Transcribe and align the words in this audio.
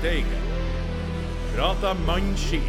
i. 0.00 0.24
Prata 1.54 1.94
mannskit. 2.06 2.62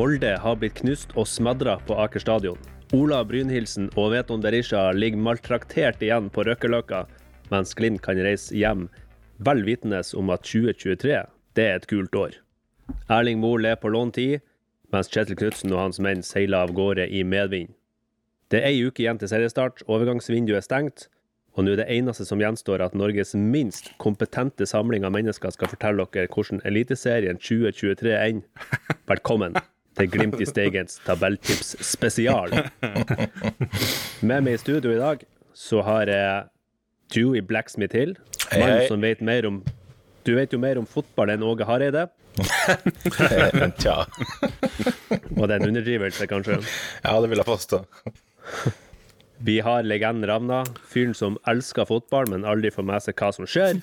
Molde 0.00 0.30
har 0.40 0.56
blitt 0.56 0.78
knust 0.80 1.10
og 1.12 1.26
smadra 1.28 1.74
på 1.84 1.96
Aker 2.00 2.22
stadion. 2.22 2.60
Ola 2.96 3.20
Brynhildsen 3.28 3.90
og 4.00 4.14
Veton 4.14 4.40
Berisha 4.40 4.86
ligger 4.96 5.20
maltraktert 5.20 6.00
igjen 6.02 6.30
på 6.32 6.46
Røkkeløkka, 6.48 7.04
mens 7.52 7.74
Glimt 7.76 8.00
kan 8.02 8.18
reise 8.24 8.56
hjem 8.56 8.86
vel 9.44 9.60
vitende 9.66 10.00
om 10.16 10.32
at 10.32 10.46
2023 10.48 11.20
det 11.58 11.66
er 11.66 11.76
et 11.76 11.88
kult 11.90 12.16
år. 12.16 12.38
Erling 13.12 13.42
Moe 13.42 13.60
er 13.68 13.76
på 13.76 13.92
lånt 13.92 14.16
tid, 14.16 14.40
mens 14.94 15.10
Kjetil 15.10 15.38
Knutsen 15.38 15.72
og 15.74 15.84
hans 15.84 16.00
menn 16.02 16.24
seiler 16.26 16.66
av 16.66 16.74
gårde 16.74 17.06
i 17.06 17.22
medvind. 17.26 17.74
Det 18.50 18.60
er 18.60 18.72
ei 18.72 18.82
uke 18.82 19.04
igjen 19.04 19.20
til 19.20 19.30
seriestart, 19.30 19.84
overgangsvinduet 19.86 20.58
er 20.58 20.66
stengt, 20.66 21.06
og 21.54 21.66
nå 21.66 21.74
er 21.74 21.80
det 21.82 21.88
eneste 21.90 22.24
som 22.26 22.42
gjenstår 22.42 22.82
at 22.82 22.94
Norges 22.98 23.34
minst 23.34 23.92
kompetente 24.02 24.66
samling 24.66 25.06
av 25.06 25.14
mennesker 25.14 25.54
skal 25.54 25.70
fortelle 25.70 26.06
dere 26.14 26.30
hvordan 26.30 26.62
Eliteserien 26.66 27.38
2023 27.38 28.14
ender. 28.14 28.70
Velkommen 29.10 29.58
til 29.98 30.10
Glimt 30.10 30.38
i 30.42 30.46
Steigens 30.46 31.00
tabelltips 31.06 31.74
spesial. 31.86 32.54
Med 34.22 34.46
meg 34.46 34.56
i 34.56 34.62
studio 34.62 34.94
i 34.94 35.00
dag 35.00 35.26
så 35.54 35.82
har 35.86 36.10
jeg 36.10 36.46
Dewey 37.14 37.42
Blacksmith 37.42 37.98
Hill, 37.98 38.14
mannen 38.54 38.86
som 38.86 39.02
vet 39.02 39.22
mer 39.22 39.46
om 39.50 39.62
Du 40.26 40.34
vet 40.36 40.52
jo 40.52 40.58
mer 40.60 40.78
om 40.78 40.86
fotball 40.86 41.32
enn 41.32 41.42
Åge 41.42 41.64
Hareide. 41.64 42.06
Tja. 43.80 43.96
Og 45.38 45.48
det 45.48 45.56
en 45.56 45.68
underdrivelse, 45.70 46.26
kanskje. 46.30 46.60
Ja, 47.04 47.16
det 47.20 47.30
vil 47.32 47.40
jeg 47.42 47.48
påstå. 47.48 47.82
Vi 49.40 49.60
har 49.64 49.86
legenden 49.88 50.28
Ravna, 50.28 50.64
fyren 50.88 51.14
som 51.16 51.38
elsker 51.48 51.88
fotball, 51.88 52.28
men 52.32 52.44
aldri 52.48 52.72
får 52.74 52.86
med 52.86 53.04
seg 53.06 53.16
hva 53.20 53.32
som 53.32 53.48
skjer. 53.48 53.80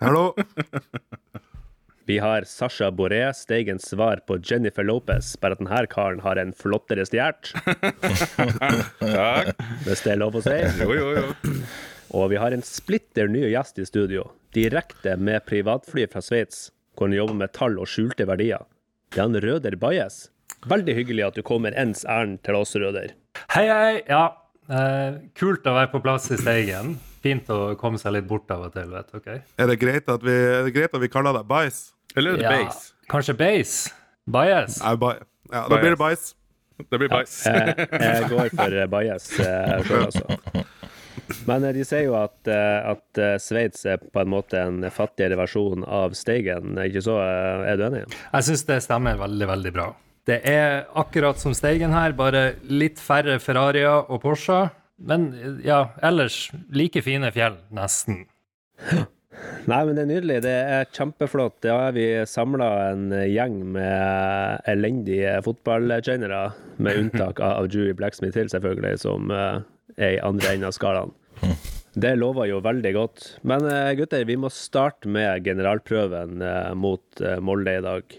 Hallo. 0.00 0.32
Vi 2.06 2.18
har 2.18 2.44
Sasha 2.50 2.90
Boré, 2.90 3.22
Steigens 3.34 3.86
svar 3.90 4.24
på 4.26 4.36
Jennifer 4.42 4.82
Lopez, 4.86 5.36
bare 5.40 5.54
at 5.54 5.62
denne 5.62 5.86
karen 5.90 6.22
har 6.24 6.38
en 6.40 6.50
flottere 6.54 7.06
stjert, 7.06 7.52
Takk. 8.98 9.52
hvis 9.86 10.02
det 10.02 10.10
er 10.16 10.18
lov 10.18 10.38
å 10.38 10.42
si. 10.42 10.56
Jo, 10.82 10.90
jo, 10.98 11.12
jo. 11.14 11.54
Og 12.18 12.26
vi 12.34 12.40
har 12.42 12.52
en 12.52 12.64
splitter 12.66 13.30
ny 13.30 13.46
gjest 13.52 13.78
i 13.78 13.86
studio, 13.88 14.26
direkte 14.52 15.14
med 15.16 15.46
privatfly 15.46 16.08
fra 16.12 16.20
Sveits, 16.26 16.66
hvor 16.96 17.08
han 17.08 17.16
jobber 17.16 17.38
med 17.40 17.52
tall 17.56 17.78
og 17.80 17.88
skjulte 17.90 18.26
verdier. 18.28 18.64
Det 19.12 19.20
er 19.20 19.26
han 19.28 19.38
Røder 19.44 19.76
Bajes. 19.80 20.28
Veldig 20.68 20.94
hyggelig 20.94 21.24
at 21.26 21.38
du 21.38 21.42
kommer 21.46 21.74
ens 21.78 22.04
ærend 22.08 22.40
til 22.46 22.54
oss, 22.58 22.74
Røder. 22.78 23.14
Hei, 23.54 23.64
hei. 23.68 24.02
Ja, 24.08 24.24
eh, 24.68 25.16
kult 25.38 25.64
å 25.66 25.74
være 25.78 25.90
på 25.94 26.02
plass 26.04 26.30
i 26.30 26.38
Steigen. 26.40 26.96
Fint 27.22 27.48
å 27.54 27.74
komme 27.78 27.98
seg 28.02 28.16
litt 28.16 28.26
bort 28.30 28.50
av 28.50 28.64
og 28.68 28.72
til, 28.74 28.88
vet 28.92 29.10
dere. 29.14 29.40
Er 29.62 29.70
det 29.70 29.78
greit 29.80 30.08
at 30.10 30.22
vi, 30.26 30.32
er 30.34 30.64
det 30.66 30.74
greit 30.74 30.94
at 30.94 31.02
vi 31.02 31.08
kaller 31.12 31.36
deg 31.38 31.46
Bæsj? 31.50 31.80
Eller 32.16 32.34
er 32.36 32.42
det 32.42 32.50
base? 32.52 32.92
Kanskje 33.12 33.36
base? 33.38 33.92
Bias? 34.26 34.80
Nei, 34.82 34.94
ba- 35.00 35.18
Ja, 35.52 35.66
da 35.68 35.76
blir 35.78 35.94
det 35.96 36.00
Bæsj. 36.00 36.32
Det 36.90 36.98
blir 36.98 37.08
base. 37.12 37.46
Jeg, 37.46 37.88
jeg 38.02 38.28
går 38.32 38.48
for 38.58 38.74
Bajes 38.90 39.26
sjøl, 39.36 40.04
altså. 40.06 40.64
Men 41.46 41.64
eh, 41.64 41.74
de 41.76 41.84
sier 41.86 42.06
jo 42.08 42.16
at, 42.18 42.36
eh, 42.50 42.90
at 42.92 43.20
eh, 43.20 43.36
Sveits 43.42 43.86
er 43.88 44.02
på 44.02 44.22
en 44.22 44.32
måte 44.32 44.60
en 44.60 44.82
fattigere 44.92 45.38
versjon 45.40 45.86
av 45.86 46.16
Steigen, 46.18 46.76
ikke 46.82 47.04
så? 47.04 47.18
Er 47.22 47.78
du 47.78 47.86
enig? 47.88 48.04
Jeg 48.10 48.48
syns 48.48 48.66
det 48.68 48.82
stemmer 48.86 49.20
veldig, 49.20 49.48
veldig 49.54 49.74
bra. 49.74 49.88
Det 50.28 50.38
er 50.46 50.84
akkurat 50.98 51.40
som 51.42 51.54
Steigen 51.56 51.94
her, 51.94 52.14
bare 52.18 52.52
litt 52.70 53.00
færre 53.02 53.40
Ferrarier 53.42 54.04
og 54.06 54.22
Porscher. 54.22 54.70
Men 55.02 55.32
ja, 55.66 55.88
ellers 56.04 56.46
like 56.70 57.02
fine 57.02 57.32
fjell, 57.34 57.58
nesten. 57.74 58.22
Nei, 59.66 59.78
men 59.86 59.96
det 59.96 60.02
er 60.04 60.10
nydelig. 60.10 60.36
Det 60.44 60.52
er 60.52 60.90
kjempeflott. 60.94 61.56
Da 61.64 61.88
er 61.88 61.96
vi 61.96 62.04
samla 62.28 62.68
en 62.92 63.08
gjeng 63.26 63.56
med 63.74 64.62
elendige 64.70 65.34
fotballkjennere, 65.42 66.42
med 66.82 67.00
unntak 67.00 67.42
av 67.42 67.66
Dewey 67.72 67.96
Blacksmith 67.98 68.38
Hill, 68.38 68.50
selvfølgelig, 68.52 69.00
som 69.02 69.32
er 69.96 70.16
i 70.16 70.22
andre 70.24 70.54
enden 70.54 70.70
av 70.70 70.76
skalaen. 70.76 71.14
Det 71.92 72.14
lover 72.16 72.48
jo 72.48 72.60
veldig 72.64 72.92
godt. 72.96 73.24
Men 73.44 73.66
eh, 73.68 73.92
gutter, 73.98 74.24
vi 74.24 74.38
må 74.40 74.48
starte 74.52 75.10
med 75.12 75.44
generalprøven 75.44 76.40
eh, 76.40 76.70
mot 76.78 77.20
eh, 77.20 77.40
Molde 77.44 77.76
i 77.76 77.84
dag. 77.84 78.18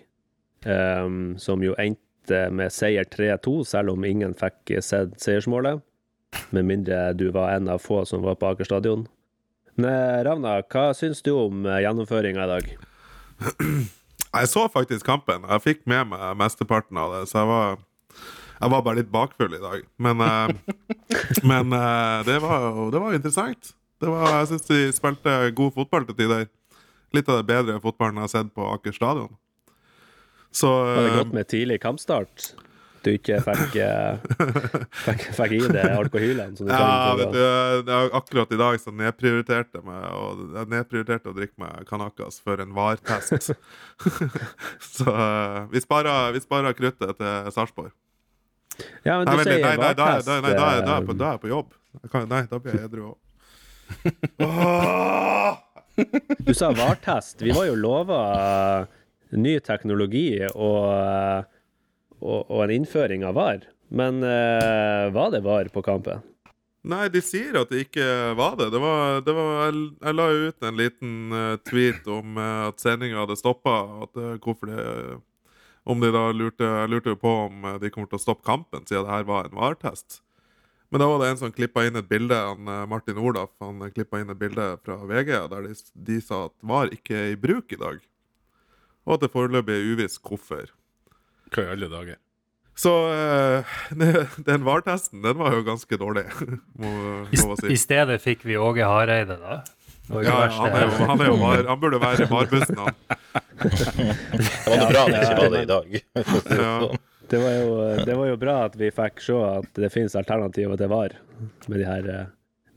Um, 0.63 1.33
som 1.44 1.59
jo 1.59 1.73
endte 1.75 2.45
med 2.56 2.72
seier 2.72 3.03
3-2, 3.03 3.66
selv 3.67 3.91
om 3.97 4.06
ingen 4.07 4.31
fikk 4.38 4.78
sett 4.85 5.17
seiersmålet. 5.19 5.81
Med 6.56 6.69
mindre 6.69 7.09
du 7.19 7.25
var 7.35 7.51
en 7.57 7.67
av 7.67 7.81
få 7.83 8.06
som 8.07 8.23
var 8.23 8.38
på 8.39 8.53
Aker 8.53 8.69
stadion. 8.69 9.03
Ravna, 9.75 10.62
hva 10.72 10.85
syns 10.95 11.19
du 11.25 11.33
om 11.33 11.66
gjennomføringa 11.67 12.45
i 12.45 12.51
dag? 12.53 12.72
Jeg 14.29 14.50
så 14.53 14.63
faktisk 14.72 15.03
kampen. 15.09 15.44
Jeg 15.50 15.66
fikk 15.66 15.83
med 15.89 16.13
meg 16.13 16.39
mesteparten 16.39 17.01
av 17.01 17.17
det, 17.17 17.25
så 17.28 17.41
jeg 17.41 17.51
var, 17.51 17.83
jeg 18.62 18.73
var 18.78 18.88
bare 18.88 19.01
litt 19.01 19.12
bakfull 19.12 19.57
i 19.57 19.63
dag. 19.66 19.83
Men, 20.00 20.23
men 21.51 21.74
uh, 21.74 22.24
det, 22.28 22.40
var, 22.44 22.68
det 22.91 23.01
var 23.03 23.16
interessant. 23.18 23.74
Det 24.03 24.12
var, 24.12 24.28
jeg 24.41 24.51
syns 24.51 24.68
de 24.68 24.81
spilte 24.96 25.38
god 25.56 25.78
fotball 25.78 26.07
til 26.09 26.18
tider. 26.19 26.50
Litt 27.13 27.29
av 27.29 27.40
det 27.40 27.47
bedre 27.47 27.79
fotballen 27.81 28.19
jeg 28.19 28.28
har 28.28 28.34
sett 28.34 28.53
på 28.57 28.66
Aker 28.74 28.96
stadion. 28.96 29.31
Så 30.53 30.69
Var 30.69 31.01
det 31.01 31.09
eh, 31.09 31.18
godt 31.18 31.34
med 31.34 31.50
tidlig 31.50 31.79
kampstart? 31.81 32.53
Du 33.03 33.09
ikke 33.12 33.40
fikk, 33.44 33.74
eh, 33.84 34.19
fikk, 35.06 35.24
fikk 35.35 35.56
i 35.57 35.62
deg 35.66 35.96
alkohylen? 35.97 36.53
Som 36.56 36.69
du 36.69 36.74
Ja, 36.74 37.16
vet 37.19 37.34
du, 37.35 37.40
det 37.88 37.97
akkurat 38.19 38.53
i 38.53 38.59
dag 38.62 38.78
så 38.80 38.94
nedprioriterte 38.95 39.81
meg 39.84 40.06
og 40.16 40.44
jeg 40.56 40.72
nedprioriterte 40.72 41.34
å 41.34 41.35
drikke 41.35 41.59
meg 41.59 41.84
Kanakas 41.90 42.40
for 42.44 42.63
en 42.63 42.72
VAR-test. 42.78 43.51
så 44.95 45.09
eh, 45.09 45.59
vi 45.74 45.84
sparer, 45.84 46.31
vi 46.38 46.44
sparer 46.45 46.78
kruttet 46.78 47.19
til 47.19 47.51
Sarpsborg. 47.56 47.91
Ja, 49.03 49.17
men 49.19 49.25
Nei, 49.28 49.34
du 49.34 49.38
vent 49.39 49.50
sier 49.50 49.59
nei, 49.61 49.75
nei, 49.78 49.94
da, 49.94 49.94
da, 49.94 50.22
da, 50.23 50.39
da, 50.41 50.66
er 50.69 50.81
jeg 50.81 51.07
på, 51.09 51.16
da 51.19 51.28
er 51.28 51.38
jeg 51.38 51.44
på 51.44 51.51
jobb. 51.51 51.69
Jeg 52.01 52.13
kan, 52.13 52.28
nei, 52.31 52.44
da 52.50 52.59
blir 52.63 52.79
jeg 52.79 52.89
edru 52.89 53.03
òg. 53.11 53.17
Du 56.41 56.53
sa 56.57 56.72
VAR-test. 56.73 57.44
Vi 57.45 57.53
var 57.53 57.67
jo 57.67 57.75
lova 57.78 58.22
ny 59.29 59.59
teknologi 59.62 60.41
og, 60.50 61.45
og, 62.17 62.39
og 62.50 62.63
en 62.63 62.73
innføring 62.79 63.25
av 63.28 63.38
VAR. 63.38 63.67
Men 63.94 64.23
uh, 64.25 65.13
var 65.13 65.29
det 65.35 65.44
VAR 65.45 65.69
på 65.73 65.83
kampen? 65.85 66.23
Nei, 66.83 67.06
de 67.13 67.22
sier 67.23 67.56
at 67.62 67.69
det 67.72 67.85
ikke 67.85 68.06
var 68.35 68.57
det. 68.59 68.72
det, 68.73 68.79
var, 68.83 69.22
det 69.23 69.35
var, 69.38 69.51
jeg, 69.67 69.83
jeg 70.01 70.17
la 70.17 70.25
ut 70.33 70.66
en 70.67 70.79
liten 70.81 71.13
eh, 71.31 71.53
tweet 71.63 72.09
om 72.12 72.35
eh, 72.35 72.66
at 72.67 72.83
sendinga 72.83 73.22
hadde 73.22 73.38
stoppa. 73.39 73.75
Hvorfor 74.44 74.67
det 74.67 74.88
Om 75.83 75.99
de 75.99 76.11
da 76.16 76.27
lurte 76.31 76.63
Jeg 76.63 76.91
lurte 76.91 77.11
jo 77.11 77.19
på 77.19 77.31
om 77.47 77.66
eh, 77.67 77.79
de 77.81 77.91
kommer 77.91 78.11
til 78.11 78.19
å 78.19 78.23
stoppe 78.23 78.45
kampen, 78.47 78.85
siden 78.88 79.07
det 79.07 79.11
her 79.11 79.27
var 79.27 79.49
en 79.49 79.57
VAR-test. 79.57 80.21
Men 80.94 81.01
da 81.01 81.07
var 81.09 81.23
det 81.23 81.31
en 81.31 81.39
som 81.41 81.53
klippa 81.53 81.88
inn 81.88 81.97
et 81.97 82.07
bilde, 82.07 82.38
han, 82.38 82.67
eh, 82.69 82.85
Martin 82.89 83.17
Olaf, 83.17 83.51
han 83.63 83.81
klippa 83.95 84.21
inn 84.21 84.29
et 84.31 84.39
bilde 84.39 84.67
fra 84.85 84.99
VG 85.09 85.31
der 85.51 85.67
de, 85.67 85.77
de 86.09 86.19
sa 86.21 86.45
at 86.47 86.55
VAR 86.61 86.94
ikke 86.94 87.17
er 87.17 87.31
i 87.33 87.39
bruk 87.39 87.73
i 87.73 87.81
dag. 87.81 88.03
Og 89.03 89.17
at 89.17 89.25
det 89.25 89.33
foreløpig 89.33 89.75
er 89.75 89.89
uvisst 89.91 90.21
hvorfor. 90.23 90.69
Hva 91.51 91.66
i 91.66 91.73
alle 91.73 91.89
dager? 91.91 92.19
Så 92.79 92.94
eh, 93.11 93.73
den 94.50 94.63
VAR-testen, 94.65 95.21
den 95.25 95.38
var 95.41 95.57
jo 95.57 95.65
ganske 95.67 95.97
dårlig, 96.00 96.25
må 96.81 96.94
må 97.27 97.57
si. 97.59 97.74
I 97.74 97.79
stedet 97.81 98.21
fikk 98.24 98.47
vi 98.47 98.57
Åge 98.57 98.88
Hareide, 98.88 99.38
da. 99.41 99.63
Det 100.03 100.13
var 100.13 100.25
ikke 100.25 100.33
Ja, 100.33 100.47
han, 100.51 100.69
det. 100.73 100.79
er 100.79 100.83
jo, 100.83 101.07
han, 101.07 101.21
er 101.21 101.29
jo 101.31 101.35
var, 101.39 101.63
han 101.71 101.79
burde 101.79 102.00
være 102.03 102.25
i 102.25 102.29
varbussen, 102.31 102.77
han. 102.83 102.94
Det 103.63 104.67
var 104.67 104.77
noe 104.81 104.91
bra 104.91 105.03
det 105.07 105.19
ikke 105.23 105.38
var 105.39 105.51
det 105.53 105.61
i 105.63 105.69
dag. 105.69 105.97
Ja. 105.97 106.71
sånn. 106.83 107.03
Det 107.33 107.39
var, 107.39 107.53
jo, 107.55 107.75
det 108.05 108.15
var 108.19 108.27
jo 108.27 108.38
bra 108.38 108.55
at 108.67 108.75
vi 108.77 108.89
fikk 108.94 109.21
se 109.23 109.38
at 109.47 109.79
det 109.79 109.89
finnes 109.94 110.13
alternativer 110.19 110.77
til 110.77 110.91
VAR, 110.91 111.15
med 111.71 111.79
de 111.79 111.88
her 111.88 112.09
eh, 112.11 112.25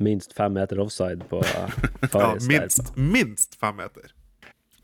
minst 0.00 0.32
fem 0.38 0.54
meter 0.54 0.80
offside 0.80 1.26
på 1.28 1.42
uh, 1.42 1.74
Ja, 2.12 2.30
minst, 2.48 2.94
minst 2.96 3.58
fem 3.60 3.76
meter. 3.76 4.14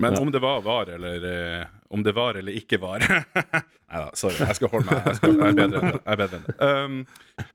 Men 0.02 0.18
om 0.18 0.32
det 0.34 0.42
var 0.42 0.60
var 0.66 0.90
eller 0.90 1.24
eh, 1.60 1.66
Om 1.88 2.02
det 2.02 2.12
var 2.12 2.34
eller 2.34 2.52
ikke 2.52 2.80
var 2.82 3.04
Nei 3.92 4.00
da, 4.00 4.08
sorry. 4.16 4.38
Jeg 4.40 4.56
skal 4.56 4.70
holde 4.72 4.88
meg. 4.88 5.02
Jeg, 5.06 5.18
skal, 5.20 5.34
jeg 5.36 5.52
er 5.52 5.58
bedre 5.58 5.80
enn 5.80 5.92
det. 5.92 5.98
Jeg 6.00 6.12
er 6.14 6.20
bedre 6.22 6.38
enn 6.38 6.46
det. 6.46 6.54
Um, 6.64 7.50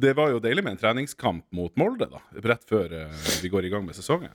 det 0.00 0.12
var 0.16 0.30
jo 0.30 0.40
deilig 0.42 0.62
med 0.64 0.76
en 0.76 0.80
treningskamp 0.80 1.44
mot 1.54 1.74
Molde, 1.80 2.06
da. 2.12 2.20
Rett 2.44 2.64
før 2.68 2.92
eh, 2.94 3.22
vi 3.42 3.50
går 3.52 3.66
i 3.68 3.72
gang 3.72 3.84
med 3.86 3.96
sesongen. 3.98 4.32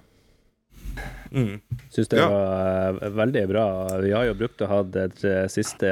Syns 1.93 2.09
det 2.11 2.17
Ja. 2.19 2.27
var 2.29 2.99
eh, 3.03 3.09
veldig 3.15 3.43
bra. 3.47 3.65
Vi 4.01 4.11
har 4.11 4.25
jo 4.27 4.33
brukt 4.39 4.61
å 4.65 4.67
ha 4.71 4.79
et 5.03 5.23
eh, 5.23 5.45
siste 5.51 5.91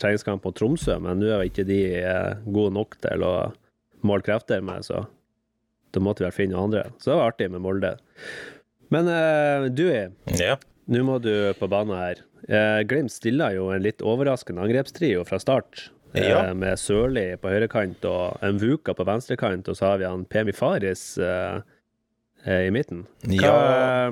treningskamp 0.00 0.42
på 0.44 0.52
Tromsø, 0.56 0.96
men 1.02 1.20
nå 1.20 1.32
er 1.34 1.44
ikke 1.48 1.66
de 1.68 1.80
gode 2.46 2.72
nok 2.76 2.96
til 3.04 3.24
å 3.26 3.34
måle 4.04 4.24
krefter 4.26 4.62
med, 4.64 4.84
så 4.86 5.04
da 5.94 6.00
måtte 6.02 6.22
vi 6.24 6.28
vel 6.28 6.36
finne 6.36 6.60
andre. 6.60 6.86
Så 6.98 7.12
det 7.12 7.18
var 7.20 7.30
artig 7.32 7.50
med 7.52 7.62
Molde. 7.64 7.94
Men 8.92 9.06
uh, 9.08 9.68
Dewey, 9.72 10.10
Ja. 10.38 10.56
nå 10.90 11.02
må 11.06 11.16
du 11.22 11.52
på 11.58 11.68
banen 11.70 11.96
her. 11.96 12.18
Uh, 12.44 12.82
Glimt 12.84 13.10
stiller 13.14 13.54
jo 13.56 13.70
en 13.72 13.82
litt 13.82 14.02
overraskende 14.04 14.60
angrepstrio 14.66 15.22
fra 15.24 15.38
start. 15.40 15.86
Eh, 16.14 16.28
Ja. 16.30 16.54
med 16.54 16.78
Sørli 16.78 17.36
på 17.40 17.50
høyrekant 17.52 18.04
og 18.10 18.40
Mvuka 18.56 18.94
på 18.94 19.06
venstrekant, 19.06 19.68
og 19.68 19.76
så 19.78 19.92
har 19.92 19.98
vi 19.98 20.08
han 20.08 20.24
Pemi 20.24 20.52
Faris 20.56 21.18
eh, 21.18 21.60
eh, 22.46 22.66
i 22.68 22.70
midten. 22.74 23.06
Hva, 23.26 23.40
Ja. 23.42 23.56
eh, 24.08 24.10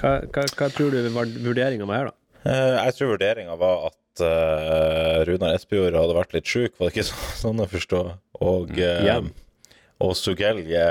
hva, 0.00 0.14
hva, 0.28 0.46
hva 0.56 0.70
tror 0.74 0.90
du 0.90 1.10
vurderinga 1.44 1.86
var 1.86 1.96
her, 2.00 2.10
da? 2.12 2.16
Eh, 2.44 2.84
jeg 2.84 2.94
tror 2.98 3.14
vurderinga 3.14 3.54
var 3.56 3.86
at 3.88 4.20
uh, 4.20 5.24
Runar 5.26 5.54
Espejord 5.56 5.96
hadde 5.96 6.16
vært 6.16 6.34
litt 6.36 6.46
sjuk, 6.50 6.74
var 6.78 6.90
det 6.90 6.94
ikke 6.96 7.06
så, 7.08 7.16
sånn 7.46 7.62
å 7.64 7.68
forstå? 7.70 8.02
Og, 8.44 8.74
uh, 8.76 9.00
yeah. 9.06 9.22
og 10.04 10.12
Sugelje 10.18 10.84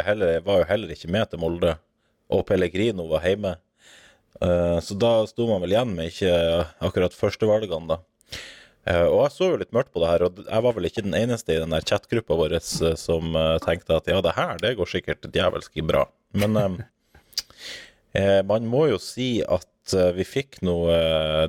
var 0.45 0.63
jo 0.63 0.69
heller 0.69 0.95
ikke 0.95 1.11
med 1.13 1.29
til 1.31 1.39
Molde. 1.43 1.75
Og 2.33 2.45
Pellegrino 2.47 3.05
var 3.11 3.21
hjemme. 3.27 3.57
Uh, 4.41 4.79
så 4.81 4.95
da 4.97 5.11
sto 5.29 5.45
man 5.45 5.61
vel 5.61 5.75
igjen 5.75 5.91
med 5.93 6.09
ikke 6.09 6.33
akkurat 6.81 7.13
førstevalgene, 7.13 7.93
da. 7.93 7.99
Eh, 8.83 9.05
og 9.07 9.21
jeg 9.21 9.33
så 9.37 9.47
jo 9.47 9.59
litt 9.61 9.75
mørkt 9.75 9.93
på 9.95 10.01
det 10.03 10.09
her, 10.11 10.25
og 10.27 10.39
jeg 10.43 10.63
var 10.65 10.75
vel 10.75 10.87
ikke 10.89 11.05
den 11.05 11.15
eneste 11.15 11.55
i 11.55 11.61
den 11.61 11.71
der 11.71 11.85
chatgruppa 11.87 12.35
vår 12.35 12.57
eh, 12.57 12.95
som 12.99 13.37
eh, 13.39 13.55
tenkte 13.63 13.95
at 13.95 14.09
ja, 14.11 14.19
det 14.23 14.35
her, 14.35 14.57
det 14.59 14.73
går 14.79 14.91
sikkert 14.91 15.29
djevelsk 15.31 15.79
bra. 15.87 16.03
Men 16.35 16.59
eh, 16.59 18.41
man 18.51 18.67
må 18.67 18.89
jo 18.91 18.99
si 18.99 19.37
at 19.43 19.69
vi 20.15 20.23
fikk 20.23 20.61
noe 20.63 20.93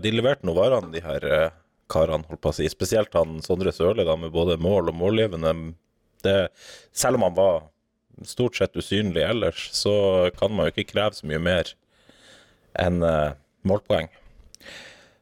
De 0.03 0.11
leverte 0.11 0.43
noe 0.43 0.57
varene, 0.59 0.89
de 0.91 0.99
her 1.05 1.23
karene, 1.87 2.27
holdt 2.27 2.41
på 2.43 2.51
å 2.51 2.57
si. 2.57 2.67
Spesielt 2.67 3.15
han 3.15 3.37
Sondre 3.47 3.71
Sørli, 3.71 4.03
da, 4.03 4.17
med 4.19 4.33
både 4.35 4.57
mål 4.59 4.91
og 4.91 4.97
målgivende. 4.99 5.53
Det, 6.27 6.35
selv 6.91 7.21
om 7.21 7.29
han 7.29 7.37
var 7.37 7.61
stort 8.27 8.59
sett 8.59 8.75
usynlig 8.75 9.23
ellers, 9.23 9.69
så 9.71 9.95
kan 10.35 10.51
man 10.51 10.67
jo 10.67 10.75
ikke 10.75 10.89
kreve 10.97 11.15
så 11.15 11.31
mye 11.31 11.39
mer 11.47 11.71
enn 12.83 12.99
målpoeng. 13.63 14.11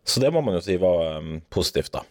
Så 0.05 0.21
det 0.21 0.33
må 0.35 0.43
man 0.43 0.59
jo 0.59 0.65
si 0.65 0.77
var 0.83 1.19
um, 1.21 1.37
positivt, 1.53 1.93
da. 1.95 2.03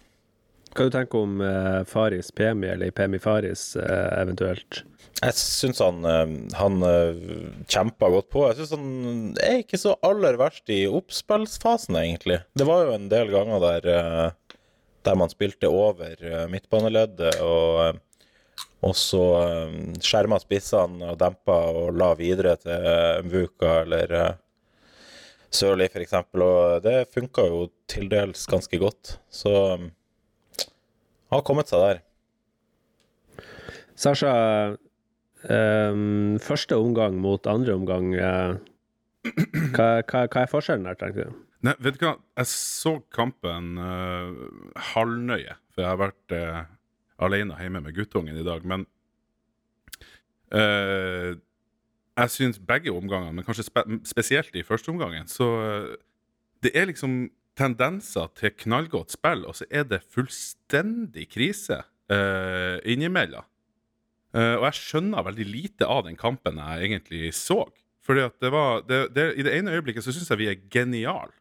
Hva 0.71 0.88
du 0.88 0.93
tenker 0.93 1.25
om 1.25 1.41
eh, 1.43 1.81
Faris 1.83 2.29
Pemi, 2.31 2.69
eller 2.71 2.93
Pemi 2.95 3.19
Faris 3.19 3.73
eh, 3.75 4.11
eventuelt? 4.21 4.83
Jeg 5.19 5.35
syns 5.35 5.81
han, 5.83 5.97
eh, 6.07 6.29
han 6.55 6.85
eh, 6.88 7.17
kjempa 7.67 8.07
godt 8.13 8.29
på. 8.31 8.45
Jeg 8.47 8.61
syns 8.61 8.71
han 8.77 9.33
er 9.43 9.57
ikke 9.65 9.81
så 9.81 9.97
aller 10.07 10.39
verst 10.39 10.71
i 10.71 10.85
oppspillsfasen, 10.88 11.97
egentlig. 11.99 12.39
Det 12.55 12.67
var 12.69 12.85
jo 12.85 12.95
en 12.95 13.09
del 13.11 13.33
ganger 13.33 13.65
der, 13.65 13.89
eh, 13.97 14.55
der 15.03 15.19
man 15.19 15.33
spilte 15.33 15.67
over 15.67 16.15
eh, 16.15 16.47
midtbaneleddet, 16.53 17.41
og, 17.44 17.99
og 18.87 18.95
så 18.95 19.25
skjerma 19.99 20.39
spissene 20.39 21.11
og 21.11 21.19
dempa 21.19 21.59
og 21.75 21.91
la 21.99 22.13
videre 22.15 22.55
til 22.63 23.27
Mvuka 23.27 23.81
eller 23.83 24.15
Sørli, 25.51 25.88
f.eks. 25.92 26.15
Og 26.39 26.83
det 26.86 27.09
funka 27.12 27.45
jo 27.50 27.65
til 27.92 28.07
dels 28.12 28.45
ganske 28.50 28.80
godt. 28.81 29.18
Så 29.31 29.51
han 29.51 29.92
har 31.36 31.45
kommet 31.48 31.71
seg 31.71 31.83
der. 31.83 32.01
Sasha, 34.00 34.33
um, 35.45 36.39
første 36.42 36.80
omgang 36.80 37.19
mot 37.21 37.48
andre 37.51 37.75
omgang, 37.77 38.15
uh, 38.15 38.57
hva, 39.75 39.89
hva, 40.07 40.25
hva 40.25 40.44
er 40.45 40.50
forskjellen 40.50 40.88
der, 40.88 40.98
tenker 40.98 41.30
du? 41.30 41.42
Nei, 41.68 41.75
vet 41.83 42.00
du 42.00 42.07
hva? 42.07 42.15
Jeg 42.39 42.50
så 42.50 42.95
kampen 43.13 43.75
uh, 43.77 44.31
halvnøye, 44.94 45.59
for 45.69 45.83
jeg 45.83 45.92
har 45.92 46.01
vært 46.01 46.36
uh, 46.39 46.63
alene 47.21 47.59
hjemme 47.59 47.83
med 47.86 47.95
guttungen 47.95 48.39
i 48.39 48.45
dag. 48.45 48.65
Men 48.65 48.88
eh, 50.51 51.38
jeg 52.17 52.33
syns 52.33 52.59
begge 52.59 52.91
omgangene, 52.93 53.33
men 53.35 53.45
kanskje 53.47 53.67
spe 53.67 53.83
spesielt 54.07 54.55
i 54.57 54.65
første 54.67 54.91
omgangen, 54.91 55.29
så 55.31 55.51
eh, 55.65 55.93
Det 56.61 56.75
er 56.77 56.85
liksom 56.85 57.31
tendenser 57.57 58.27
til 58.37 58.51
knallgodt 58.53 59.11
spill, 59.11 59.45
og 59.49 59.55
så 59.57 59.65
er 59.71 59.87
det 59.89 60.03
fullstendig 60.13 61.25
krise 61.31 61.79
uh, 61.81 62.77
innimellom. 62.85 63.47
Uh, 64.29 64.61
og 64.61 64.67
jeg 64.69 64.77
skjønner 64.77 65.25
veldig 65.25 65.47
lite 65.49 65.87
av 65.89 66.05
den 66.05 66.19
kampen 66.19 66.61
jeg 66.61 66.85
egentlig 66.85 67.33
så. 67.33 67.63
Fordi 68.05 68.27
at 68.27 68.45
I 68.45 69.43
det 69.43 69.55
ene 69.57 69.73
øyeblikket 69.73 70.05
så 70.05 70.13
syns 70.13 70.29
jeg 70.29 70.37
vi 70.37 70.51
er 70.51 70.61
geniale. 70.69 71.33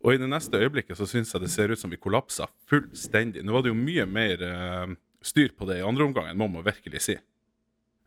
Og 0.00 0.14
i 0.14 0.20
det 0.20 0.28
neste 0.30 0.56
øyeblikket 0.56 0.96
så 0.96 1.06
syns 1.06 1.34
jeg 1.34 1.44
det 1.44 1.52
ser 1.52 1.68
ut 1.68 1.80
som 1.80 1.92
vi 1.92 2.00
kollapsa 2.00 2.48
fullstendig. 2.70 3.44
Nå 3.44 3.52
var 3.52 3.66
det 3.66 3.72
jo 3.72 3.78
mye 3.78 4.08
mer 4.08 4.42
uh, 4.48 4.96
styr 5.20 5.52
på 5.52 5.68
det 5.68 5.80
i 5.80 5.86
andre 5.86 6.08
omgangen, 6.08 6.40
må 6.40 6.48
man 6.50 6.66
virkelig 6.66 7.04
si. 7.04 7.18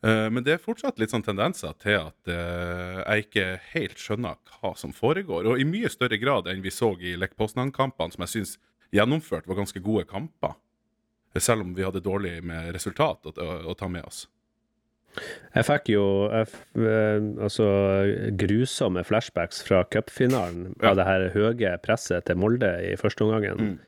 Eh, 0.03 0.27
men 0.33 0.41
det 0.43 0.55
er 0.55 0.61
fortsatt 0.63 0.97
litt 0.97 1.11
sånn 1.13 1.25
tendenser 1.25 1.75
til 1.81 1.99
at 1.99 2.31
eh, 2.31 3.01
jeg 3.05 3.27
ikke 3.27 3.47
helt 3.75 4.01
skjønner 4.01 4.39
hva 4.57 4.73
som 4.79 4.93
foregår. 4.97 5.45
Og 5.51 5.61
i 5.61 5.67
mye 5.67 5.91
større 5.93 6.17
grad 6.21 6.49
enn 6.49 6.63
vi 6.65 6.73
så 6.73 6.93
i 6.99 7.13
Lech 7.19 7.35
Poznan-kampene, 7.37 8.15
som 8.15 8.25
jeg 8.25 8.33
syns 8.35 8.55
gjennomført 8.91 9.45
var 9.47 9.61
ganske 9.61 9.79
gode 9.85 10.07
kamper. 10.09 10.57
Selv 11.37 11.63
om 11.63 11.75
vi 11.77 11.85
hadde 11.85 12.01
dårlig 12.03 12.41
med 12.43 12.73
resultat 12.75 13.29
å, 13.29 13.31
å, 13.39 13.51
å 13.71 13.75
ta 13.77 13.87
med 13.87 14.03
oss. 14.03 14.25
Jeg 15.51 15.65
fikk 15.67 15.89
jo 15.91 16.03
jeg, 16.31 16.47
eh, 16.79 17.23
altså, 17.43 17.65
grusomme 18.39 19.03
flashbacks 19.07 19.61
fra 19.67 19.83
cupfinalen 19.91 20.73
Ja. 20.81 20.91
av 20.91 20.95
det 20.99 21.05
her 21.07 21.29
høye 21.35 21.73
presset 21.83 22.25
til 22.25 22.39
Molde 22.39 22.69
i 22.87 22.95
første 22.99 23.27
omgang. 23.27 23.59
Mm. 23.59 23.79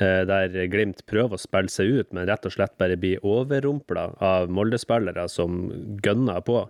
Eh, 0.00 0.24
Der 0.28 0.48
Glimt 0.72 1.04
prøver 1.06 1.34
å 1.36 1.40
spille 1.42 1.68
seg 1.72 1.90
ut, 2.00 2.12
men 2.12 2.26
rett 2.28 2.46
og 2.46 2.52
slett 2.54 2.76
bare 2.78 2.96
blir 2.96 3.18
overrumpla 3.26 4.08
av 4.22 4.48
Molde-spillere 4.50 5.28
som 5.28 5.68
gønner 6.04 6.40
på. 6.46 6.64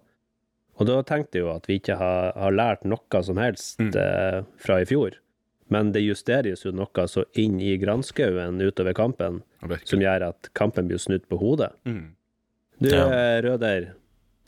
Og 0.79 0.87
da 0.87 1.01
tenkte 1.03 1.39
jeg 1.41 1.43
jo 1.47 1.55
at 1.57 1.67
vi 1.67 1.79
ikke 1.81 1.97
har, 1.99 2.33
har 2.39 2.53
lært 2.55 2.85
noe 2.87 3.23
som 3.27 3.37
helst 3.43 3.79
Mm. 3.83 3.95
eh, 3.97 4.43
fra 4.59 4.81
i 4.81 4.85
fjor. 4.87 5.17
Men 5.71 5.91
det 5.93 6.01
justeres 6.01 6.63
jo 6.65 6.71
noe 6.73 7.07
så 7.11 7.25
inn 7.37 7.59
i 7.61 7.77
granskauen 7.77 8.61
utover 8.63 8.95
kampen, 8.95 9.43
Ja, 9.63 9.77
som 9.85 10.01
gjør 10.01 10.29
at 10.31 10.49
kampen 10.55 10.87
blir 10.89 10.99
snudd 10.99 11.27
på 11.29 11.37
hodet. 11.39 11.73
Mm. 11.85 12.13
Du, 12.81 12.89
Ja. 12.89 13.09
eh, 13.11 13.43
Røder. 13.43 13.89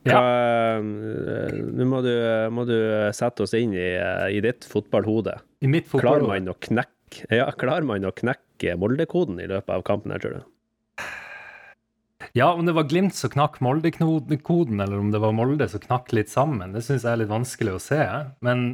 Hva, 0.06 0.78
eh, 0.78 0.80
Nå 0.80 1.84
må, 1.84 2.00
du, 2.02 2.14
må 2.54 2.64
du 2.64 2.76
sette 3.12 3.42
oss 3.44 3.52
inn 3.58 3.74
i, 3.74 3.90
i 4.32 4.40
ditt 4.40 4.64
fotballhode. 4.64 5.34
I 5.60 5.66
mitt 5.68 5.88
fotballhode? 5.90 6.24
Klarer 6.24 6.40
man 6.40 6.48
å 6.48 6.56
knekke 6.56 7.26
ja, 7.36 7.50
klarer 7.58 7.84
man 7.84 8.06
å 8.06 8.12
knekke 8.14 8.38
Molde-koden 8.80 9.40
i 9.40 9.48
løpet 9.50 9.72
av 9.74 9.84
kampen 9.86 10.14
her, 10.14 10.22
tror 10.22 10.38
du? 10.38 10.48
Ja, 12.36 12.52
om 12.52 12.66
det 12.66 12.76
var 12.76 12.86
Glimt 12.86 13.16
som 13.16 13.32
knakk 13.32 13.58
Molde-koden, 13.64 14.78
eller 14.82 15.00
om 15.00 15.10
det 15.10 15.22
var 15.22 15.34
Molde 15.34 15.66
som 15.70 15.82
knakk 15.82 16.12
litt 16.14 16.30
sammen, 16.30 16.76
det 16.76 16.84
syns 16.86 17.06
jeg 17.06 17.14
er 17.14 17.22
litt 17.22 17.32
vanskelig 17.32 17.74
å 17.74 17.82
se. 17.82 18.02
Men 18.44 18.68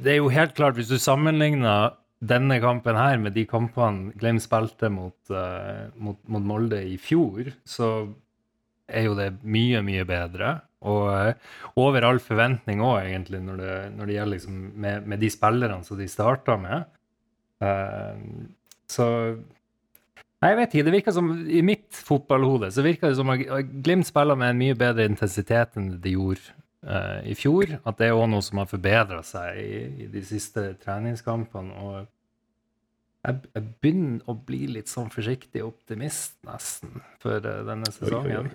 det 0.00 0.14
er 0.14 0.20
jo 0.22 0.30
helt 0.32 0.54
klart, 0.56 0.78
hvis 0.78 0.92
du 0.92 0.96
sammenligner 1.02 1.96
denne 2.20 2.58
kampen 2.60 2.96
her 3.00 3.20
med 3.20 3.34
de 3.36 3.46
kampene 3.48 4.14
Glimt 4.20 4.44
spilte 4.44 4.90
mot, 4.92 5.18
uh, 5.32 5.88
mot, 5.96 6.20
mot 6.28 6.46
Molde 6.52 6.80
i 6.86 6.96
fjor, 7.00 7.52
så 7.68 8.08
er 8.90 9.06
jo 9.08 9.18
det 9.18 9.32
mye, 9.42 9.82
mye 9.84 10.06
bedre. 10.08 10.54
Og 10.88 11.10
uh, 11.12 11.50
over 11.80 12.06
all 12.08 12.22
forventning 12.24 12.80
òg, 12.84 13.02
egentlig, 13.02 13.42
når 13.44 13.60
det, 13.60 13.76
når 13.98 14.08
det 14.08 14.16
gjelder 14.16 14.36
liksom 14.38 14.64
med, 14.86 15.10
med 15.12 15.20
de 15.20 15.32
spillerne 15.32 15.84
som 15.84 16.00
de 16.00 16.08
starta 16.08 16.56
med. 16.60 16.88
Eh, 17.60 18.20
så 18.90 19.06
Nei, 20.40 20.54
jeg 20.54 20.56
vet 20.56 20.74
ikke. 20.74 20.84
Det 20.86 20.92
virker 20.94 21.12
som, 21.12 21.26
I 21.52 21.60
mitt 21.60 21.98
fotballhode 22.06 22.70
så 22.72 22.80
virker 22.84 23.10
det 23.10 23.18
som 23.18 23.28
at 23.28 23.42
Glimt 23.84 24.08
spiller 24.08 24.38
med 24.40 24.54
en 24.54 24.60
mye 24.62 24.76
bedre 24.78 25.04
intensitet 25.04 25.76
enn 25.76 25.90
de 26.00 26.14
gjorde 26.14 26.54
uh, 26.88 27.20
i 27.28 27.34
fjor. 27.36 27.76
At 27.84 27.98
det 28.00 28.08
er 28.08 28.16
òg 28.16 28.30
noe 28.32 28.44
som 28.46 28.62
har 28.62 28.70
forbedra 28.70 29.20
seg 29.26 29.60
i, 29.60 29.82
i 30.06 30.08
de 30.08 30.22
siste 30.24 30.64
treningskampene. 30.80 31.84
Og 31.84 31.98
jeg, 32.00 33.36
jeg 33.52 33.68
begynner 33.84 34.32
å 34.32 34.38
bli 34.48 34.62
litt 34.78 34.88
sånn 34.88 35.12
forsiktig 35.12 35.60
optimist, 35.66 36.38
nesten, 36.48 37.04
for 37.20 37.44
uh, 37.44 37.60
denne 37.68 37.92
sesongen. 37.92 38.48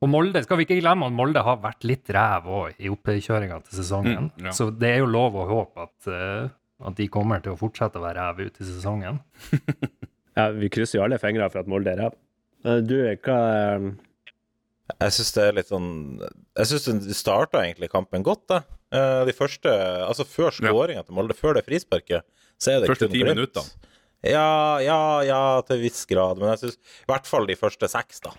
Og 0.00 0.08
Molde, 0.08 0.40
skal 0.40 0.56
vi 0.56 0.64
ikke 0.64 0.80
glemme 0.80 1.10
at 1.10 1.12
Molde 1.12 1.42
har 1.44 1.58
vært 1.60 1.84
litt 1.84 2.08
ræv 2.16 2.48
òg 2.48 2.80
i 2.80 2.88
oppkjøringa 2.88 3.60
til 3.66 3.82
sesongen. 3.82 4.30
Mm, 4.32 4.46
ja. 4.48 4.54
Så 4.56 4.70
det 4.72 4.94
er 4.94 5.02
jo 5.02 5.10
lov 5.12 5.36
å 5.36 5.44
håpe 5.50 5.84
at, 5.84 6.08
eh, 6.08 6.48
at 6.86 6.96
de 6.96 7.06
kommer 7.12 7.42
til 7.44 7.52
å 7.52 7.58
fortsette 7.60 7.98
å 8.00 8.04
være 8.04 8.20
ræv 8.22 8.46
ut 8.46 8.60
i 8.60 8.64
sesongen. 8.68 9.20
Ja, 10.38 10.44
vi 10.54 10.68
krysser 10.72 11.00
jo 11.00 11.02
alle 11.04 11.18
fingre 11.18 11.48
for 11.50 11.58
at 11.60 11.66
Molde 11.68 11.90
er 11.90 11.98
ræv. 12.04 12.14
Eh, 12.64 12.78
Du, 12.86 12.94
hva 13.26 13.38
eh, 13.74 13.86
Jeg 15.02 15.14
syns 15.16 15.32
det 15.34 15.42
er 15.48 15.56
litt 15.58 15.68
sånn 15.72 15.88
Jeg 16.22 16.68
syns 16.70 16.86
de 17.08 17.16
starta 17.18 17.64
egentlig 17.66 17.90
kampen 17.90 18.22
godt, 18.24 18.44
da. 18.48 18.60
Eh, 18.94 19.24
De 19.26 19.34
første 19.36 19.72
Altså 20.06 20.24
før 20.30 20.54
skåringa 20.54 21.02
til 21.04 21.18
Molde, 21.18 21.34
før 21.36 21.58
det 21.58 21.64
frisparket, 21.66 22.22
så 22.62 22.76
er 22.76 22.80
det 22.84 22.92
Første 22.92 23.08
kun 23.10 23.14
ti 23.16 23.24
minuttene. 23.26 23.90
Ja, 24.22 24.78
ja, 24.84 25.00
ja, 25.26 25.40
til 25.66 25.78
en 25.80 25.82
viss 25.82 26.04
grad. 26.06 26.38
Men 26.38 26.52
jeg 26.54 26.62
syns 26.62 26.78
i 26.78 27.10
hvert 27.10 27.28
fall 27.28 27.46
de 27.50 27.56
første 27.58 27.88
seks, 27.90 28.20
da. 28.22 28.32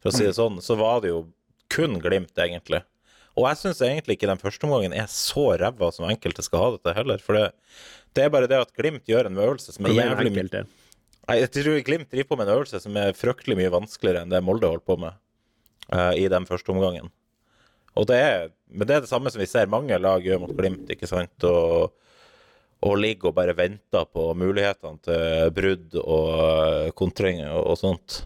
For 0.00 0.10
å 0.10 0.14
si 0.16 0.22
Mm. 0.24 0.28
det 0.30 0.36
sånn, 0.40 0.58
så 0.64 0.76
var 0.80 1.00
det 1.04 1.10
jo 1.12 1.26
kun 1.74 2.00
Glimt, 2.00 2.32
egentlig. 2.40 2.80
Og 3.34 3.48
jeg 3.48 3.58
syns 3.58 3.82
egentlig 3.82 4.14
ikke 4.16 4.30
den 4.30 4.40
første 4.40 4.66
omgangen 4.68 4.94
er 4.94 5.08
så 5.10 5.48
ræva 5.58 5.90
som 5.94 6.06
enkelte 6.06 6.44
skal 6.46 6.62
ha 6.62 6.70
det 6.74 6.84
til, 6.84 6.94
heller. 7.00 7.22
For 7.22 7.38
det, 7.38 7.48
det 8.14 8.24
er 8.24 8.30
bare 8.30 8.50
det 8.50 8.60
at 8.62 8.72
Glimt 8.78 9.10
gjør 9.10 9.28
en 9.30 9.40
øvelse 9.42 9.74
som 9.74 9.88
er 9.88 9.96
jævlig 9.96 10.32
mye? 10.36 10.64
Jeg 11.34 11.50
tror 11.56 11.80
Glimt 11.86 12.10
driver 12.12 12.30
på 12.30 12.38
med 12.38 12.46
en 12.46 12.54
øvelse 12.54 12.80
som 12.84 12.96
er 13.00 13.16
fryktelig 13.18 13.58
mye 13.58 13.72
vanskeligere 13.74 14.22
enn 14.22 14.32
det 14.32 14.42
Molde 14.44 14.70
holdt 14.70 14.86
på 14.86 14.98
med 15.02 15.16
uh, 15.90 16.12
i 16.14 16.28
den 16.30 16.46
første 16.46 16.70
omgangen. 16.74 17.10
Og 17.98 18.06
det 18.10 18.20
er, 18.20 18.48
men 18.70 18.86
det 18.86 18.96
er 18.96 19.04
det 19.04 19.10
samme 19.10 19.30
som 19.30 19.42
vi 19.42 19.50
ser 19.50 19.70
mange 19.70 19.98
lag 19.98 20.22
gjør 20.22 20.44
mot 20.44 20.54
Glimt, 20.54 20.86
ikke 20.90 21.10
sant? 21.10 21.46
Og, 21.48 21.94
og 22.84 22.96
ligger 23.00 23.32
og 23.32 23.38
bare 23.38 23.56
venter 23.56 24.06
på 24.14 24.28
mulighetene 24.38 25.00
til 25.02 25.52
brudd 25.56 25.98
og 26.02 26.30
eh, 26.38 26.94
kontringer 26.98 27.50
og, 27.54 27.72
og 27.72 27.80
sånt. 27.80 28.20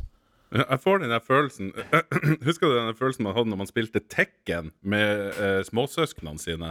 Jeg 0.49 0.81
får 0.81 1.03
den 1.03 1.11
der 1.13 1.21
følelsen 1.21 1.73
Husker 2.49 2.71
du 2.71 2.77
den 2.79 2.89
der 2.89 2.97
følelsen 2.97 3.27
man 3.27 3.35
hadde 3.37 3.51
når 3.53 3.61
man 3.61 3.69
spilte 3.69 4.01
Tekken 4.01 4.71
med 4.81 5.35
eh, 5.37 5.59
småsøsknene 5.69 6.41
sine? 6.41 6.71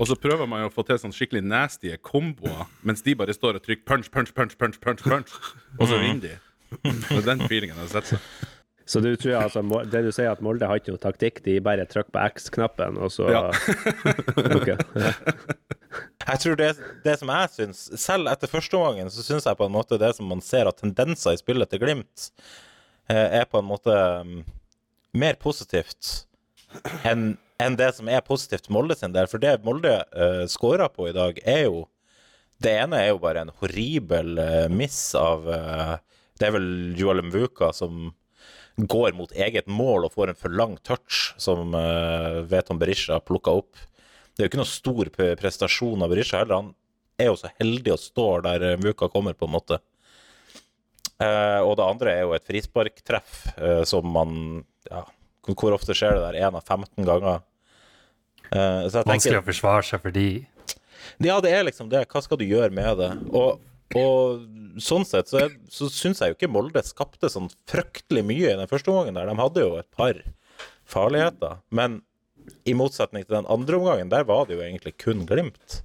Og 0.00 0.08
så 0.10 0.16
prøver 0.18 0.48
man 0.50 0.64
jo 0.64 0.70
å 0.72 0.74
få 0.74 0.82
til 0.88 0.98
sånn 0.98 1.14
skikkelig 1.14 1.44
nasty 1.46 1.94
komboer, 2.02 2.66
mens 2.86 3.04
de 3.06 3.14
bare 3.18 3.36
står 3.36 3.60
og 3.60 3.66
trykker 3.66 3.86
punch, 3.86 4.10
punch, 4.10 4.34
punch, 4.34 4.58
punch, 4.58 4.80
punch, 4.82 5.06
punch, 5.06 5.38
og 5.78 5.86
så 5.86 6.00
vinner 6.02 6.26
de. 6.26 6.34
Det 6.82 7.20
er 7.20 7.26
den 7.30 7.46
feelingen 7.46 7.78
jeg 7.78 7.84
har 7.84 7.94
sett 8.00 8.16
seg. 8.16 8.52
Så 8.86 9.00
du 9.02 9.08
tror 9.18 9.40
altså, 9.40 9.62
det 9.90 10.02
du 10.06 10.12
sier 10.14 10.30
at 10.30 10.42
Molde 10.46 10.66
har 10.70 10.78
ikke 10.78 10.92
noe 10.94 11.02
taktikk, 11.02 11.40
de 11.42 11.56
bare 11.62 11.86
trykker 11.90 12.12
på 12.14 12.26
X-knappen, 12.36 12.98
og 13.02 13.10
så 13.14 13.30
Ja. 13.34 13.48
Jeg 16.26 16.40
tror 16.42 16.56
det, 16.58 16.68
det 17.04 17.14
som 17.20 17.30
jeg 17.30 17.50
syns, 17.54 17.80
selv 18.02 18.30
etter 18.30 18.50
førsteomgangen, 18.50 19.10
så 19.14 19.22
syns 19.22 19.46
jeg 19.46 19.58
på 19.58 19.66
en 19.68 19.74
måte 19.74 19.98
det 19.98 20.12
som 20.18 20.26
man 20.30 20.42
ser 20.42 20.66
av 20.70 20.74
tendenser 20.78 21.34
i 21.36 21.40
spillet 21.40 21.70
til 21.70 21.82
Glimt, 21.82 22.26
er 23.12 23.44
på 23.50 23.60
en 23.60 23.68
måte 23.68 23.96
mm, 24.26 24.38
mer 25.16 25.36
positivt 25.40 26.26
enn 27.06 27.36
enn 27.62 27.76
det 27.78 27.88
som 27.96 28.08
er 28.12 28.24
positivt 28.24 28.68
Molde 28.72 28.96
sin 28.98 29.14
del. 29.14 29.28
For 29.30 29.40
det 29.42 29.62
Molde 29.64 29.94
uh, 30.12 30.44
scorer 30.50 30.90
på 30.92 31.08
i 31.10 31.16
dag, 31.16 31.38
er 31.44 31.66
jo 31.66 31.86
Det 32.60 32.72
ene 32.72 32.98
er 33.02 33.10
jo 33.10 33.20
bare 33.20 33.42
en 33.44 33.52
horribel 33.60 34.38
uh, 34.40 34.68
miss 34.72 35.14
av 35.16 35.48
uh, 35.48 35.96
Det 36.36 36.48
er 36.48 36.54
vel 36.56 36.68
Joel 36.96 37.24
Mvuka 37.24 37.72
som 37.76 38.10
går 38.76 39.14
mot 39.16 39.32
eget 39.32 39.68
mål 39.72 40.04
og 40.04 40.12
får 40.12 40.30
en 40.30 40.36
for 40.36 40.52
lang 40.52 40.74
touch, 40.84 41.32
som 41.40 41.72
uh, 41.72 42.42
Veton 42.44 42.76
Berisha 42.76 43.16
plukka 43.24 43.54
opp. 43.56 43.72
Det 44.36 44.42
er 44.42 44.44
jo 44.44 44.50
ikke 44.50 44.60
noe 44.60 44.68
stor 44.68 45.10
prestasjon 45.40 46.04
av 46.04 46.12
Berisha 46.12 46.42
heller. 46.42 46.60
Han 46.60 46.74
er 47.16 47.30
jo 47.30 47.38
så 47.40 47.48
heldig 47.56 47.94
å 47.94 48.00
stå 48.00 48.26
der 48.44 48.64
eh, 48.68 48.74
Mvuka 48.76 49.08
kommer, 49.08 49.32
på 49.32 49.48
en 49.48 49.54
måte. 49.54 49.78
Eh, 51.22 51.60
og 51.64 51.76
det 51.78 51.84
andre 51.86 52.12
er 52.12 52.24
jo 52.26 52.34
et 52.36 52.44
frisparktreff 52.44 53.36
uh, 53.56 53.82
som 53.88 54.04
man 54.12 54.64
ja, 54.90 55.04
hvor- 55.48 55.72
ofte 55.76 55.94
skjer 55.96 56.12
det 56.18 56.24
der? 56.26 56.40
Én 56.48 56.56
av 56.58 56.64
15 56.66 57.06
ganger? 57.08 57.38
Uh, 58.50 58.84
så 58.90 59.00
jeg 59.00 59.08
Vanskelig 59.08 59.40
å 59.40 59.46
forsvare 59.46 59.86
seg 59.88 60.02
for 60.04 60.14
de. 60.14 60.26
Ja, 61.24 61.38
det 61.40 61.54
er 61.56 61.64
liksom 61.64 61.88
det. 61.88 62.04
Hva 62.12 62.20
skal 62.24 62.38
du 62.40 62.44
gjøre 62.44 62.68
med 62.74 63.00
det? 63.00 63.08
Og, 63.32 63.62
og 63.96 64.80
sånn 64.82 65.06
sett 65.08 65.30
så, 65.32 65.46
er- 65.46 65.56
så 65.72 65.88
syns 65.92 66.20
jeg 66.20 66.34
jo 66.34 66.36
ikke 66.38 66.52
Molde 66.52 66.82
skapte 66.84 67.30
sånn 67.32 67.48
fryktelig 67.70 68.24
mye 68.26 68.52
i 68.52 68.58
den 68.60 68.68
første 68.70 68.92
omgangen 68.92 69.16
der. 69.16 69.30
De 69.32 69.40
hadde 69.40 69.64
jo 69.64 69.78
et 69.80 69.88
par 69.96 70.20
farligheter. 70.86 71.56
Men 71.74 72.02
i 72.68 72.74
motsetning 72.78 73.24
til 73.26 73.38
den 73.40 73.48
andre 73.50 73.80
omgangen, 73.80 74.10
der 74.12 74.26
var 74.28 74.44
det 74.46 74.58
jo 74.58 74.62
egentlig 74.66 74.92
kun 75.02 75.24
Glimt. 75.26 75.80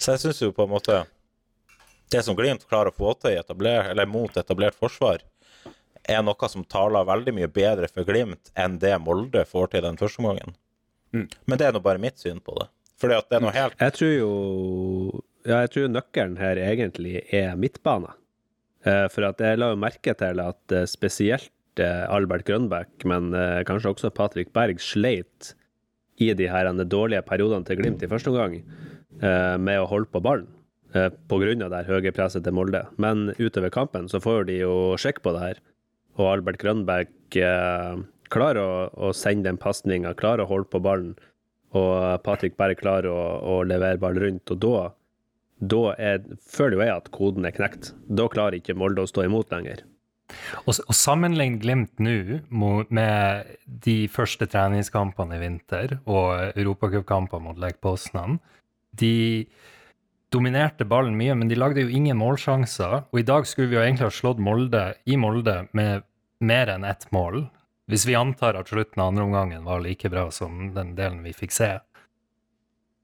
Så 0.00 0.16
jeg 0.16 0.24
syns 0.24 0.40
jo 0.42 0.54
på 0.56 0.64
en 0.64 0.72
måte 0.72 1.02
Det 2.12 2.22
som 2.26 2.36
Glimt 2.36 2.66
klarer 2.68 2.92
å 2.92 2.96
få 2.96 3.14
til 3.16 3.32
i 3.32 3.40
etabler, 3.40 3.88
eller 3.92 4.08
mot 4.10 4.36
etablert 4.36 4.76
forsvar, 4.76 5.22
er 6.02 6.22
noe 6.26 6.48
som 6.50 6.64
taler 6.66 7.06
veldig 7.08 7.34
mye 7.36 7.48
bedre 7.48 7.88
for 7.88 8.04
Glimt 8.04 8.50
enn 8.58 8.78
det 8.82 8.92
Molde 9.00 9.44
får 9.48 9.72
til 9.72 9.86
den 9.86 9.98
første 10.00 10.20
omgangen. 10.20 10.56
Mm. 11.14 11.28
Men 11.46 11.60
det 11.60 11.68
er 11.68 11.76
nå 11.76 11.82
bare 11.84 12.02
mitt 12.02 12.20
syn 12.20 12.40
på 12.44 12.56
det. 12.58 12.68
Fordi 13.00 13.16
at 13.18 13.28
det 13.28 13.38
er 13.38 13.42
noe 13.44 13.52
helt 13.54 13.80
Jeg 13.82 13.94
tror 13.98 14.12
jo 14.12 14.30
Ja, 15.42 15.62
jeg 15.64 15.72
tror 15.74 15.88
nøkkelen 15.90 16.36
her 16.38 16.60
egentlig 16.62 17.24
er 17.34 17.56
midtbane. 17.58 18.12
Eh, 18.86 19.08
For 19.10 19.26
at 19.26 19.42
jeg 19.42 19.58
la 19.58 19.72
jo 19.72 19.80
merke 19.80 20.14
til 20.18 20.42
at 20.42 20.74
eh, 20.74 20.86
spesielt 20.90 21.82
eh, 21.82 22.04
Albert 22.06 22.46
Grønbæk, 22.46 23.06
men 23.10 23.32
kanskje 23.66 23.94
også 23.94 24.12
Patrick 24.14 24.52
Berg, 24.54 24.78
sleit 24.82 25.54
i 26.22 26.30
de 26.38 26.46
her 26.46 26.68
dårlige 26.84 27.24
periodene 27.26 27.66
til 27.66 27.80
Glimt 27.80 28.02
i 28.04 28.10
første 28.10 28.30
omgang 28.30 28.60
med 29.22 29.78
å 29.78 29.86
holde 29.86 30.08
på 30.10 30.20
ballen. 30.24 30.48
Eh, 30.94 31.10
av 31.10 31.72
det 31.72 31.84
høye 31.88 32.14
presset 32.14 32.44
til 32.44 32.56
Molde. 32.56 32.84
Men 32.96 33.32
utover 33.38 33.70
kampen 33.70 34.08
så 34.08 34.20
får 34.20 34.48
de 34.50 34.62
jo 34.62 34.74
sjekk 35.00 35.22
på 35.22 35.34
det 35.36 35.42
her. 35.42 35.60
Og 36.20 36.28
Albert 36.28 36.60
Grønberg 36.60 37.38
eh, 37.40 38.00
klarer 38.32 38.62
å, 38.62 38.88
å 39.08 39.12
sende 39.16 39.48
den 39.48 39.60
pasninga, 39.60 40.14
klarer 40.14 40.44
å 40.44 40.52
holde 40.52 40.72
på 40.72 40.82
ballen 40.84 41.14
og 41.78 42.24
Patrick 42.26 42.58
Berg 42.60 42.80
klarer 42.82 43.08
å, 43.12 43.22
å 43.40 43.62
levere 43.64 44.00
ball 44.00 44.18
rundt, 44.20 44.50
og 44.52 44.60
da, 44.60 44.82
da 45.72 45.82
er, 45.96 46.20
føler 46.44 46.84
jeg 46.84 46.94
at 46.98 47.10
koden 47.14 47.48
er 47.48 47.56
knekt. 47.56 47.92
Da 48.08 48.28
klarer 48.32 48.58
ikke 48.58 48.76
Molde 48.78 49.04
å 49.04 49.10
stå 49.10 49.24
imot 49.28 49.52
lenger. 49.54 49.84
Og, 50.64 50.72
å 50.76 50.96
sammenligne 50.96 51.60
Glimt 51.60 52.00
nå 52.00 52.38
med 52.88 53.52
de 53.84 53.96
første 54.12 54.48
treningskampene 54.48 55.36
i 55.36 55.42
vinter 55.42 55.98
og 56.06 56.56
europacupkamper 56.56 57.42
mot 57.44 57.60
Lech 57.60 57.76
Poznan 57.84 58.38
De 58.96 59.44
dominerte 60.32 60.86
ballen 60.88 61.16
mye, 61.18 61.36
men 61.38 61.50
de 61.50 61.58
lagde 61.58 61.84
jo 61.84 61.92
ingen 61.92 62.18
målsjanser. 62.20 63.02
Og 63.12 63.20
i 63.20 63.26
dag 63.28 63.46
skulle 63.48 63.70
vi 63.70 63.78
jo 63.78 63.84
egentlig 63.84 64.08
ha 64.08 64.14
slått 64.14 64.42
Molde 64.42 64.84
i 65.04 65.18
Molde 65.20 65.66
med 65.76 66.06
mer 66.42 66.72
enn 66.72 66.86
ett 66.88 67.06
mål. 67.14 67.44
Hvis 67.90 68.06
vi 68.08 68.16
antar 68.16 68.56
at 68.58 68.70
slutten 68.72 69.02
av 69.02 69.12
andre 69.12 69.26
omgangen 69.28 69.64
var 69.66 69.82
like 69.84 70.10
bra 70.10 70.28
som 70.34 70.72
den 70.74 70.94
delen 70.98 71.22
vi 71.26 71.34
fikk 71.36 71.54
se. 71.54 71.72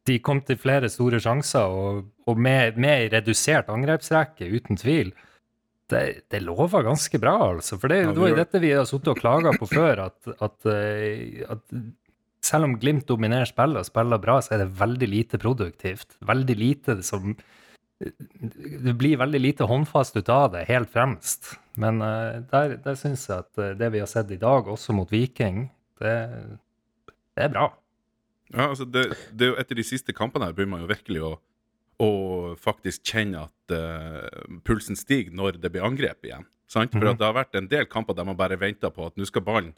De 0.09 0.17
kom 0.25 0.41
til 0.41 0.57
flere 0.57 0.89
store 0.89 1.21
sjanser, 1.21 1.69
og, 1.69 2.07
og 2.25 2.39
med, 2.41 2.79
med 2.81 3.13
redusert 3.13 3.69
angrepsrekke, 3.69 4.49
uten 4.49 4.81
tvil 4.81 5.13
det, 5.89 6.29
det 6.29 6.41
lover 6.45 6.85
ganske 6.85 7.19
bra, 7.21 7.37
altså. 7.51 7.79
For 7.81 7.89
det, 7.89 8.03
Ja, 8.03 8.13
det 8.13 8.23
var 8.23 8.33
jo 8.33 8.39
dette 8.39 8.61
vi 8.63 8.73
har 8.77 8.89
sittet 8.89 9.13
og 9.13 9.21
klaga 9.21 9.55
på 9.57 9.69
før, 9.71 10.05
at, 10.09 10.33
at, 10.37 10.69
eh, 10.69 11.45
at 11.49 11.63
selv 12.45 12.65
om 12.69 12.77
Glimt 12.81 13.07
dominerer 13.09 13.49
spillet 13.49 13.81
og 13.83 13.87
spiller 13.89 14.21
bra, 14.23 14.39
så 14.43 14.55
er 14.55 14.65
det 14.65 14.75
veldig 14.79 15.09
lite 15.09 15.39
produktivt. 15.43 16.17
Veldig 16.25 16.57
lite 16.59 16.99
som 17.03 17.35
Det 17.99 18.93
blir 18.95 19.17
veldig 19.19 19.41
lite 19.41 19.67
håndfast 19.67 20.17
ut 20.17 20.29
av 20.31 20.53
det, 20.53 20.65
helt 20.69 20.91
fremst. 20.93 21.57
Men 21.77 21.99
uh, 22.03 22.39
der, 22.53 22.77
der 22.85 22.95
syns 22.95 23.25
jeg 23.29 23.43
at 23.43 23.59
eh, 23.59 23.73
det 23.79 23.89
vi 23.91 23.99
har 23.99 24.07
sett 24.07 24.31
i 24.31 24.39
dag, 24.39 24.69
også 24.71 24.95
mot 24.95 25.11
Viking, 25.11 25.65
det, 25.99 26.15
det 27.35 27.43
er 27.49 27.51
bra. 27.57 27.65
Ja, 28.55 28.69
altså 28.71 28.87
det, 28.87 29.09
det 29.35 29.45
er 29.49 29.51
jo 29.53 29.59
Etter 29.61 29.77
de 29.77 29.85
siste 29.85 30.15
kampene 30.17 30.47
her 30.47 30.55
begynner 30.55 30.77
man 30.77 30.85
jo 30.87 30.93
virkelig 30.93 31.25
å, 31.27 31.33
å 32.01 32.11
faktisk 32.63 33.03
kjenne 33.11 33.43
at 33.49 33.75
uh, 33.75 34.47
pulsen 34.65 34.97
stiger 34.97 35.35
når 35.35 35.59
det 35.59 35.73
blir 35.75 35.85
angrep 35.85 36.23
igjen. 36.31 36.47
Sant? 36.71 36.93
For 36.95 37.03
Mhm. 37.03 37.15
at 37.17 37.19
det 37.19 37.27
har 37.27 37.35
vært 37.35 37.59
en 37.59 37.69
del 37.69 37.87
kamper 37.91 38.15
der 38.15 38.29
man 38.29 38.39
bare 38.39 38.59
venter 38.61 38.95
på 38.95 39.07
at 39.11 39.17
nå 39.19 39.27
skal 39.27 39.43
ballen 39.43 39.75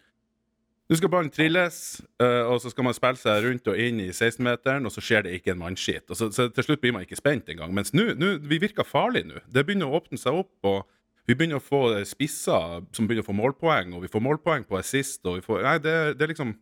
nå 0.91 0.97
skal 0.99 1.11
ballen 1.13 1.31
trilles, 1.31 2.01
eh, 2.19 2.43
og 2.51 2.59
så 2.63 2.73
skal 2.73 2.89
man 2.89 2.97
spille 2.97 3.21
seg 3.21 3.45
rundt 3.45 3.69
og 3.71 3.79
inn 3.79 4.01
i 4.03 4.09
16-meteren, 4.11 4.89
og 4.89 4.91
så 4.91 5.03
skjer 5.05 5.23
det 5.27 5.37
ikke 5.37 5.55
en 5.55 5.61
mannskitt. 5.61 6.11
Så, 6.19 6.33
så 6.35 6.49
til 6.51 6.67
slutt 6.67 6.83
blir 6.83 6.97
man 6.97 7.05
ikke 7.07 7.19
spent 7.21 7.53
engang. 7.53 7.71
Mens 7.77 7.95
nå, 7.95 8.09
vi 8.43 8.59
virker 8.59 8.89
farlige 8.89 9.29
nå. 9.29 9.45
Det 9.47 9.63
begynner 9.69 9.87
å 9.87 10.01
åpne 10.01 10.19
seg 10.19 10.41
opp, 10.43 10.57
og 10.67 10.83
vi 11.31 11.37
begynner 11.39 11.61
å 11.61 11.63
få 11.63 11.85
spisser 12.09 12.83
som 12.91 13.07
begynner 13.07 13.23
å 13.23 13.29
få 13.29 13.37
målpoeng, 13.39 13.95
og 13.95 14.03
vi 14.03 14.11
får 14.11 14.25
målpoeng 14.27 14.67
på 14.67 14.81
assist, 14.81 15.23
og 15.31 15.39
vi 15.39 15.47
får 15.47 15.63
Nei, 15.69 15.77
det, 15.85 15.97
det 16.19 16.27
er 16.27 16.35
liksom 16.35 16.57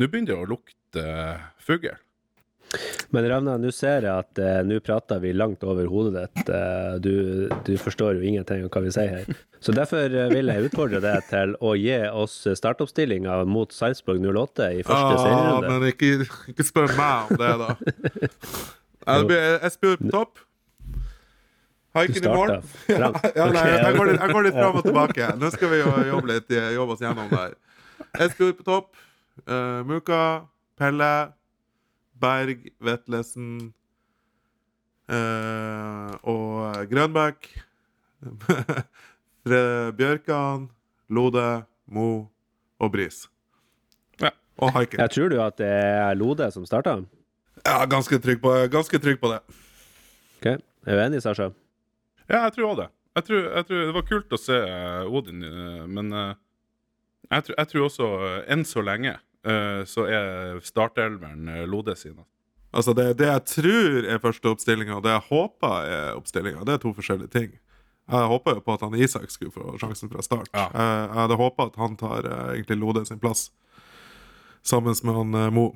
Nå 0.00 0.06
begynner 0.08 0.32
det 0.32 0.36
å 0.40 0.48
lukte 0.48 1.02
uh, 1.04 1.48
fugl. 1.60 1.90
Men 3.10 3.26
Ravna, 3.26 3.56
nå 3.58 3.70
ser 3.74 4.04
jeg 4.06 4.12
at 4.14 4.38
eh, 4.38 4.60
nå 4.66 4.76
prater 4.86 5.18
vi 5.22 5.32
langt 5.34 5.64
over 5.66 5.88
hodet 5.90 6.28
ditt. 6.36 6.50
Eh, 6.54 6.92
du, 7.02 7.48
du 7.66 7.72
forstår 7.82 8.20
jo 8.20 8.26
ingenting 8.30 8.62
av 8.66 8.70
hva 8.70 8.82
vi 8.84 8.92
sier 8.94 9.10
her. 9.16 9.40
Så 9.60 9.74
derfor 9.76 10.06
eh, 10.06 10.28
vil 10.30 10.52
jeg 10.52 10.68
utfordre 10.68 11.00
deg 11.02 11.24
til 11.30 11.56
å 11.66 11.72
gi 11.78 11.96
oss 12.14 12.36
startoppstillinga 12.60 13.40
mot 13.50 13.74
Sarpsborg 13.74 14.22
08 14.22 14.68
i 14.78 14.84
første 14.86 15.16
Ah, 15.16 15.18
serierunde. 15.24 15.72
men 15.72 15.88
ikke, 15.90 16.28
ikke 16.54 16.68
spør 16.68 16.94
meg 17.00 17.32
om 17.34 17.42
det, 17.42 17.50
da. 17.64 17.74
Jeg, 19.10 19.26
jeg 19.32 19.70
spør 19.74 19.94
på 19.98 20.10
topp. 20.12 20.40
Haiken 21.96 22.26
i 22.28 22.30
mål. 22.30 22.50
Ja, 22.92 23.08
ja, 23.34 23.46
nei, 23.50 23.62
jeg, 23.72 23.94
går 23.96 24.10
litt, 24.12 24.20
jeg 24.20 24.34
går 24.36 24.44
litt 24.46 24.54
fram 24.60 24.76
og 24.78 24.84
tilbake. 24.86 25.30
Nå 25.40 25.48
skal 25.54 25.72
vi 25.72 25.78
jo 25.80 25.94
jobbe 26.12 26.28
litt, 26.30 26.52
jobbe 26.76 26.94
oss 26.94 27.02
gjennom 27.02 27.30
det 27.32 27.40
her. 27.40 27.56
Espejord 28.26 28.58
på 28.60 28.66
topp. 28.68 29.00
Uh, 29.48 29.80
Muka, 29.88 30.20
Pelle, 30.78 31.08
Berg, 32.20 32.68
Vetlesen 32.84 33.72
eh, 35.10 36.12
og 36.22 36.86
Grønbæk. 36.90 37.48
Bjørkan, 39.98 40.68
Lode, 41.08 41.64
Mo 41.88 42.26
og 42.78 42.92
Bris. 42.92 43.24
Ja. 44.20 44.30
Og 44.60 44.72
Haiken. 44.76 45.00
Jeg 45.00 45.10
tror 45.16 45.32
du 45.32 45.40
at 45.42 45.56
det 45.58 45.70
er 45.72 46.14
Lode 46.14 46.50
som 46.52 46.66
starta? 46.68 46.98
Ja, 47.64 47.84
ganske 47.88 48.18
trygg 48.20 48.40
på, 48.42 48.52
ganske 48.72 48.98
trygg 49.00 49.20
på 49.20 49.32
det. 49.32 49.40
Ok, 50.40 50.46
Er 50.86 50.96
du 50.96 51.02
enig, 51.02 51.22
Sasha? 51.22 51.50
Ja, 52.28 52.44
jeg 52.46 52.52
tror 52.56 52.70
òg 52.70 52.76
det. 52.84 52.88
Jeg 53.16 53.24
tror, 53.26 53.40
jeg 53.56 53.66
tror 53.66 53.80
Det 53.86 53.94
var 53.94 54.06
kult 54.06 54.32
å 54.32 54.38
se 54.38 54.56
eh, 54.56 55.08
Odin, 55.10 55.42
eh, 55.44 55.82
men 55.90 56.12
eh, 56.14 56.38
jeg, 57.30 57.44
tror, 57.46 57.56
jeg 57.58 57.70
tror 57.72 57.86
også 57.88 58.10
enn 58.54 58.64
så 58.68 58.84
lenge 58.86 59.16
så 59.40 60.04
er 60.04 60.58
startelveren 60.60 61.48
uh, 61.48 61.62
Lode 61.64 61.94
sin. 61.96 62.18
Altså 62.70 62.92
det, 62.94 63.18
det 63.18 63.26
jeg 63.26 63.44
tror 63.50 64.04
er 64.06 64.20
første 64.22 64.50
oppstillinga, 64.52 64.98
og 64.98 65.04
det 65.06 65.14
jeg 65.14 65.26
håper 65.30 65.86
er 65.90 66.18
oppstillinga, 66.18 66.62
det 66.68 66.76
er 66.76 66.82
to 66.82 66.92
forskjellige 66.94 67.32
ting. 67.32 67.54
Jeg 68.10 68.30
håper 68.30 68.58
jo 68.58 68.62
på 68.66 68.74
at 68.74 68.82
han 68.82 68.96
Isak 68.98 69.30
skulle 69.30 69.54
få 69.54 69.76
sjansen 69.78 70.10
fra 70.10 70.22
start. 70.22 70.50
Ja. 70.52 70.66
Jeg, 70.74 70.98
jeg 71.06 71.18
hadde 71.20 71.38
håpa 71.38 71.68
at 71.70 71.78
han 71.78 71.96
tar 71.98 72.26
eh, 72.26 72.46
egentlig 72.56 72.78
Lode 72.80 73.04
sin 73.06 73.20
plass, 73.22 73.50
sammen 74.66 74.96
med 75.06 75.18
han 75.18 75.38
eh, 75.38 75.50
Mo. 75.54 75.66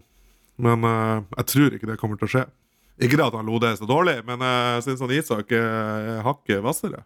Men 0.57 0.87
eh, 0.87 1.21
jeg 1.39 1.51
tror 1.53 1.77
ikke 1.77 1.91
det 1.91 1.99
kommer 2.01 2.19
til 2.19 2.31
å 2.31 2.33
skje. 2.35 2.45
Ikke 3.03 3.19
det 3.19 3.27
at 3.27 3.39
han 3.39 3.47
Lode 3.47 3.71
er 3.71 3.79
så 3.79 3.87
dårlig, 3.91 4.21
men 4.27 4.43
jeg 4.47 4.83
syns 4.87 5.03
han 5.03 5.15
Isak 5.15 5.55
er 5.55 6.23
hakket 6.27 6.63
hvassere. 6.63 7.05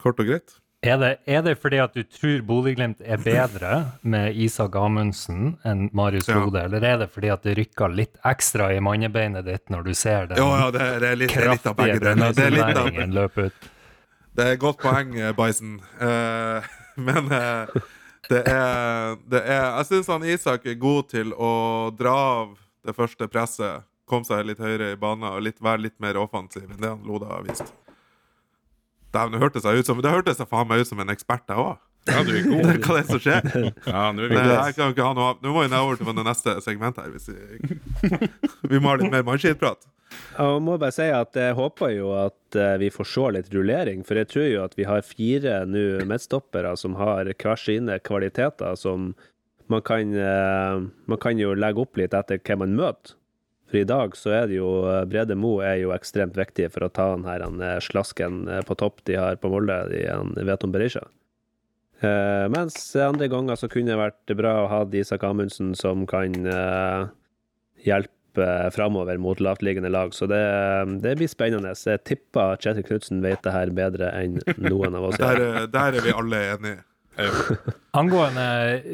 Kort 0.00 0.20
og 0.20 0.28
greit. 0.28 0.56
Er 0.86 0.98
det, 0.98 1.08
er 1.26 1.40
det 1.42 1.56
fordi 1.58 1.80
at 1.82 1.94
du 1.96 2.04
tror 2.06 2.42
Bodø-Glimt 2.46 3.00
er 3.02 3.18
bedre 3.18 3.78
med 4.06 4.36
Isak 4.38 4.76
Amundsen 4.78 5.56
enn 5.66 5.88
Marius 5.90 6.28
Ja. 6.30 6.36
Lode, 6.38 6.62
eller 6.68 6.84
er 6.86 7.00
det 7.00 7.08
fordi 7.10 7.32
at 7.34 7.42
det 7.42 7.56
rykker 7.58 7.90
litt 7.90 8.14
ekstra 8.22 8.68
i 8.76 8.78
mannebeinet 8.78 9.42
ditt 9.48 9.72
når 9.74 9.88
du 9.88 9.94
ser 9.98 10.28
den 10.30 10.38
jo, 10.38 10.46
ja, 10.54 10.68
det 10.70 10.86
det 11.02 11.08
er, 11.08 11.18
litt, 11.18 11.34
kraftige 11.34 11.98
Brønnøysundværingen 11.98 13.16
løpe 13.16 13.48
ut? 13.48 13.66
Det 14.38 14.46
er 14.46 14.54
et 14.54 14.62
godt 14.62 14.78
poeng, 14.78 15.16
eh, 15.18 15.34
Bison. 15.34 15.80
Uh, 15.98 16.62
men 17.08 17.26
uh, 17.26 17.74
det 18.30 18.44
er, 18.46 19.18
det 19.26 19.42
er 19.42 19.66
Jeg 19.80 19.90
syns 19.90 20.12
han 20.14 20.28
Isak 20.30 20.70
er 20.70 20.78
god 20.78 21.10
til 21.10 21.34
å 21.34 21.90
dra 21.98 22.14
av 22.14 22.54
det 22.86 22.94
første 22.94 23.26
presset, 23.26 23.82
komme 24.06 24.30
seg 24.30 24.46
litt 24.46 24.62
høyere 24.62 24.92
i 24.94 25.00
banen 25.00 25.26
og 25.32 25.42
litt, 25.42 25.58
være 25.58 25.88
litt 25.88 25.98
mer 25.98 26.22
offensiv 26.22 26.70
enn 26.70 26.78
det 26.78 26.94
han 26.94 27.02
Lode 27.02 27.26
har 27.26 27.42
vist. 27.50 27.74
Dæven, 29.14 29.34
det 29.34 29.42
hørtes 29.42 29.64
jeg 29.64 29.80
ut 29.80 29.88
som 29.88 30.00
Det 30.04 30.10
hørtes 30.12 30.40
jeg 30.42 30.50
faen 30.50 30.68
meg 30.68 30.82
ut 30.82 30.90
som 30.90 31.00
en 31.00 31.12
ekspert, 31.14 31.46
jeg 31.48 31.62
òg. 31.62 31.76
Ja, 32.08 32.22
du 32.24 32.32
er 32.32 32.44
god. 32.46 32.70
Hva 32.84 32.96
er 32.96 33.02
det 33.02 33.10
som 33.10 33.22
skjer? 33.22 33.46
Ja, 33.92 34.02
nå 34.14 34.24
er 34.24 34.32
vi 34.32 34.38
Det, 34.38 34.56
jeg 34.56 34.76
kan 34.78 34.92
ikke 34.94 35.06
ha 35.06 35.14
noe 35.16 35.36
Nå 35.44 35.52
må 35.54 35.64
vi 35.64 35.78
over 35.78 36.00
til 36.00 36.10
det 36.16 36.26
neste 36.28 36.56
segment 36.64 37.00
her. 37.00 37.12
Hvis 37.14 37.28
vi, 37.32 37.78
vi 38.72 38.80
må 38.80 38.92
ha 38.92 38.98
litt 39.00 39.12
mer 39.12 39.26
mannskittprat. 39.28 39.88
Jeg 40.38 40.60
må 40.64 40.78
bare 40.80 40.94
si 40.94 41.08
at 41.12 41.36
jeg 41.36 41.56
håper 41.58 41.92
jo 41.92 42.12
at 42.16 42.56
eh, 42.56 42.76
vi 42.80 42.88
får 42.92 43.08
se 43.12 43.24
litt 43.36 43.50
rullering, 43.52 44.04
for 44.08 44.16
jeg 44.16 44.30
tror 44.30 44.46
jo 44.48 44.62
at 44.64 44.76
vi 44.78 44.86
har 44.88 45.04
fire 45.04 45.58
nå 45.68 46.06
midtstoppere 46.08 46.72
som 46.80 46.96
har 46.96 47.28
hver 47.34 47.60
sine 47.60 47.98
kvaliteter 48.00 48.78
som 48.80 49.10
man 49.68 49.84
kan, 49.84 50.14
eh, 50.16 50.80
man 51.12 51.20
kan 51.20 51.40
jo 51.40 51.52
legge 51.52 51.84
opp 51.84 52.00
litt 52.00 52.16
etter 52.16 52.40
hvem 52.40 52.64
man 52.64 52.76
møter. 52.78 53.18
For 53.68 53.76
i 53.82 53.84
dag 53.88 54.14
så 54.16 54.30
er 54.32 54.46
det 54.48 54.56
jo 54.56 54.68
eh, 54.88 55.02
Brede 55.10 55.36
Mo 55.36 55.58
er 55.60 55.76
jo 55.82 55.90
ekstremt 55.92 56.36
viktig 56.38 56.70
for 56.72 56.86
å 56.86 56.92
ta 56.92 57.10
den 57.14 57.26
her 57.28 57.42
han, 57.44 57.58
eh, 57.60 57.78
slasken 57.84 58.46
eh, 58.48 58.62
på 58.64 58.76
topp 58.80 59.02
de 59.08 59.18
har 59.20 59.36
på 59.42 59.50
Molde, 59.52 59.76
de 59.92 60.06
han 60.08 60.32
Veton 60.48 60.72
Berisha. 60.72 61.02
Eh, 62.00 62.46
mens 62.54 62.78
andre 63.02 63.26
ganger 63.28 63.58
så 63.58 63.68
kunne 63.68 63.90
det 63.92 63.98
vært 64.00 64.36
bra 64.38 64.54
å 64.62 64.68
ha 64.70 64.80
Isak 64.96 65.24
Amundsen 65.26 65.74
som 65.76 66.06
kan 66.08 66.32
eh, 66.46 67.08
hjelpe 67.84 68.14
framover 68.72 69.18
mot 69.18 69.40
lavtliggende 69.42 69.90
lag. 69.90 70.12
Så 70.14 70.28
det, 70.30 70.38
det 71.02 71.16
blir 71.18 71.28
spennende. 71.28 71.72
Jeg 71.74 72.04
tipper 72.06 72.56
Kjetil 72.62 72.84
Knutsen 72.86 73.20
vet 73.24 73.42
det 73.42 73.52
her 73.54 73.72
bedre 73.74 74.12
enn 74.14 74.38
noen 74.62 74.94
av 74.94 75.08
oss. 75.10 75.18
Der, 75.24 75.42
er- 75.42 75.66
der 75.74 75.98
er 75.98 76.04
vi 76.06 76.14
alle 76.14 76.44
enige. 76.54 76.84
Angående 77.98 78.46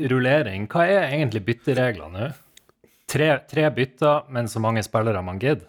rullering, 0.09 0.65
hva 0.73 0.87
er 0.89 1.11
egentlig 1.13 1.43
byttereglene 1.45 2.31
nå? 2.31 2.31
Tre, 3.15 3.29
tre 3.51 3.69
bytter, 3.71 4.25
men 4.35 4.49
så 4.51 4.59
mange 4.63 4.83
spillere 4.83 5.21
man 5.23 5.39
gidder? 5.43 5.67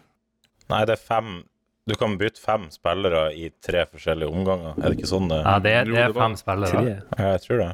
Nei, 0.72 0.82
det 0.90 0.96
er 0.98 1.02
fem 1.06 1.44
Du 1.86 1.94
kan 2.00 2.16
bytte 2.18 2.42
fem 2.42 2.64
spillere 2.74 3.28
i 3.38 3.52
tre 3.62 3.84
forskjellige 3.86 4.32
omganger. 4.34 4.74
Er 4.82 4.90
det 4.90 4.96
ikke 4.98 5.10
sånn 5.12 5.28
det 5.30 5.38
Ja, 5.44 5.60
det, 5.62 5.72
er- 5.78 5.86
det 5.92 6.00
er 6.02 6.08
det 6.16 6.18
fem 6.18 6.34
spillere. 6.40 6.72
Tre. 6.72 6.96
Ja, 7.20 7.28
jeg 7.36 7.42
tror 7.46 7.58
det. 7.62 7.68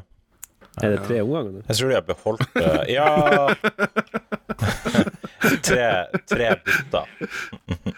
Er 0.81 0.87
det 0.95 0.99
tre 1.07 1.17
omganger? 1.23 1.61
Jeg 1.69 1.75
tror 1.79 1.87
de 1.87 1.95
har 1.95 2.05
beholdt 2.09 2.43
det 2.55 2.73
Ja 2.91 3.07
Tre, 5.67 5.87
tre 6.29 6.47
bytter. 6.65 7.05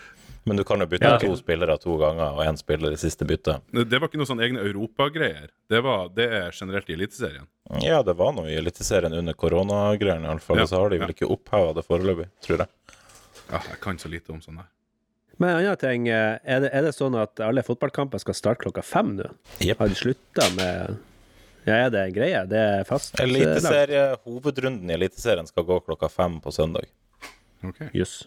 Men 0.46 0.58
du 0.60 0.64
kan 0.68 0.80
jo 0.80 0.86
bytte 0.92 1.08
Ja. 1.08 1.18
to 1.18 1.36
spillere 1.40 1.78
to 1.80 1.98
ganger, 1.98 2.34
og 2.36 2.42
én 2.46 2.58
spiller 2.60 2.92
i 2.92 2.98
siste 3.00 3.24
bytte. 3.26 3.62
Det 3.72 4.00
var 4.02 4.10
ikke 4.10 4.18
noe 4.20 4.28
sånn 4.28 4.42
egne 4.44 4.60
europagreier. 4.60 5.48
Det, 5.70 5.80
var- 5.84 6.10
det 6.10 6.26
er 6.32 6.52
generelt 6.52 6.90
i 6.90 6.94
Eliteserien. 6.98 7.48
Ja, 7.82 8.02
det 8.04 8.16
var 8.18 8.34
noe 8.34 8.50
i 8.52 8.58
Eliteserien 8.60 9.14
under 9.14 9.34
koronagreiene, 9.34 10.28
iallfall. 10.28 10.58
Ja, 10.58 10.66
så 10.66 10.82
har 10.82 10.90
de 10.90 11.00
vel 11.00 11.08
ja. 11.08 11.14
ikke 11.16 11.30
oppheva 11.32 11.74
det 11.74 11.86
foreløpig, 11.88 12.28
tror 12.42 12.58
jeg. 12.66 12.68
Ja, 13.52 13.60
jeg 13.70 13.80
kan 13.82 13.98
så 13.98 14.10
lite 14.12 14.32
om 14.34 14.42
sånn 14.42 14.58
her. 14.58 14.68
Men 15.40 15.50
en 15.50 15.64
annen 15.66 15.78
ting, 15.80 16.08
eh, 16.10 16.38
er 16.44 16.60
det, 16.60 16.70
er 16.74 16.82
det 16.82 16.92
sånn 16.94 17.16
at 17.20 17.40
alle 17.40 17.64
fotballkamper 17.64 18.20
skal 18.20 18.34
starte 18.38 18.62
klokka 18.68 18.84
fem 18.84 19.16
nå? 19.18 19.32
Yep. 19.62 19.78
Har 19.80 19.88
de 19.88 19.96
slutta 19.96 20.50
med 20.56 20.98
Ja, 21.66 21.74
er 21.86 21.90
det 21.90 22.00
en 22.10 22.14
greie? 22.14 22.44
Det 22.50 22.60
er 22.60 22.84
fast? 22.84 23.16
eh. 23.20 23.24
Eliteserie, 23.24 24.18
hovedrunden 24.26 24.90
i 24.92 24.94
Eliteserien 24.94 25.48
skal 25.48 25.64
gå 25.64 25.80
klokka 25.86 26.10
fem 26.12 26.42
på 26.42 26.52
søndag. 26.52 26.86
Ok. 27.64 27.80
Jøss. 27.96 28.26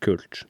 Kult. 0.00 0.44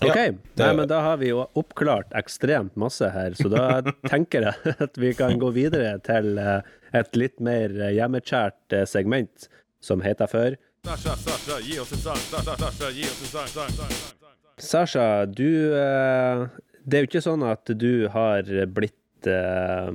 Ja, 0.00 0.08
OK. 0.12 0.16
det- 0.56 0.64
Nei, 0.64 0.72
men 0.78 0.88
da 0.88 1.00
har 1.04 1.16
vi 1.20 1.28
jo 1.28 1.42
oppklart 1.60 2.12
ekstremt 2.16 2.76
masse 2.80 3.08
her, 3.12 3.34
så 3.36 3.50
da 3.52 3.82
tenker 4.08 4.46
jeg 4.48 4.74
at 4.80 4.96
vi 4.96 5.12
kan 5.14 5.38
gå 5.38 5.50
videre 5.52 5.98
til 6.06 6.38
eh, 6.40 6.60
et 6.96 7.16
litt 7.20 7.40
mer 7.40 7.68
eh, 7.74 7.90
hjemmekjært 7.98 8.72
eh, 8.78 8.86
segment 8.88 9.48
som 9.84 10.00
heter 10.04 10.26
for 10.30 10.56
Sasha, 10.86 11.12
Sasha, 11.20 11.58
gi 11.60 11.76
oss 11.82 11.90
en 11.92 12.00
sang. 12.00 12.16
Sasha, 12.30 12.54
Sasha, 12.56 12.88
gi 12.96 13.04
oss 13.04 13.20
en 13.20 13.28
sang. 13.34 13.48
sang, 13.52 13.68
sang, 13.76 13.90
sang, 13.92 14.14
sang. 14.16 14.36
Sasha, 14.56 15.04
du 15.26 15.50
Det 15.70 16.96
er 16.96 17.04
jo 17.04 17.08
ikke 17.10 17.20
sånn 17.24 17.44
at 17.44 17.68
du 17.76 18.08
har 18.08 18.48
blitt 18.72 19.28
eh, 19.28 19.90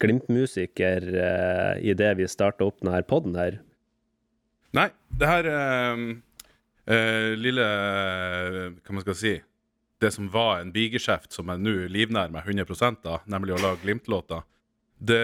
Glimt-musiker 0.00 1.04
eh, 1.12 1.84
idet 1.92 2.14
vi 2.18 2.26
starta 2.28 2.64
opp 2.68 2.80
denne 2.80 3.02
poden 3.08 3.36
her. 3.36 3.58
Nei, 4.76 4.88
det 5.20 5.28
her 5.28 5.46
eh, 6.86 6.96
eh, 6.96 7.30
lille 7.38 7.66
eh, 7.66 8.58
Hva 8.80 8.96
man 8.96 9.04
skal 9.04 9.18
si 9.18 9.34
Det 10.00 10.12
som 10.14 10.28
var 10.32 10.60
en 10.60 10.72
bigeskjeft 10.74 11.32
som 11.32 11.48
jeg 11.52 11.62
nå 11.62 11.76
livnærer 11.92 12.34
meg 12.34 12.46
100% 12.46 13.08
av, 13.08 13.24
nemlig 13.26 13.56
å 13.56 13.62
lage 13.62 13.82
Glimt-låter, 13.84 14.44
det, 14.98 15.22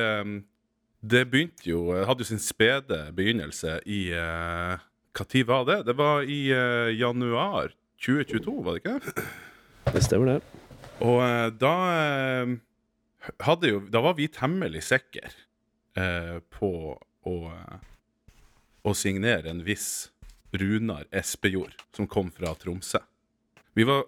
det 1.00 1.26
begynte 1.30 1.68
jo 1.68 1.84
det 1.92 2.06
Hadde 2.08 2.24
jo 2.24 2.30
sin 2.32 2.42
spede 2.42 3.04
begynnelse 3.16 3.80
i 3.86 4.06
eh, 4.16 4.88
tid 5.28 5.46
var 5.46 5.66
det? 5.68 5.82
Det 5.86 5.96
var 5.98 6.24
i 6.24 6.46
eh, 6.50 6.92
januar 6.96 7.74
2022, 8.02 8.58
var 8.64 8.76
det 8.76 8.82
ikke? 8.82 9.24
Det 9.92 10.02
stemmer, 10.02 10.32
det. 10.32 10.62
Og 11.02 11.18
eh, 11.22 11.48
da 11.60 11.74
eh, 11.92 12.54
hadde 13.46 13.70
jo 13.70 13.82
Da 13.92 14.02
var 14.04 14.16
vi 14.18 14.28
temmelig 14.32 14.84
sikre 14.88 15.30
eh, 15.98 16.38
på 16.52 16.72
å, 16.96 17.36
eh, 17.52 17.78
å 18.82 18.94
signere 18.96 19.52
en 19.52 19.62
viss 19.66 20.11
Runar 20.52 21.06
Espejord, 21.10 21.74
som 21.96 22.08
kom 22.08 22.30
fra 22.30 22.54
Tromsø. 22.54 23.00
Vi 23.74 23.86
var 23.88 24.04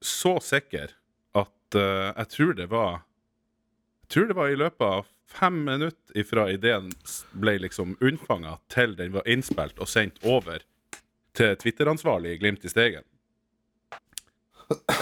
så 0.00 0.38
sikre 0.42 0.88
at 1.36 1.76
uh, 1.76 2.10
jeg 2.16 2.28
tror 2.36 2.54
det 2.58 2.68
var 2.72 2.92
Jeg 4.02 4.08
tror 4.12 4.26
det 4.28 4.36
var 4.36 4.48
i 4.52 4.56
løpet 4.60 4.86
av 4.86 5.06
fem 5.32 5.62
minutter 5.64 6.18
ifra 6.20 6.50
ideen 6.52 6.90
ble 7.32 7.54
liksom 7.62 7.96
unnfanga, 8.00 8.58
til 8.68 8.92
den 8.96 9.14
var 9.14 9.24
innspilt 9.24 9.78
og 9.80 9.88
sendt 9.88 10.20
over 10.24 10.60
til 11.32 11.56
Twitter-ansvarlig 11.56 12.34
i 12.34 12.40
Glimt 12.42 12.64
i 12.64 12.72
Steigen 12.72 13.06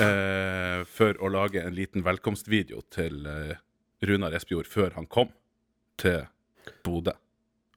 Uh, 0.01 0.83
for 0.89 1.19
å 1.23 1.29
lage 1.31 1.63
en 1.63 1.75
liten 1.77 2.03
velkomstvideo 2.03 2.81
til 2.91 3.27
uh, 3.29 3.53
Runar 4.03 4.35
Espejord 4.35 4.67
før 4.71 4.97
han 4.97 5.07
kom 5.11 5.31
til 6.01 6.25
Bodø. 6.85 7.15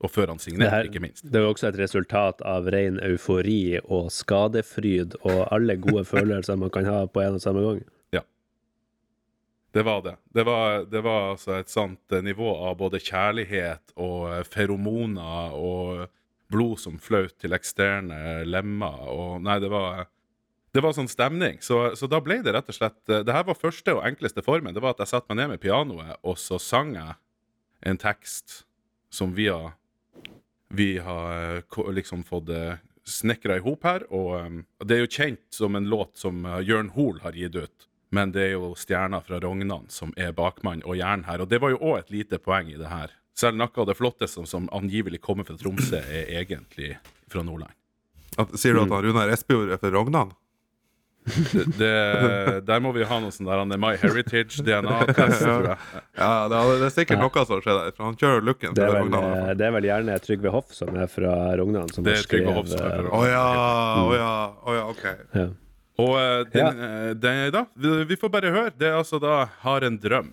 Og 0.03 0.11
før 0.11 0.33
han 0.33 0.39
her, 0.59 0.89
ikke 0.89 0.99
minst. 0.99 1.23
det 1.23 1.39
er 1.39 1.45
jo 1.45 1.53
også 1.53 1.69
et 1.69 1.79
resultat 1.79 2.41
av 2.43 2.67
ren 2.73 2.99
eufori 3.05 3.79
og 3.83 4.09
skadefryd 4.11 5.15
og 5.21 5.45
alle 5.47 5.77
gode 5.79 6.03
følelser 6.13 6.59
man 6.59 6.73
kan 6.73 6.87
ha 6.89 7.05
på 7.07 7.23
en 7.23 7.37
og 7.37 7.43
samme 7.43 7.63
gang. 7.63 7.79
Ja. 8.11 8.23
Det 9.73 9.85
var 9.87 10.01
det. 10.03 10.17
Det 10.35 10.43
var, 10.45 10.83
det 10.91 11.03
var 11.05 11.29
altså 11.31 11.55
et 11.55 11.71
sånt 11.71 12.11
eh, 12.11 12.25
nivå 12.25 12.51
av 12.67 12.75
både 12.81 12.99
kjærlighet 12.99 13.95
og 13.95 14.27
eh, 14.33 14.43
feromoner 14.43 15.55
og 15.55 16.09
blod 16.51 16.81
som 16.83 16.99
fløt 17.01 17.37
til 17.41 17.55
eksterne 17.55 18.43
lemmer 18.45 19.07
og 19.09 19.39
Nei, 19.41 19.57
det 19.63 19.71
var 19.71 20.03
det 20.73 20.81
var 20.81 20.95
sånn 20.97 21.09
stemning. 21.09 21.59
Så, 21.61 21.77
så 21.93 22.07
da 22.09 22.17
ble 22.21 22.39
det 22.41 22.55
rett 22.55 22.69
og 22.69 22.75
slett 22.75 23.09
eh, 23.09 23.21
Det 23.23 23.35
her 23.35 23.45
var 23.45 23.59
første 23.59 23.93
og 23.93 24.03
enkleste 24.09 24.43
formen. 24.43 24.73
Det 24.75 24.81
var 24.83 24.97
at 24.97 25.05
jeg 25.05 25.13
satte 25.13 25.29
meg 25.31 25.43
ned 25.43 25.53
med 25.53 25.63
pianoet, 25.63 26.17
og 26.25 26.35
så 26.41 26.59
sang 26.59 26.95
jeg 26.97 27.15
en 27.85 27.99
tekst 28.01 28.63
som 29.13 29.35
vi 29.37 29.47
har 29.53 29.75
vi 30.73 30.97
har 30.97 31.57
eh, 31.57 31.93
liksom 31.93 32.23
fått 32.25 32.49
snekra 33.05 33.57
i 33.57 33.63
hop 33.63 33.83
her. 33.83 34.05
Og 34.13 34.35
um, 34.45 34.61
det 34.83 34.97
er 34.97 35.03
jo 35.03 35.11
kjent 35.11 35.43
som 35.53 35.75
en 35.75 35.89
låt 35.89 36.17
som 36.17 36.45
uh, 36.45 36.59
Jørn 36.63 36.93
Hoel 36.95 37.21
har 37.23 37.37
gitt 37.37 37.55
ut. 37.55 37.89
Men 38.13 38.33
det 38.33 38.45
er 38.47 38.55
jo 38.55 38.73
stjerna 38.77 39.23
fra 39.25 39.39
Rognan 39.41 39.87
som 39.89 40.13
er 40.17 40.35
bakmann 40.37 40.83
og 40.85 40.99
jern 40.99 41.25
her. 41.25 41.41
Og 41.41 41.49
det 41.49 41.59
var 41.63 41.73
jo 41.73 41.81
òg 41.81 42.03
et 42.03 42.13
lite 42.13 42.37
poeng 42.41 42.69
i 42.69 42.77
det 42.77 42.91
her. 42.91 43.13
Selv 43.37 43.57
noe 43.57 43.73
av 43.73 43.89
det 43.89 43.97
flotteste 43.97 44.45
som, 44.45 44.67
angivelig 44.69 45.23
kommer 45.23 45.47
fra 45.47 45.57
Tromsø, 45.57 45.97
er 45.97 46.29
egentlig 46.37 46.91
fra 47.33 47.41
Nordland. 47.45 47.73
At, 48.37 48.53
sier 48.57 48.77
du 48.77 48.83
at 48.83 48.93
Arun 48.93 49.17
er 49.17 49.33
Espejord 49.33 49.73
er 49.73 49.81
fra 49.81 49.89
Rognan? 49.93 50.33
Det, 51.23 51.63
det, 51.79 51.91
der 52.67 52.79
må 52.83 52.91
vi 52.95 53.05
ha 53.07 53.17
noe 53.23 53.31
sånn 53.31 53.47
der 53.47 53.61
han 53.61 53.71
er 53.71 53.79
My 53.79 53.93
Heritage-DNA-test, 54.01 55.39
tror 55.39 55.67
jeg. 55.71 55.77
Ja, 56.19 56.31
det 56.51 56.57
er, 56.59 56.71
det 56.81 56.87
er 56.89 56.93
sikkert 56.97 57.21
noe 57.23 57.45
som 57.47 57.61
skjer 57.63 57.77
der. 57.79 57.93
For 57.95 58.09
han 58.09 58.17
kjører 58.19 58.43
looken 58.49 58.75
Det 58.75 58.83
er 58.83 58.91
vel, 58.91 59.05
Rognan. 59.07 59.27
eh, 59.47 59.51
det 59.59 59.67
er 59.69 59.75
vel 59.77 59.87
gjerne 59.87 60.17
Trygve 60.25 60.51
Hoff 60.53 60.73
som 60.75 60.91
er 60.99 61.07
fra 61.11 61.33
Rognan, 61.59 61.87
som 61.95 62.03
Det 62.05 62.17
har 62.17 62.23
er 62.23 62.27
Trygve 62.27 62.43
skrevet 62.43 62.57
Hoff 62.59 62.71
som 62.73 62.83
er 62.83 62.97
fra 62.99 63.19
Å 63.19 63.23
ja, 63.31 63.45
å 64.03 64.15
ja, 64.17 64.33
oh, 64.67 64.73
ja, 64.77 64.83
OK. 64.91 65.05
ja. 65.39 65.47
Og 66.03 66.13
eh, 66.17 66.39
den, 66.53 66.83
eh, 66.89 67.09
den, 67.23 67.41
da, 67.53 67.65
vi, 67.77 67.95
vi 68.09 68.19
får 68.19 68.33
bare 68.33 68.51
høre. 68.55 68.75
Det 68.77 68.89
er 68.91 68.99
altså 68.99 69.19
da 69.21 69.43
Har 69.63 69.85
en 69.87 69.99
drøm. 70.01 70.31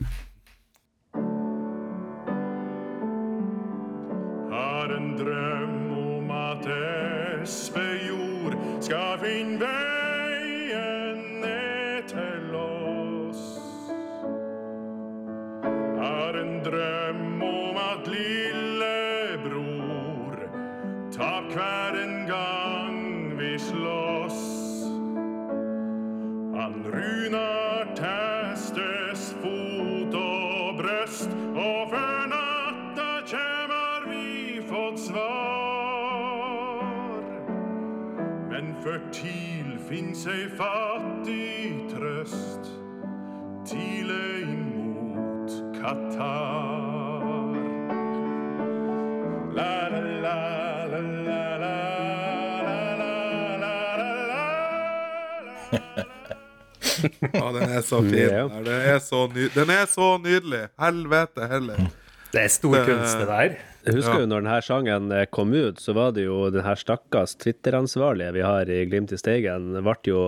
Har 4.51 4.89
en 4.97 5.11
drøm 5.19 5.77
om 6.01 6.31
at 6.35 6.67
Espejord 7.43 8.57
skal 8.83 9.19
finne 9.23 9.71
drøm 16.71 17.43
om 17.43 17.77
at 17.77 18.07
lillebror 18.07 19.71
tap 21.13 21.45
hver 21.53 21.95
en 22.05 22.27
gang 22.27 23.39
vi 23.39 23.59
slåss. 23.59 24.41
Han 26.55 26.75
Runar 26.95 27.85
testes 27.99 29.37
fot 29.43 30.15
og 30.15 30.77
brøst, 30.79 31.31
og 31.55 31.91
før 31.91 32.27
natta 32.35 33.11
kjemar 33.27 34.01
vi 34.07 34.63
fått 34.71 34.99
svar. 35.09 36.83
Men 38.51 38.75
for 38.85 38.99
TIL 39.13 39.79
finnes 39.89 40.27
ei 40.31 40.47
fattig 40.61 41.91
trøst, 41.91 42.65
imot 43.71 44.40
Qatar. 45.81 47.25
La 49.57 49.89
la 49.93 50.01
la 50.25 50.37
la 50.93 51.01
la 51.23 51.45
la 51.63 51.75
la 57.33 57.51
den 57.55 57.71
er 57.71 57.81
så 57.83 58.03
fin. 58.03 58.29
Den 58.65 58.69
er 58.77 58.99
så, 59.03 59.25
den 59.55 59.71
er 59.73 59.87
så 59.89 60.09
nydelig. 60.23 60.63
Helvete 60.81 61.49
heller. 61.51 61.89
Det 62.31 62.45
er 62.45 62.53
stor 62.53 62.77
kunst, 62.87 63.17
det 63.19 63.27
der. 63.31 63.57
Jeg 63.87 63.95
husker 63.97 64.19
Ja. 64.19 64.21
jo 64.21 64.27
når 64.29 64.43
denne 64.45 64.61
sangen 64.63 65.13
eh, 65.17 65.25
kom 65.33 65.53
ut, 65.57 65.81
så 65.81 65.95
var 65.97 66.13
det 66.13 66.27
jo 66.27 66.51
den 66.53 66.61
her 66.67 66.77
stakkars 66.77 67.33
Twitter-ansvarlige 67.41 68.33
vi 68.37 68.43
har 68.45 68.69
i 68.69 68.83
Glimt 68.91 69.13
i 69.13 69.17
Steigen, 69.19 69.71
ble 69.83 69.95
jo 70.05 70.21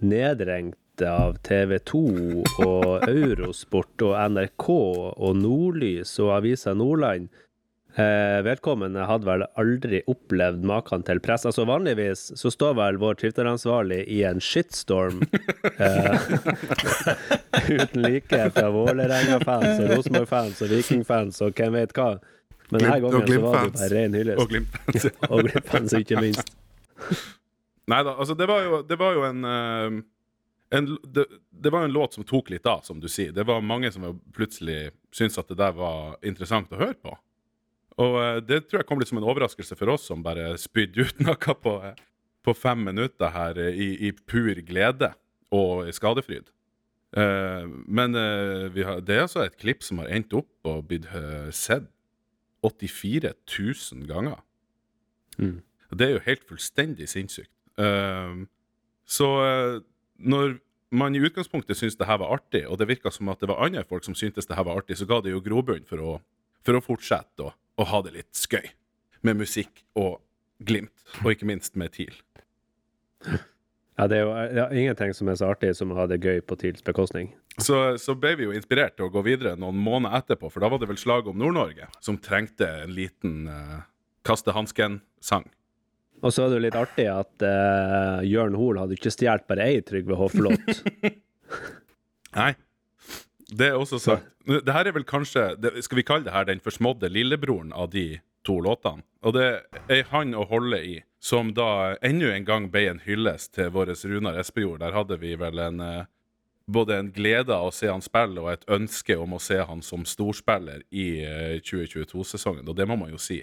nedrengt 0.00 0.76
av 1.02 1.38
TV 1.42 1.78
2 1.90 2.02
og 2.64 3.08
Eurosport 3.08 4.04
og 4.06 4.14
NRK 4.34 4.68
og 4.70 5.32
Nordlys 5.40 6.12
og 6.22 6.36
Avisa 6.36 6.74
Nordland. 6.78 7.26
Eh, 7.94 8.40
vedkommende 8.42 9.04
hadde 9.06 9.26
vel 9.28 9.44
aldri 9.60 10.00
opplevd 10.10 10.64
maken 10.66 11.04
til 11.06 11.20
press. 11.22 11.44
Altså 11.46 11.66
Vanligvis 11.68 12.24
så 12.38 12.50
står 12.50 12.74
vel 12.78 12.98
vår 13.02 13.20
Twitter-ansvarlig 13.20 14.00
i 14.10 14.24
en 14.26 14.42
shitstorm 14.42 15.22
eh, 15.78 16.24
uten 17.76 18.02
like 18.02 18.40
fra 18.56 18.70
Vålerenga-fans 18.74 19.84
og 19.84 19.92
Rosenborg-fans 19.94 20.64
og 20.66 20.74
Viking-fans 20.74 21.38
og 21.46 21.54
hvem 21.54 21.78
vet 21.78 21.94
hva. 21.94 22.16
Men 22.72 22.82
denne 22.82 22.98
gangen 23.04 23.30
så 23.30 23.44
var 23.44 23.60
det 23.60 23.76
bare 23.78 23.92
ren 23.92 24.18
hyllest. 24.18 24.42
Og 24.42 24.50
Glimt. 24.50 24.76
Og 25.30 25.46
Glimt-fans, 25.46 25.94
ikke 26.00 26.22
minst. 26.24 26.54
Nei 27.92 28.00
da, 28.00 28.14
altså 28.16 28.34
det 28.38 28.46
var 28.48 28.64
jo, 28.64 28.80
det 28.88 28.96
var 28.98 29.14
jo 29.14 29.24
en, 29.28 29.44
eh, 29.44 29.98
en 30.70 30.88
det, 31.04 31.26
det 31.50 31.70
var 31.70 31.84
en 31.84 31.92
låt 31.92 32.16
som 32.16 32.24
tok 32.24 32.50
litt 32.50 32.66
av, 32.66 32.80
som 32.86 33.00
du 33.00 33.08
sier. 33.08 33.32
Det 33.32 33.44
var 33.46 33.64
mange 33.64 33.90
som 33.92 34.06
plutselig 34.34 34.92
syntes 35.14 35.38
at 35.38 35.50
det 35.52 35.58
der 35.60 35.76
var 35.76 36.16
interessant 36.26 36.72
å 36.72 36.80
høre 36.80 36.98
på. 36.98 37.14
Og 38.02 38.16
eh, 38.22 38.40
det 38.42 38.64
tror 38.66 38.82
jeg 38.82 38.88
kom 38.88 39.00
litt 39.00 39.10
som 39.10 39.20
en 39.20 39.28
overraskelse 39.28 39.78
for 39.78 39.92
oss 39.94 40.08
som 40.10 40.24
bare 40.24 40.54
spydde 40.60 41.06
ut 41.06 41.22
noe 41.26 41.56
på, 41.66 41.74
på 42.44 42.56
fem 42.58 42.82
minutter 42.88 43.34
her 43.34 43.60
eh, 43.60 43.78
i, 43.78 43.90
i 44.08 44.12
pur 44.12 44.58
glede 44.66 45.12
og 45.54 45.90
skadefryd. 45.94 46.50
Eh, 47.14 47.66
men 47.86 48.18
vi 48.74 48.86
har, 48.86 49.02
det 49.04 49.18
er 49.18 49.26
altså 49.28 49.44
et 49.44 49.58
klipp 49.60 49.86
som 49.86 50.02
har 50.02 50.10
endt 50.14 50.34
opp 50.34 50.70
og 50.70 50.88
blitt 50.90 51.06
sett 51.54 51.86
84 52.64 53.34
000 53.44 54.06
ganger. 54.08 54.40
Mm. 55.36 55.60
Det 55.94 56.06
er 56.06 56.14
jo 56.16 56.24
helt 56.24 56.46
fullstendig 56.48 57.06
sinnssykt. 57.12 57.52
Så 59.04 59.26
når 60.24 60.58
man 60.94 61.14
i 61.16 61.22
utgangspunktet 61.24 61.78
syntes 61.78 61.98
det 61.98 62.08
her 62.08 62.20
var 62.22 62.36
artig, 62.36 62.64
og 62.68 62.78
det 62.78 62.88
virka 62.90 63.12
som 63.12 63.30
at 63.32 63.42
det 63.42 63.50
var 63.50 63.64
andre 63.66 63.84
folk 63.88 64.06
som 64.06 64.16
syntes 64.18 64.48
det 64.48 64.56
her 64.56 64.66
var 64.66 64.82
artig, 64.82 64.98
så 65.00 65.08
ga 65.10 65.20
det 65.24 65.34
jo 65.34 65.42
grobunn 65.44 65.86
for 65.88 66.02
å, 66.02 66.12
for 66.66 66.78
å 66.78 66.84
fortsette 66.84 67.46
å, 67.46 67.54
å 67.54 67.88
ha 67.90 68.02
det 68.06 68.14
litt 68.18 68.30
skøy 68.38 68.68
med 69.26 69.40
musikk 69.40 69.84
og 69.98 70.20
Glimt, 70.64 71.02
og 71.24 71.32
ikke 71.32 71.48
minst 71.48 71.74
med 71.76 71.90
TIL. 71.96 72.14
Ja, 73.98 74.06
det 74.10 74.20
er 74.20 74.22
jo 74.22 74.30
ja, 74.56 74.66
ingenting 74.74 75.10
som 75.14 75.28
er 75.28 75.38
så 75.38 75.48
artig 75.50 75.72
som 75.76 75.92
å 75.92 75.96
ha 75.98 76.06
det 76.10 76.20
gøy 76.22 76.40
på 76.46 76.56
TILs 76.58 76.82
bekostning. 76.86 77.32
Så, 77.62 77.76
så 78.02 78.16
ble 78.18 78.32
vi 78.38 78.46
jo 78.48 78.54
inspirert 78.54 78.96
til 78.98 79.06
å 79.06 79.12
gå 79.14 79.22
videre 79.26 79.54
noen 79.60 79.78
måneder 79.78 80.22
etterpå, 80.22 80.50
for 80.50 80.64
da 80.64 80.70
var 80.72 80.82
det 80.82 80.88
vel 80.90 80.98
slaget 80.98 81.30
om 81.30 81.42
Nord-Norge 81.42 81.86
som 82.02 82.18
trengte 82.22 82.66
en 82.84 82.94
liten 82.94 83.44
uh, 83.50 83.84
kaste 84.26 84.54
hansken-sang. 84.56 85.46
Og 86.24 86.32
så 86.32 86.44
er 86.44 86.52
det 86.52 86.58
jo 86.58 86.64
litt 86.64 86.78
artig 86.78 87.04
at 87.12 87.44
uh, 87.44 88.24
Jørn 88.24 88.56
Hoel 88.56 88.80
hadde 88.80 88.96
ikke 88.96 89.12
stjålet 89.12 89.44
bare 89.50 89.66
ei 89.68 89.82
Trygve 89.84 90.16
Hoff-låt. 90.16 90.84
Nei. 92.38 92.54
Det 93.54 93.68
er 93.70 93.76
også 93.76 94.00
sagt. 94.00 94.30
Det 94.44 94.72
her 94.72 94.88
er 94.88 94.96
vel 94.96 95.04
kanskje 95.06 95.50
det, 95.60 95.76
Skal 95.84 96.00
vi 96.00 96.06
kalle 96.06 96.26
det 96.26 96.32
her 96.34 96.46
den 96.48 96.62
forsmådde 96.64 97.10
lillebroren 97.12 97.74
av 97.76 97.92
de 97.92 98.22
to 98.44 98.56
låtene? 98.64 99.04
Og 99.24 99.36
det 99.36 99.48
er 99.92 100.08
han 100.10 100.32
å 100.36 100.46
holde 100.48 100.80
i, 100.80 100.96
som 101.20 101.52
da 101.56 101.94
enda 102.04 102.32
en 102.32 102.48
gang 102.48 102.70
ble 102.72 102.86
en 102.90 103.04
hyllest 103.04 103.54
til 103.56 103.70
vår 103.76 103.94
Runar 104.08 104.40
Espejord. 104.40 104.80
Der 104.80 104.96
hadde 104.96 105.20
vi 105.20 105.36
vel 105.40 105.60
en 105.60 105.80
uh, 105.84 106.08
både 106.66 106.98
en 106.98 107.12
glede 107.12 107.52
av 107.54 107.68
å 107.68 107.74
se 107.74 107.88
han 107.90 108.04
spille 108.04 108.40
og 108.40 108.50
et 108.52 108.68
ønske 108.72 109.16
om 109.20 109.36
å 109.36 109.42
se 109.42 109.60
han 109.60 109.82
som 109.84 110.04
storspiller 110.08 110.84
i 110.90 111.08
eh, 111.24 111.56
2022-sesongen. 111.60 112.68
Og 112.68 112.76
det 112.76 112.88
må 112.88 112.96
man 112.96 113.12
jo 113.12 113.20
si 113.20 113.42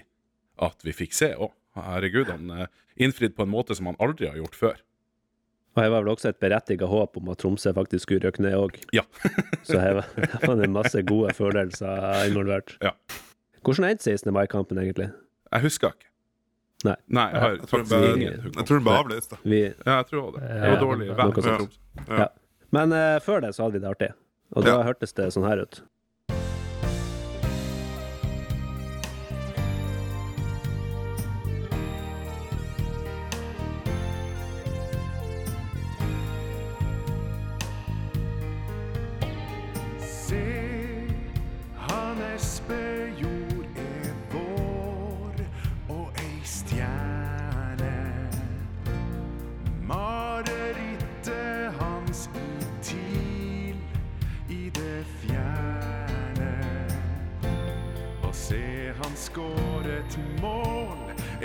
at 0.62 0.82
vi 0.82 0.94
fikk 0.96 1.14
se 1.16 1.32
òg. 1.38 1.52
Herregud, 1.74 2.28
han 2.28 2.50
uh, 2.50 2.66
innfridde 3.00 3.34
på 3.36 3.42
en 3.46 3.52
måte 3.52 3.74
som 3.78 3.86
han 3.88 3.96
aldri 4.02 4.28
har 4.28 4.36
gjort 4.36 4.54
før. 4.58 4.80
Og 5.72 5.80
jeg 5.86 5.90
var 5.94 6.02
vel 6.04 6.12
også 6.12 6.28
et 6.28 6.40
berettiget 6.42 6.84
håp 6.90 7.16
om 7.16 7.30
at 7.32 7.38
Tromsø 7.40 7.72
faktisk 7.72 8.04
skulle 8.04 8.26
røkke 8.26 8.42
ned 8.44 8.52
òg. 8.58 8.74
Ja. 8.92 9.06
Så 9.68 9.78
her 9.80 9.94
var 10.02 10.08
her 10.18 10.42
var 10.50 10.58
det 10.60 10.68
masse 10.68 11.00
gode 11.08 11.32
følelser 11.38 12.26
involvert. 12.28 12.74
Ja. 12.84 12.90
Hvordan 13.64 13.86
endte 13.88 14.04
16. 14.10 14.32
mai-kampen 14.36 14.76
egentlig? 14.82 15.08
Jeg 15.52 15.64
husker 15.64 15.94
ikke. 15.96 16.08
Nei. 16.84 16.96
Nei, 17.14 17.24
jeg 17.30 17.40
har 17.40 17.52
Jeg 17.56 17.68
tror 17.70 17.82
ble, 17.88 17.98
jeg 18.26 18.66
tror 18.66 18.76
den 18.80 18.84
ble 18.88 18.98
avlyst. 18.98 19.30
da. 19.32 19.36
Vi, 19.46 19.60
Ja, 19.86 19.96
jeg 20.02 20.06
tror 20.10 20.32
det. 20.34 20.40
Det 20.42 20.56
Ja, 20.58 20.70
var 20.74 20.80
dårlig 20.82 21.08
vær. 21.16 21.68
ja. 22.18 22.28
Men 22.74 22.92
uh, 22.92 23.16
før 23.22 23.40
det 23.46 23.54
så 23.54 23.62
hadde 23.64 23.78
vi 23.78 23.82
det 23.86 23.90
artig. 23.94 24.10
Og 24.52 24.64
da 24.66 24.74
Ja. 24.76 24.82
hørtes 24.84 25.14
det 25.14 25.30
sånn 25.32 25.46
her 25.48 25.62
ut. 25.62 25.80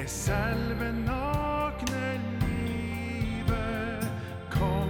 Selve 0.08 0.92
nakne 1.06 2.22
livet. 2.42 4.12
Kom 4.52 4.90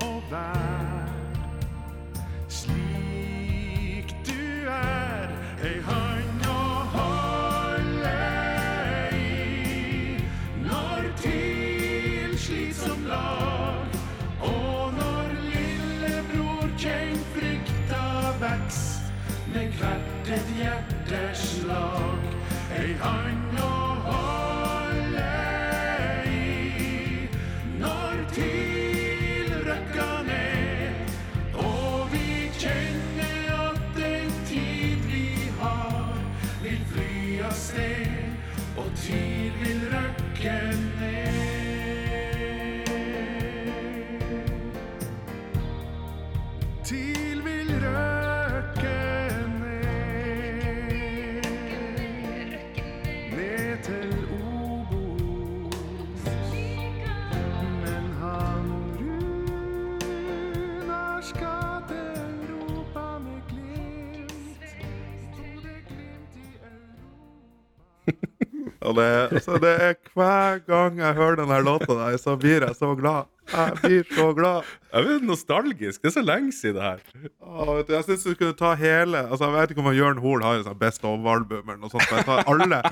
og 0.00 0.22
vær 0.30 1.08
slik 2.48 4.14
du 4.26 4.68
er, 4.72 5.28
ei 5.64 5.76
hand 5.88 6.46
å 6.48 6.64
holde 6.94 8.16
i. 9.12 10.16
Når 10.64 11.10
TIL 11.20 12.38
slit 12.38 12.76
som 12.80 13.04
lag, 13.06 14.00
og 14.40 14.96
når 14.96 15.36
lillebror 15.50 16.72
kjenn 16.80 17.20
frykta 17.36 18.04
veks 18.40 18.80
med 19.52 19.76
hvert 19.76 20.32
et 20.38 20.56
hjerteslag. 20.62 22.30
Ei 22.72 22.94
hand 23.04 23.31
Og 68.82 68.96
det, 68.98 69.08
altså, 69.38 69.58
det 69.62 69.72
er 69.86 69.94
hver 70.16 70.62
gang 70.66 70.98
jeg 71.00 71.18
hører 71.18 71.38
denne 71.42 71.60
låta 71.64 71.94
der, 71.98 72.16
så 72.20 72.34
blir 72.40 72.66
jeg 72.66 72.76
så 72.78 72.94
glad. 72.98 73.30
Jeg 73.52 73.76
blir 73.82 74.06
så 74.16 74.28
glad. 74.36 74.68
Jeg 74.92 75.06
blir 75.06 75.24
nostalgisk. 75.26 76.02
Det 76.02 76.10
er 76.10 76.14
så 76.14 76.24
lenge 76.24 76.52
siden 76.56 76.78
det 76.78 76.82
her. 76.86 77.30
Åh, 77.42 77.72
vet 77.76 77.88
du, 77.88 77.94
jeg 77.96 78.06
syns 78.08 78.26
du 78.26 78.34
skulle 78.34 78.56
ta 78.56 78.72
hele 78.78 79.24
altså, 79.26 79.48
Jeg 79.48 79.54
vet 79.56 79.74
ikke 79.74 79.84
om 79.84 79.90
Jørn 79.96 80.22
Hoel 80.22 80.44
har 80.46 80.60
en 80.60 80.66
sånn 80.66 80.78
Best 80.80 81.04
of-album 81.04 81.62
eller 81.66 81.80
noe 81.82 81.92
sånt. 81.92 82.06
Men 82.08 82.22
jeg 82.22 82.28
tar 82.30 82.44
alle, 82.52 82.82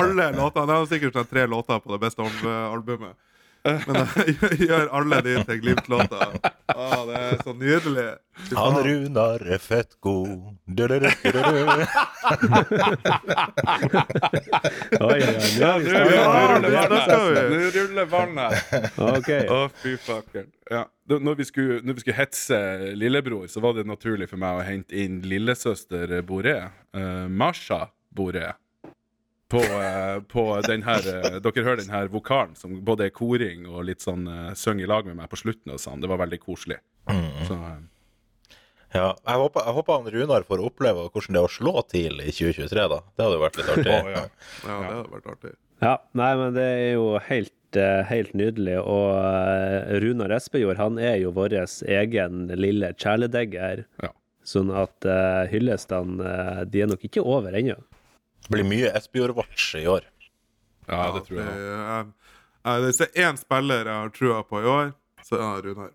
alle 0.00 0.28
låtene. 0.38 0.66
Det 0.70 0.76
er 0.78 0.90
sikkert 0.94 1.32
tre 1.32 1.46
låter 1.50 1.82
på 1.82 1.94
det 1.94 2.02
Best 2.06 2.22
of-albumet. 2.22 3.18
Men 3.66 4.06
jeg 4.26 4.58
gjør 4.68 4.86
alle 4.94 5.18
de 5.26 5.34
til 5.48 5.58
Glimt-låter. 5.62 6.30
Å, 6.74 6.76
Det 7.08 7.16
er 7.20 7.36
så 7.42 7.52
nydelig. 7.56 8.08
Han. 8.52 8.74
Runar 8.84 9.40
er 9.48 9.58
fett 9.62 9.92
god. 10.04 10.28
Du-du-du-du-du. 10.66 11.36
Oi, 15.06 15.06
oi, 15.06 15.20
oi. 15.22 15.50
Ja. 15.56 15.72
Nå 15.80 15.86
ruller 17.78 18.06
vannet. 18.10 18.52
Okay. 18.96 19.46
Å, 19.48 19.68
fy 19.82 19.96
fuckeren. 20.00 20.50
Ja. 20.70 20.84
Når, 21.08 21.34
vi 21.38 21.44
skulle, 21.48 21.80
når 21.86 21.94
vi 21.96 22.00
skulle 22.04 22.18
hetse 22.18 22.58
lillebror, 22.98 23.46
så 23.50 23.58
var 23.64 23.72
det 23.76 23.84
naturlig 23.88 24.28
for 24.30 24.38
meg 24.42 24.52
å 24.58 24.64
hente 24.66 24.92
inn 24.98 25.14
lillesøster 25.26 26.06
Boré. 26.26 26.58
Uh, 26.96 27.26
Masha 27.30 27.80
Boré. 28.16 28.48
På, 29.48 29.60
eh, 29.62 30.20
på 30.26 30.42
den 30.66 30.82
her 30.82 31.04
eh, 31.06 31.36
Dere 31.38 31.62
hører 31.62 31.78
den 31.78 31.92
her 31.92 32.08
vokalen 32.10 32.56
som 32.58 32.80
både 32.86 33.06
er 33.06 33.12
koring 33.14 33.68
og 33.70 33.84
litt 33.86 34.02
sånn 34.02 34.24
uh, 34.26 34.54
synger 34.58 34.82
i 34.82 34.88
lag 34.90 35.06
med 35.06 35.20
meg 35.20 35.30
på 35.30 35.38
slutten 35.38 35.70
og 35.70 35.78
sånn. 35.78 36.02
Det 36.02 36.10
var 36.10 36.18
veldig 36.24 36.40
koselig. 36.42 36.80
Så, 37.46 37.54
eh, 37.54 37.84
Ja, 38.94 39.12
jeg 39.12 39.38
håper, 39.42 39.66
jeg 39.66 39.76
håper 39.76 40.00
han 40.00 40.10
Runar 40.14 40.46
får 40.48 40.64
oppleve 40.66 41.06
hvordan 41.10 41.36
det 41.36 41.42
er 41.42 41.46
å 41.46 41.52
slå 41.52 41.76
TIL 41.90 42.20
i 42.24 42.32
2023, 42.32 42.88
da. 42.90 43.00
Det 43.14 43.26
hadde 43.26 43.38
jo 43.38 43.44
vært 43.44 43.60
litt 43.60 43.70
artig. 43.74 43.94
oh, 43.94 44.10
ja. 44.16 44.24
Ja, 44.66 44.76
det 44.80 44.92
hadde 44.96 45.14
vært 45.14 45.30
artig. 45.34 45.54
Ja, 45.84 45.96
nei, 46.16 46.30
men 46.40 46.54
det 46.56 46.66
er 46.66 46.92
jo 46.96 47.08
helt, 47.26 47.76
eh, 47.76 48.02
helt 48.08 48.36
nydelig. 48.38 48.78
Og 48.80 49.10
eh, 49.20 49.96
Runar 50.02 50.32
Espejord, 50.38 50.80
han 50.80 50.98
er 50.98 51.18
jo 51.20 51.34
vår 51.36 51.58
egen 51.60 52.46
lille 52.56 52.94
kjæledegger. 52.96 53.84
Ja. 54.02 54.14
Sånn 54.46 54.70
at 54.70 55.02
uh, 55.10 55.42
hyllestene, 55.50 56.22
eh, 56.22 56.60
de 56.70 56.84
er 56.84 56.90
nok 56.92 57.02
ikke 57.08 57.24
over 57.26 57.56
ennå. 57.58 57.80
Det 58.46 58.54
blir 58.54 58.64
mye 58.70 58.92
Espejord-watch 58.94 59.74
i 59.80 59.86
år. 59.90 60.04
ja, 60.88 61.12
det 61.16 61.24
tror 61.26 61.38
jeg. 61.40 61.46
Det 61.46 61.54
er- 61.56 62.12
jeg- 62.66 62.82
Hvis 62.84 62.98
det 62.98 63.08
er 63.14 63.22
én 63.32 63.36
spiller 63.38 63.84
jeg 63.84 63.94
har 63.94 64.08
trua 64.10 64.42
på 64.46 64.60
i 64.62 64.66
år, 64.66 64.92
så 65.22 65.34
er 65.40 65.62
det 65.62 65.70
Runar 65.70 65.90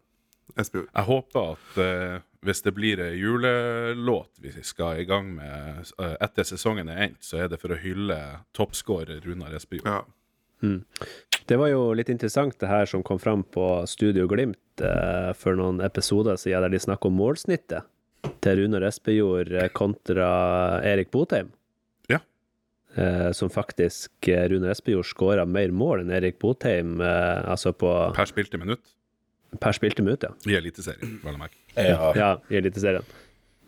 Espejord. 0.57 0.87
Jeg 0.95 1.03
håper 1.05 1.51
at 1.51 1.77
uh, 1.77 2.19
hvis 2.43 2.61
det 2.63 2.73
blir 2.75 2.99
ei 2.99 3.15
julelåt 3.21 4.29
vi 4.41 4.51
skal 4.63 4.99
i 4.99 5.05
gang 5.05 5.33
med 5.35 5.91
uh, 5.99 6.15
etter 6.19 6.43
sesongen 6.43 6.89
er 6.89 7.07
endt, 7.07 7.21
så 7.23 7.37
er 7.43 7.47
det 7.47 7.59
for 7.61 7.69
å 7.71 7.79
hylle 7.79 8.17
toppskårer 8.53 9.21
Runar 9.25 9.53
Espejord. 9.55 9.85
Ja. 9.85 10.01
Det 11.47 11.57
var 11.57 11.71
jo 11.71 11.93
litt 11.97 12.09
interessant 12.09 12.59
det 12.61 12.67
her 12.69 12.85
som 12.85 13.01
kom 13.03 13.17
fram 13.19 13.41
på 13.43 13.87
Studio 13.89 14.27
Glimt 14.29 14.81
eh, 14.85 15.31
for 15.33 15.55
noen 15.57 15.79
episoder 15.81 16.37
siden, 16.37 16.61
der 16.61 16.69
de 16.69 16.77
snakket 16.83 17.09
om 17.09 17.15
målsnittet 17.17 17.87
til 18.45 18.59
Runar 18.61 18.85
Espejord 18.85 19.49
eh, 19.57 19.69
kontra 19.73 20.27
Erik 20.85 21.09
Botheim. 21.11 21.49
Eh, 22.99 23.29
som 23.31 23.47
faktisk 23.49 24.27
Rune 24.27 24.47
Runar 24.51 24.73
Espejord 24.73 25.07
skåra 25.07 25.45
mer 25.47 25.71
mål 25.71 26.01
enn 26.03 26.09
Erik 26.11 26.41
Botheim, 26.43 26.97
eh, 26.99 27.37
altså 27.47 27.71
på 27.71 27.87
Per 28.17 28.27
spilte 28.27 28.59
minutt 28.59 28.83
per 29.59 29.75
spilte 29.75 30.03
minutt, 30.03 30.23
ja. 30.23 30.31
i 30.47 30.55
Eliteserien, 30.55 31.17
vel 31.23 31.35
å 31.35 31.39
merke. 31.41 31.57
Ja. 31.75 32.11
Ja, 32.15 32.29
i 32.51 32.59
Eliteserien. 32.59 33.03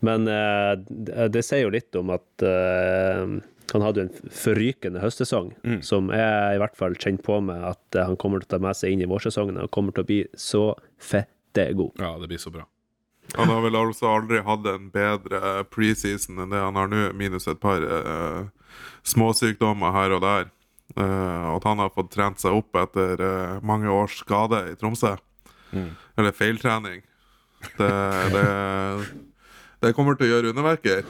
Men 0.04 0.28
eh, 0.32 0.76
det, 0.88 1.30
det 1.36 1.44
sier 1.48 1.66
jo 1.66 1.74
litt 1.74 1.96
om 2.00 2.12
at 2.16 2.44
eh, 2.44 3.34
han 3.74 3.86
hadde 3.86 4.04
jo 4.04 4.08
en 4.08 4.32
forrykende 4.44 5.02
høstsesong, 5.04 5.54
Mm. 5.64 5.80
som 5.86 6.12
jeg 6.14 6.56
i 6.58 6.62
hvert 6.62 6.78
fall 6.80 6.96
kjenner 7.00 7.24
på 7.26 7.40
med 7.48 7.64
at 7.74 7.96
eh, 8.00 8.06
han 8.08 8.20
kommer 8.20 8.44
til 8.44 8.50
å 8.52 8.54
ta 8.56 8.62
med 8.64 8.80
seg 8.80 8.94
inn 8.96 9.04
i 9.06 9.10
vårsesongen 9.12 9.60
og 9.64 9.72
kommer 9.76 9.96
til 9.96 10.06
å 10.06 10.10
bli 10.12 10.22
så 10.40 10.66
fette 11.00 11.70
god. 11.76 12.00
Ja, 12.00 12.16
det 12.22 12.32
blir 12.32 12.42
så 12.42 12.52
bra. 12.54 12.68
Han 13.38 13.50
har 13.50 13.64
vel 13.64 13.78
altså 13.80 14.10
aldri 14.12 14.42
hatt 14.46 14.68
en 14.68 14.90
bedre 14.94 15.64
preseason 15.72 16.44
enn 16.44 16.52
det 16.52 16.60
han 16.60 16.76
har 16.78 16.92
nå, 16.92 17.06
minus 17.18 17.48
et 17.48 17.62
par 17.64 17.82
eh, 17.88 18.44
småsykdommer 19.08 19.96
her 19.96 20.18
og 20.18 20.24
der. 20.26 20.52
Uh, 20.94 21.56
at 21.56 21.66
han 21.66 21.80
har 21.82 21.94
fått 21.96 22.12
trent 22.14 22.42
seg 22.42 22.54
opp 22.54 22.76
etter 22.78 23.22
uh, 23.24 23.62
mange 23.66 23.90
års 23.90 24.20
skade 24.22 24.60
i 24.70 24.76
Tromsø. 24.78 25.16
Eller 25.74 26.36
feiltrening. 26.38 27.02
Det, 27.80 27.90
det, 28.34 28.44
det 29.82 29.94
kommer 29.98 30.20
til 30.20 30.28
å 30.28 30.36
gjøre 30.36 30.52
underverker. 30.54 31.06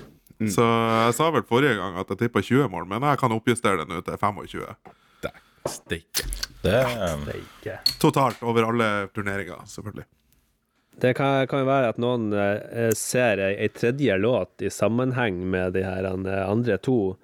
Så 0.51 0.63
jeg 0.65 1.15
sa 1.17 1.29
vel 1.33 1.45
forrige 1.47 1.77
gang 1.77 1.97
at 1.99 2.09
jeg 2.11 2.25
tippa 2.25 2.43
20 2.43 2.71
mål, 2.71 2.87
men 2.89 3.05
jeg 3.07 3.19
kan 3.21 3.35
oppjustere 3.35 3.83
det 3.83 3.87
nå 3.89 4.01
til 4.05 4.17
25. 4.19 4.65
Der. 5.23 5.39
Steike. 5.69 6.27
Det, 6.63 6.79
Totalt 7.99 8.43
over 8.43 8.67
alle 8.69 8.89
turneringer, 9.15 9.63
selvfølgelig. 9.67 10.05
Det 11.03 11.13
kan, 11.17 11.47
kan 11.49 11.63
jo 11.63 11.67
være 11.67 11.89
at 11.93 11.99
noen 12.01 12.27
eh, 12.37 12.91
ser 12.95 13.41
ei, 13.41 13.53
ei 13.65 13.69
tredje 13.73 14.15
låt 14.21 14.61
i 14.61 14.69
sammenheng 14.71 15.39
med 15.51 15.73
de 15.75 15.81
her 15.85 16.05
eh, 16.05 16.43
andre 16.45 16.77
to 16.77 17.15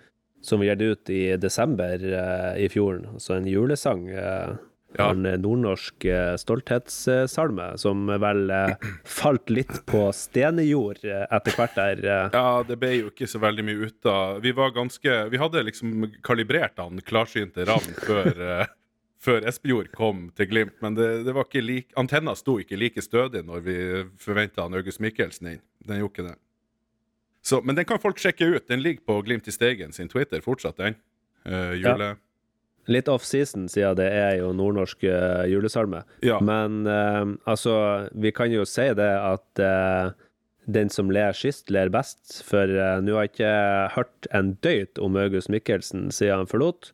som 0.41 0.59
vi 0.61 0.69
gitt 0.69 0.81
ut 0.81 1.09
i 1.13 1.21
desember 1.37 1.99
eh, 1.99 2.63
i 2.65 2.69
fjor. 2.71 3.01
Altså 3.15 3.37
en 3.39 3.47
julesang. 3.49 4.07
eh, 4.09 4.57
Ja. 4.97 5.11
En 5.11 5.21
nordnorsk 5.21 6.05
eh, 6.09 6.31
stolthetssalme 6.41 7.77
som 7.77 8.07
vel 8.09 8.49
eh, 8.49 8.71
falt 9.05 9.51
litt 9.53 9.83
på 9.85 10.07
stenejord 10.17 11.03
eh, 11.05 11.27
etter 11.29 11.53
hvert 11.53 11.75
der. 11.77 12.01
eh. 12.01 12.29
Ja, 12.33 12.63
det 12.65 12.79
ble 12.81 12.89
jo 12.95 13.11
ikke 13.11 13.27
så 13.29 13.37
veldig 13.43 13.65
mye 13.67 13.85
ut 13.91 14.09
av 14.09 14.39
Vi 14.41 14.51
var 14.57 14.71
ganske 14.73 15.19
Vi 15.29 15.37
hadde 15.37 15.61
liksom 15.67 16.07
kalibrert 16.25 16.81
han 16.81 16.97
klarsynte 17.05 17.67
Ravn 17.69 17.93
før, 18.01 18.31
eh, 18.33 18.65
før 19.21 19.45
Espejord 19.51 19.91
kom 19.93 20.31
til 20.33 20.49
Glimt, 20.49 20.79
men 20.81 20.95
det, 20.97 21.23
det 21.27 21.35
var 21.37 21.45
ikke 21.45 21.61
like, 21.61 21.93
antenna 21.99 22.33
sto 22.39 22.57
ikke 22.57 22.79
like 22.79 23.01
stødig 23.05 23.45
når 23.45 23.61
vi 23.65 23.77
forventa 24.17 24.65
August 24.65 25.01
Mikkelsen 25.05 25.53
inn. 25.53 25.61
Den 25.85 26.01
gjorde 26.01 26.15
ikke 26.15 26.27
det. 26.31 26.37
Så, 27.45 27.61
men 27.63 27.77
den 27.77 27.87
kan 27.87 28.01
folk 28.01 28.19
sjekke 28.19 28.45
ut. 28.45 28.65
Den 28.67 28.83
ligger 28.83 29.05
på 29.07 29.19
Glimt 29.27 29.47
i 29.47 29.53
Steigen 29.55 29.93
sin 29.95 30.09
Twitter 30.11 30.43
fortsatt, 30.45 30.77
den. 30.79 30.97
Uh, 31.47 31.75
jule... 31.79 32.15
Litt 32.89 33.09
off-season, 33.11 33.67
siden 33.69 33.99
det 33.99 34.07
er 34.17 34.39
jo 34.39 34.49
nordnorsk 34.57 35.03
uh, 35.05 35.45
julesalme. 35.47 36.01
Ja. 36.25 36.39
Men 36.41 36.81
uh, 36.89 37.35
altså, 37.49 37.75
vi 38.17 38.33
kan 38.35 38.51
jo 38.51 38.65
si 38.67 38.87
det 38.97 39.11
at 39.13 39.61
eh, 39.61 40.09
den 40.73 40.89
som 40.93 41.11
ler 41.13 41.33
sist, 41.37 41.69
ler 41.73 41.91
best. 41.93 42.39
For 42.45 42.69
eh, 42.69 42.99
nå 43.03 43.17
har 43.17 43.27
jeg 43.27 43.33
ikke 43.33 43.53
hørt 43.95 44.29
en 44.35 44.53
døyt 44.65 45.01
om 45.01 45.17
August 45.19 45.51
Mikkelsen 45.53 46.09
siden 46.15 46.43
han 46.43 46.51
forlot. 46.51 46.91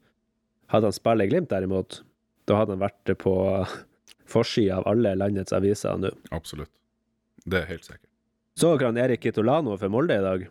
Hadde 0.74 0.90
han 0.90 0.96
spilt 0.96 1.26
i 1.26 1.30
Glimt, 1.32 1.52
derimot, 1.52 2.02
da 2.50 2.62
hadde 2.62 2.76
han 2.76 2.86
vært 2.86 3.14
på 3.22 3.36
forsida 4.32 4.80
av 4.80 4.90
alle 4.94 5.16
landets 5.20 5.56
aviser 5.56 6.00
nå. 6.02 6.14
Absolutt. 6.36 6.72
Det 7.46 7.62
er 7.62 7.70
helt 7.70 7.86
sikkert. 7.86 8.05
Så 8.60 8.70
dere 8.78 8.88
han 8.88 8.98
Erik 9.04 9.20
Kitolano 9.24 9.74
for 9.78 9.92
Molde 9.92 10.16
i 10.16 10.22
dag? 10.24 10.46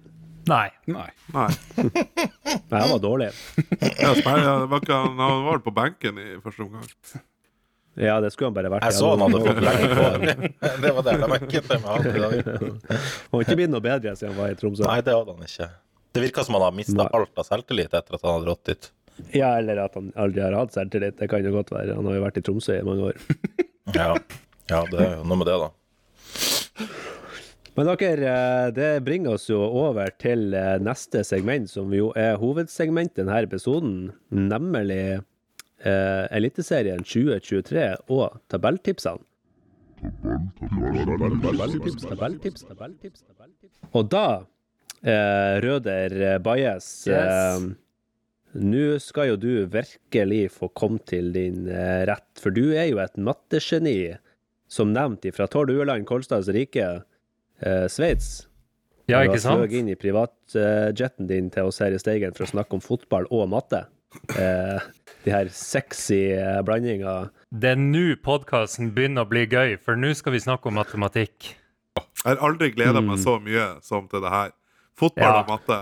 Nei. 0.51 0.67
Nei. 0.93 1.07
Nei. 1.33 1.47
Nei, 2.69 2.81
han 2.81 2.91
var 2.91 2.99
dårlig. 3.01 3.31
Ja, 3.81 4.11
spør- 4.19 4.43
ja, 4.45 4.57
det 4.61 4.67
var 4.75 4.83
ikke, 4.85 4.99
han 5.07 5.15
han 5.23 5.39
var 5.47 5.55
vel 5.55 5.63
på 5.65 5.73
benken 5.79 6.19
i 6.21 6.27
første 6.45 6.67
omgang. 6.67 6.85
Ja, 7.97 8.19
det 8.21 8.33
skulle 8.35 8.51
han 8.51 8.57
bare 8.59 8.73
vært. 8.75 8.85
jeg 8.91 8.99
så 8.99 9.15
han 9.15 9.23
hadde 9.25 9.41
fått 9.47 9.63
lenge 9.65 9.89
kvar. 9.95 10.27
Det 10.85 10.91
var 10.99 11.07
det 11.07 11.15
jeg 11.15 11.31
merket 11.33 11.69
med 11.71 11.87
han 11.89 12.09
i 12.11 12.13
dag. 12.19 12.35
Han 12.51 13.39
har 13.39 13.47
ikke 13.47 13.57
blitt 13.63 13.73
noe 13.73 13.85
bedre 13.87 14.15
siden 14.19 14.35
han 14.35 14.41
var 14.43 14.53
i 14.53 14.59
Tromsø. 14.61 14.85
Nei, 14.91 14.99
det 15.07 15.15
hadde 15.17 15.37
han 15.39 15.49
ikke. 15.49 15.69
Det 16.15 16.25
virka 16.27 16.45
som 16.45 16.59
han 16.59 16.65
har 16.67 16.75
mista 16.77 17.07
alt 17.21 17.41
av 17.41 17.49
selvtillit 17.49 17.95
etter 17.97 18.19
at 18.19 18.27
han 18.27 18.35
hadde 18.37 18.51
rått 18.51 18.65
dit. 18.69 18.91
Ja, 19.39 19.55
eller 19.63 19.81
at 19.87 19.97
han 19.97 20.11
aldri 20.27 20.43
har 20.45 20.59
hatt 20.59 20.75
selvtillit. 20.77 21.17
Det 21.23 21.31
kan 21.33 21.47
jo 21.47 21.55
godt 21.57 21.73
være. 21.73 21.97
Han 21.97 22.11
har 22.11 22.19
jo 22.19 22.27
vært 22.27 22.43
i 22.43 22.45
Tromsø 22.51 22.77
i 22.77 22.85
mange 22.85 23.09
år. 23.15 23.25
Ja, 23.97 24.11
ja 24.75 24.85
det 24.93 25.01
er 25.07 25.17
jo 25.23 25.25
noe 25.31 25.41
med 25.41 25.49
det, 25.49 25.57
da. 25.65 25.71
Men 27.75 27.89
dere, 27.91 28.31
eh, 28.31 28.69
det 28.75 28.89
bringer 29.03 29.35
oss 29.35 29.49
jo 29.51 29.59
over 29.59 30.13
til 30.23 30.55
eh, 30.55 30.77
neste 30.79 31.25
segment, 31.27 31.67
som 31.71 31.91
jo 31.95 32.13
er 32.15 32.37
hovedsegment 32.39 33.17
denne 33.19 33.41
episoden, 33.43 34.13
nemlig 34.31 35.19
eh, 35.83 36.25
Eliteserien 36.31 37.03
2023 37.03 37.89
og 38.15 38.37
tabelltipsene. 38.53 39.25
Tabelltips, 41.45 42.05
tabelltips, 42.05 42.67
tabelltips, 42.69 43.25
tabelltips. 43.25 43.81
Og 43.91 44.07
da, 44.13 44.29
eh, 45.03 45.57
Røder 45.65 46.39
Bajes, 46.45 47.09
eh, 47.09 47.65
nå 48.55 48.85
skal 49.03 49.33
jo 49.33 49.41
du 49.41 49.51
virkelig 49.67 50.45
få 50.61 50.69
komme 50.79 51.03
til 51.09 51.33
din 51.35 51.67
eh, 51.67 52.05
rett, 52.07 52.31
for 52.39 52.55
du 52.55 52.71
er 52.71 52.87
jo 52.93 53.03
et 53.03 53.19
mattegeni, 53.19 54.15
som 54.71 54.95
nevnt 54.95 55.27
ifra 55.27 55.49
Tord 55.51 55.75
Ueland, 55.75 56.07
Kolstads 56.07 56.53
rike, 56.55 57.03
eh, 57.65 57.87
Sveits. 57.89 58.47
Ja, 59.09 59.23
Du 59.25 59.35
har 59.35 59.39
fløyet 59.59 59.73
inn 59.77 59.89
i 59.93 59.97
privatjetten 60.01 61.27
din 61.29 61.51
til 61.53 61.67
oss 61.69 61.79
her 61.85 61.93
i 61.93 61.99
Steigen 62.01 62.33
for 62.37 62.47
å 62.47 62.53
snakke 62.55 62.73
om 62.79 62.81
fotball 62.85 63.27
og 63.31 63.49
matte. 63.53 63.83
Eh, 64.39 64.79
de 65.27 65.33
her 65.35 65.49
sexy 65.53 66.31
eh, 66.37 66.61
blandinga. 66.65 67.31
Det 67.53 67.75
er 67.75 67.81
nå 67.81 68.15
podkasten 68.25 68.93
begynner 68.97 69.27
å 69.27 69.29
bli 69.29 69.47
gøy, 69.51 69.77
for 69.83 69.97
nå 70.01 70.15
skal 70.17 70.33
vi 70.37 70.41
snakke 70.45 70.71
om 70.71 70.79
matematikk. 70.79 71.51
Jeg 72.25 72.31
har 72.31 72.41
aldri 72.49 72.71
gleda 72.73 73.03
meg 73.05 73.19
så 73.21 73.37
mye 73.43 73.67
som 73.85 74.07
til 74.09 74.23
det 74.25 74.31
her. 74.33 74.55
Fotball 74.97 75.25
Ja. 75.29 75.41
og 75.43 75.49
matte. 75.53 75.81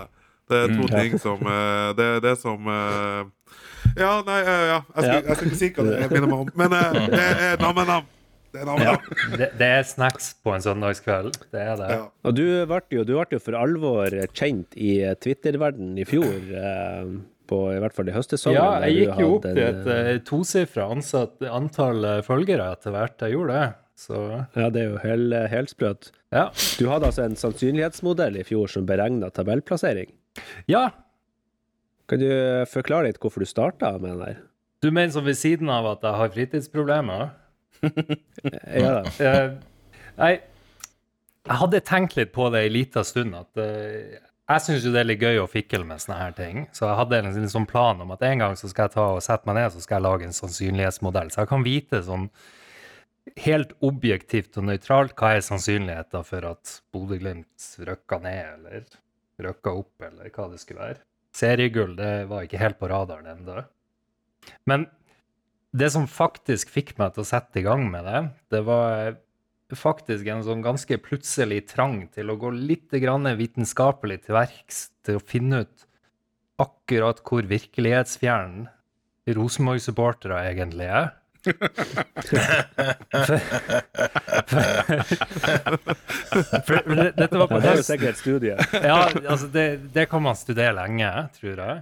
Det 0.49 0.57
er 0.59 0.67
to 0.75 0.83
Mm. 0.83 0.89
ting 0.99 1.13
som 1.19 1.39
eh, 1.47 1.93
Det 1.95 2.03
er 2.03 2.19
det 2.19 2.37
som 2.41 2.67
eh, 2.67 3.23
Ja, 3.95 4.21
nei, 4.27 4.39
ja. 4.43 4.81
Jeg, 4.95 5.03
skal, 5.03 5.23
jeg 5.23 5.35
skal 5.37 5.47
ikke 5.47 5.59
si 5.61 5.69
hva 5.69 5.83
det 5.87 6.11
minner 6.11 6.27
meg 6.27 6.39
om. 6.43 6.49
Men 6.55 6.73
eh, 6.73 7.07
det 7.07 7.21
er 7.53 7.57
nam-nam. 7.61 8.03
Det 8.53 8.61
er 8.61 8.67
nam-nam. 8.69 9.05
Det, 9.39 9.47
det 9.57 9.67
er 9.79 9.85
snacks 9.89 10.31
på 10.45 10.53
en 10.53 10.61
søndagskveld. 10.61 11.35
Det 11.53 11.61
er 11.61 11.75
det. 11.79 11.87
Ja. 11.95 12.01
Og 12.29 12.35
du 12.37 12.43
ble 12.69 12.79
jo, 12.93 13.03
du 13.07 13.15
ble 13.17 13.25
jo 13.33 13.41
for 13.41 13.57
alvor 13.57 14.13
kjent 14.37 14.75
i 14.77 14.91
Twitter-verdenen 15.23 15.97
i 15.97 16.05
fjor, 16.05 16.29
eh, 16.53 17.07
på 17.49 17.59
i 17.73 17.79
hvert 17.81 17.95
fall 17.97 18.11
i 18.11 18.15
høstsesongen. 18.15 18.59
Ja, 18.59 18.77
jeg 18.85 18.99
gikk 19.07 19.19
jo 19.23 19.31
opp 19.39 19.47
til 19.49 19.59
et 19.65 19.89
eh, 19.95 20.11
tosifra 20.29 20.85
antall 21.49 22.05
eh, 22.11 22.21
følgere 22.25 22.69
etter 22.77 22.93
hvert. 22.95 23.17
Jeg 23.25 23.35
gjorde 23.39 23.57
det. 23.57 23.71
Så 24.03 24.19
Ja, 24.57 24.69
det 24.73 24.81
er 24.83 24.87
jo 24.93 25.01
hel, 25.03 25.33
helsprøtt. 25.51 26.11
ja. 26.33 26.47
Du 26.81 26.87
hadde 26.89 27.09
altså 27.11 27.25
en 27.27 27.35
sannsynlighetsmodell 27.37 28.39
i 28.41 28.45
fjor 28.47 28.69
som 28.71 28.85
beregna 28.89 29.29
tabellplassering. 29.33 30.13
ja. 30.69 30.91
Kan 32.11 32.19
du 32.19 32.27
forklare 32.67 33.07
litt 33.07 33.19
hvorfor 33.23 33.39
du 33.45 33.47
starta 33.47 33.93
med 33.97 34.09
den 34.11 34.19
der? 34.19 34.39
Du 34.83 34.89
mener 34.91 35.13
som 35.15 35.23
ved 35.23 35.37
siden 35.39 35.69
av 35.71 35.85
at 35.93 36.01
jeg 36.03 36.19
har 36.19 36.31
fritidsproblemer? 36.33 37.29
Ja, 37.83 39.01
da. 39.03 39.13
Eh, 39.23 39.53
Nei, 40.17 40.33
jeg 41.47 41.57
hadde 41.59 41.79
tenkt 41.85 42.15
litt 42.19 42.31
på 42.35 42.49
det 42.53 42.65
i 42.67 42.71
lita 42.71 43.03
stund. 43.07 43.33
at 43.35 43.57
eh, 43.61 44.19
Jeg 44.49 44.61
syns 44.65 44.83
jo 44.85 44.91
det 44.93 45.01
er 45.01 45.07
litt 45.09 45.21
gøy 45.23 45.39
å 45.41 45.47
fikle 45.49 45.85
med 45.87 46.01
sånne 46.03 46.17
her 46.19 46.35
ting. 46.37 46.65
Så 46.75 46.85
jeg 46.87 46.97
hadde 46.99 47.19
en 47.21 47.31
sånn- 47.33 47.49
sånn 47.53 47.67
plan 47.69 48.01
om 48.03 48.11
at 48.15 48.21
en 48.27 48.43
gang 48.43 48.55
så 48.59 48.69
skal 48.69 48.87
jeg 48.89 48.95
ta 48.97 49.07
og 49.15 49.21
sette 49.25 49.47
meg 49.49 49.55
ned 49.57 49.71
så 49.73 49.81
skal 49.81 49.97
jeg 50.01 50.05
lage 50.07 50.27
en 50.27 50.35
sannsynlighetsmodell. 50.37 51.31
Så 51.33 51.41
jeg 51.43 51.49
kan 51.53 51.63
vite 51.65 52.03
sånn 52.05 52.27
helt 53.39 53.71
objektivt 53.81 54.57
og 54.59 54.65
nøytralt 54.67 55.15
hva 55.15 55.33
er 55.37 55.41
sannsynligheten 55.45 56.25
for 56.27 56.45
at 56.49 56.73
Bodø-Glimt 56.93 57.69
røkka 57.87 58.19
ned 58.21 58.45
eller 58.57 58.83
røkka 59.47 59.71
opp, 59.79 59.93
eller 60.03 60.29
hva 60.29 60.49
det 60.51 60.59
skulle 60.61 60.83
være. 60.83 60.99
Seriegull 61.33 61.95
det 61.97 62.27
var 62.29 62.43
ikke 62.45 62.59
helt 62.61 62.77
på 62.79 62.89
radaren 62.91 63.25
ennå. 63.31 63.63
Men 64.69 64.85
det 65.73 65.89
som 65.93 66.05
faktisk 66.09 66.69
fikk 66.73 66.95
meg 66.99 67.15
til 67.15 67.23
å 67.23 67.27
sette 67.27 67.61
i 67.61 67.65
gang 67.65 67.87
med 67.91 68.05
det, 68.05 68.21
det 68.53 68.61
var 68.67 69.15
faktisk 69.73 70.27
en 70.29 70.43
sånn 70.45 70.61
ganske 70.61 70.99
plutselig 71.01 71.63
trang 71.71 72.03
til 72.13 72.29
å 72.29 72.37
gå 72.37 72.51
litt 72.53 72.93
vitenskapelig 72.93 74.19
til 74.27 74.37
verks, 74.37 74.91
til 75.01 75.17
å 75.17 75.23
finne 75.25 75.63
ut 75.65 75.87
akkurat 76.61 77.23
hvor 77.25 77.41
virkelighetsfjern 77.49 78.67
Rosenborg-supportere 79.33 80.43
egentlig 80.51 80.89
er. 80.91 81.13
For, 86.63 86.77
for 86.77 86.95
det, 86.95 87.07
dette 87.17 87.39
var 87.39 87.49
på 87.49 87.57
Ja, 87.57 87.63
det 87.63 87.71
er 87.71 87.79
jo 87.81 87.87
sikkert 87.87 88.19
studiet. 88.21 88.75
Ja, 88.77 88.99
altså 89.25 89.49
det, 89.51 89.65
det 89.95 90.05
kan 90.11 90.23
man 90.23 90.37
studere 90.39 90.75
lenge, 90.77 91.09
tror 91.39 91.59
jeg. 91.59 91.81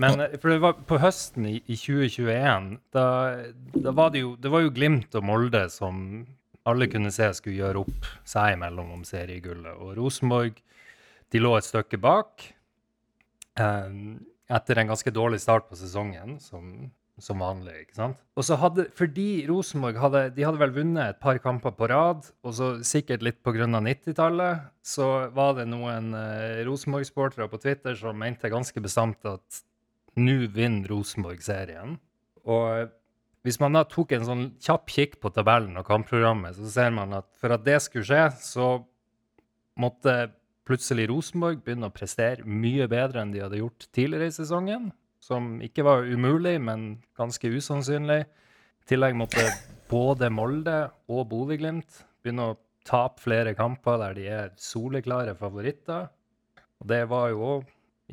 Men 0.00 0.20
eh, 0.20 0.36
for 0.38 0.52
det 0.52 0.60
var 0.62 0.78
på 0.88 1.00
høsten 1.02 1.48
i, 1.48 1.56
i 1.66 1.76
2021, 1.76 2.70
da, 2.94 3.06
da 3.74 3.94
var 3.96 4.12
det 4.14 4.22
jo 4.24 4.36
Det 4.40 4.52
var 4.52 4.64
jo 4.64 4.72
Glimt 4.74 5.18
og 5.18 5.26
Molde 5.28 5.66
som 5.72 6.24
alle 6.68 6.86
kunne 6.86 7.10
se 7.10 7.26
skulle 7.34 7.58
gjøre 7.58 7.82
opp 7.82 8.08
seg 8.28 8.56
imellom 8.56 8.92
om 8.94 9.06
seriegullet. 9.06 9.74
Og 9.82 9.96
Rosenborg 9.98 10.60
de 11.32 11.40
lå 11.40 11.56
et 11.56 11.66
stykke 11.66 11.98
bak 12.02 12.44
eh, 13.58 13.94
etter 14.52 14.80
en 14.80 14.92
ganske 14.92 15.14
dårlig 15.14 15.40
start 15.42 15.66
på 15.70 15.78
sesongen, 15.80 16.36
som, 16.44 16.90
som 17.18 17.42
vanlig. 17.42 17.86
ikke 17.86 17.98
sant? 17.98 18.20
Og 18.36 18.46
så 18.46 18.58
hadde, 18.60 18.86
Fordi 18.94 19.46
Rosenborg 19.48 19.98
hadde, 20.02 20.22
de 20.36 20.46
hadde 20.46 20.60
vel 20.60 20.76
vunnet 20.76 21.16
et 21.16 21.20
par 21.24 21.40
kamper 21.42 21.74
på 21.74 21.88
rad, 21.90 22.28
og 22.44 22.56
så 22.58 22.70
sikkert 22.86 23.24
litt 23.24 23.40
pga. 23.42 23.66
90-tallet, 23.72 24.68
så 24.86 25.08
var 25.34 25.56
det 25.58 25.66
noen 25.72 26.12
eh, 26.18 26.62
Rosenborg-sportere 26.68 27.48
på 27.50 27.62
Twitter 27.64 27.98
som 27.98 28.18
mente 28.18 28.52
ganske 28.52 28.84
bestemt 28.84 29.24
at 29.26 29.62
nå 30.18 30.36
vinner 30.52 30.90
Rosenborg 30.92 31.42
serien. 31.44 31.96
Og 32.44 32.90
hvis 33.46 33.58
man 33.62 33.74
da 33.74 33.82
tok 33.88 34.14
en 34.14 34.26
sånn 34.26 34.44
kjapp 34.62 34.90
kikk 34.92 35.18
på 35.22 35.32
tabellen 35.34 35.78
og 35.80 35.86
kampprogrammet, 35.88 36.58
så 36.58 36.70
ser 36.70 36.92
man 36.94 37.14
at 37.18 37.28
for 37.40 37.54
at 37.54 37.64
det 37.66 37.78
skulle 37.82 38.06
skje, 38.06 38.26
så 38.42 38.68
måtte 39.80 40.32
plutselig 40.68 41.08
Rosenborg 41.10 41.62
begynne 41.64 41.88
å 41.90 41.94
prestere 41.94 42.46
mye 42.46 42.86
bedre 42.90 43.22
enn 43.22 43.32
de 43.34 43.42
hadde 43.42 43.58
gjort 43.58 43.88
tidligere 43.94 44.30
i 44.30 44.36
sesongen. 44.36 44.90
Som 45.22 45.56
ikke 45.62 45.84
var 45.86 46.06
umulig, 46.06 46.56
men 46.62 47.02
ganske 47.18 47.50
usannsynlig. 47.50 48.24
I 48.82 48.90
tillegg 48.90 49.14
måtte 49.18 49.44
både 49.90 50.30
Molde 50.34 50.76
og 51.10 51.28
Bodø-Glimt 51.30 52.02
begynne 52.22 52.52
å 52.52 52.58
tape 52.86 53.22
flere 53.22 53.54
kamper 53.54 54.00
der 54.02 54.16
de 54.18 54.26
er 54.26 54.54
soleklare 54.58 55.36
favoritter. 55.38 56.08
Og 56.82 56.88
det 56.90 57.04
var 57.10 57.30
jo 57.30 57.44
òg 57.56 57.68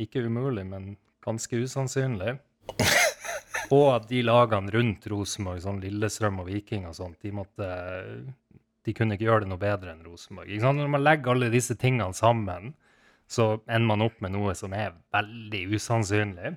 ikke 0.05 0.21
umulig, 0.25 0.65
men 0.69 0.91
ganske 1.25 1.63
usannsynlig. 1.63 2.37
Og 3.75 3.87
at 3.93 4.07
de 4.09 4.21
lagene 4.25 4.71
rundt 4.73 5.07
Rosenborg, 5.11 5.61
sånn 5.63 5.81
Lillestrøm 5.83 6.41
og 6.41 6.49
Viking 6.49 6.87
og 6.89 6.95
sånt, 6.97 7.19
de 7.21 7.33
måtte 7.35 7.67
De 8.87 8.95
kunne 8.97 9.13
ikke 9.13 9.27
gjøre 9.27 9.43
det 9.45 9.51
noe 9.51 9.61
bedre 9.61 9.93
enn 9.93 10.05
Rosenborg. 10.07 10.49
Ikke 10.49 10.63
sant? 10.63 10.81
Når 10.81 10.93
man 10.95 11.03
legger 11.05 11.35
alle 11.35 11.51
disse 11.53 11.75
tingene 11.77 12.15
sammen, 12.17 12.73
så 13.29 13.59
ender 13.67 13.89
man 13.91 14.05
opp 14.07 14.17
med 14.23 14.33
noe 14.33 14.55
som 14.57 14.73
er 14.73 14.95
veldig 15.13 15.67
usannsynlig. 15.75 16.55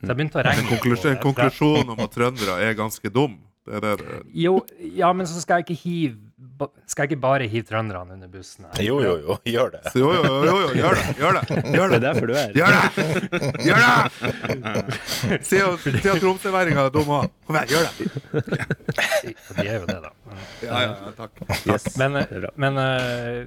Så 0.00 0.08
jeg 0.08 0.16
begynte 0.16 0.40
å 0.40 0.44
regne 0.46 0.64
på 0.68 0.94
det. 0.94 1.10
en 1.10 1.20
konklusjon 1.24 1.92
om 1.92 2.00
at 2.04 2.14
trøndere 2.14 2.56
er 2.64 2.78
ganske 2.78 3.12
dum. 3.12 3.36
Det 3.66 3.76
er 3.76 3.84
det 3.84 4.18
Jo, 4.38 4.60
ja, 4.78 5.10
men 5.12 5.26
så 5.28 5.42
skal 5.42 5.60
jeg 5.60 5.66
ikke 5.66 5.80
hive 5.82 6.25
Skal 6.86 7.06
jeg 7.06 7.14
ikke 7.14 7.20
bare 7.22 7.46
hive 7.48 7.64
trønderne 7.64 8.12
under 8.12 8.28
bussen 8.28 8.66
her? 8.68 8.80
Jo, 8.84 8.98
jo, 9.00 9.12
jo, 9.24 9.36
gjør 9.48 9.70
det. 9.72 9.80
Jo, 9.96 10.10
jo, 10.12 10.24
jo, 10.28 10.56
jo, 10.60 10.66
gjør 10.76 10.98
det. 10.98 11.04
Gjør 11.16 11.38
det. 11.38 11.60
Gjør 11.72 11.88
Det 11.88 11.88
det. 11.88 11.96
er 11.96 12.02
derfor 12.04 12.26
du 12.28 12.34
er 12.34 12.42
her. 12.42 12.52
Gjør 12.58 12.74
det! 12.76 12.82
Gjør 13.64 13.80
det! 13.80 14.98
Si 15.48 15.60
at, 15.64 15.86
si 15.86 16.10
at 16.12 16.20
tromsøværinger 16.20 16.82
er 16.82 16.92
dumme 16.92 17.22
òg. 17.22 17.32
Kom 17.48 17.56
igjen, 17.56 17.72
gjør 17.72 17.88
det! 17.88 17.94
De 19.56 19.64
er 19.64 19.78
jo 19.78 19.88
det, 19.88 19.96
da. 20.04 20.12
Ja, 20.60 20.82
ja, 20.84 20.92
ja, 20.92 21.14
takk. 21.16 21.40
Yes. 21.72 21.88
Men, 22.00 22.20
men 22.66 22.82
eh, 22.84 23.40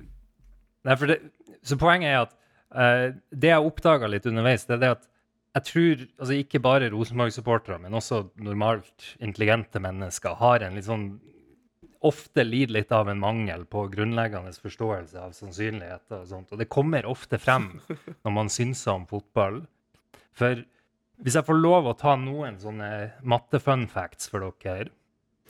Nei, 0.90 0.96
for 0.98 1.12
det, 1.14 1.20
Så 1.62 1.78
poenget 1.78 2.10
er 2.10 2.20
at 2.24 2.34
uh, 2.74 3.06
det 3.30 3.52
jeg 3.54 3.70
oppdaga 3.70 4.10
litt 4.10 4.26
underveis, 4.30 4.66
det 4.66 4.80
er 4.80 4.84
det 4.88 4.94
at 4.98 5.06
jeg 5.60 5.66
tror 5.70 6.04
altså 6.22 6.36
ikke 6.42 6.62
bare 6.64 6.90
Rosenborg-supportere, 6.94 7.78
men 7.84 7.94
også 7.98 8.24
normalt 8.46 9.14
intelligente 9.22 9.82
mennesker 9.82 10.38
har 10.42 10.64
en 10.66 10.78
litt 10.78 10.86
sånn 10.90 11.08
Ofte 12.08 12.46
lider 12.48 12.78
litt 12.78 12.92
av 12.96 13.10
en 13.12 13.20
mangel 13.20 13.66
på 13.68 13.84
grunnleggende 13.92 14.54
forståelse 14.56 15.20
av 15.20 15.34
sannsynligheter 15.36 16.22
og 16.22 16.30
sånt. 16.30 16.54
Og 16.54 16.62
det 16.62 16.70
kommer 16.72 17.08
ofte 17.10 17.40
frem 17.42 17.74
når 18.24 18.36
man 18.36 18.52
synser 18.54 18.94
om 18.94 19.08
fotball. 19.10 19.66
For 20.32 20.62
hvis 21.20 21.36
jeg 21.36 21.48
får 21.50 21.60
lov 21.60 21.90
å 21.92 21.98
ta 22.00 22.14
noen 22.16 22.56
sånne 22.62 22.90
matte-fun 23.28 23.84
facts 23.92 24.32
for 24.32 24.48
dere 24.64 24.88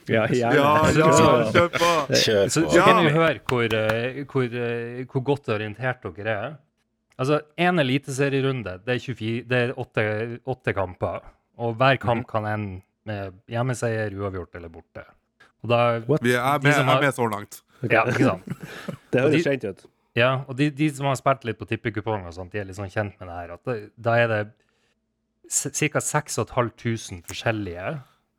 Ja. 0.08 0.24
Ja, 0.32 0.50
ja, 0.56 0.70
kjør 0.90 1.68
på! 1.70 1.90
Kjør 2.18 2.48
så, 2.50 2.64
på. 2.64 2.72
så 2.72 2.82
kan 2.82 3.04
du 3.04 3.12
høre 3.14 3.38
hvor, 3.46 3.66
eh, 3.76 4.24
hvor, 4.26 4.48
eh, 4.48 5.04
hvor 5.06 5.22
godt 5.22 5.52
orientert 5.54 6.02
dere 6.16 6.34
er. 6.34 6.58
Altså, 7.20 7.42
én 7.60 7.78
eliteserierunde, 7.78 8.78
det 8.82 8.96
er, 8.96 9.02
24, 9.04 9.44
det 9.46 9.58
er 9.68 9.74
åtte, 9.78 10.04
åtte 10.48 10.74
kamper. 10.74 11.28
Og 11.60 11.76
hver 11.78 12.00
kamp 12.00 12.26
kan 12.26 12.48
ende 12.48 12.80
med 13.06 13.36
hjemmeseier, 13.52 14.16
uavgjort 14.16 14.56
eller 14.56 14.72
borte. 14.72 15.04
Og 15.64 15.70
da, 15.72 15.80
Vi 16.22 16.34
er 16.34 16.60
med, 16.62 16.72
har, 16.74 16.96
er 16.96 17.06
med 17.06 17.14
så 17.16 17.26
langt. 17.30 17.62
ja, 17.90 18.04
ikke 18.08 18.26
sant? 18.28 18.44
Det 19.12 19.24
høres 19.24 19.46
kjent 19.46 19.64
ut. 19.66 19.86
Ja, 20.18 20.30
og 20.48 20.56
de, 20.58 20.70
de 20.74 20.88
som 20.94 21.06
har 21.06 21.16
spilt 21.18 21.44
litt 21.46 21.58
på 21.60 21.66
tippekupong 21.70 22.24
og 22.26 22.34
sånt, 22.34 22.52
de 22.52 22.60
er 22.62 22.66
litt 22.68 22.78
sånn 22.78 22.90
kjent 22.90 23.18
med 23.20 23.28
det 23.30 23.36
her. 23.36 23.52
At 23.56 23.68
det, 23.68 23.76
da 23.96 24.16
er 24.18 24.30
det 24.32 24.40
ca. 25.50 26.00
6500 26.02 27.22
forskjellige 27.28 27.92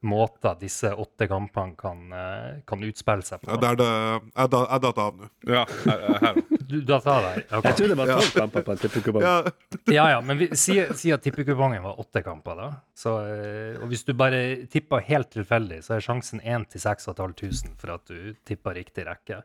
måter 0.07 0.55
disse 0.59 0.89
åtte 0.97 1.27
kampene 1.29 1.75
kan, 1.77 1.99
eh, 2.15 2.61
kan 2.67 2.83
utspille 2.87 3.21
seg 3.25 3.41
på. 3.43 3.51
Ja, 3.51 3.57
det 3.61 3.69
er 3.69 3.77
det 3.81 3.89
Jeg 4.33 4.49
jeg 4.55 4.81
datt 4.87 5.01
av 5.03 5.19
nå. 5.19 5.29
Ja, 5.47 5.65
her. 5.85 6.05
her. 6.25 6.41
Du, 6.71 6.77
da 6.87 6.97
tar 7.03 7.25
jeg 7.25 7.41
deg. 7.41 7.53
Jeg 7.67 7.77
trodde 7.77 7.91
det 7.91 7.97
var 7.99 8.11
tolv 8.15 8.33
kamper 8.35 8.65
på 8.67 8.73
en 8.73 8.81
tippekupong. 8.81 9.25
Ja, 9.25 9.53
Ja, 9.91 10.05
ja, 10.13 10.19
men 10.23 10.43
si, 10.57 10.77
si 10.97 11.11
at 11.11 11.23
tippekupongen 11.25 11.83
var 11.83 11.99
åtte 11.99 12.23
kamper, 12.25 12.59
da. 12.59 12.69
Så, 12.95 13.15
eh, 13.27 13.79
og 13.81 13.91
hvis 13.91 14.05
du 14.07 14.13
bare 14.17 14.41
tipper 14.71 15.03
helt 15.07 15.31
tilfeldig, 15.33 15.81
så 15.85 15.97
er 15.97 16.05
sjansen 16.05 16.43
1 16.43 16.69
til 16.71 16.83
6500 16.83 17.75
for 17.81 17.95
at 17.97 18.05
du 18.07 18.35
tipper 18.47 18.77
riktig 18.79 19.07
rekke. 19.07 19.41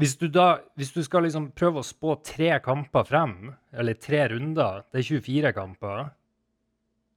Hvis 0.00 0.16
du 0.18 0.26
da 0.32 0.58
hvis 0.78 0.90
du 0.94 1.02
skal 1.06 1.26
liksom 1.26 1.52
prøve 1.54 1.82
å 1.82 1.86
spå 1.86 2.16
tre 2.26 2.56
kamper 2.62 3.06
frem, 3.06 3.36
eller 3.74 3.98
tre 3.98 4.24
runder, 4.32 4.82
det 4.90 5.02
er 5.04 5.08
24 5.10 5.54
kamper, 5.54 6.04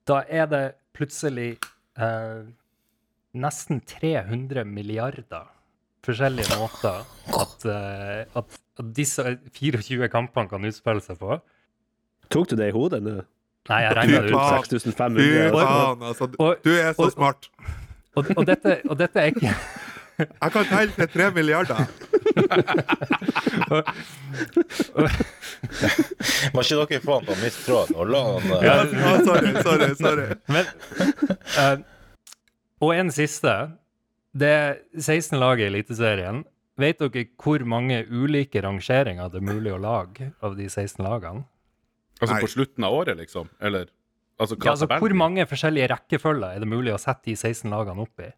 da 0.08 0.22
er 0.30 0.50
det 0.50 0.64
plutselig 0.98 1.56
eh, 1.98 2.48
nesten 3.38 3.82
300 3.86 4.66
milliarder 4.66 5.50
forskjellige 6.08 6.58
måter 6.62 7.04
at, 7.41 7.66
eh, 7.68 8.22
at, 8.38 8.60
at 8.80 8.88
disse 8.98 9.22
24 9.58 10.10
kampene 10.14 10.50
kan 10.52 10.66
utspille 10.70 11.02
seg 11.04 11.16
på. 11.22 11.30
Tok 12.34 12.46
du 12.52 12.56
det 12.60 12.68
i 12.72 12.76
hodet 12.76 13.02
nå? 13.04 13.16
Nei, 13.68 13.80
jeg 13.84 13.92
regna 13.98 14.18
det 14.24 14.32
ut. 14.32 14.40
6500. 14.68 15.20
Fy 15.20 15.26
faen, 15.56 16.00
altså. 16.12 16.26
Du 16.64 16.72
er 16.72 16.92
så 16.94 17.02
og- 17.08 17.14
smart. 17.16 17.42
Og, 18.18 18.24
og, 18.34 18.44
dette, 18.50 18.72
og 18.90 18.96
dette 18.98 19.18
er 19.22 19.28
ikke 19.30 19.52
Jeg 20.18 20.50
kan 20.50 20.66
telle 20.66 20.90
til 20.96 21.08
tre 21.14 21.28
milliarder. 21.30 21.78
Må 26.56 26.64
ikke 26.64 26.88
dere 26.90 27.02
få 27.04 27.18
han 27.20 27.28
til 27.28 27.36
å 27.36 27.38
miste 27.42 27.62
tråden? 27.68 27.94
Og 28.02 28.06
la 28.10 28.22
han 28.26 28.48
eh, 28.56 28.64
ja, 28.66 28.74
sorry, 29.28 29.52
sorry. 29.62 29.90
sorry. 30.00 30.26
Men, 30.50 30.66
uh, 31.60 31.78
og 32.82 32.92
en 32.96 33.12
siste. 33.14 33.54
Det 34.38 34.50
er 34.54 34.78
16 34.98 35.38
lag 35.42 35.60
i 35.62 35.66
Eliteserien. 35.70 36.42
Vet 36.78 37.00
dere 37.02 37.26
hvor 37.42 37.64
mange 37.66 38.04
ulike 38.10 38.62
rangeringer 38.62 39.32
det 39.34 39.40
er 39.42 39.46
mulig 39.48 39.72
å 39.74 39.80
lage 39.82 40.32
av 40.46 40.56
de 40.58 40.68
16 40.70 41.02
lagene? 41.06 41.46
Altså 42.22 42.34
Nei. 42.36 42.42
på 42.42 42.50
slutten 42.50 42.84
av 42.86 42.94
året, 42.94 43.18
liksom? 43.18 43.50
Eller 43.62 43.88
altså, 44.40 44.58
Ja, 44.64 44.72
altså, 44.76 44.88
hvor 44.90 45.14
mange 45.18 45.46
forskjellige 45.50 45.90
rekkefølger 45.94 46.56
er 46.56 46.60
det 46.64 46.70
mulig 46.70 46.94
å 46.94 47.00
sette 47.02 47.30
de 47.32 47.36
16 47.36 47.70
lagene 47.74 48.06
opp 48.06 48.22
i? 48.26 48.30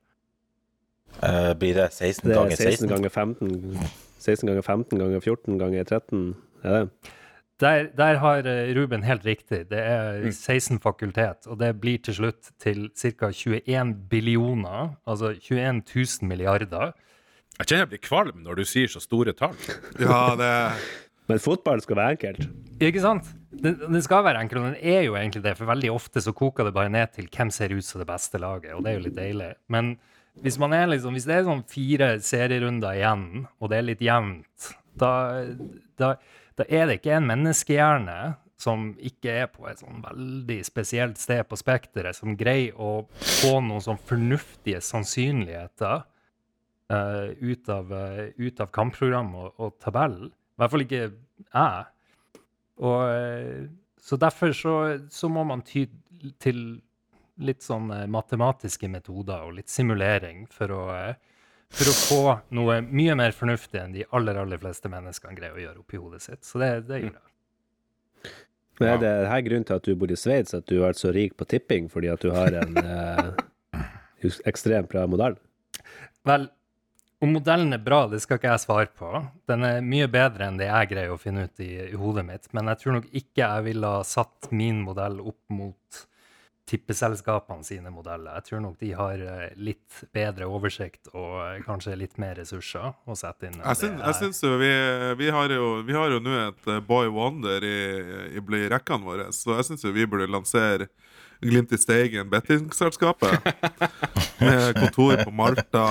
Uh, 1.23 1.53
Blir 1.59 1.73
det 1.75 1.89
16 1.91 2.27
Det 2.29 2.35
er 2.35 2.39
ganger 2.39 2.55
16 2.55 2.87
16? 2.87 2.89
ganger 2.93 3.09
15 3.09 3.87
16 4.19 4.47
ganger 4.51 4.61
15 4.67 4.99
ganger 4.99 5.19
14 5.23 5.57
ganger 5.59 5.83
13. 5.87 6.35
Er 6.63 6.75
det? 6.75 7.13
Der, 7.59 7.87
der 7.95 8.17
har 8.23 8.45
eh, 8.47 8.69
Ruben 8.75 9.03
helt 9.03 9.25
riktig. 9.27 9.65
Det 9.69 9.79
er 9.79 10.21
Mm. 10.23 10.31
16 10.31 10.79
fakultet, 10.79 11.47
og 11.47 11.59
det 11.59 11.73
blir 11.81 11.97
til 12.03 12.13
slutt 12.15 12.51
til 12.59 12.89
ca. 12.95 13.31
21 13.31 13.93
billioner, 14.09 14.93
altså 15.07 15.33
21 15.35 15.83
000 15.95 16.27
milliarder. 16.27 16.93
Jeg 17.59 17.67
kjenner 17.67 17.83
jeg 17.83 17.91
blir 17.91 18.03
kvalm 18.05 18.43
når 18.45 18.61
du 18.61 18.67
sier 18.67 18.91
så 18.91 19.01
store 19.03 19.33
tall. 19.35 19.57
Ja, 19.99 20.35
det 20.39 20.51
Men 21.29 21.41
fotball 21.43 21.81
skal 21.83 21.99
være 21.99 22.15
enkelt. 22.15 22.45
Ikke 22.81 23.01
sant? 23.03 23.27
Det, 23.51 23.73
det 23.91 23.99
skal 24.05 24.23
være 24.23 24.39
enkelt, 24.45 24.61
og 24.61 24.69
den 24.71 24.93
er 24.95 25.03
jo 25.03 25.17
egentlig 25.19 25.43
det, 25.43 25.57
for 25.59 25.67
veldig 25.69 25.91
ofte 25.91 26.23
så 26.23 26.31
koker 26.33 26.69
det 26.69 26.73
bare 26.73 26.89
ned 26.93 27.11
til 27.13 27.27
hvem 27.27 27.51
ser 27.51 27.75
ut 27.75 27.85
som 27.85 27.99
det 28.01 28.07
beste 28.09 28.39
laget, 28.41 28.71
og 28.73 28.85
det 28.85 28.91
er 28.91 28.97
jo 28.97 29.03
litt 29.03 29.17
deilig. 29.17 29.49
Men 29.67 29.91
hvis, 30.41 30.57
man 30.61 30.73
er 30.73 30.87
liksom, 30.89 31.17
hvis 31.17 31.27
det 31.27 31.35
er 31.35 31.47
sånn 31.49 31.65
fire 31.69 32.09
serierunder 32.23 32.97
igjen, 32.97 33.25
og 33.59 33.71
det 33.71 33.77
er 33.77 33.87
litt 33.89 34.03
jevnt, 34.05 34.69
da, 34.99 35.13
da, 35.99 36.13
da 36.57 36.67
er 36.69 36.87
det 36.87 36.99
ikke 37.01 37.17
en 37.17 37.27
menneskehjerne 37.27 38.19
som 38.59 38.93
ikke 38.97 39.35
er 39.43 39.51
på 39.51 39.67
et 39.69 39.83
sånn 39.83 40.01
veldig 40.03 40.61
spesielt 40.67 41.19
sted 41.19 41.43
på 41.47 41.59
spekteret, 41.59 42.17
som 42.17 42.39
greier 42.39 42.79
å 42.79 43.03
få 43.19 43.59
noen 43.63 43.83
sånn 43.83 44.01
fornuftige 44.09 44.81
sannsynligheter 44.83 46.07
eh, 46.93 47.29
ut, 47.39 47.69
av, 47.69 47.93
uh, 47.93 48.27
ut 48.37 48.59
av 48.61 48.71
kampprogram 48.75 49.31
og, 49.35 49.53
og 49.61 49.77
tabell. 49.83 50.17
I 50.29 50.61
hvert 50.61 50.73
fall 50.73 50.85
ikke 50.85 51.01
jeg. 51.05 51.87
Og, 52.79 52.99
uh, 53.05 53.65
så 53.99 54.19
derfor 54.19 54.53
så, 54.57 54.75
så 55.11 55.31
må 55.31 55.45
man 55.47 55.63
ty 55.67 55.87
til 56.41 56.79
litt 57.39 57.63
sånn 57.63 57.87
matematiske 58.11 58.89
metoder 58.91 59.45
og 59.47 59.53
litt 59.55 59.71
simulering 59.71 60.43
for 60.51 60.73
å, 60.75 60.81
for 61.71 61.87
å 61.91 61.95
få 61.95 62.23
noe 62.57 62.81
mye 62.83 63.15
mer 63.15 63.31
fornuftig 63.31 63.79
enn 63.79 63.95
de 63.95 64.03
aller, 64.11 64.35
aller 64.41 64.59
fleste 64.59 64.91
menneskene 64.91 65.37
greier 65.37 65.55
å 65.55 65.61
gjøre 65.63 65.83
oppi 65.85 66.01
hodet 66.01 66.25
sitt. 66.25 66.43
Så 66.43 66.59
det, 66.59 66.73
det 66.89 66.99
gjør 67.05 67.13
jeg. 67.13 67.29
Men 68.79 68.93
er 68.93 68.99
det 69.03 69.13
her 69.27 69.41
grunnen 69.43 69.67
til 69.67 69.79
at 69.79 69.87
du 69.87 69.95
bor 69.99 70.11
i 70.11 70.17
Sveits, 70.19 70.55
at 70.55 70.67
du 70.71 70.83
er 70.87 70.95
så 70.95 71.11
rik 71.15 71.35
på 71.39 71.47
tipping 71.51 71.89
fordi 71.91 72.11
at 72.11 72.23
du 72.23 72.31
har 72.31 72.55
en 72.61 72.79
eh, 72.79 73.81
ekstremt 74.51 74.91
bra 74.91 75.03
modell? 75.11 75.35
Vel, 76.27 76.47
om 77.19 77.33
modellen 77.35 77.75
er 77.75 77.81
bra, 77.83 78.05
det 78.07 78.21
skal 78.23 78.39
ikke 78.39 78.53
jeg 78.53 78.63
svare 78.63 78.91
på. 78.95 79.09
Den 79.49 79.65
er 79.67 79.81
mye 79.83 80.07
bedre 80.11 80.47
enn 80.47 80.59
det 80.59 80.69
jeg 80.69 80.91
greier 80.93 81.11
å 81.11 81.19
finne 81.19 81.49
ut 81.49 81.63
i, 81.63 81.73
i 81.89 81.97
hodet 81.99 82.23
mitt. 82.27 82.47
Men 82.55 82.71
jeg 82.71 82.83
tror 82.83 82.95
nok 82.95 83.09
ikke 83.11 83.43
jeg 83.43 83.65
ville 83.65 83.95
ha 83.97 84.05
satt 84.07 84.51
min 84.55 84.79
modell 84.85 85.19
opp 85.19 85.41
mot 85.51 86.05
tippeselskapene 86.69 87.65
sine 87.65 87.91
modeller. 87.91 88.37
Jeg 88.37 88.45
tror 88.49 88.61
nok 88.63 88.77
de 88.81 88.91
har 88.93 89.23
eh, 89.25 89.45
litt 89.57 90.01
bedre 90.13 90.47
oversikt 90.49 91.09
og 91.15 91.39
eh, 91.41 91.57
kanskje 91.65 91.97
litt 91.97 92.19
mer 92.21 92.37
ressurser 92.39 92.93
å 93.09 93.17
sette 93.17 93.49
inn. 93.49 93.57
Jeg 93.63 93.89
jeg 93.89 94.17
syns 94.19 94.43
jo 94.45 94.53
vi, 94.61 94.69
vi 95.19 95.31
har 95.33 95.55
jo 95.55 95.69
Vi 95.87 95.97
har 95.97 96.13
jo 96.13 96.21
nå 96.23 96.35
et 96.43 96.69
eh, 96.69 96.81
Boy 96.85 97.09
Wonder 97.13 97.65
i, 97.65 97.79
i, 98.37 98.43
i 98.43 98.69
rekkene 98.69 99.07
våre, 99.07 99.29
så 99.35 99.57
jeg 99.57 99.71
syns 99.71 99.87
jo 99.87 99.95
vi 99.95 100.07
burde 100.09 100.29
lansere 100.29 100.91
Glimt 101.39 101.71
i 101.71 101.77
Steigen 101.79 102.27
bettingselskapet. 102.29 103.45
med 104.43 104.75
kontor 104.75 105.21
på 105.23 105.31
Malta. 105.31 105.85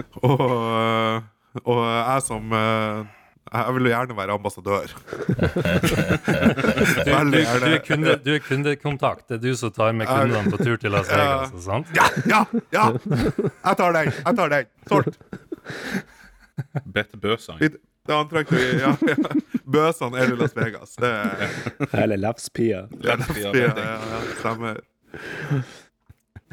Og, 0.28 1.22
og 1.68 1.80
jeg 1.84 2.22
som 2.24 2.52
eh, 2.56 3.02
Jeg 3.52 3.74
vil 3.76 3.86
jo 3.88 3.90
gjerne 3.92 4.16
være 4.16 4.36
ambassadør. 4.38 4.92
Du, 7.02 7.10
du, 7.10 7.36
du, 7.36 7.66
er 7.68 7.78
kunde, 7.84 8.16
du 8.24 8.30
er 8.34 8.38
kundekontakt. 8.46 9.26
Det 9.28 9.36
er 9.36 9.42
du 9.42 9.56
som 9.58 9.72
tar 9.74 9.92
med 9.96 10.06
kundene 10.08 10.52
på 10.52 10.60
tur 10.62 10.76
til 10.80 10.94
Las 10.94 11.10
Vegas. 11.10 11.52
sant? 11.64 11.90
Ja, 11.96 12.06
ja, 12.30 12.42
ja! 12.72 12.84
Jeg 12.94 13.76
tar 13.80 13.96
den! 13.98 14.12
Jeg 14.16 14.36
tar 14.38 14.52
den! 14.54 14.70
Solgt! 14.88 15.18
Bette 16.94 17.16
Bøsang. 17.20 17.58
Det 18.06 18.14
antrekket 18.16 18.56
vi 18.58 18.80
ja, 18.80 18.94
ja. 19.06 19.16
Bøsene 19.72 20.18
eller 20.24 20.36
Las 20.40 20.56
Vegas. 20.56 20.96
Det 20.98 21.10
er 21.10 22.02
Eller 22.02 22.18
Ja, 23.04 23.16
ja, 23.36 23.52
ja, 23.54 23.74
ja, 23.76 24.22
stemmer. 24.40 24.80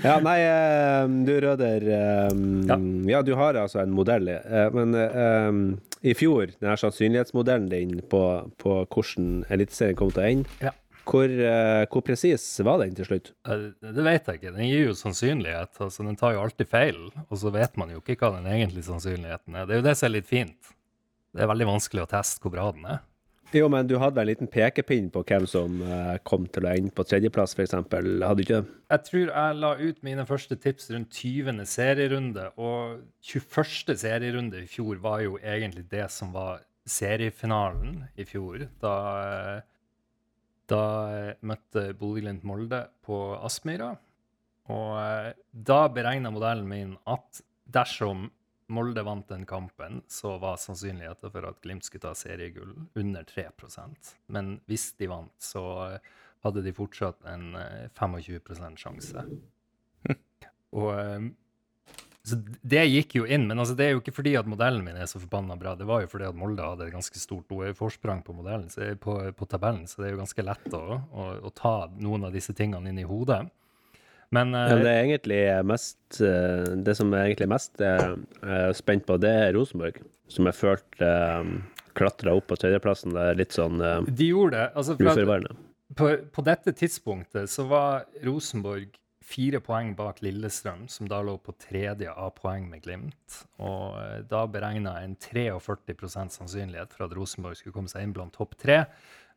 Ja, 0.03 0.19
nei, 0.23 0.37
eh, 0.45 1.07
du 1.27 1.33
Røder 1.43 1.83
eh, 1.83 2.33
Ja. 2.69 2.77
ja. 3.13 3.21
du 3.25 3.33
har 3.35 3.53
altså 3.59 3.81
en 3.83 3.91
modell. 3.95 4.27
eh, 4.29 4.69
Men 4.73 4.95
um, 4.95 5.61
i 6.03 6.13
fjor, 6.15 6.53
denne 6.61 6.77
sannsynlighetsmodellen 6.79 7.69
din 7.71 7.97
på, 8.09 8.21
på 8.61 8.77
hvordan 8.87 9.43
Eliteserien 9.51 9.97
kom 9.99 10.11
til 10.15 10.23
å 10.23 10.29
ende, 10.29 10.49
Ja. 10.63 10.71
hvor, 11.09 11.25
eh, 11.27 11.85
hvor 11.91 12.01
presis 12.07 12.45
var 12.63 12.79
den 12.83 12.95
til 12.95 13.05
slutt? 13.09 13.33
Eh, 13.49 13.71
Det 13.81 14.03
vet 14.05 14.25
jeg 14.31 14.39
ikke. 14.39 14.55
Den 14.55 14.69
gir 14.69 14.87
jo 14.87 14.93
sannsynlighet. 14.95 15.75
altså 15.79 16.05
Den 16.07 16.15
tar 16.15 16.33
jo 16.37 16.43
alltid 16.45 16.67
feil, 16.71 17.01
og 17.29 17.35
så 17.37 17.51
vet 17.51 17.75
man 17.77 17.89
jo 17.91 17.99
ikke 17.99 18.15
hva 18.21 18.37
den 18.37 18.47
egentlige 18.51 18.87
sannsynligheten 18.87 19.55
er. 19.55 19.65
Det 19.65 19.75
er 19.75 19.81
jo 19.81 19.87
det 19.89 19.97
som 19.97 20.07
er 20.07 20.15
litt 20.19 20.27
fint. 20.31 20.73
Det 21.35 21.43
er 21.43 21.51
veldig 21.51 21.67
vanskelig 21.75 22.05
å 22.07 22.09
teste 22.09 22.41
hvor 22.41 22.51
bra 22.55 22.71
den 22.71 22.85
er. 22.85 22.99
Jo, 23.49 23.65
men 23.71 23.87
du 23.89 23.95
hadde 23.97 24.21
en 24.21 24.27
liten 24.29 24.49
pekepinn 24.51 25.07
på 25.09 25.23
hvem 25.25 25.45
som 25.49 25.79
eh, 25.81 26.17
kom 26.27 26.43
til 26.53 26.67
å 26.67 26.69
ende 26.69 26.93
på 26.93 27.05
tredjeplass, 27.07 27.55
f.eks. 27.57 27.73
Hadde 27.73 28.35
du 28.37 28.43
ikke 28.43 28.59
det? 28.59 28.75
Jeg 28.93 29.05
tror 29.07 29.31
jeg 29.31 29.55
la 29.57 29.71
ut 29.79 30.03
mine 30.05 30.25
første 30.29 30.57
tips 30.61 30.91
rundt 30.93 31.17
20. 31.17 31.63
serierunde, 31.69 32.45
og 32.61 32.99
21. 33.25 33.95
serierunde 33.97 34.61
i 34.61 34.69
fjor 34.69 35.01
var 35.01 35.23
jo 35.25 35.39
egentlig 35.41 35.87
det 35.89 36.05
som 36.13 36.35
var 36.35 36.61
seriefinalen 36.89 38.03
i 38.21 38.27
fjor. 38.29 38.67
Da, 38.83 38.95
eh, 39.23 39.59
da 40.69 40.83
eh, 41.15 41.33
møtte 41.41 41.89
Bodø-Glimt 41.97 42.45
Molde 42.45 42.83
på 43.05 43.19
Aspmyra. 43.41 43.95
Og 44.69 45.33
da 45.49 45.79
beregna 45.89 46.29
modellen 46.29 46.69
min 46.69 46.91
at 47.09 47.41
dersom 47.65 48.27
Molde 48.69 49.03
vant 49.03 49.27
den 49.27 49.45
kampen, 49.49 50.01
så 50.07 50.37
var 50.37 50.59
sannsynligheten 50.61 51.31
for 51.33 51.47
at 51.49 51.61
Glimt 51.63 51.87
skulle 51.87 52.03
ta 52.05 52.13
seriegull 52.17 52.75
under 52.99 53.25
3% 53.25 54.13
Men 54.27 54.59
hvis 54.69 54.91
de 55.01 55.09
vant, 55.09 55.33
så 55.41 55.63
eh, 55.87 56.09
hadde 56.45 56.61
de 56.65 56.73
fortsatt 56.77 57.25
en 57.29 57.55
eh, 57.57 57.87
25 57.97 58.77
sjanse. 58.77 59.25
Og 60.77 60.91
eh, 60.93 61.29
Så 62.29 62.37
det 62.61 62.85
gikk 62.91 63.15
jo 63.17 63.25
inn, 63.25 63.47
men 63.49 63.57
altså, 63.57 63.73
det 63.73 63.87
er 63.87 63.95
jo 63.95 64.03
ikke 64.03 64.13
fordi 64.19 64.35
at 64.37 64.49
modellen 64.49 64.85
min 64.85 64.99
er 65.01 65.09
så 65.09 65.21
forbanna 65.23 65.57
bra. 65.57 65.73
Det 65.75 65.89
var 65.89 66.03
jo 66.03 66.11
fordi 66.11 66.29
at 66.29 66.37
Molde 66.37 66.67
hadde 66.67 66.85
et 66.85 66.93
ganske 66.93 67.17
stort 67.17 67.49
forsprang 67.79 68.21
på, 68.21 68.37
modellen, 68.37 68.69
på, 69.01 69.17
på 69.33 69.49
tabellen, 69.49 69.87
så 69.89 70.03
det 70.03 70.11
er 70.11 70.13
jo 70.13 70.21
ganske 70.21 70.45
lett 70.45 70.77
å, 70.77 70.83
å, 71.09 71.29
å 71.49 71.53
ta 71.57 71.77
noen 71.97 72.29
av 72.29 72.37
disse 72.37 72.53
tingene 72.53 72.93
inn 72.93 73.01
i 73.01 73.07
hodet. 73.09 73.47
Men 74.35 74.53
uh, 74.53 74.67
Ja, 74.69 74.77
det 74.77 74.91
er 74.91 74.99
egentlig 75.07 75.39
mest 75.65 76.19
eh, 76.21 76.67
Det 76.85 76.93
som 76.99 77.13
jeg 77.15 77.31
egentlig 77.31 77.47
er 77.47 77.53
mest 77.53 77.81
er, 77.81 78.11
eh, 78.43 78.69
spent 78.77 79.07
på, 79.07 79.17
det 79.17 79.31
er 79.47 79.55
Rosenborg, 79.57 79.97
som 80.29 80.49
jeg 80.49 80.57
følte 80.59 81.09
uh, 81.09 81.49
klatra 81.97 82.35
opp 82.37 82.45
på 82.51 82.59
tredjeplassen. 82.61 83.15
Det 83.17 83.25
er 83.31 83.39
litt 83.39 83.57
sånn 83.57 83.81
uh, 83.81 84.05
de 84.05 84.29
gjorde 84.29 84.59
det. 84.59 84.67
Altså, 84.77 84.95
uforvarende. 84.99 85.57
på, 85.97 86.11
på 86.35 86.45
dette 86.45 86.75
tidspunktet 86.77 87.49
så 87.49 87.65
var 87.71 88.05
Rosenborg 88.25 88.99
fire 89.29 89.61
poeng 89.63 89.93
bak 89.97 90.21
Lillestrøm, 90.25 90.87
som 90.89 91.09
da 91.09 91.21
lå 91.25 91.35
på 91.43 91.53
tredje 91.61 92.11
av 92.11 92.33
poeng 92.37 92.65
med 92.71 92.83
Glimt. 92.85 93.41
Og 93.61 93.97
eh, 94.01 94.21
da 94.29 94.45
beregna 94.49 94.97
en 95.03 95.15
43 95.21 96.09
sannsynlighet 96.33 96.95
for 96.95 97.07
at 97.07 97.15
Rosenborg 97.17 97.59
skulle 97.59 97.75
komme 97.75 97.91
seg 97.91 98.05
inn 98.05 98.15
blant 98.15 98.33
topp 98.37 98.57
tre, 98.61 98.83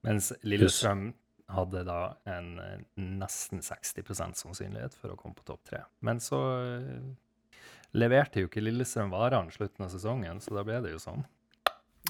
mens 0.07 0.33
Lillestrøm 0.49 1.11
hadde 1.53 1.85
da 1.87 2.01
en 2.29 2.55
eh, 2.63 2.81
nesten 2.97 3.63
60% 3.65 4.41
sannsynlighet 4.43 4.97
for 4.99 5.15
å 5.15 5.19
komme 5.19 5.37
på 5.39 5.47
topp 5.49 5.63
tre. 5.69 5.83
Men 6.05 6.21
så 6.23 6.41
eh, 6.61 7.61
leverte 7.99 8.43
jo 8.43 8.51
ikke 8.51 8.65
Lillestrøm 8.65 9.13
varene 9.13 9.53
slutten 9.55 9.87
av 9.87 9.93
sesongen, 9.93 10.41
så 10.43 10.57
da 10.57 10.65
ble 10.67 10.81
det 10.85 10.95
jo 10.95 11.03
sånn. 11.03 11.27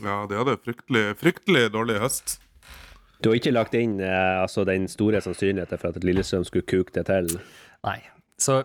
Ja, 0.00 0.22
de 0.28 0.38
hadde 0.38 0.56
fryktelig, 0.62 1.04
fryktelig 1.20 1.66
dårlig 1.74 1.98
høst. 2.02 2.38
Du 3.22 3.30
har 3.30 3.38
ikke 3.38 3.54
lagt 3.54 3.74
inn 3.78 3.98
eh, 4.02 4.38
altså 4.42 4.64
den 4.66 4.88
store 4.90 5.20
sannsynligheten 5.22 5.80
for 5.80 5.92
at 5.92 6.06
Lillestrøm 6.06 6.46
skulle 6.48 6.66
kuke 6.66 6.94
det 6.96 7.06
til? 7.10 7.36
Nei. 7.86 7.98
Så 8.40 8.62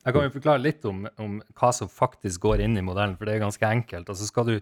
jeg 0.00 0.16
kan 0.16 0.24
jo 0.24 0.32
forklare 0.32 0.62
litt 0.64 0.86
om, 0.88 1.04
om 1.20 1.36
hva 1.60 1.70
som 1.76 1.90
faktisk 1.92 2.40
går 2.46 2.64
inn 2.64 2.78
i 2.80 2.84
modellen, 2.84 3.18
for 3.18 3.28
det 3.28 3.36
er 3.36 3.44
ganske 3.44 3.68
enkelt. 3.68 4.08
Altså 4.08 4.26
skal 4.26 4.48
du 4.48 4.56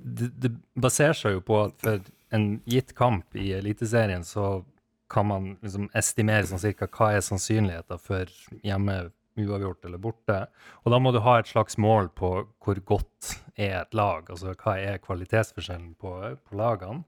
Det, 0.00 0.30
det 0.42 0.50
baserer 0.74 1.16
seg 1.16 1.36
jo 1.36 1.42
på 1.44 1.58
at 1.64 1.74
for 1.82 2.00
en 2.30 2.50
gitt 2.68 2.94
kamp 2.98 3.36
i 3.36 3.52
Eliteserien 3.56 4.24
så 4.24 4.64
kan 5.10 5.26
man 5.26 5.54
liksom 5.58 5.88
estimere 5.98 6.46
sånn 6.46 6.62
cirka 6.62 6.86
hva 6.86 7.12
er 7.16 7.24
sannsynligheten 7.26 7.98
for 8.02 8.30
hjemme 8.62 9.00
uavgjort 9.40 9.86
eller 9.88 10.02
borte. 10.02 10.36
Og 10.84 10.92
da 10.94 10.98
må 11.02 11.12
du 11.14 11.20
ha 11.24 11.38
et 11.40 11.50
slags 11.50 11.78
mål 11.80 12.10
på 12.14 12.30
hvor 12.62 12.82
godt 12.86 13.32
er 13.56 13.80
et 13.82 13.96
lag, 13.96 14.28
altså 14.30 14.54
hva 14.54 14.76
er 14.78 15.02
kvalitetsforskjellen 15.02 15.94
på, 16.00 16.14
på 16.46 16.58
lagene. 16.58 17.02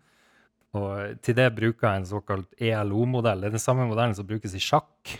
Og 0.72 1.20
til 1.20 1.36
det 1.36 1.50
bruker 1.52 1.88
jeg 1.88 2.00
en 2.00 2.08
såkalt 2.08 2.54
ELO-modell. 2.56 3.42
Det 3.42 3.50
er 3.50 3.58
den 3.58 3.62
samme 3.62 3.84
modellen 3.90 4.16
som 4.16 4.26
brukes 4.28 4.54
i 4.56 4.62
sjakk. 4.62 5.18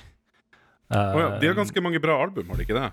Oh 0.92 1.20
ja, 1.20 1.28
de 1.40 1.46
har 1.46 1.52
Eh, 1.52 1.58
ganske 1.60 1.84
mange 1.84 2.00
bra 2.00 2.16
album, 2.22 2.48
har 2.48 2.56
de 2.56 2.64
ikke 2.66 2.76
det? 2.78 2.88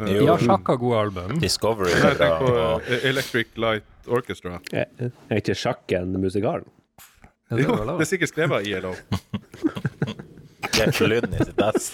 Eh, 0.00 0.26
har 0.26 0.40
sjakk 0.40 0.68
har 0.72 0.78
gode 0.80 1.00
album. 1.04 1.38
Discovery 1.42 1.92
Nei, 1.92 2.10
er 2.10 2.18
bra. 2.20 2.30
på 2.40 2.52
Og 2.56 2.88
eh, 2.88 3.08
Electric 3.10 3.56
Light 3.60 4.08
Orchestra. 4.08 4.60
Er 4.72 5.10
er 5.10 5.42
ikke 5.42 5.56
sjakken 5.58 6.14
musikalen? 6.20 6.68
Ja, 7.50 7.58
Jo, 7.64 7.76
det 7.84 8.06
er 8.06 8.08
sikkert 8.08 8.32
skrevet 8.32 8.60
av 8.60 8.66
ILO. 8.66 8.94
Jeff 10.76 11.00
Lynne 11.02 11.36
i 11.36 11.48
sitt 11.48 11.64
ess. 11.66 11.90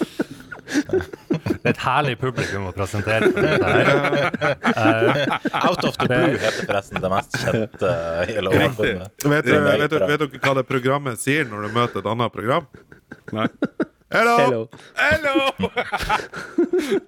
Det 0.67 1.63
er 1.63 1.71
et 1.71 1.81
herlig 1.81 2.17
publikum 2.19 2.67
å 2.69 2.73
presentere 2.75 3.29
for 3.31 3.43
dette 3.43 3.71
her. 3.71 3.89
Uh, 4.67 5.37
Out 5.65 5.85
of 5.87 5.97
the 5.99 6.07
Blue 6.11 6.37
heter 6.41 6.67
forresten 6.67 7.03
det 7.03 7.11
mest 7.11 7.37
kjente 7.41 7.91
uh, 7.91 8.23
Det 8.27 9.31
vet, 9.31 9.47
vet 9.47 9.95
dere 9.95 10.29
hva 10.43 10.55
det 10.59 10.65
programmet 10.67 11.23
sier 11.23 11.47
når 11.49 11.67
du 11.67 11.77
møter 11.79 12.03
et 12.03 12.11
annet 12.13 12.35
program? 12.35 12.67
Nei. 13.35 13.47
Hello! 14.09 14.37
Hello. 14.39 14.61
Hello! 14.95 15.35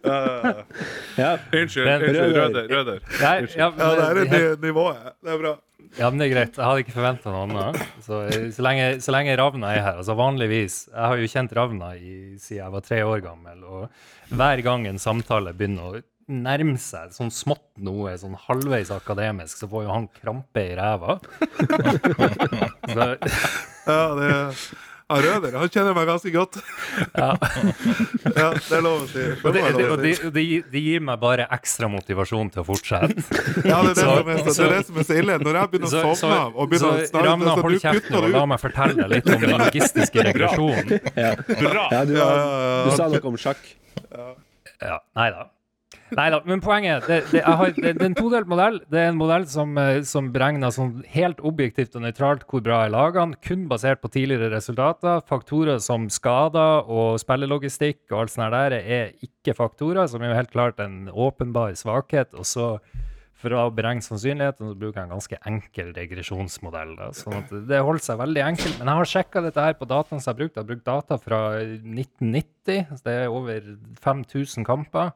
Uh, 0.03 0.63
Ja. 1.17 1.37
unnskyld, 1.53 1.85
Men- 1.85 2.01
unnskyld, 2.03 2.35
Røder. 2.35 2.67
Røder. 2.69 2.99
Nei, 3.21 3.35
unnskyld. 3.41 3.57
ja, 3.57 3.71
Ja, 3.77 4.13
det 4.13 4.25
er 4.25 4.31
det 4.53 4.61
nivået. 4.65 4.97
Det 5.23 5.31
er 5.33 5.37
bra. 5.39 5.53
Ja, 5.97 6.09
men 6.11 6.19
det 6.19 6.27
er 6.27 6.33
greit. 6.35 6.57
Jeg 6.59 6.65
hadde 6.67 6.83
ikke 6.83 6.95
forventa 6.97 7.31
noe 7.31 7.45
annet. 7.47 7.79
Så, 8.05 8.19
eh, 8.27 8.49
så, 8.53 8.61
lenge, 8.65 8.89
så 9.01 9.13
lenge 9.15 9.37
Ravna 9.39 9.71
er 9.73 9.81
her 9.85 9.95
altså 10.01 10.13
Vanligvis 10.19 10.75
Jeg 10.91 11.01
har 11.07 11.17
jo 11.17 11.29
kjent 11.31 11.55
Ravna 11.57 11.93
i, 11.95 12.11
siden 12.37 12.59
jeg 12.65 12.71
var 12.75 12.81
tre 12.85 12.99
år 13.07 13.23
gammel, 13.25 13.63
og 13.63 14.35
hver 14.35 14.61
gang 14.67 14.85
en 14.91 14.99
samtale 15.01 15.53
begynner 15.57 15.95
å 15.95 16.01
nærme 16.29 16.75
seg 16.77 17.09
sånn 17.15 17.31
smått 17.33 17.63
noe 17.81 18.11
sånn 18.21 18.35
halvveis 18.37 18.91
akademisk, 18.93 19.57
så 19.63 19.71
får 19.71 19.87
jo 19.87 19.95
han 19.95 20.05
krampe 20.19 20.61
i 20.61 20.75
ræva. 20.77 21.15
Så, 22.93 23.07
Ja, 23.87 24.03
det 24.19 24.29
er 24.29 24.61
ja, 25.09 25.15
Røder 25.25 25.55
han 25.57 25.69
kjenner 25.73 25.95
meg 25.97 26.05
ganske 26.09 26.31
godt. 26.33 26.59
ja. 27.17 27.29
Ja, 28.39 28.49
det 28.53 28.75
er 28.77 28.83
lov 28.85 29.01
å 29.03 29.07
si. 29.09 29.19
Det 29.19 29.39
Og, 29.43 29.53
det, 29.55 29.61
det, 29.75 29.85
og 29.89 29.97
det, 30.03 30.11
si. 30.19 30.29
det, 30.35 30.43
gir- 30.45 30.65
det 30.71 30.81
gir 30.85 31.01
meg 31.03 31.19
bare 31.19 31.47
ekstra 31.55 31.89
motivasjon 31.91 32.51
til 32.53 32.61
å 32.61 32.65
fortsette. 32.67 33.23
Ja, 33.65 33.79
det 33.83 33.91
er 33.91 33.97
det, 33.97 33.97
Så- 33.97 34.05
som 34.05 34.29
er, 34.29 34.39
så, 34.39 34.53
det 34.53 34.67
er 34.69 34.75
det 34.77 34.81
som 34.87 34.99
er 35.01 35.07
så 35.09 35.17
ille. 35.23 35.37
Når 35.43 35.59
jeg 35.59 35.71
begynner 35.73 35.91
Så, 35.95 36.03
å 36.05 36.15
sovne 36.19 36.39
av 36.45 36.55
og 36.61 36.69
begynner 36.71 36.93
å 36.93 36.99
så 37.01 37.09
snakke 37.11 37.25
Ramna, 37.27 37.55
hold 37.57 37.73
du 37.73 37.79
kjeft 37.83 37.93
nå 37.97 37.99
kutter 38.05 38.27
og 38.29 38.35
la 38.37 38.45
meg 38.53 38.61
fortelle 38.63 39.07
litt 39.15 39.29
om 39.33 39.45
den 39.45 39.55
logistiske 39.65 40.23
regresjonen. 40.29 40.99
Bra! 41.65 41.87
Ja, 41.91 42.03
du, 42.05 42.13
Ja, 42.19 42.29
ja, 42.29 42.83
du 42.85 42.91
sa 42.99 43.09
noe 43.11 43.23
om 43.33 43.39
sjakk. 43.41 43.65
Ja, 44.79 44.99
nei 45.19 45.29
da. 45.35 45.49
Nei 46.17 46.27
da, 46.33 46.39
men 46.47 46.61
poenget 46.63 47.05
det, 47.09 47.19
det, 47.31 47.41
har, 47.45 47.73
det, 47.75 47.93
det 47.97 48.03
er 48.03 48.09
en 48.09 48.17
todelt 48.17 48.49
modell. 48.49 48.79
Det 48.89 49.01
er 49.01 49.11
en 49.11 49.19
modell 49.19 49.45
som, 49.49 49.75
eh, 49.81 50.01
som 50.07 50.31
beregner 50.33 50.73
sånn 50.73 51.03
helt 51.13 51.41
objektivt 51.45 51.97
og 51.97 52.05
nøytralt 52.05 52.45
hvor 52.49 52.63
bra 52.65 52.83
er 52.85 52.93
lagene, 52.93 53.37
kun 53.45 53.67
basert 53.71 54.01
på 54.03 54.11
tidligere 54.13 54.51
resultater. 54.55 55.21
Faktorer 55.29 55.81
som 55.83 56.07
skader 56.13 56.89
og 56.89 57.19
spillelogistikk 57.21 58.07
og 58.11 58.23
alt 58.23 58.33
sånt 58.33 58.55
der 58.55 58.79
er 58.79 59.13
ikke 59.25 59.53
faktorer, 59.57 60.07
som 60.09 60.23
er 60.23 60.31
jo 60.31 60.39
helt 60.39 60.53
klart 60.53 60.81
en 60.81 61.09
åpenbar 61.11 61.75
svakhet. 61.77 62.33
Og 62.37 62.47
så 62.47 62.71
for 63.39 63.55
å 63.55 63.69
beregne 63.71 64.03
sannsynligheten 64.03 64.67
så 64.67 64.75
bruker 64.75 64.99
jeg 64.99 65.07
en 65.07 65.13
ganske 65.13 65.37
enkel 65.47 65.93
regresjonsmodell. 65.95 66.91
Da. 66.99 67.09
Sånn 67.15 67.37
at 67.37 67.53
det 67.69 67.79
holder 67.87 68.03
seg 68.03 68.19
veldig 68.19 68.43
enkelt. 68.49 68.75
Men 68.81 68.91
jeg 68.91 68.99
har 68.99 69.11
sjekka 69.13 69.43
dette 69.45 69.63
her 69.63 69.77
på 69.79 69.87
dataen 69.87 70.19
som 70.19 70.27
jeg 70.27 70.33
har 70.33 70.39
brukt. 70.41 70.57
Jeg 70.57 70.63
har 70.65 70.69
brukt 70.73 70.89
data 70.89 71.19
fra 71.23 71.39
1990. 71.63 72.89
så 72.91 72.99
Det 73.05 73.15
er 73.15 73.31
over 73.31 73.69
5000 74.03 74.67
kamper. 74.67 75.13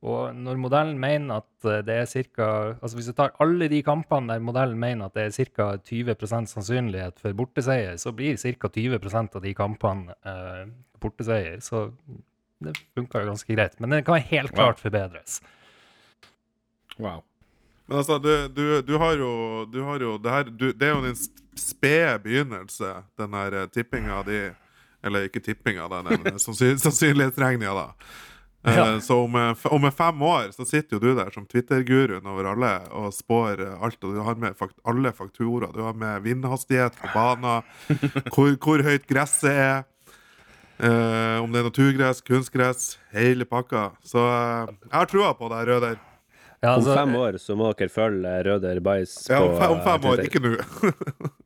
Og 0.00 0.32
når 0.32 0.56
modellen 0.56 0.96
mener 1.00 1.42
at 1.42 1.68
eh, 1.68 1.82
det 1.84 1.96
er 2.00 2.08
ca. 2.08 2.48
Altså 2.80 2.96
hvis 2.96 3.10
du 3.10 3.14
tar 3.16 3.34
alle 3.44 3.68
de 3.68 3.82
kampene 3.84 4.32
der 4.32 4.44
modellen 4.44 4.78
mener 4.80 5.10
at 5.10 5.16
det 5.18 5.26
er 5.26 5.48
ca. 5.52 5.66
20% 5.76 6.48
sannsynlighet 6.54 7.20
for 7.20 7.36
borteseier, 7.36 7.98
så 8.00 8.12
blir 8.16 8.40
ca. 8.40 8.70
20% 8.76 9.36
av 9.36 9.44
de 9.44 9.54
kampene 9.56 10.16
eh, 10.24 10.62
borteseier. 11.00 11.60
Så 11.60 11.90
det 12.64 12.78
funka 12.96 13.20
jo 13.20 13.32
ganske 13.34 13.56
greit. 13.56 13.76
Men 13.80 13.92
det 13.92 14.06
kan 14.08 14.24
helt 14.30 14.54
klart 14.56 14.80
forbedres. 14.80 15.42
Wow. 16.96 17.20
Men 17.86 17.98
altså, 17.98 18.18
du, 18.18 18.32
du, 18.48 18.64
du 18.86 18.96
har 19.02 19.20
jo, 19.20 19.30
du 19.66 19.82
har 19.84 20.00
jo 20.00 20.16
det, 20.16 20.32
her, 20.32 20.48
du, 20.48 20.66
det 20.72 20.88
er 20.88 20.94
jo 20.94 21.04
din 21.04 21.16
spede 21.58 22.18
begynnelse, 22.24 22.94
den 23.18 23.36
her 23.36 23.62
eh, 23.62 23.68
tippinga 23.68 24.22
di 24.24 24.40
Eller 25.02 25.24
ikke 25.24 25.40
tippinga, 25.40 25.86
den 25.88 26.38
sannsyn, 26.38 26.76
sannsynlighetsregninga, 26.78 27.72
da. 27.72 27.86
Eh, 28.64 28.76
Ja. 28.76 29.00
Så 29.00 29.16
om, 29.24 29.34
eh, 29.36 29.54
om 29.72 29.86
fem 29.92 30.22
år 30.22 30.50
så 30.52 30.66
sitter 30.68 30.96
jo 30.96 31.00
du 31.00 31.14
der 31.16 31.30
som 31.32 31.46
Twitter-guruen 31.48 32.26
over 32.28 32.44
alle 32.52 32.72
og 32.92 33.12
spår 33.16 33.60
eh, 33.64 33.78
alt. 33.82 33.96
Og 34.04 34.14
du 34.14 34.20
har 34.26 34.34
med 34.36 34.56
fakt 34.58 34.76
alle 34.84 35.12
faktorer. 35.16 35.72
Du 35.72 35.80
har 35.82 35.94
med 35.96 36.22
vindhastighet 36.26 36.92
på 37.00 37.08
banen, 37.14 37.62
hvor, 38.34 38.52
hvor 38.60 38.82
høyt 38.84 39.06
gresset 39.08 39.50
er. 39.54 39.84
eh, 40.80 41.40
om 41.40 41.48
det 41.52 41.60
er 41.60 41.68
naturgress, 41.70 42.20
kunstgress, 42.24 42.98
hele 43.16 43.44
pakka. 43.48 43.90
Så 44.04 44.20
eh, 44.20 44.76
jeg 44.90 44.96
har 44.98 45.06
trua 45.08 45.32
på 45.40 45.48
deg, 45.52 45.66
Røder. 45.68 45.98
Ja, 46.60 46.74
Om 46.74 46.82
altså, 46.82 46.94
fem 46.98 47.14
år 47.16 47.36
så 47.40 47.54
må 47.56 47.70
dere 47.72 47.88
følge 47.88 48.32
Røder 48.44 48.80
Bais 48.84 49.14
på 49.24 49.32
Ja, 49.32 49.40
om, 49.46 49.54
fem, 49.56 49.70
om 49.72 49.80
fem 49.86 50.10
år, 50.10 50.20
ikke 50.28 50.42
nå. 50.44 50.50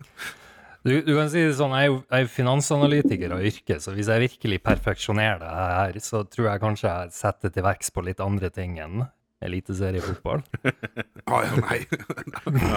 Du, 0.85 0.93
du 1.01 1.15
kan 1.17 1.31
si 1.33 1.41
det 1.41 1.57
sånn, 1.57 1.73
jeg 1.73 1.87
er 1.87 1.89
jo 1.89 1.99
jeg 2.03 2.27
er 2.27 2.29
finansanalytiker 2.29 3.33
av 3.33 3.45
yrke, 3.49 3.79
så 3.81 3.95
hvis 3.97 4.11
jeg 4.13 4.21
virkelig 4.27 4.59
perfeksjonerer 4.67 5.41
det 5.41 5.53
her, 5.57 5.99
så 6.05 6.21
tror 6.29 6.51
jeg 6.51 6.61
kanskje 6.61 6.91
jeg 6.91 7.15
setter 7.17 7.53
til 7.55 7.65
verks 7.65 7.89
på 7.95 8.05
litt 8.05 8.21
andre 8.21 8.51
ting 8.53 8.77
enn 8.85 9.07
eliteseriefotball. 9.45 10.45
Å 11.33 11.41
ja, 11.41 11.57
nei. 11.63 11.81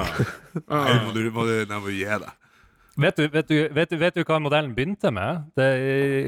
nei 0.71 0.95
må 1.03 1.11
du, 1.15 1.21
må 1.35 1.47
du, 1.49 1.53
nei, 1.67 1.81
må 1.81 1.91
du 1.91 1.97
gi 1.97 2.07
deg. 2.07 2.31
Vet 2.97 3.19
du, 3.19 3.27
vet, 3.29 3.51
du, 3.51 3.57
vet, 3.75 3.91
du, 3.91 3.99
vet 4.01 4.15
du 4.15 4.23
hva 4.23 4.39
modellen 4.41 4.71
begynte 4.73 5.11
med? 5.13 5.51
Det, 5.59 5.67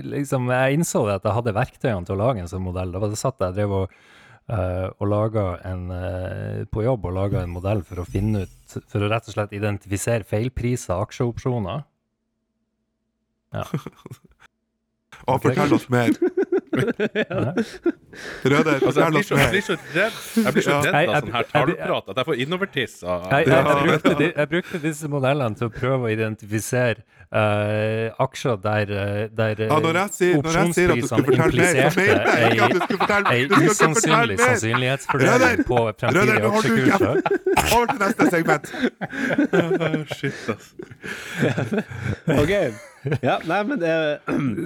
liksom, 0.06 0.52
jeg 0.54 0.78
innså 0.78 1.08
det 1.08 1.16
at 1.18 1.26
jeg 1.26 1.38
hadde 1.40 1.56
verktøyene 1.58 2.06
til 2.06 2.18
å 2.18 2.20
lage 2.20 2.44
en 2.44 2.52
sånn 2.52 2.68
modell. 2.68 2.92
Da 2.94 3.02
var 3.02 3.10
det 3.10 3.24
satt 3.24 3.42
jeg 3.42 3.56
drev 3.56 3.78
og, 3.80 3.96
eh, 4.50 4.88
og 5.00 5.08
en 5.66 5.84
uh, 5.94 6.66
på 6.72 6.84
jobb 6.86 7.06
og 7.06 7.16
laga 7.16 7.44
en 7.44 7.54
modell 7.54 7.84
for 7.86 8.02
å 8.02 8.08
finne 8.08 8.46
ut 8.46 8.56
For 8.90 9.02
å 9.02 9.10
rett 9.10 9.26
og 9.26 9.34
slett 9.34 9.54
identifisere 9.58 10.28
feilpriser 10.30 10.94
av 10.94 11.08
aksjeopsjoner. 11.08 11.80
Og 15.26 15.40
fortell 15.46 15.74
oss 15.74 15.88
mer. 15.90 16.14
Ja. 17.30 17.54
Røder, 18.44 18.80
Altså, 18.80 19.02
jeg 19.02 19.12
blir 19.12 19.24
så, 19.24 19.36
jeg 19.38 19.50
blir 19.52 19.62
så 19.62 19.76
redd. 19.96 20.18
Jeg 20.46 20.54
blir 20.54 20.64
så 20.66 20.78
redd 20.82 20.96
av 20.96 21.20
sånn 21.20 21.34
her. 21.36 21.48
tallprat 21.52 22.10
at 22.10 22.20
jeg 22.22 22.28
får 22.30 22.42
innovertiss 22.46 22.96
Jeg, 23.04 23.48
jeg, 23.48 24.32
jeg 24.36 24.50
brukte 24.54 24.82
disse 24.84 25.12
modellene 25.12 25.60
til 25.60 25.70
å 25.70 25.74
prøve 25.74 26.10
å 26.10 26.12
identifisere 26.14 27.06
uh, 27.34 28.24
aksjer 28.26 28.56
der, 28.64 28.94
eh, 29.02 29.30
der 29.38 29.64
Ja, 29.68 29.80
når 29.80 30.00
jeg 30.02 30.10
sier, 30.18 30.42
når 30.42 30.58
jeg 30.60 30.74
sier 30.74 30.94
at 30.94 31.02
du 31.02 31.08
skulle 31.08 31.26
fortelle 31.30 31.62
mer, 31.62 31.90
så 31.90 32.00
mener 32.00 32.38
jeg 32.40 32.52
ikke 32.52 32.64
at 32.64 32.74
du 32.74 32.80
skulle 32.84 33.02
fortelle 33.04 33.34
ei 33.34 33.44
ikke 33.44 33.62
usannsynlig 33.70 34.40
sannsynlighetsfordeling 34.44 35.66
på 35.70 35.80
fremtidige 36.00 36.52
aksjekurser. 36.52 37.16
Over 37.70 37.86
til 37.94 38.00
neste 38.06 38.30
segment. 38.34 38.66
Shit, 40.18 40.40
ass. 40.56 40.74
Ok. 42.42 42.89
Ja, 43.30 43.38
nei, 43.48 43.60
men 43.64 43.80
det 43.80 43.94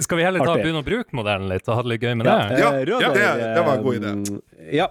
Skal 0.04 0.18
vi 0.18 0.24
heller 0.26 0.42
ta, 0.44 0.52
Artig. 0.54 0.64
begynne 0.66 0.82
å 0.82 0.86
bruke 0.86 1.14
modellen 1.16 1.48
litt 1.52 1.68
og 1.68 1.76
ha 1.78 1.82
det 1.86 1.92
litt 1.94 2.02
gøy 2.06 2.14
med 2.18 2.26
ja, 2.26 2.36
det? 2.48 2.58
Ja, 2.60 2.70
Rødøy, 2.90 3.02
ja, 3.02 3.12
det- 3.38 3.54
det 3.54 3.64
var 3.66 3.76
en 3.78 3.82
god 3.86 4.00
idé. 4.00 4.12
eh, 4.58 4.74
Ja. 4.80 4.88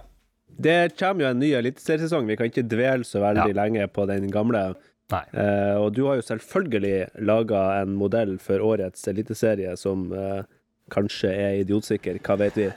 Det 0.56 0.96
kommer 0.96 1.24
jo 1.24 1.28
en 1.32 1.38
ny 1.42 1.48
eliteseriesesong. 1.58 2.26
Vi 2.30 2.36
kan 2.38 2.46
ikke 2.46 2.62
dvele 2.68 3.02
så 3.04 3.18
veldig 3.20 3.54
Ja. 3.56 3.62
lenge 3.64 3.88
på 3.90 4.06
den 4.06 4.30
gamle. 4.30 4.74
Nei. 5.10 5.22
Eh, 5.34 5.74
og 5.76 5.92
du 5.94 6.06
har 6.06 6.14
jo 6.16 6.22
selvfølgelig 6.22 7.10
laga 7.26 7.82
en 7.82 7.94
modell 7.98 8.38
for 8.38 8.58
årets 8.62 9.02
eliteserie 9.08 9.76
som 9.76 10.12
eh, 10.12 10.42
kanskje 10.90 11.28
er 11.34 11.64
idiotsikker. 11.64 12.20
Hva 12.22 12.38
vet 12.38 12.54
vi? 12.54 12.68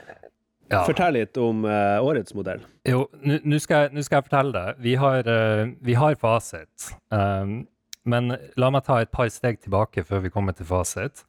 Ja. 0.70 0.82
Fortell 0.84 1.14
litt 1.14 1.36
om 1.40 1.62
uh, 1.64 1.96
årets 2.04 2.34
modell. 2.36 2.60
Jo, 2.84 3.06
nå 3.24 3.58
skal, 3.58 3.88
skal 4.04 4.18
jeg 4.20 4.26
fortelle 4.26 4.52
det. 4.52 4.74
Vi 4.84 4.96
har, 5.00 5.20
uh, 5.24 5.70
vi 5.80 5.94
har 5.96 6.14
fasit. 6.20 6.90
Um, 7.10 7.66
men 8.08 8.34
la 8.60 8.70
meg 8.74 8.86
ta 8.86 9.00
et 9.02 9.12
par 9.14 9.30
steg 9.32 9.60
tilbake 9.64 10.04
før 10.08 10.24
vi 10.24 10.32
kommer 10.34 10.56
til 10.56 10.68
fasit. 10.68 11.24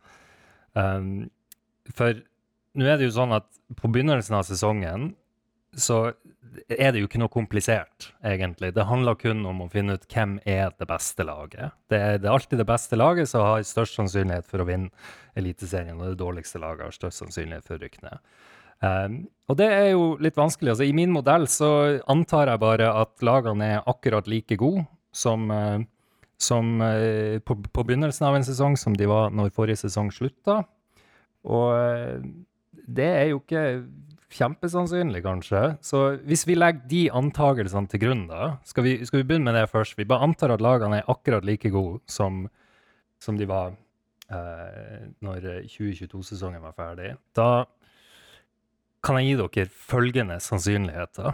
Um, 0.74 1.30
for 1.96 2.22
nå 2.78 2.86
er 2.86 3.00
det 3.00 3.10
jo 3.10 3.18
sånn 3.18 3.34
at 3.36 3.48
på 3.80 3.90
begynnelsen 3.92 4.38
av 4.38 4.46
sesongen 4.48 5.14
så 5.78 6.12
er 6.72 6.92
det 6.92 7.02
jo 7.02 7.08
ikke 7.08 7.20
noe 7.22 7.32
komplisert, 7.32 8.10
egentlig. 8.26 8.72
Det 8.74 8.88
handler 8.90 9.18
kun 9.20 9.44
om 9.46 9.62
å 9.64 9.70
finne 9.72 9.98
ut 9.98 10.08
hvem 10.10 10.38
er 10.50 10.72
det 10.80 10.88
beste 10.90 11.26
laget. 11.28 11.76
Det 11.92 12.00
er, 12.00 12.24
alltid 12.26 12.62
det 12.62 12.68
beste 12.70 12.98
laget 12.98 13.30
som 13.30 13.46
har 13.46 13.66
størst 13.68 14.00
sannsynlighet 14.00 14.48
for 14.50 14.64
å 14.64 14.70
vinne 14.70 14.90
Eliteserien, 15.38 16.00
og 16.00 16.10
det 16.10 16.22
dårligste 16.22 16.62
laget 16.62 16.88
har 16.88 16.96
størst 16.96 17.22
sannsynlighet 17.22 17.68
for 17.68 17.78
å 17.78 17.84
rykke 17.84 18.02
ned. 18.08 18.24
Um, 18.80 19.20
og 19.52 19.60
det 19.60 19.68
er 19.76 19.88
jo 19.92 20.04
litt 20.24 20.40
vanskelig. 20.40 20.74
Altså, 20.74 20.88
I 20.88 20.96
min 20.96 21.14
modell 21.14 21.46
så 21.52 21.72
antar 22.10 22.54
jeg 22.54 22.64
bare 22.64 22.90
at 23.04 23.26
lagene 23.26 23.74
er 23.76 23.88
akkurat 23.92 24.30
like 24.32 24.58
gode 24.60 24.88
som, 25.16 25.50
eh, 25.52 25.80
som 26.40 26.80
eh, 26.82 27.40
på, 27.44 27.58
på 27.60 27.84
begynnelsen 27.84 28.28
av 28.30 28.38
en 28.38 28.46
sesong 28.48 28.78
som 28.80 28.96
de 28.96 29.08
var 29.10 29.34
når 29.36 29.52
forrige 29.56 29.84
sesong 29.84 30.12
slutta. 30.16 30.62
Og 31.48 31.74
eh, 31.76 32.22
det 32.90 33.10
er 33.10 33.26
jo 33.32 33.42
ikke 33.42 33.66
kjempesannsynlig, 34.30 35.24
kanskje. 35.26 35.62
Så 35.86 36.04
hvis 36.28 36.46
vi 36.48 36.56
legger 36.58 36.86
de 36.90 37.04
antagelsene 37.18 37.90
til 37.90 38.04
grunn, 38.04 38.28
da 38.30 38.58
Skal 38.68 38.86
vi, 38.86 38.96
skal 39.06 39.24
vi 39.24 39.28
begynne 39.32 39.50
med 39.50 39.58
det 39.58 39.70
først? 39.72 39.98
Vi 39.98 40.08
bare 40.08 40.26
antar 40.26 40.54
at 40.54 40.64
lagene 40.64 41.02
er 41.02 41.12
akkurat 41.12 41.46
like 41.46 41.72
gode 41.74 42.00
som, 42.06 42.46
som 43.20 43.38
de 43.38 43.50
var 43.50 43.74
eh, 44.30 45.10
når 45.26 45.66
2022-sesongen 45.68 46.64
var 46.64 46.78
ferdig. 46.78 47.16
Da 47.36 47.66
kan 49.04 49.20
jeg 49.20 49.32
gi 49.32 49.40
dere 49.40 49.70
følgende 49.90 50.40
sannsynligheter. 50.44 51.34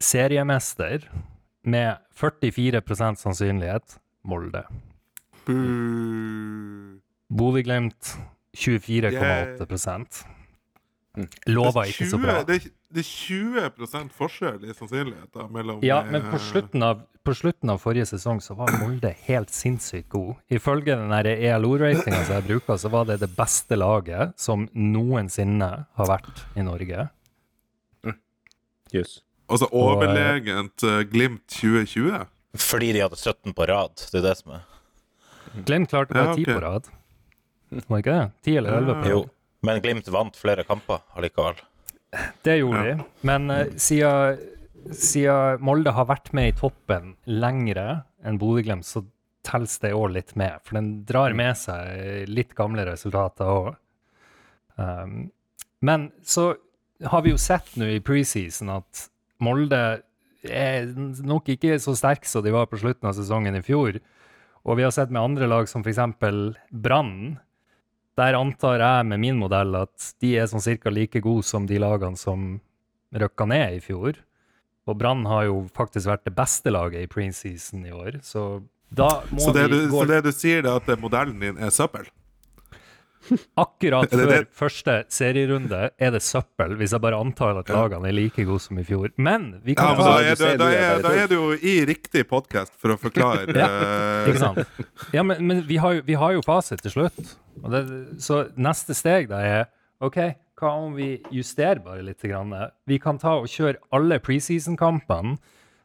Seriemester 0.00 1.04
med 1.70 2.00
44% 2.20 3.20
sannsynlighet 3.22 3.98
Molde. 4.28 4.64
Mm. 5.48 7.00
Bodø-Glimt 7.30 8.16
24,8 8.56 10.26
Lover 11.50 11.90
ikke 11.90 12.06
så 12.06 12.18
bra. 12.22 12.36
Det 12.46 12.56
er, 12.60 12.66
det 12.94 13.02
er 13.02 13.08
20 13.08 14.10
forskjell 14.14 14.66
i 14.66 14.74
sannsynligheter 14.74 15.48
mellom 15.52 15.80
Ja, 15.84 16.00
eh, 16.04 16.12
men 16.14 16.26
på 16.30 16.38
slutten, 16.42 16.84
av, 16.86 17.02
på 17.26 17.34
slutten 17.34 17.72
av 17.72 17.80
forrige 17.82 18.06
sesong 18.12 18.42
så 18.44 18.54
var 18.58 18.76
Molde 18.78 19.10
helt 19.26 19.50
sinnssykt 19.54 20.08
god. 20.12 20.36
Ifølge 20.50 20.96
den 21.00 21.12
ELO-ratinga 21.12 22.22
som 22.24 22.36
jeg 22.38 22.46
bruker, 22.46 22.78
så 22.78 22.92
var 22.92 23.08
det 23.10 23.20
det 23.24 23.30
beste 23.36 23.78
laget 23.78 24.36
som 24.40 24.68
noensinne 24.74 25.70
har 25.98 26.12
vært 26.12 26.44
i 26.54 26.66
Norge. 26.66 27.08
Jus. 28.94 29.20
Altså 29.50 29.68
overlegent 29.74 30.84
uh, 30.86 31.00
Glimt 31.10 31.44
2020. 31.50 32.22
Fordi 32.60 32.92
de 32.94 33.02
hadde 33.04 33.18
17 33.18 33.54
på 33.54 33.66
rad. 33.70 34.06
Det 34.10 34.20
er 34.20 34.26
det 34.28 34.36
som 34.40 34.56
er 34.56 34.66
Glimt 35.66 35.90
klarte 35.90 36.14
bare 36.14 36.30
Ja, 36.30 36.36
okay. 36.36 36.46
10 36.46 36.54
på 36.54 36.62
rad. 36.62 36.88
Var 37.70 37.82
det 37.88 38.02
ikke 38.04 38.16
det? 38.16 38.30
10 38.46 38.56
eller 38.60 38.78
elleve 38.78 38.94
på 38.94 39.02
rad? 39.02 39.12
Jo. 39.14 39.20
Men 39.66 39.82
Glimt 39.84 40.10
vant 40.14 40.38
flere 40.38 40.64
kamper 40.66 41.02
allikevel. 41.18 41.58
Det 42.46 42.56
gjorde 42.58 42.84
de. 42.86 43.08
Men 43.26 43.50
uh, 43.50 43.64
siden, 43.78 44.40
siden 44.94 45.64
Molde 45.66 45.94
har 45.94 46.08
vært 46.10 46.32
med 46.36 46.52
i 46.52 46.56
toppen 46.58 47.14
lengre 47.26 48.04
enn 48.26 48.38
Bodø-Glimt, 48.40 48.86
så 48.86 49.04
telles 49.46 49.78
det 49.82 49.92
òg 49.96 50.10
litt 50.14 50.34
med. 50.38 50.60
For 50.66 50.78
den 50.78 50.90
drar 51.08 51.34
med 51.36 51.58
seg 51.58 52.28
litt 52.30 52.54
gamle 52.58 52.84
resultater 52.88 53.50
òg. 53.50 53.70
Um, 54.80 55.30
men 55.84 56.10
så 56.22 56.52
har 57.08 57.22
vi 57.24 57.32
jo 57.32 57.40
sett 57.40 57.72
nå 57.80 57.88
i 57.88 58.02
preseason 58.04 58.72
at 58.74 59.06
Molde 59.44 59.82
er 60.40 60.88
nok 61.26 61.50
ikke 61.52 61.76
så 61.82 61.94
sterk 61.98 62.24
som 62.28 62.44
de 62.44 62.52
var 62.54 62.68
på 62.70 62.80
slutten 62.80 63.10
av 63.10 63.16
sesongen 63.18 63.58
i 63.58 63.64
fjor. 63.64 64.00
Og 64.64 64.76
vi 64.76 64.84
har 64.84 64.92
sett 64.94 65.12
med 65.12 65.22
andre 65.22 65.48
lag 65.48 65.68
som 65.68 65.84
f.eks. 65.84 66.00
Brann. 66.70 67.38
Der 68.20 68.36
antar 68.36 68.82
jeg 68.82 69.06
med 69.08 69.22
min 69.22 69.38
modell 69.40 69.76
at 69.78 70.10
de 70.20 70.34
er 70.40 70.50
sånn 70.50 70.64
cirka 70.64 70.92
like 70.92 71.22
gode 71.24 71.46
som 71.48 71.68
de 71.68 71.78
lagene 71.80 72.18
som 72.20 72.58
røkka 73.16 73.46
ned 73.48 73.78
i 73.78 73.84
fjor. 73.84 74.18
Og 74.88 74.98
Brann 74.98 75.24
har 75.28 75.46
jo 75.48 75.62
faktisk 75.76 76.10
vært 76.10 76.26
det 76.28 76.34
beste 76.36 76.72
laget 76.72 77.04
i 77.04 77.10
preseason 77.10 77.84
i 77.86 77.94
år, 77.94 78.20
så 78.26 78.62
da 78.90 79.20
må 79.30 79.44
Så 79.44 79.52
det, 79.54 79.68
vi 79.70 79.84
gå 79.86 80.00
så 80.02 80.08
det 80.08 80.22
du 80.26 80.32
sier, 80.34 80.64
er 80.66 80.80
at 80.80 80.88
modellen 80.98 81.38
din 81.38 81.60
er 81.62 81.70
søppel? 81.70 82.08
Akkurat 83.60 84.10
det 84.10 84.18
før 84.18 84.30
det- 84.32 84.48
første 84.56 84.94
serierunde 85.12 85.80
er 85.98 86.10
det 86.14 86.22
søppel, 86.24 86.74
hvis 86.80 86.94
jeg 86.96 87.02
bare 87.04 87.18
antar 87.20 87.58
at 87.60 87.68
lagene 87.72 88.08
er 88.08 88.16
like 88.16 88.44
gode 88.48 88.62
som 88.64 88.78
i 88.80 88.84
fjor. 88.86 89.10
Men 89.16 89.60
vi 89.64 89.74
Ja, 89.76 89.92
men 89.94 90.04
da 90.06 90.16
er, 90.20 90.34
du, 90.34 90.44
da, 90.58 90.70
er 90.70 91.02
da 91.04 91.12
er 91.14 91.30
du 91.30 91.36
jo 91.36 91.50
i 91.56 91.74
riktig 91.88 92.26
podkast 92.28 92.72
for 92.80 92.94
å 92.94 92.98
forklare 93.00 93.46
ja, 93.62 93.70
Ikke 94.24 94.36
eh, 94.36 94.40
sant? 94.40 94.86
Ja, 95.12 95.22
men, 95.22 95.42
men 95.46 95.64
vi, 95.68 95.76
har 95.82 95.98
jo, 95.98 96.04
vi 96.06 96.18
har 96.18 96.32
jo 96.36 96.42
fasit 96.46 96.82
til 96.82 96.94
slutt. 96.96 97.36
Og 97.62 97.70
det, 97.74 97.84
så 98.22 98.46
neste 98.56 98.96
steg 98.96 99.28
da 99.30 99.42
er 99.44 99.68
OK, 100.00 100.16
hva 100.60 100.74
om 100.80 100.94
vi 100.96 101.14
justerer 101.32 101.80
bare 101.84 102.04
litt? 102.04 102.22
Grann? 102.24 102.52
Vi 102.88 102.98
kan 103.00 103.18
ta 103.20 103.34
og 103.40 103.48
kjøre 103.52 103.80
alle 103.92 104.18
preseason-kampene. 104.20 105.36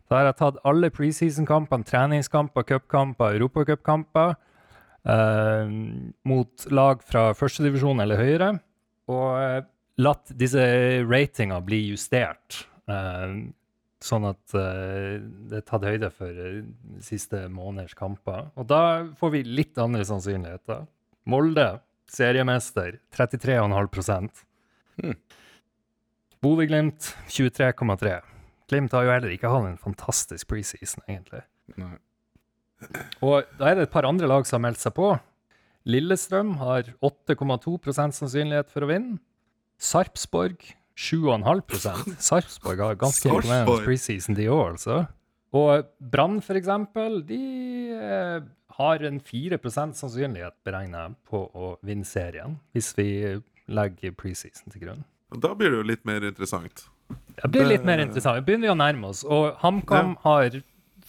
Da 0.06 0.20
har 0.20 0.28
jeg 0.30 0.38
tatt 0.40 0.58
alle 0.68 0.92
preseason-kampene, 0.94 1.88
treningskamper, 1.88 2.64
cupkamper, 2.70 3.36
europacupkamper 3.40 4.36
eh, 5.06 5.76
mot 6.28 6.66
lag 6.72 7.04
fra 7.06 7.30
førstedivisjon 7.38 8.02
eller 8.04 8.20
høyere, 8.22 8.50
og 9.12 9.28
eh, 9.40 9.62
latt 10.02 10.34
disse 10.38 10.66
ratinga 11.08 11.62
bli 11.66 11.84
justert. 11.92 12.66
eh, 12.90 13.38
sånn 14.06 14.28
at 14.30 14.54
eh, 14.54 15.16
det 15.50 15.62
er 15.62 15.66
tatt 15.66 15.86
høyde 15.88 16.12
for 16.14 16.30
eh, 16.30 16.60
siste 17.02 17.46
måneders 17.50 17.96
kamper. 17.98 18.52
Og 18.60 18.68
da 18.70 18.82
får 19.18 19.32
vi 19.34 19.44
litt 19.48 19.80
andre 19.82 20.06
sannsynligheter. 20.06 20.84
Molde, 21.32 21.70
seriemester, 22.12 23.00
33,5 23.16 24.44
Hmm. 24.96 25.16
Bodø-Glimt, 26.40 27.10
23,3 27.28 28.22
Glimt 28.70 28.94
har 28.96 29.04
jo 29.04 29.12
heller 29.12 29.34
ikke 29.34 29.50
hatt 29.52 29.66
en 29.68 29.76
fantastisk 29.82 30.48
preseason, 30.48 31.04
egentlig. 31.10 31.42
Nei. 31.76 31.98
Og 33.24 33.46
da 33.60 33.70
er 33.70 33.80
det 33.80 33.88
et 33.88 33.94
par 33.94 34.08
andre 34.08 34.28
lag 34.30 34.48
som 34.48 34.60
har 34.60 34.70
meldt 34.70 34.84
seg 34.84 34.96
på. 34.98 35.14
Lillestrøm 35.90 36.56
har 36.62 36.90
8,2% 37.06 38.18
sannsynlighet 38.18 38.72
for 38.74 38.86
å 38.86 38.90
vinne. 38.90 39.20
Sarpsborg 39.82 40.62
7,5% 40.96 42.16
Sarpsborg 42.30 42.82
har 42.82 43.00
ganske 43.00 43.28
imponerende 43.30 43.84
preseason 43.84 44.38
de 44.38 44.48
òg, 44.50 44.78
altså. 44.78 45.04
Og 45.56 45.88
Brann, 46.00 46.40
for 46.44 46.58
eksempel, 46.60 47.20
de 47.28 47.42
eh, 47.96 48.48
har 48.80 49.04
en 49.08 49.20
4% 49.24 50.00
sannsynlighet 50.00 50.56
beregna 50.68 51.10
på 51.30 51.46
å 51.48 51.76
vinne 51.86 52.08
serien, 52.08 52.58
hvis 52.76 52.92
vi 52.98 53.10
legger 53.72 54.16
preseason 54.20 54.74
til 54.74 54.88
grunn. 54.88 55.06
Da 55.42 55.54
blir 55.58 55.72
det 55.72 55.80
jo 55.80 55.88
litt 55.92 56.04
mer 56.08 56.26
interessant. 56.28 56.88
Det 57.36 57.50
blir 57.52 57.68
litt 57.70 57.86
mer 57.88 58.02
interessant. 58.04 58.40
Vi 58.40 58.48
begynner 58.50 58.70
vi 58.70 58.74
å 58.74 58.80
nærme 58.80 59.12
oss. 59.12 59.24
Og 59.28 59.56
HamKam 59.62 60.16
har 60.24 60.60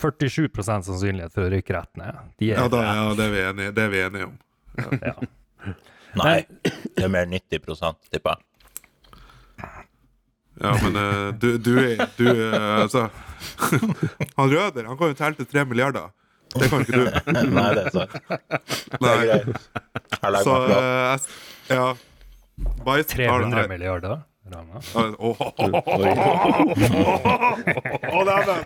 47 0.00 0.62
sannsynlighet 0.66 1.32
for 1.34 1.46
å 1.46 1.52
rykke 1.52 1.74
rett 1.76 1.96
ned. 2.00 2.18
De 2.40 2.50
er 2.52 2.60
Ja, 2.60 2.68
da, 2.72 2.82
ja 2.84 3.14
det, 3.16 3.24
er 3.26 3.32
vi 3.34 3.40
enige, 3.50 3.72
det 3.76 3.82
er 3.86 3.88
vi 3.94 4.02
enige 4.04 4.28
om. 4.28 4.36
ja. 5.00 5.14
Nei, 6.22 6.36
det 6.96 7.04
er 7.04 7.10
mer 7.12 7.26
90 7.28 7.58
tipper 8.12 8.36
jeg. 8.36 8.42
Ja, 10.56 10.70
men 10.82 10.94
eh, 10.96 11.34
du, 11.36 11.58
du 11.60 11.74
du, 12.16 12.28
eh, 12.32 12.80
Altså 12.80 13.10
Han 14.38 14.48
Røder 14.48 14.86
han 14.88 14.96
kan 14.96 15.10
jo 15.12 15.16
telle 15.18 15.36
til 15.36 15.48
tre 15.50 15.64
milliarder. 15.68 16.06
Det 16.56 16.70
kan 16.72 16.80
ikke 16.80 16.96
du. 16.96 17.04
Nei, 17.58 17.66
det 17.76 17.82
er 17.82 17.90
sant. 17.92 18.14
Det 18.24 19.02
Nei. 19.02 19.12
er 19.12 19.26
greit. 19.26 19.50
Så 20.46 20.54
eh, 20.64 21.18
jeg 21.68 21.76
Ja. 21.76 21.90
Det 22.56 23.06
300 23.12 23.52
her. 23.58 23.68
milliarder. 23.68 24.22
Rana. 24.46 24.78
Å, 28.14 28.20
dæven! 28.24 28.60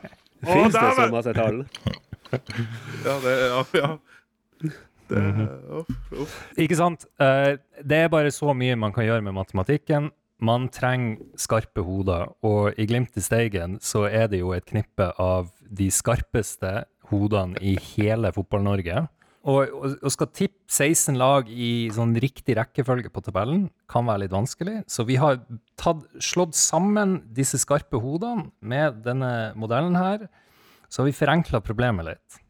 Fins 0.45 0.75
det 0.75 0.81
så 0.81 0.95
dæven! 1.03 1.13
masse 1.17 1.35
tall? 1.37 1.65
Ja, 3.05 3.15
det 3.25 3.33
ja, 3.41 3.63
ja. 3.75 3.89
Det, 5.11 5.23
uff, 5.75 5.89
uff. 6.15 6.35
Ikke 6.63 6.77
sant? 6.79 7.09
Eh, 7.19 7.57
det 7.83 7.97
er 8.05 8.13
bare 8.13 8.31
så 8.31 8.53
mye 8.55 8.77
man 8.79 8.93
kan 8.95 9.09
gjøre 9.09 9.25
med 9.27 9.35
matematikken. 9.35 10.13
Man 10.41 10.69
trenger 10.73 11.19
skarpe 11.37 11.83
hoder, 11.85 12.31
og 12.47 12.79
i 12.79 12.87
Glimt 12.89 13.19
i 13.19 13.25
Steigen 13.25 13.81
så 13.83 14.05
er 14.07 14.31
det 14.31 14.41
jo 14.45 14.53
et 14.55 14.69
knippe 14.71 15.11
av 15.21 15.51
de 15.67 15.91
skarpeste 15.93 16.85
hodene 17.11 17.59
i 17.59 17.75
hele 17.91 18.31
Fotball-Norge. 18.37 19.03
Og, 19.49 19.71
og, 19.73 20.11
skal 20.13 20.29
tippe 20.37 20.59
16 20.69 21.17
lag 21.17 21.49
i 21.49 21.89
sånn 21.95 22.13
riktig 22.21 22.59
rekkefølge 22.59 23.09
på 23.13 23.23
tabellen 23.25 23.71
kan 23.89 24.05
være 24.05 24.27
litt 24.27 24.35
vanskelig. 24.35 24.83
Så 24.85 25.07
vi 25.09 25.17
har 25.21 25.41
tatt, 25.81 26.03
slått 26.21 26.59
sammen 26.59 27.23
disse 27.33 27.61
skarpe 27.63 28.03
hodene 28.03 28.51
med 28.61 29.01
denne 29.07 29.55
modellen 29.57 29.97
her. 29.97 30.27
Så 30.93 31.01
har 31.01 31.09
vi 31.09 31.17
forenkla 31.17 31.63
problemet 31.65 32.11
litt. 32.11 32.41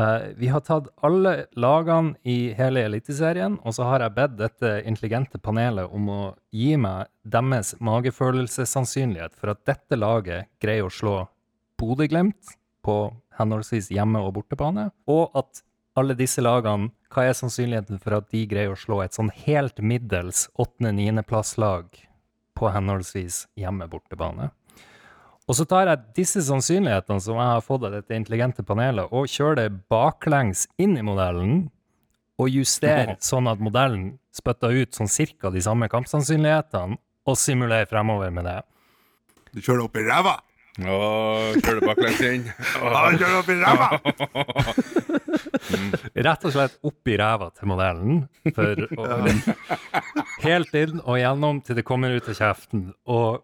Uh, 0.00 0.30
vi 0.36 0.48
har 0.48 0.62
tatt 0.64 0.86
alle 1.04 1.46
lagene 1.60 2.14
i 2.28 2.52
hele 2.56 2.84
Eliteserien, 2.86 3.58
og 3.64 3.74
så 3.76 3.88
har 3.88 4.04
jeg 4.04 4.16
bedt 4.16 4.36
dette 4.38 4.70
intelligente 4.88 5.40
panelet 5.42 5.92
om 5.92 6.06
å 6.08 6.20
gi 6.56 6.76
meg 6.80 7.10
deres 7.24 7.74
magefølelsessannsynlighet 7.84 9.34
for 9.36 9.52
at 9.52 9.64
dette 9.68 9.98
laget 9.98 10.48
greier 10.62 10.86
å 10.86 10.94
slå 10.94 11.16
Bodø-Glimt 11.80 12.54
på 12.86 12.96
henholdsvis 13.40 13.90
hjemme- 13.92 14.22
og 14.24 14.38
bortebane, 14.38 14.88
og 15.10 15.36
at 15.36 15.60
alle 16.00 16.16
disse 16.18 16.42
lagene, 16.42 16.90
hva 17.12 17.26
er 17.26 17.36
sannsynligheten 17.36 18.00
for 18.02 18.16
at 18.18 18.30
de 18.32 18.44
greier 18.50 18.72
å 18.72 18.78
slå 18.78 19.00
et 19.04 19.16
sånn 19.16 19.30
helt 19.44 19.80
middels 19.82 20.46
8.-9.-plasslag 20.56 22.00
på 22.58 22.72
henholdsvis 22.74 23.44
hjemme-bortebane? 23.60 24.50
Og 25.50 25.56
så 25.58 25.66
tar 25.66 25.88
jeg 25.88 26.14
disse 26.20 26.42
sannsynlighetene 26.46 27.22
som 27.22 27.38
jeg 27.40 27.52
har 27.52 27.64
fått 27.66 27.86
av 27.88 27.94
dette 27.96 28.14
intelligente 28.14 28.62
panelet, 28.66 29.10
og 29.10 29.30
kjører 29.30 29.64
det 29.64 29.80
baklengs 29.90 30.68
inn 30.78 30.94
i 30.98 31.06
modellen, 31.06 31.64
og 32.40 32.52
justerer 32.54 33.16
sånn 33.20 33.50
at 33.50 33.60
modellen 33.60 34.12
spytter 34.32 34.72
ut 34.72 34.96
sånn 34.96 35.10
cirka 35.10 35.50
de 35.52 35.62
samme 35.64 35.90
kampsannsynlighetene, 35.92 37.00
og 37.28 37.36
simulerer 37.36 37.90
fremover 37.90 38.30
med 38.32 38.46
det. 38.48 38.60
Du 39.50 39.58
kjører 39.60 39.84
opp 39.88 39.98
i 39.98 40.06
ræva! 40.06 40.38
Å, 40.86 40.98
kjører 41.58 41.80
du 41.80 41.86
baklengs 41.86 42.20
inn? 42.24 42.44
Han 42.94 43.16
du 43.16 43.24
kjører 43.24 43.38
opp 43.40 43.50
i 43.50 43.56
ræva! 43.60 43.88
Rett 46.26 46.44
og 46.46 46.54
slett 46.54 46.76
opp 46.90 47.10
i 47.10 47.16
ræva 47.20 47.48
til 47.54 47.70
modellen, 47.70 48.22
for 48.56 48.84
å, 48.96 49.08
helt 50.46 50.78
inn 50.80 51.02
og 51.04 51.18
gjennom 51.20 51.60
til 51.64 51.78
det 51.78 51.84
kommer 51.86 52.14
ut 52.16 52.30
av 52.30 52.38
kjeften. 52.38 52.90
Og 53.10 53.42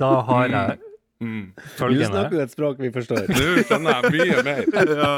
da 0.00 0.14
har 0.30 0.54
jeg 0.54 0.78
Mm. 1.20 1.52
Du 1.52 1.62
følgende 1.76 2.06
snakker 2.08 2.32
jo 2.38 2.40
et 2.46 2.52
språk 2.54 2.78
vi 2.80 2.88
forstår. 2.94 3.26
Nå 3.28 3.64
skjønner 3.68 3.90
jeg 3.92 4.12
mye 4.14 4.38
mer. 4.46 4.64
Ja. 5.00 5.10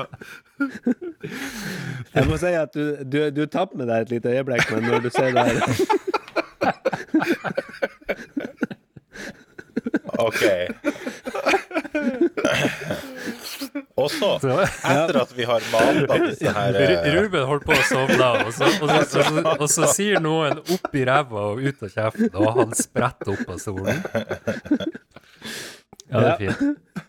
Jeg 2.12 2.26
må 2.26 2.36
si 2.42 2.50
at 2.58 2.74
du, 2.74 2.84
du, 3.06 3.18
du 3.30 3.46
tapper 3.46 3.78
med 3.78 3.86
deg 3.86 4.02
et 4.02 4.10
lite 4.16 4.34
øyeblikk, 4.34 4.66
men 4.74 4.82
når 4.90 4.98
du 5.06 5.10
ser 5.14 5.30
det 5.30 5.44
her 5.46 5.62
OK. 10.18 10.42
Og 13.96 14.10
så, 14.10 14.30
etter 14.92 15.18
at 15.22 15.32
vi 15.36 15.44
har 15.48 15.64
mata 15.72 16.18
disse 16.24 16.52
her 16.56 16.76
eh, 16.80 17.06
Ruben 17.16 17.44
holdt 17.48 17.64
på 17.68 17.76
å 17.76 17.84
sovne, 17.86 18.28
og 18.46 18.50
så, 18.56 18.68
og, 18.68 18.88
så, 18.88 18.88
og, 18.88 19.04
så, 19.08 19.54
og 19.54 19.68
så 19.70 19.82
sier 19.92 20.20
noen 20.24 20.60
opp 20.60 20.96
i 20.96 21.04
ræva 21.08 21.46
og 21.52 21.62
ut 21.62 21.84
av 21.86 21.92
kjeften, 21.94 22.32
og 22.34 22.58
han 22.58 22.74
spretter 22.76 23.32
opp 23.34 23.54
av 23.54 23.58
stolen. 23.62 24.02
Ja, 26.08 26.16
det 26.16 26.26
er 26.26 26.36
fint. 26.40 27.02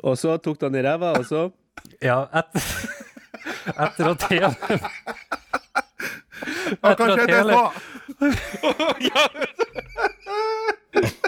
Og 0.00 0.16
så 0.20 0.36
tok 0.40 0.62
han 0.66 0.76
i 0.80 0.84
ræva, 0.84 1.14
og 1.20 1.24
så 1.28 1.48
Ja, 2.04 2.22
etter, 2.40 2.62
etter 3.76 4.04
at 4.14 4.22
hele 4.32 4.50
Ja, 6.70 6.92
Etter 6.92 7.10
at 7.12 7.18
det 7.26 7.34
hele, 7.34 7.52
var 7.58 7.72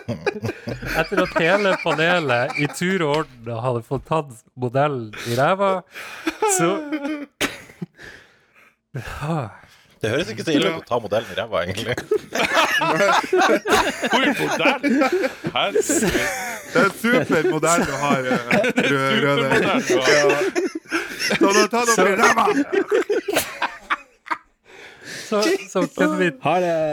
etter 0.08 1.22
at 1.24 1.32
hele 1.38 1.70
panelet 1.82 2.56
i 2.62 2.66
tur 2.76 3.04
og 3.06 3.10
orden 3.22 3.60
hadde 3.66 3.82
fått 3.86 4.04
tatt 4.10 4.32
modellen 4.58 5.10
i 5.30 5.36
ræva, 5.38 5.70
så 6.58 6.68
Det 10.02 10.10
høres 10.10 10.28
ikke 10.32 10.42
så 10.44 10.52
ille 10.56 10.70
ut 10.74 10.80
å 10.82 10.86
ta 10.88 10.96
modellen 10.98 11.30
i 11.30 11.36
ræva, 11.38 11.60
egentlig. 11.62 11.94
Hvor 14.10 14.26
modell! 14.40 14.80
Herregud. 15.54 15.86
Det 16.72 16.80
er 16.80 16.86
en 16.88 16.96
super 16.98 17.42
modell 17.52 17.80
du 17.86 17.92
har, 18.00 18.20
eh, 18.26 18.38
Rø- 18.90 19.20
Røde. 19.22 19.48
Supermodell. 19.86 20.48
Så 21.22 21.46
du 21.54 21.62
ta 21.70 21.80
den 21.86 21.94
opp 21.94 22.02
i 22.02 22.18
ræva! 22.18 22.44
Så, 25.32 25.42
så 25.70 25.80
kunne 25.96 26.18
vi 26.18 26.30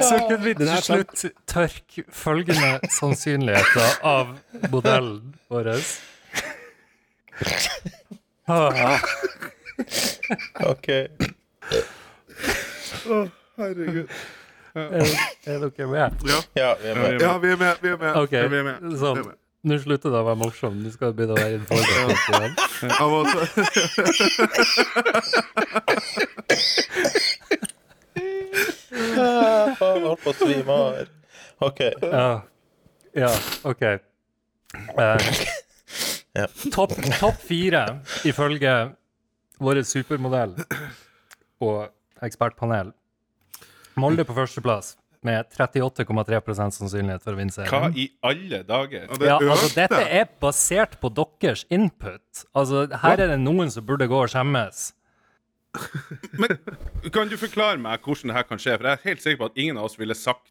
Så 0.01 0.19
kunne 0.29 0.43
vi 0.43 0.53
til 0.53 0.69
slutt 0.83 1.25
tørke 1.47 2.03
følgende 2.11 2.79
sannsynligheter 2.89 3.99
av 4.03 4.37
modellen 4.71 5.35
vår. 5.51 5.73
Ah, 8.47 8.99
OK. 10.65 10.87
Herregud. 13.57 14.07
er, 14.75 15.05
er 15.45 15.59
dere 15.59 15.87
med? 15.87 16.11
Ja. 16.25 16.39
Ja, 16.55 16.73
vi 16.81 16.87
er 16.87 16.95
med. 16.95 17.21
ja, 17.21 17.37
vi 17.37 17.47
er 17.47 17.57
med. 17.57 17.75
Vi 17.81 17.87
er 17.87 17.97
med. 17.97 18.15
OK, 18.15 18.31
Vi 18.31 18.37
er 18.37 18.49
med. 18.49 18.75
Vi 18.81 18.93
er 18.93 18.99
sånn. 19.03 19.17
med. 19.27 19.35
Nå 19.67 19.75
slutter 19.83 20.09
det 20.13 20.19
å 20.21 20.23
være 20.23 20.39
morsom. 20.39 20.73
Nå 20.79 20.89
skal 20.93 21.11
det 21.11 21.15
begynne 21.19 21.35
å 21.35 21.37
være 21.43 21.55
en 21.59 21.65
fordel 21.67 22.15
igjen. 22.15 22.53
Ja. 22.87 23.03
faen, 29.79 30.05
holdt 30.05 30.23
på 30.25 30.33
å 30.33 30.37
svime 30.39 30.75
av 30.75 30.99
her. 30.99 31.11
OK. 31.69 31.81
Ja, 32.03 32.29
ja 33.17 33.33
OK. 33.67 33.83
Eh, 33.89 35.33
Ja. 36.37 36.45
Topp 36.71 36.93
topp 37.19 37.39
fire 37.41 37.81
ifølge 38.27 38.73
vår 39.59 39.81
supermodell 39.87 40.53
og 41.65 41.89
ekspertpanel. 42.23 42.93
Molde 43.99 44.23
på 44.27 44.35
førsteplass 44.37 44.93
med 45.25 45.49
38,3 45.51 46.69
sannsynlighet 46.77 47.25
for 47.25 47.35
å 47.35 47.39
vinne 47.41 47.65
Hva 47.67 47.89
i 47.91 48.05
alle 48.23 48.61
dager? 48.63 49.09
Ja, 49.19 49.35
altså, 49.41 49.67
dette 49.75 49.99
er 50.05 50.29
basert 50.39 50.95
på 51.01 51.11
deres 51.11 51.65
input. 51.73 52.45
Altså, 52.55 52.85
her 53.03 53.19
er 53.25 53.33
det 53.33 53.39
noen 53.41 53.73
som 53.73 53.83
burde 53.85 54.07
gå 54.07 54.21
og 54.21 54.31
skjemmes. 54.31 54.93
Men 56.41 56.55
kan 57.13 57.29
du 57.29 57.35
forklare 57.37 57.77
meg 57.81 58.01
hvordan 58.05 58.31
det 58.31 58.37
her 58.37 58.47
kan 58.47 58.61
skje? 58.61 58.77
For 58.77 58.89
jeg 58.89 58.97
er 58.97 59.05
helt 59.05 59.25
sikker 59.25 59.41
på 59.41 59.49
at 59.51 59.59
ingen 59.59 59.77
av 59.77 59.89
oss 59.89 59.99
ville 59.99 60.17
sagt 60.17 60.49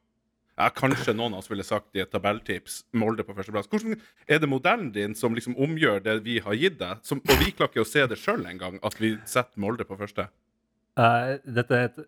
ja, 0.59 0.69
Kanskje 0.75 1.15
noen 1.15 1.37
av 1.37 1.43
oss 1.43 1.51
ville 1.51 1.67
sagt 1.67 1.95
i 1.95 2.03
et 2.03 2.11
tabelltips 2.11 2.81
Molde 2.99 3.23
på 3.27 3.35
førsteplass. 3.37 3.69
Hvordan 3.71 3.99
er 4.27 4.41
det 4.43 4.51
modellen 4.51 4.91
din 4.95 5.15
som 5.19 5.35
liksom 5.37 5.55
omgjør 5.59 6.03
det 6.03 6.17
vi 6.27 6.39
har 6.43 6.57
gitt 6.59 6.81
deg? 6.81 7.03
Som, 7.07 7.23
og 7.23 7.43
vi 7.43 7.53
klarer 7.53 7.71
ikke 7.71 7.85
å 7.85 7.89
se 7.89 8.07
det 8.11 8.19
sjøl 8.19 8.43
engang, 8.51 8.81
at 8.83 8.99
vi 8.99 9.15
setter 9.29 9.63
Molde 9.63 9.87
på 9.87 9.99
første. 10.01 10.27
Uh, 10.99 11.37
dette 11.47 11.79
er 11.79 11.91
et 11.93 12.01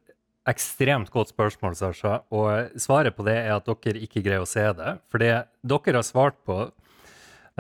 ekstremt 0.51 1.13
godt 1.15 1.31
spørsmål, 1.31 1.77
Sasha. 1.79 2.21
Og 2.35 2.75
svaret 2.81 3.15
på 3.15 3.27
det 3.27 3.37
er 3.39 3.55
at 3.55 3.69
dere 3.71 4.03
ikke 4.03 4.23
greier 4.25 4.43
å 4.43 4.51
se 4.51 4.65
det. 4.77 4.97
For 5.13 5.23
det 5.23 5.35
dere 5.63 6.01
har 6.01 6.07
svart 6.07 6.39
på 6.49 6.57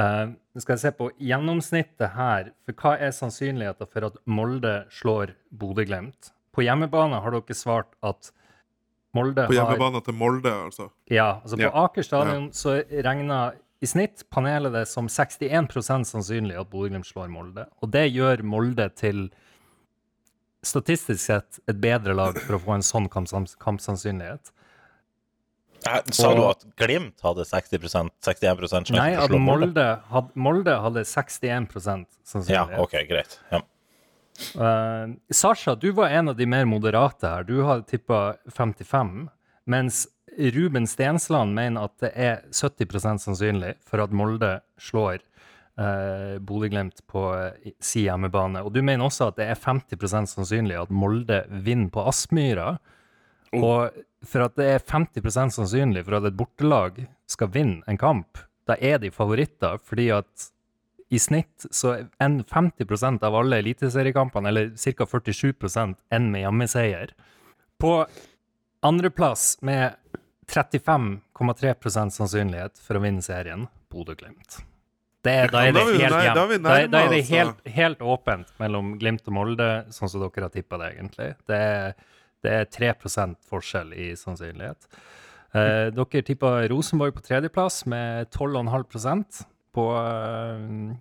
eh, 0.00 0.32
Nå 0.50 0.62
skal 0.64 0.74
jeg 0.74 0.82
se 0.82 0.90
på 0.98 1.08
gjennomsnittet 1.22 2.16
her. 2.16 2.50
For 2.66 2.74
hva 2.82 2.96
er 2.98 3.14
sannsynligheten 3.14 3.90
for 3.90 4.08
at 4.08 4.18
Molde 4.26 4.74
slår 4.90 5.36
Bodø-Glimt? 5.54 6.32
På 6.50 6.64
hjemmebane 6.66 7.20
har 7.22 7.36
dere 7.36 7.54
svart 7.56 7.92
at 8.02 8.32
Molde 9.14 9.46
har 9.46 9.50
På 9.50 9.58
har 9.58 9.70
hjemmebane 9.70 10.02
til 10.06 10.16
Molde, 10.18 10.54
altså. 10.66 10.88
Ja, 11.10 11.40
altså 11.42 11.58
på 11.58 11.68
Ja. 11.68 11.70
Aker 11.84 12.06
stadion 12.06 12.50
så 12.54 12.80
regner 12.90 13.54
i 13.80 13.86
snitt 13.86 14.26
panelet 14.30 14.74
det 14.74 14.88
som 14.90 15.06
61% 15.08 16.04
sannsynlig 16.04 16.58
at 16.58 16.70
Bodø-Glimt 16.70 17.06
slår 17.06 17.30
Molde. 17.30 17.68
Og 17.80 17.90
det 17.94 18.08
gjør 18.10 18.42
Molde 18.42 18.88
til 18.98 19.30
statistisk 20.66 21.22
sett 21.22 21.60
et 21.70 21.78
bedre 21.80 22.12
lag 22.14 22.36
for 22.36 22.58
å 22.58 22.60
få 22.60 22.74
en 22.76 22.84
sånn 22.84 23.08
kampsannsynlighet. 23.08 24.50
Eh, 25.86 26.00
Sa 26.12 26.34
du 26.36 26.42
at 26.44 26.64
Glimt 26.76 27.22
hadde 27.24 27.44
60% 27.48 28.10
61 28.24 28.68
sjanse 28.68 28.92
Nei, 28.96 29.14
at 29.16 29.32
Molde? 29.32 29.86
hadde, 30.12 30.34
Molde 30.34 30.74
hadde 30.84 31.04
61 31.08 31.70
Ja, 31.74 31.96
sannsynlighet. 32.24 32.78
OK, 32.82 32.96
greit. 33.08 33.38
Ja. 33.50 33.62
Uh, 34.56 35.16
Sasha, 35.32 35.74
du 35.74 35.90
var 35.92 36.08
en 36.08 36.28
av 36.28 36.36
de 36.36 36.46
mer 36.46 36.64
moderate 36.64 37.28
her. 37.28 37.44
Du 37.44 37.62
har 37.62 37.82
tippa 37.88 38.36
55, 38.48 39.28
mens 39.68 40.06
Ruben 40.38 40.86
Stensland 40.86 41.54
mener 41.56 41.88
at 41.88 41.96
det 42.00 42.12
er 42.14 42.44
70% 42.52 43.20
sannsynlig 43.20 43.74
for 43.84 44.00
at 44.04 44.12
Molde 44.16 44.60
slår 44.80 45.18
uh, 45.80 46.38
Bodø-Glimt 46.40 47.02
på 47.10 47.24
uh, 47.34 47.72
si 47.82 48.06
hjemmebane. 48.06 48.62
Og 48.64 48.72
du 48.72 48.80
mener 48.80 49.08
også 49.08 49.28
at 49.30 49.40
det 49.40 49.50
er 49.50 49.60
50% 49.60 50.32
sannsynlig 50.36 50.78
at 50.80 50.92
Molde 50.92 51.42
vinner 51.50 51.92
på 51.92 52.06
Aspmyra. 52.08 52.74
Og 53.58 53.90
for 54.26 54.44
at 54.44 54.56
det 54.60 54.68
er 54.74 54.84
50% 54.84 55.54
sannsynlig 55.56 56.04
for 56.06 56.18
at 56.18 56.28
et 56.28 56.36
bortelag 56.36 57.04
skal 57.30 57.52
vinne 57.54 57.84
en 57.88 58.00
kamp, 58.00 58.40
da 58.68 58.76
er 58.76 59.00
de 59.02 59.10
favoritter, 59.14 59.80
fordi 59.82 60.10
at 60.14 60.50
i 61.10 61.18
snitt 61.18 61.66
så 61.74 61.96
enn 62.22 62.40
50% 62.46 63.24
av 63.26 63.34
alle 63.34 63.58
eliteseriekampene, 63.64 64.50
eller 64.52 64.70
ca. 64.78 65.06
47% 65.10 65.96
enn 66.14 66.28
med 66.30 66.44
hjemmeseier. 66.44 67.14
På 67.80 68.04
andreplass 68.86 69.56
med 69.66 69.96
35,3% 70.50 72.14
sannsynlighet 72.14 72.78
for 72.78 72.98
å 72.98 73.02
vinne 73.02 73.24
serien, 73.26 73.66
Bodø-Glimt. 73.90 74.60
Det 75.20 75.34
da 75.52 75.66
er 75.66 75.74
det 75.76 75.82
helt 75.84 76.14
da. 76.14 76.46
Da, 76.46 76.76
da 76.88 77.02
er 77.04 77.10
det 77.12 77.24
helt, 77.28 77.58
helt 77.68 78.00
åpent 78.00 78.54
mellom 78.62 78.94
Glimt 79.00 79.26
og 79.28 79.36
Molde, 79.36 79.68
sånn 79.92 80.08
som 80.08 80.22
dere 80.22 80.46
har 80.46 80.54
tippa 80.54 80.78
det, 80.80 80.94
egentlig. 80.94 81.28
Det 81.50 81.58
er, 81.58 81.98
det 82.44 82.52
er 82.56 82.68
3% 82.72 83.38
forskjell 83.50 83.94
i 83.96 84.10
sannsynlighet. 84.18 84.88
Eh, 85.50 85.88
dere 85.94 86.22
tippa 86.22 86.52
Rosenborg 86.70 87.16
på 87.16 87.24
tredjeplass 87.26 87.82
med 87.90 88.30
12,5% 88.30 89.42
på 89.74 89.86
eh, 89.98 90.92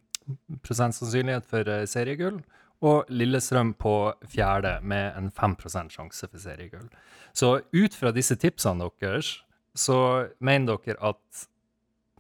sannsynlighet 0.72 1.46
for 1.50 1.70
eh, 1.70 1.86
seriegull. 1.90 2.42
Og 2.80 3.10
Lillestrøm 3.12 3.74
på 3.76 3.94
fjerde 4.32 4.78
med 4.88 5.12
en 5.20 5.30
5% 5.36 5.92
sjanse 5.92 6.30
for 6.32 6.40
seriegull. 6.40 6.88
Så 7.36 7.58
ut 7.76 7.96
fra 7.96 8.14
disse 8.16 8.38
tipsene 8.40 8.88
deres, 9.02 9.34
så 9.76 10.30
mener 10.40 10.80
dere 10.80 11.12
at 11.12 11.48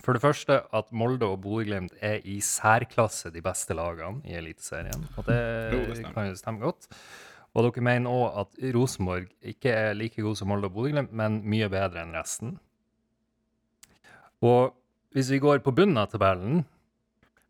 for 0.03 0.15
det 0.15 0.23
første 0.23 0.61
at 0.75 0.91
Molde 0.95 1.27
og 1.27 1.41
Bodø-Glimt 1.43 1.97
er 1.99 2.21
i 2.23 2.37
særklasse 2.43 3.31
de 3.35 3.41
beste 3.43 3.75
lagene 3.75 4.23
i 4.27 4.37
Eliteserien. 4.39 5.01
Og 5.17 5.25
det 5.27 6.05
kan 6.13 6.29
jo 6.29 6.37
stemme 6.39 6.63
godt. 6.63 6.87
Og 7.57 7.65
dere 7.65 7.83
mener 7.83 8.13
òg 8.13 8.41
at 8.43 8.59
Rosenborg 8.75 9.29
ikke 9.41 9.73
er 9.73 9.95
like 9.97 10.21
god 10.21 10.37
som 10.37 10.51
Molde 10.51 10.69
og 10.69 10.75
Bodø-Glimt, 10.75 11.13
men 11.15 11.41
mye 11.49 11.69
bedre 11.71 12.03
enn 12.03 12.17
resten. 12.17 12.57
Og 14.45 14.75
hvis 15.15 15.31
vi 15.33 15.41
går 15.41 15.63
på 15.65 15.73
bunnen 15.75 15.97
av 15.99 16.11
tabellen, 16.11 16.63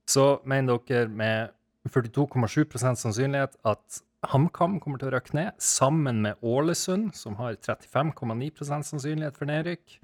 så 0.09 0.39
mener 0.47 0.79
dere 0.87 1.09
med 1.11 1.55
42,7% 1.89 2.99
sannsynlighet 2.99 3.57
at 3.67 4.01
HamKam 4.29 4.79
kommer 4.83 4.99
til 4.99 5.09
å 5.09 5.13
røkke 5.15 5.35
ned, 5.37 5.51
sammen 5.63 6.23
med 6.25 6.39
Ålesund, 6.43 7.13
som 7.15 7.37
har 7.39 7.55
35,9% 7.63 8.87
sannsynlighet 8.89 9.37
for 9.39 9.47
nedrykk. 9.47 9.99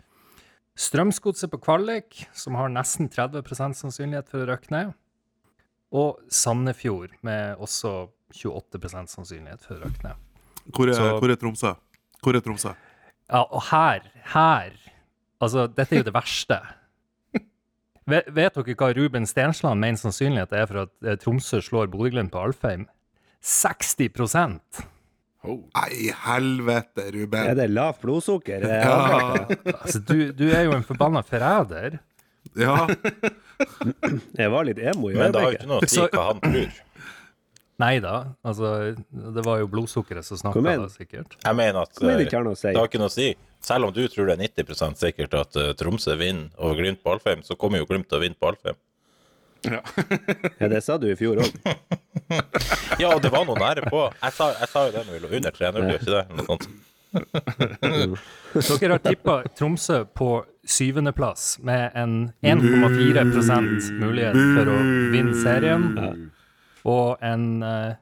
Strømsgodset 0.75 1.51
på 1.51 1.59
kvalik, 1.63 2.21
som 2.35 2.55
har 2.59 2.71
nesten 2.71 3.09
30 3.11 3.43
sannsynlighet 3.79 4.31
for 4.31 4.43
å 4.43 4.49
røkke 4.51 4.71
ned. 4.75 4.93
Og 5.95 6.19
Sandefjord, 6.31 7.15
med 7.23 7.59
også 7.63 8.09
28% 8.33 9.11
sannsynlighet 9.13 9.61
for 9.67 9.75
å. 9.85 10.15
Hvor 10.73 10.89
er, 10.89 10.93
Så- 10.97 11.19
hvor 11.19 11.29
er 11.31 11.35
Tromsø? 11.35 11.75
Hvor 12.23 12.35
er 12.35 12.41
Tromsø? 12.41 12.73
Ja, 13.29 13.43
og 13.51 13.61
her, 13.71 14.01
her 14.33 14.71
Altså, 15.41 15.67
dette 15.67 15.93
er 15.93 15.99
jo 15.99 16.03
det 16.07 16.13
verste. 16.15 16.57
Vet, 18.07 18.27
vet 18.33 18.53
dere 18.55 18.75
hva 18.79 18.87
Ruben 18.95 19.25
Stensland 19.27 19.79
mener 19.81 19.97
sannsynlighet 19.99 20.53
er 20.53 20.65
for 20.69 20.77
at 20.85 20.91
eh, 21.05 21.15
Tromsø 21.17 21.59
slår 21.61 21.87
Bodø-Glimt 21.91 22.31
på 22.31 22.39
Alfheim? 22.41 22.85
60 23.41 24.09
Oh. 25.45 25.59
Nei, 25.75 26.07
helvete, 26.23 27.03
Er 27.05 27.11
Ruben. 27.13 27.51
det 27.57 27.67
lavt 27.69 27.99
blodsukker? 28.01 28.63
Er 28.65 28.85
Ja, 28.87 29.45
Altså, 29.83 29.99
du, 30.01 30.31
du 30.33 30.47
er 30.49 30.63
jo 30.65 30.71
en 30.73 30.83
forbanna 30.87 31.21
forræder. 31.21 31.99
ja. 32.57 32.87
Jeg 34.37 34.49
var 34.51 34.63
litt 34.65 34.79
emo 34.79 35.09
i 35.11 35.13
Men 35.19 35.31
det 35.35 35.41
har 35.41 35.51
jo 35.51 35.57
ikke 35.59 35.69
noe 35.69 35.83
å 35.85 35.89
si 35.91 36.01
hva 36.01 36.23
han 36.31 36.41
tror. 36.41 36.79
Nei 37.81 37.97
da, 37.99 38.13
altså 38.47 38.69
Det 38.95 39.43
var 39.43 39.59
jo 39.59 39.67
blodsukkeret 39.67 40.23
som 40.23 40.39
snakka, 40.39 40.61
da, 40.63 40.87
sikkert. 40.91 41.35
Jeg 41.43 41.57
mener 41.59 41.81
at 41.83 41.91
uh, 41.99 42.07
det 42.07 42.29
eh, 42.29 42.31
har 42.31 42.45
noe 42.47 42.55
å 42.55 42.59
si. 42.59 42.71
det 42.71 42.79
har 42.79 42.87
ikke 42.87 43.01
noe 43.01 43.11
å 43.11 43.15
si. 43.15 43.29
Selv 43.65 43.89
om 43.89 43.93
du 43.95 44.03
tror 44.11 44.29
det 44.29 44.37
er 44.37 44.43
90 44.63 44.95
sikkert 45.01 45.35
at 45.41 45.59
uh, 45.59 45.73
Tromsø 45.77 46.15
vinner 46.19 46.53
over 46.55 46.79
Glimt 46.79 47.03
på 47.03 47.15
Alfheim, 47.15 47.43
så 47.43 47.57
kommer 47.59 47.81
jo 47.81 47.89
Glimt 47.89 48.07
til 48.11 48.19
å 48.19 48.23
vinne 48.23 48.39
på 48.39 48.51
Alfheim. 48.53 48.79
Ja, 50.59 50.67
det 50.69 50.83
sa 50.85 50.99
du 51.01 51.07
i 51.09 51.15
fjor 51.17 51.41
òg. 51.41 51.55
Ja, 53.01 53.11
og 53.11 53.21
det 53.21 53.31
var 53.33 53.43
noe 53.47 53.57
nære 53.59 53.89
på. 53.89 54.05
Jeg 54.21 54.33
sa, 54.37 54.51
jeg 54.55 54.71
sa 54.71 54.85
jo 54.87 54.93
det 54.95 55.01
når 55.07 55.17
vi 55.17 55.23
lå 55.23 55.31
under 55.39 55.55
3-0, 55.55 55.87
gjør 55.89 56.03
ikke 56.03 56.13
det? 56.13 56.25
Noe 56.37 56.45
sånt. 56.47 56.67
Dere 58.81 58.95
har 58.95 59.01
tippa 59.03 59.35
Tromsø 59.57 60.01
på 60.15 60.29
syvendeplass 60.67 61.57
med 61.63 61.95
en 61.95 62.15
1,4% 62.43 63.91
mulighet 64.01 64.39
for 64.55 64.71
å 64.71 64.77
vinne 65.13 65.35
serien, 65.39 65.85
og 66.85 67.17
en 67.25 67.45
eh, 67.65 67.95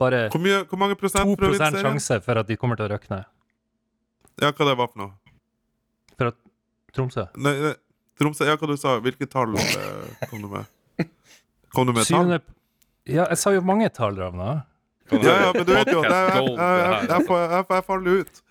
bare 0.00 0.24
Hvor, 0.32 0.42
mye, 0.42 0.62
hvor 0.68 0.80
mange 0.80 0.96
prosent 0.98 1.28
2 1.28 1.36
for 1.38 1.52
å 1.52 1.70
sjanse 1.84 2.18
for 2.24 2.40
at 2.42 2.48
de 2.48 2.56
kommer 2.58 2.78
til 2.80 2.88
å 2.88 2.94
røkne. 2.96 3.22
Ja, 4.40 4.50
hva 4.50 4.66
det 4.70 4.76
var 4.80 4.88
for 4.90 5.02
noe? 5.02 5.12
For 6.16 6.32
at 6.32 6.38
Tromsø 6.96 7.26
Nei, 7.36 7.52
nei, 7.60 7.74
Tromsø, 8.20 8.46
ja, 8.48 8.56
hva 8.60 8.68
du 8.68 8.74
sa 8.80 8.96
Hvilke 9.04 9.28
tall 9.30 9.54
eh, 9.60 10.26
kom 10.30 10.42
du 10.44 10.48
med? 10.52 11.08
Kom 11.72 11.88
du 11.88 11.92
med 11.92 12.02
tall? 12.04 12.08
Syvende 12.08 12.40
Ja, 13.08 13.26
jeg 13.32 13.38
sa 13.40 13.52
jo 13.54 13.62
mange 13.66 13.88
tall, 13.92 14.16
Ravna. 14.20 14.62
Ja, 15.12 15.36
ja, 15.46 15.52
men 15.52 15.64
du 15.66 15.72
vet 15.74 15.90
jo, 15.92 16.00
det 16.04 16.12
er, 16.12 16.28
Podcast 16.30 16.34
jeg, 16.34 16.42
gold, 16.46 16.56
det 16.56 16.66
her. 16.66 17.06
jeg, 17.12 17.26
får- 17.28 17.46
jeg, 17.52 17.64
jeg 17.76 17.84
faller 17.88 18.20
ut. 18.22 18.42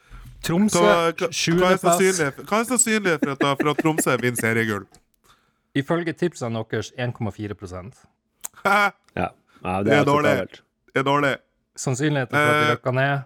Tromsø, 0.42 0.82
Hva, 0.82 0.90
hva, 0.92 1.12
hva 1.14 1.28
er 1.30 1.38
sjuendeplass. 1.38 2.42
hva 2.50 2.60
er 2.60 2.68
sannsynlighet 2.72 3.24
for 3.24 3.34
at, 3.36 3.46
for 3.62 3.72
at 3.72 3.82
Tromsø 3.82 4.16
vinner 4.22 4.42
seriegull? 4.42 4.86
Ifølge 5.78 6.14
tipsene 6.18 6.62
deres 6.70 6.92
1,4 7.00 7.56
Hæ? 8.66 8.92
Ja. 9.16 9.30
Ja, 9.64 9.78
Det 9.84 9.92
det 9.92 9.98
er 10.00 10.06
dårlig. 10.06 10.34
Det 10.94 11.00
er 11.00 11.04
dårlig. 11.08 11.36
Sannsynligheten 11.78 12.32
for 12.36 12.52
at 12.52 12.60
de 12.62 12.66
Eh. 12.68 12.76
rykker 12.76 12.94
ned 12.94 13.24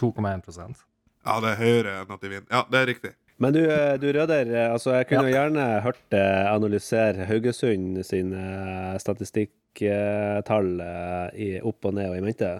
2,1% 0.00 0.82
Ja, 1.26 1.40
det 1.40 1.50
er 1.52 1.56
høyere 1.62 1.94
enn 2.02 2.10
at 2.14 2.20
de 2.20 2.28
vinner. 2.28 2.46
Ja, 2.50 2.64
det 2.70 2.78
er 2.82 2.86
riktig. 2.94 3.12
Men 3.38 3.52
du, 3.52 3.60
eh, 3.70 3.96
du 4.00 4.06
Røder, 4.12 4.46
eh, 4.54 4.72
altså 4.72 4.92
jeg 4.96 5.08
kunne 5.08 5.28
jo 5.28 5.34
gjerne 5.36 5.82
hørt 5.84 5.98
deg 6.10 6.46
analysere 6.48 7.26
Haugesund 7.28 7.98
sine 8.04 8.96
statistikktall 8.98 10.80
eh, 10.80 11.60
opp 11.66 11.84
og 11.84 11.94
ned 11.98 12.10
og 12.12 12.16
i 12.18 12.24
mente. 12.24 12.50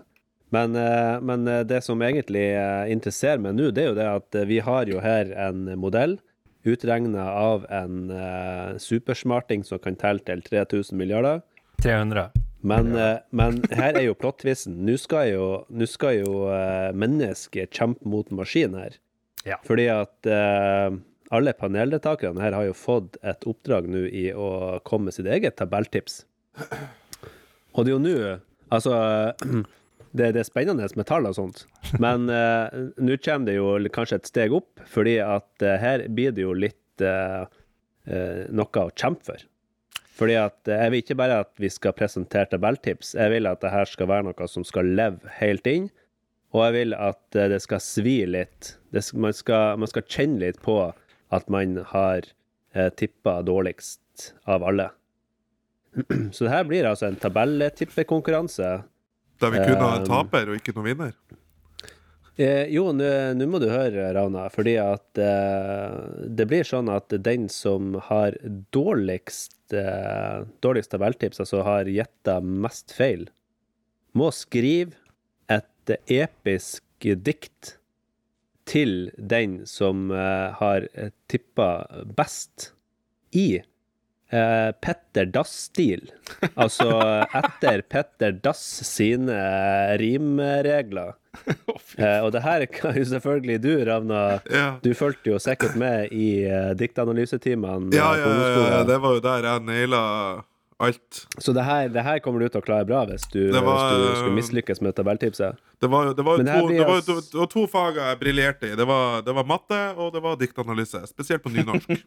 Men, 0.54 0.76
eh, 0.78 1.16
men 1.26 1.48
eh, 1.48 1.62
det 1.66 1.82
som 1.84 1.98
egentlig 2.04 2.44
eh, 2.54 2.92
interesserer 2.92 3.40
meg 3.42 3.56
nå, 3.58 3.70
det 3.74 3.82
er 3.84 3.88
jo 3.90 3.96
det 3.98 4.06
at 4.12 4.34
eh, 4.42 4.44
vi 4.46 4.60
har 4.62 4.86
jo 4.86 5.00
her 5.02 5.32
en 5.48 5.64
modell 5.80 6.18
utregna 6.66 7.24
av 7.30 7.66
en 7.70 8.10
eh, 8.10 8.76
supersmarting 8.82 9.64
som 9.66 9.78
kan 9.82 9.96
telle 9.98 10.22
til 10.26 10.42
3000 10.42 10.96
milliarder. 10.98 11.42
300. 11.82 12.30
Men, 12.66 12.96
eh, 12.96 13.18
men 13.30 13.60
her 13.70 13.94
er 13.94 14.08
jo 14.08 14.16
plottvisen. 14.18 14.78
Nå 14.86 14.96
skal 14.98 15.30
jo, 15.30 15.46
nå 15.70 15.86
skal 15.90 16.20
jo 16.20 16.46
eh, 16.50 16.90
mennesket 16.96 17.74
kjempe 17.76 18.08
mot 18.10 18.30
maskin 18.34 18.74
her. 18.78 18.96
Ja. 19.46 19.60
Fordi 19.66 19.86
at 19.92 20.26
eh, 20.26 20.96
alle 21.34 21.54
paneldeltakerne 21.58 22.42
her 22.42 22.56
har 22.56 22.66
jo 22.66 22.74
fått 22.76 23.18
et 23.22 23.46
oppdrag 23.46 23.86
nå 23.90 24.06
i 24.10 24.28
å 24.34 24.80
komme 24.86 25.10
med 25.10 25.16
sitt 25.16 25.30
eget 25.30 25.58
tabelltips. 25.60 26.24
Og 27.76 27.84
det 27.84 27.92
er 27.92 27.96
jo 27.96 28.02
nå 28.02 28.18
Altså, 28.74 28.96
det, 30.18 30.32
det 30.34 30.40
er 30.40 30.46
spennende 30.48 30.88
med 30.98 31.06
tall 31.06 31.28
og 31.28 31.36
sånt, 31.36 31.60
men 32.02 32.24
uh, 32.26 32.66
nå 32.98 33.14
kommer 33.22 33.46
det 33.46 33.54
jo 33.60 33.68
kanskje 33.94 34.18
et 34.18 34.30
steg 34.32 34.56
opp, 34.58 34.82
fordi 34.90 35.20
at 35.22 35.62
uh, 35.62 35.76
her 35.78 36.02
blir 36.10 36.34
det 36.34 36.42
jo 36.42 36.56
litt 36.56 37.04
uh, 37.06 37.46
noe 38.50 38.82
å 38.82 38.90
kjempe 38.90 39.28
for. 39.28 39.44
Fordi 40.16 40.36
at 40.40 40.68
eh, 40.70 40.80
jeg 40.84 40.92
vil 40.94 41.02
ikke 41.04 41.18
bare 41.20 41.40
at 41.44 41.52
vi 41.60 41.68
skal 41.72 41.92
presentere 41.96 42.48
tabelltips, 42.54 43.14
jeg 43.18 43.32
vil 43.34 43.48
at 43.50 43.60
det 43.64 43.72
her 43.74 43.88
skal 43.90 44.08
være 44.08 44.24
noe 44.30 44.48
som 44.48 44.64
skal 44.64 44.88
leve 44.96 45.32
helt 45.40 45.66
inn, 45.68 45.90
og 46.54 46.62
jeg 46.64 46.76
vil 46.78 46.94
at 46.96 47.36
eh, 47.36 47.50
det 47.52 47.58
skal 47.64 47.82
svi 47.84 48.18
litt. 48.30 48.74
Det, 48.94 49.02
sk- 49.04 49.20
man, 49.20 49.34
skal, 49.36 49.76
man 49.82 49.90
skal 49.92 50.06
kjenne 50.08 50.40
litt 50.46 50.62
på 50.64 50.78
at 51.36 51.48
man 51.52 51.76
har 51.92 52.24
eh, 52.72 52.88
tippa 52.96 53.40
dårligst 53.44 54.30
av 54.48 54.64
alle. 54.64 54.88
Så 56.34 56.46
det 56.46 56.52
her 56.54 56.64
blir 56.68 56.88
altså 56.88 57.10
en 57.10 57.20
tabelltippekonkurranse. 57.20 58.70
Der 59.40 59.52
vi 59.52 59.60
kun 59.60 59.76
har 59.82 59.98
en 59.98 60.06
Um, 60.06 60.08
taper 60.08 60.48
og 60.52 60.56
ikke 60.62 60.72
noen 60.76 60.88
vinner. 60.94 61.12
Eh, 62.36 62.66
jo, 62.68 62.90
nå 62.92 63.46
må 63.48 63.58
du 63.62 63.70
høre, 63.70 64.10
Rana, 64.12 64.44
fordi 64.52 64.74
at 64.76 65.20
eh, 65.20 65.94
det 66.36 66.44
blir 66.50 66.66
sånn 66.68 66.90
at 66.92 67.14
den 67.24 67.46
som 67.48 67.94
har 68.10 68.36
dårligst, 68.76 69.56
eh, 69.72 70.44
dårligst 70.60 70.92
tabelltips, 70.92 71.40
altså 71.40 71.62
har 71.64 71.88
gjetta 71.88 72.36
mest 72.44 72.92
feil, 72.92 73.24
må 74.12 74.28
skrive 74.36 74.92
et 75.48 75.94
episk 76.12 77.08
dikt 77.24 77.78
til 78.68 79.08
den 79.16 79.62
som 79.70 80.10
eh, 80.12 80.52
har 80.60 80.90
tippa 81.32 81.70
best 82.20 82.74
i 83.32 83.62
eh, 84.30 84.72
Petter 84.80 85.28
Dass-stil. 85.30 86.10
Altså 86.54 86.88
etter 87.40 87.82
Petter 87.82 88.32
Dass 88.32 88.64
sine 88.88 89.38
rimregler. 90.00 91.14
Eh, 91.96 92.20
og 92.20 92.28
det 92.34 92.42
her 92.44 92.62
kan 92.68 92.96
jo 92.98 93.04
selvfølgelig 93.08 93.56
du, 93.64 93.70
Ravna. 93.88 94.20
Ja. 94.52 94.66
Du 94.84 94.90
fulgte 94.96 95.30
jo 95.30 95.38
sikkert 95.40 95.76
med 95.80 96.12
i 96.12 96.44
uh, 96.44 96.74
diktanalysetimene. 96.76 97.88
Ja, 97.96 98.10
eh, 98.16 98.24
ja, 98.24 98.64
ja, 98.74 98.80
det 98.88 98.98
var 99.00 99.16
jo 99.16 99.22
der 99.24 99.48
jeg 99.48 99.64
naila 99.64 100.02
alt. 100.76 101.22
Så 101.38 101.52
det 101.56 101.64
her, 101.64 101.88
det 101.88 102.02
her 102.04 102.18
kommer 102.24 102.42
du 102.42 102.50
til 102.50 102.60
å 102.60 102.64
klare 102.64 102.84
bra 102.88 103.04
hvis 103.08 103.24
du, 103.32 103.40
var, 103.54 103.62
hvis 103.62 104.02
du 104.02 104.18
skulle 104.20 104.36
mislykkes 104.36 104.82
med 104.84 104.96
tabelltipset. 104.98 105.62
Det 105.80 105.88
var, 105.92 106.12
det 106.16 106.26
var, 106.26 106.42
to, 106.42 106.68
det 106.68 106.84
var, 106.88 107.00
to, 107.04 107.16
det 107.20 107.40
var 107.40 107.50
to 107.52 107.64
fag 107.70 108.00
jeg 108.02 108.20
briljerte 108.20 108.70
i. 108.72 108.76
Det 108.76 108.86
var, 108.88 109.24
det 109.24 109.36
var 109.36 109.48
matte, 109.48 109.80
og 109.96 110.12
det 110.14 110.22
var 110.24 110.36
diktanalyse. 110.40 111.02
Spesielt 111.12 111.44
på 111.44 111.54
nynorsk. 111.56 111.90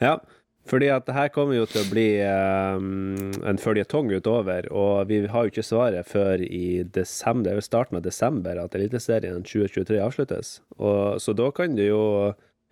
Ja, 0.00 0.14
fordi 0.70 0.86
at 0.92 1.04
det 1.04 1.12
her 1.12 1.28
kommer 1.34 1.58
jo 1.58 1.66
til 1.68 1.82
å 1.82 1.88
bli 1.90 2.06
um, 2.24 3.32
en 3.44 3.58
føljetong 3.60 4.08
utover, 4.14 4.68
og 4.72 5.10
vi 5.10 5.18
har 5.28 5.44
jo 5.44 5.52
ikke 5.52 5.64
svaret 5.66 6.08
før 6.08 6.40
i 6.40 6.82
desember, 6.94 7.52
er 7.52 7.58
vel 7.58 7.66
starten 7.66 7.98
av 7.98 8.04
desember 8.06 8.60
at 8.62 8.76
Eliteserien 8.78 9.44
2023 9.44 10.00
avsluttes. 10.00 10.54
Og, 10.78 11.20
så 11.20 11.34
da 11.36 11.50
kan 11.52 11.76
du 11.76 11.84
jo 11.84 12.02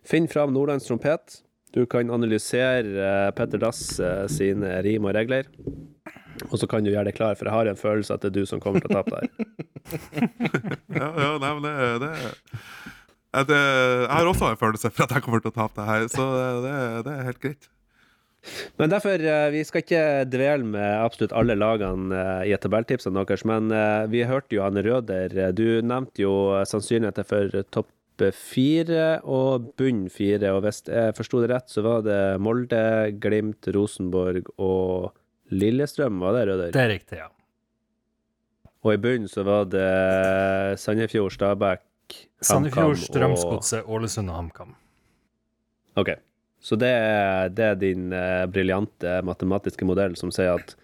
finne 0.09 0.31
fram 0.33 0.55
Nordlands 0.57 0.89
trompet. 0.89 1.43
Du 1.75 1.85
kan 1.91 2.11
analysere 2.15 2.95
eh, 3.09 3.31
Petter 3.37 3.61
Dass 3.63 3.83
eh, 4.01 4.25
sine 4.33 4.79
rim 4.87 5.05
og 5.09 5.15
regler. 5.19 5.49
Og 6.49 6.57
så 6.61 6.69
kan 6.71 6.85
du 6.87 6.93
gjøre 6.93 7.09
deg 7.11 7.17
klar, 7.19 7.35
for 7.35 7.49
jeg 7.49 7.55
har 7.57 7.67
en 7.71 7.79
følelse 7.81 8.15
at 8.15 8.23
det 8.23 8.31
er 8.31 8.37
du 8.39 8.47
som 8.47 8.61
kommer 8.63 8.81
til 8.85 8.93
å 8.93 9.01
tape 9.01 9.19
der. 9.19 9.29
Ja, 10.99 11.09
ja, 11.17 11.29
nei, 11.41 11.51
men 11.57 11.65
det, 11.65 11.73
det, 12.03 12.11
det 13.49 13.59
Jeg 13.59 14.13
har 14.13 14.29
også 14.29 14.51
en 14.53 14.61
følelse 14.61 14.91
for 14.93 15.07
at 15.07 15.15
jeg 15.17 15.25
kommer 15.25 15.41
til 15.43 15.53
å 15.53 15.57
tape 15.57 15.81
det 15.81 15.87
her, 15.89 16.07
så 16.13 16.27
det, 16.65 16.73
det 17.07 17.15
er 17.15 17.27
helt 17.29 17.41
greit. 17.43 17.69
Men 18.79 18.93
derfor, 18.93 19.19
eh, 19.19 19.49
vi 19.53 19.65
skal 19.67 19.83
ikke 19.83 20.03
dvele 20.31 20.65
med 20.69 21.03
absolutt 21.03 21.35
alle 21.37 21.57
lagene 21.59 22.23
i 22.47 22.53
i 22.55 22.59
tabelltipsene 22.63 23.19
deres, 23.25 23.45
men 23.49 23.73
eh, 23.75 24.05
vi 24.13 24.23
hørte 24.29 24.55
jo 24.57 24.63
Anne 24.67 24.85
Røder. 24.87 25.35
eh, 25.35 25.51
Du 25.57 25.81
nevnte 25.83 26.23
jo 26.23 26.35
sannsynligheten 26.69 27.27
for 27.29 27.59
topp 27.75 27.91
fire 28.35 29.21
og 29.25 29.73
bunn 29.79 30.07
fire, 30.13 30.53
og 30.55 30.65
hvis 30.67 30.83
jeg 30.89 31.17
forsto 31.17 31.43
det 31.45 31.51
rett, 31.53 31.71
så 31.71 31.85
var 31.87 32.05
det 32.07 32.21
Molde, 32.43 32.83
Glimt, 33.23 33.69
Rosenborg 33.75 34.49
og 34.59 35.13
Lillestrøm, 35.55 36.21
var 36.21 36.37
det, 36.37 36.47
Røder? 36.51 36.73
Det 36.75 36.83
er 36.83 36.91
riktig, 36.93 37.21
ja. 37.23 37.29
Og 38.87 38.95
i 38.95 39.01
bunnen 39.03 39.31
så 39.31 39.43
var 39.47 39.67
det 39.73 39.87
Sandefjord, 40.79 41.35
Stabæk, 41.35 41.83
Sandefjord, 42.41 42.99
Strømsgodset, 43.03 43.83
og 43.85 43.99
Ålesund 43.99 44.31
og 44.31 44.39
HamKam. 44.39 44.75
OK. 45.99 46.13
Så 46.63 46.79
det 46.79 46.91
er, 46.91 47.49
det 47.55 47.65
er 47.65 47.79
din 47.79 48.13
eh, 48.15 48.45
briljante 48.51 49.19
matematiske 49.27 49.87
modell 49.87 50.17
som 50.19 50.33
sier 50.35 50.59
at 50.59 50.75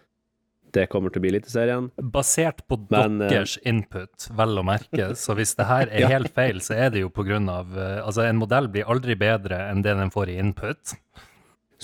det 0.74 0.88
kommer 0.92 1.12
til 1.12 1.22
å 1.22 1.24
bli 1.24 1.32
Eliteserien. 1.34 1.90
Basert 2.14 2.64
på 2.68 2.78
Men, 2.90 3.20
eh, 3.22 3.30
deres 3.32 3.56
input, 3.64 4.28
vel 4.36 4.58
å 4.60 4.66
merke. 4.66 5.12
Så 5.18 5.36
hvis 5.38 5.54
det 5.58 5.68
her 5.70 5.90
er 5.90 6.10
helt 6.14 6.34
feil, 6.34 6.60
så 6.64 6.76
er 6.76 6.94
det 6.94 7.04
jo 7.04 7.12
på 7.14 7.26
grunn 7.26 7.48
av 7.52 7.72
eh, 7.78 8.02
Altså, 8.04 8.26
en 8.26 8.40
modell 8.40 8.68
blir 8.68 8.90
aldri 8.90 9.16
bedre 9.18 9.62
enn 9.70 9.82
det 9.84 9.94
den 9.96 10.12
får 10.14 10.34
i 10.34 10.38
input. 10.42 10.96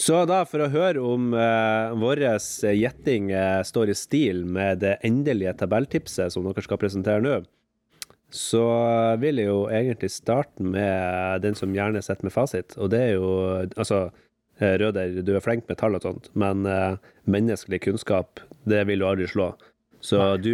Så 0.00 0.22
da, 0.28 0.44
for 0.48 0.62
å 0.64 0.70
høre 0.72 1.02
om 1.04 1.32
uh, 1.34 1.92
vår 1.98 2.22
gjetting 2.78 3.32
eh, 3.34 3.60
står 3.66 3.90
i 3.92 3.96
stil 3.98 4.44
med 4.48 4.80
det 4.84 4.96
endelige 5.06 5.56
tabelltipset 5.60 6.32
som 6.32 6.46
dere 6.46 6.64
skal 6.64 6.80
presentere 6.80 7.24
nå, 7.24 7.40
så 8.30 8.64
vil 9.20 9.42
jeg 9.42 9.50
jo 9.50 9.64
egentlig 9.74 10.12
starte 10.14 10.62
med 10.62 11.42
den 11.42 11.58
som 11.58 11.74
gjerne 11.74 12.02
sitter 12.06 12.28
med 12.28 12.34
fasit, 12.34 12.76
og 12.78 12.92
det 12.94 13.00
er 13.08 13.16
jo 13.18 13.30
Altså, 13.76 14.04
eh, 14.06 14.26
Røder, 14.60 15.22
du 15.24 15.30
er 15.36 15.40
flink 15.44 15.64
med 15.70 15.78
tall 15.80 15.94
og 15.96 16.02
sånt, 16.04 16.28
men 16.36 16.66
eh, 16.68 16.96
menneskelig 17.32 17.78
kunnskap, 17.86 18.42
det 18.68 18.82
vil 18.90 19.00
du 19.00 19.06
aldri 19.08 19.28
slå. 19.30 19.52
Så 20.04 20.36
du, 20.40 20.50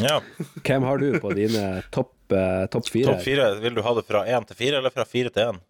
Ja. 0.00 0.20
hvem 0.64 0.82
har 0.86 0.98
du 1.02 1.18
på 1.20 1.32
dine 1.36 1.82
topp 1.94 2.32
eh, 2.32 2.66
topp 2.72 2.88
fire? 2.88 3.12
Topp 3.12 3.24
fire, 3.26 3.48
vil 3.60 3.74
du 3.76 3.82
ha 3.84 3.92
det 3.98 4.06
fra 4.08 4.24
én 4.28 4.46
til 4.48 4.56
fire, 4.56 4.78
eller 4.80 4.94
fra 4.94 5.04
fire 5.08 5.32
til 5.34 5.50
én? 5.52 5.60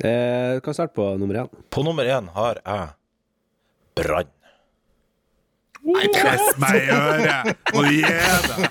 Eh, 0.00 0.54
du 0.56 0.60
kan 0.64 0.74
starte 0.76 0.94
på 0.96 1.06
nummer 1.20 1.34
én. 1.42 1.48
På 1.70 1.84
nummer 1.84 2.04
én 2.08 2.28
har 2.36 2.60
jeg 2.64 2.88
Brann. 4.00 4.28
Nei, 5.80 6.06
press 6.12 6.56
meg 6.60 6.76
i 6.76 6.92
øret! 6.92 7.54
Må 7.74 7.82
du 7.86 7.92
gi 7.96 8.02
deg! 8.04 8.66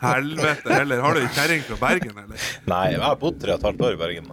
Helvete 0.00 0.72
heller. 0.74 1.02
Har 1.04 1.14
du 1.14 1.20
ei 1.22 1.28
kjerring 1.36 1.60
fra 1.66 1.76
Bergen, 1.82 2.16
eller? 2.24 2.46
Nei, 2.70 2.84
jeg 2.94 3.02
har 3.04 3.18
bodd 3.20 3.36
tre 3.42 3.54
og 3.54 3.60
et 3.60 3.66
halvt 3.68 3.84
år 3.86 3.94
i 3.94 4.00
Bergen. 4.00 4.30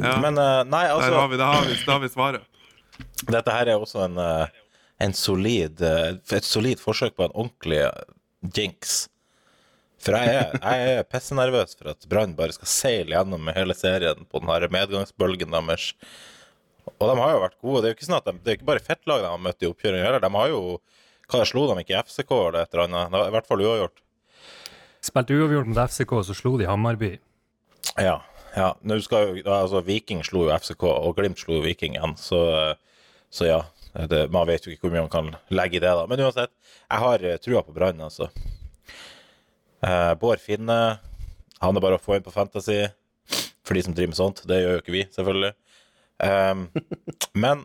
Ja, 0.00 0.16
Men 0.22 0.38
eh, 0.38 0.60
nei, 0.68 0.84
der 0.88 0.96
altså 0.96 1.14
har 1.20 1.30
vi, 1.32 1.38
da 1.40 1.48
har 1.52 1.64
vi, 1.68 1.78
da 1.84 1.96
har 1.96 2.02
vi 2.04 2.10
svaret. 2.12 2.44
Dette 3.26 3.54
her 3.54 3.70
er 3.72 3.80
også 3.80 4.04
en, 4.04 4.18
eh, 4.20 4.60
en 5.02 5.14
solid 5.16 5.80
eh, 5.82 6.14
Et 6.36 6.46
solid 6.46 6.82
forsøk 6.82 7.16
på 7.18 7.26
en 7.26 7.34
ordentlig 7.34 7.82
jinx. 8.54 9.08
For 10.04 10.16
jeg 10.18 10.36
er, 10.36 10.54
jeg 10.60 10.98
er 10.98 11.06
pissenervøs 11.08 11.78
for 11.78 11.94
at 11.94 12.06
Brann 12.10 12.34
bare 12.36 12.52
skal 12.56 12.68
seile 12.68 13.16
gjennom 13.16 13.46
med 13.46 13.56
hele 13.56 13.76
serien 13.76 14.26
på 14.28 14.42
den 14.42 14.72
medgangsbølgen 14.74 15.54
deres. 15.54 15.92
Og 16.98 17.08
de 17.08 17.14
har 17.16 17.32
jo 17.32 17.42
vært 17.46 17.60
gode. 17.64 17.80
Det 17.80 17.88
er 17.88 17.94
jo 17.94 17.98
ikke 17.98 18.08
sånn 18.10 18.18
at 18.18 18.28
de, 18.28 18.34
det 18.44 18.52
er 18.52 18.58
ikke 18.58 18.68
bare 18.68 18.84
fettlag 18.84 19.22
de 19.24 19.30
har 19.32 19.40
møtt 19.40 19.64
i 19.64 19.70
oppkjøringen 19.70 20.04
heller. 20.04 20.24
De 20.24 20.32
har 20.36 20.50
jo 20.52 20.64
Hva 21.32 21.40
slo 21.48 21.62
de 21.70 21.80
ikke 21.80 21.94
i 21.94 22.02
FCK 22.04 22.32
eller 22.36 22.58
et 22.66 22.74
eller 22.74 22.84
annet? 22.84 23.14
I 23.16 23.32
hvert 23.32 23.46
fall 23.48 23.62
uavgjort. 23.64 24.02
Spilte 25.04 25.38
uavgjort 25.38 25.70
mot 25.70 25.80
FCK, 25.88 26.12
så 26.28 26.36
slo 26.36 26.58
de 26.60 26.68
Hammarby. 26.68 27.14
Ja. 27.96 28.18
Ja. 28.56 28.72
Nå 28.82 28.98
skal 29.04 29.28
jo, 29.28 29.44
altså, 29.44 29.82
Viking 29.86 30.24
slo 30.26 30.46
jo 30.48 30.56
FCK, 30.56 30.86
og 30.88 31.14
Glimt 31.18 31.40
slo 31.42 31.58
jo 31.58 31.64
Viking 31.66 31.98
igjen, 31.98 32.16
så, 32.20 32.40
så 33.30 33.48
ja. 33.50 33.62
Det, 33.94 34.24
man 34.34 34.48
vet 34.48 34.64
jo 34.66 34.72
ikke 34.72 34.88
hvor 34.88 34.94
mye 34.94 35.04
man 35.04 35.12
kan 35.12 35.28
legge 35.54 35.78
i 35.78 35.82
det, 35.82 35.92
da. 35.94 36.06
Men 36.10 36.24
uansett, 36.24 36.50
jeg 36.82 37.02
har 37.04 37.22
eh, 37.22 37.38
trua 37.38 37.62
på 37.62 37.74
Brann, 37.76 38.00
altså. 38.02 38.26
Eh, 39.84 40.14
Bård 40.18 40.40
Finne 40.42 40.78
Han 41.60 41.76
er 41.76 41.84
bare 41.84 41.98
å 41.98 42.02
få 42.02 42.16
inn 42.16 42.24
på 42.24 42.32
Fantasy 42.34 42.80
for 43.64 43.76
de 43.76 43.84
som 43.86 43.94
driver 43.94 44.10
med 44.10 44.18
sånt. 44.18 44.42
Det 44.48 44.58
gjør 44.58 44.74
jo 44.74 44.82
ikke 44.82 44.96
vi, 44.96 45.04
selvfølgelig. 45.14 45.52
Um, 46.24 46.66
men 47.44 47.64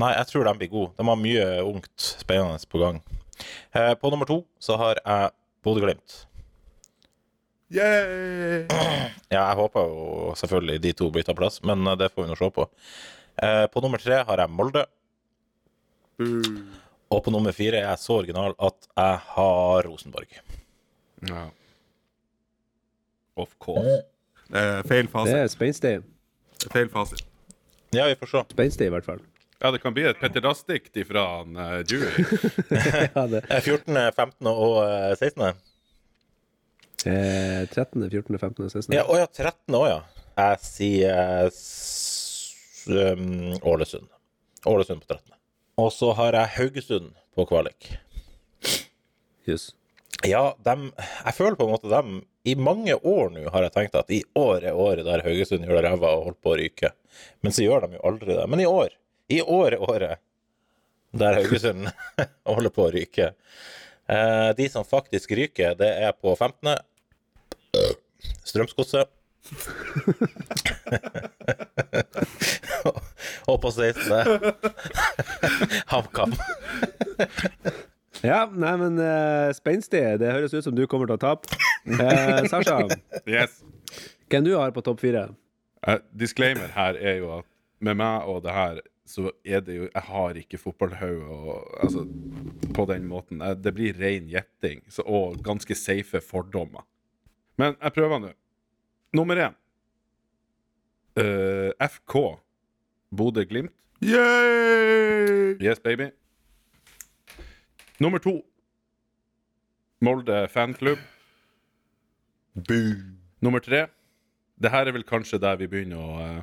Nei, 0.00 0.14
jeg 0.16 0.30
tror 0.30 0.46
de 0.46 0.52
blir 0.56 0.70
gode. 0.72 0.92
De 0.96 1.04
har 1.04 1.18
mye 1.20 1.46
ungt 1.66 2.04
spennende 2.22 2.70
på 2.72 2.80
gang. 2.80 3.02
Eh, 3.76 3.92
på 4.00 4.10
nummer 4.12 4.28
to 4.28 4.38
så 4.62 4.78
har 4.80 5.00
jeg 5.00 5.32
Bodø-Glimt. 5.64 6.22
Yay! 7.70 8.64
Ja, 9.30 9.44
jeg 9.44 9.58
håper 9.60 9.86
jo 9.86 10.32
selvfølgelig 10.38 10.82
de 10.82 10.92
to 10.98 11.10
bytter 11.14 11.36
plass, 11.38 11.60
men 11.62 11.86
eh, 11.86 11.98
det 12.00 12.10
får 12.10 12.26
vi 12.26 12.32
nå 12.32 12.38
se 12.38 12.50
på. 12.56 12.66
Eh, 13.46 13.66
på 13.70 13.82
nummer 13.84 14.02
tre 14.02 14.24
har 14.26 14.42
jeg 14.42 14.50
Molde. 14.50 14.82
Og 17.10 17.22
på 17.24 17.32
nummer 17.32 17.54
fire 17.56 17.78
er 17.78 17.86
jeg 17.88 18.02
så 18.02 18.18
original 18.20 18.54
at 18.58 18.90
jeg 18.90 19.22
har 19.36 19.86
Rosenborg. 19.86 20.34
Ja. 21.30 21.46
Of 23.38 23.54
course. 23.62 24.02
Eh, 24.50 24.82
feil 24.90 25.06
Det 25.06 25.38
er 25.38 25.48
spenstig. 25.48 25.96
Feil 26.72 26.90
fasit. 26.90 27.24
Ja, 27.94 28.06
vi 28.06 28.18
får 28.18 28.34
se. 28.34 28.44
Spenstig, 28.50 28.86
i 28.86 28.92
hvert 28.92 29.06
fall. 29.06 29.22
Ja, 29.60 29.70
det 29.70 29.82
kan 29.82 29.94
bli 29.94 30.06
et 30.08 30.18
Petter 30.18 30.40
Dass-dikt 30.40 30.96
ifra 30.96 31.22
han 31.38 31.56
uh, 31.56 31.80
Dewey. 31.86 32.24
Ja. 33.14 33.26
Eh, 33.26 33.60
14., 33.62 33.94
15. 34.16 34.46
og 34.50 34.78
eh, 34.86 35.14
16. 35.18 35.58
Eh, 37.06 37.64
13., 37.70 38.10
14., 38.10 38.38
15., 38.38 38.70
16. 38.70 38.94
Ja, 38.96 39.04
å 39.08 39.16
ja, 39.20 39.26
13. 39.26 39.74
Å 39.78 39.84
ja. 39.88 39.98
Jeg 40.40 40.60
sier 40.64 41.46
s- 41.50 42.86
um, 42.88 43.52
Ålesund. 43.62 44.08
Ålesund 44.68 45.04
på 45.04 45.14
13. 45.14 45.36
Og 45.80 45.92
så 45.96 46.12
har 46.18 46.36
jeg 46.36 46.54
Haugesund 46.58 47.12
på 47.36 47.46
kvalik. 47.48 47.92
Jøss. 49.48 49.70
Ja, 50.28 50.50
dem, 50.66 50.90
jeg 51.00 51.32
føler 51.36 51.56
på 51.56 51.64
en 51.64 51.72
måte 51.72 51.88
dem 51.88 52.18
I 52.44 52.52
mange 52.60 52.92
år 53.08 53.30
nå 53.32 53.46
har 53.54 53.64
jeg 53.64 53.72
tenkt 53.72 53.94
at 53.96 54.10
i 54.12 54.18
år 54.36 54.66
er 54.68 54.76
året 54.76 55.06
der 55.06 55.22
Haugesund 55.24 55.64
gjør 55.64 55.78
det 55.78 55.84
ræva 55.86 56.10
og 56.18 56.26
holder 56.26 56.40
på 56.44 56.52
å 56.52 56.58
ryke. 56.60 56.90
Men 57.44 57.52
så 57.56 57.64
gjør 57.64 57.86
de 57.86 57.96
jo 57.98 58.02
aldri 58.10 58.34
det. 58.36 58.44
Men 58.52 58.60
i 58.60 58.68
år, 58.68 58.92
i 59.32 59.40
år 59.44 59.76
er 59.76 59.84
året 59.86 60.20
der 61.16 61.38
Haugesund 61.40 61.88
holder 62.48 62.72
på 62.74 62.86
å 62.88 62.92
ryke. 62.94 63.30
Eh, 64.10 64.50
de 64.58 64.68
som 64.72 64.84
faktisk 64.88 65.32
ryker, 65.36 65.76
det 65.80 65.88
er 66.04 66.12
på 66.16 66.32
15. 66.36 66.76
Strømsgodset. 68.50 69.08
og 73.48 73.56
på 73.62 73.70
16. 73.70 74.52
HamKam. 75.90 76.34
Ja, 78.20 78.42
nei, 78.52 78.72
men 78.82 78.98
uh, 79.00 79.48
spenstig. 79.56 80.02
Det 80.20 80.32
høres 80.34 80.52
ut 80.54 80.66
som 80.66 80.76
du 80.76 80.84
kommer 80.90 81.08
til 81.08 81.16
å 81.16 81.22
tape. 81.22 81.56
Uh, 81.88 82.42
Sasha, 82.50 82.82
Yes. 83.24 83.62
hvem 84.30 84.44
du 84.46 84.52
har 84.58 84.74
på 84.76 84.82
topp 84.84 85.00
fire? 85.00 85.28
Uh, 85.86 85.96
disclaimer 86.12 86.68
her 86.74 86.98
er 87.00 87.20
jo 87.22 87.30
at 87.38 87.48
med 87.80 87.96
meg 87.96 88.28
og 88.28 88.42
det 88.44 88.52
her, 88.52 88.82
så 89.08 89.30
er 89.48 89.62
det 89.64 89.74
jo 89.74 89.86
Jeg 89.88 90.02
har 90.06 90.36
ikke 90.38 90.58
fotballhode 90.60 91.54
altså 91.82 92.04
på 92.76 92.84
den 92.92 93.08
måten. 93.10 93.40
Det 93.58 93.72
blir 93.74 93.96
ren 93.98 94.28
gjetting 94.30 94.84
og 95.06 95.40
ganske 95.42 95.74
safe 95.74 96.20
fordommer. 96.22 96.84
Men 97.58 97.74
jeg 97.80 97.92
prøver 97.96 98.20
nå. 98.22 98.30
Nummer 99.12 99.36
én. 99.36 99.54
uh, 101.18 101.70
FK. 101.88 102.40
Bodø-Glimt. 103.10 103.72
Yay! 104.00 105.56
Yes, 105.60 105.80
baby. 105.82 106.10
Nummer 107.98 108.18
to. 108.18 108.40
Molde 110.00 110.48
fanklubb. 110.48 110.98
Nummer 113.40 113.58
tre. 113.58 113.86
Det 114.60 114.70
her 114.70 114.86
er 114.86 114.94
vel 114.96 115.04
kanskje 115.04 115.40
der 115.40 115.58
vi 115.60 115.68
begynner 115.72 116.00
å 116.00 116.14
uh, 116.20 116.40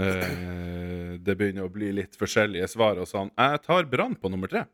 eh, 0.00 1.14
Det 1.20 1.36
begynner 1.38 1.64
å 1.66 1.72
bli 1.72 1.90
litt 1.96 2.16
forskjellige 2.20 2.68
svar 2.72 3.00
og 3.00 3.08
sånn. 3.08 3.30
Jeg 3.36 3.62
tar 3.66 3.88
Brann 3.90 4.16
på 4.16 4.30
nummer 4.32 4.50
tre. 4.50 4.64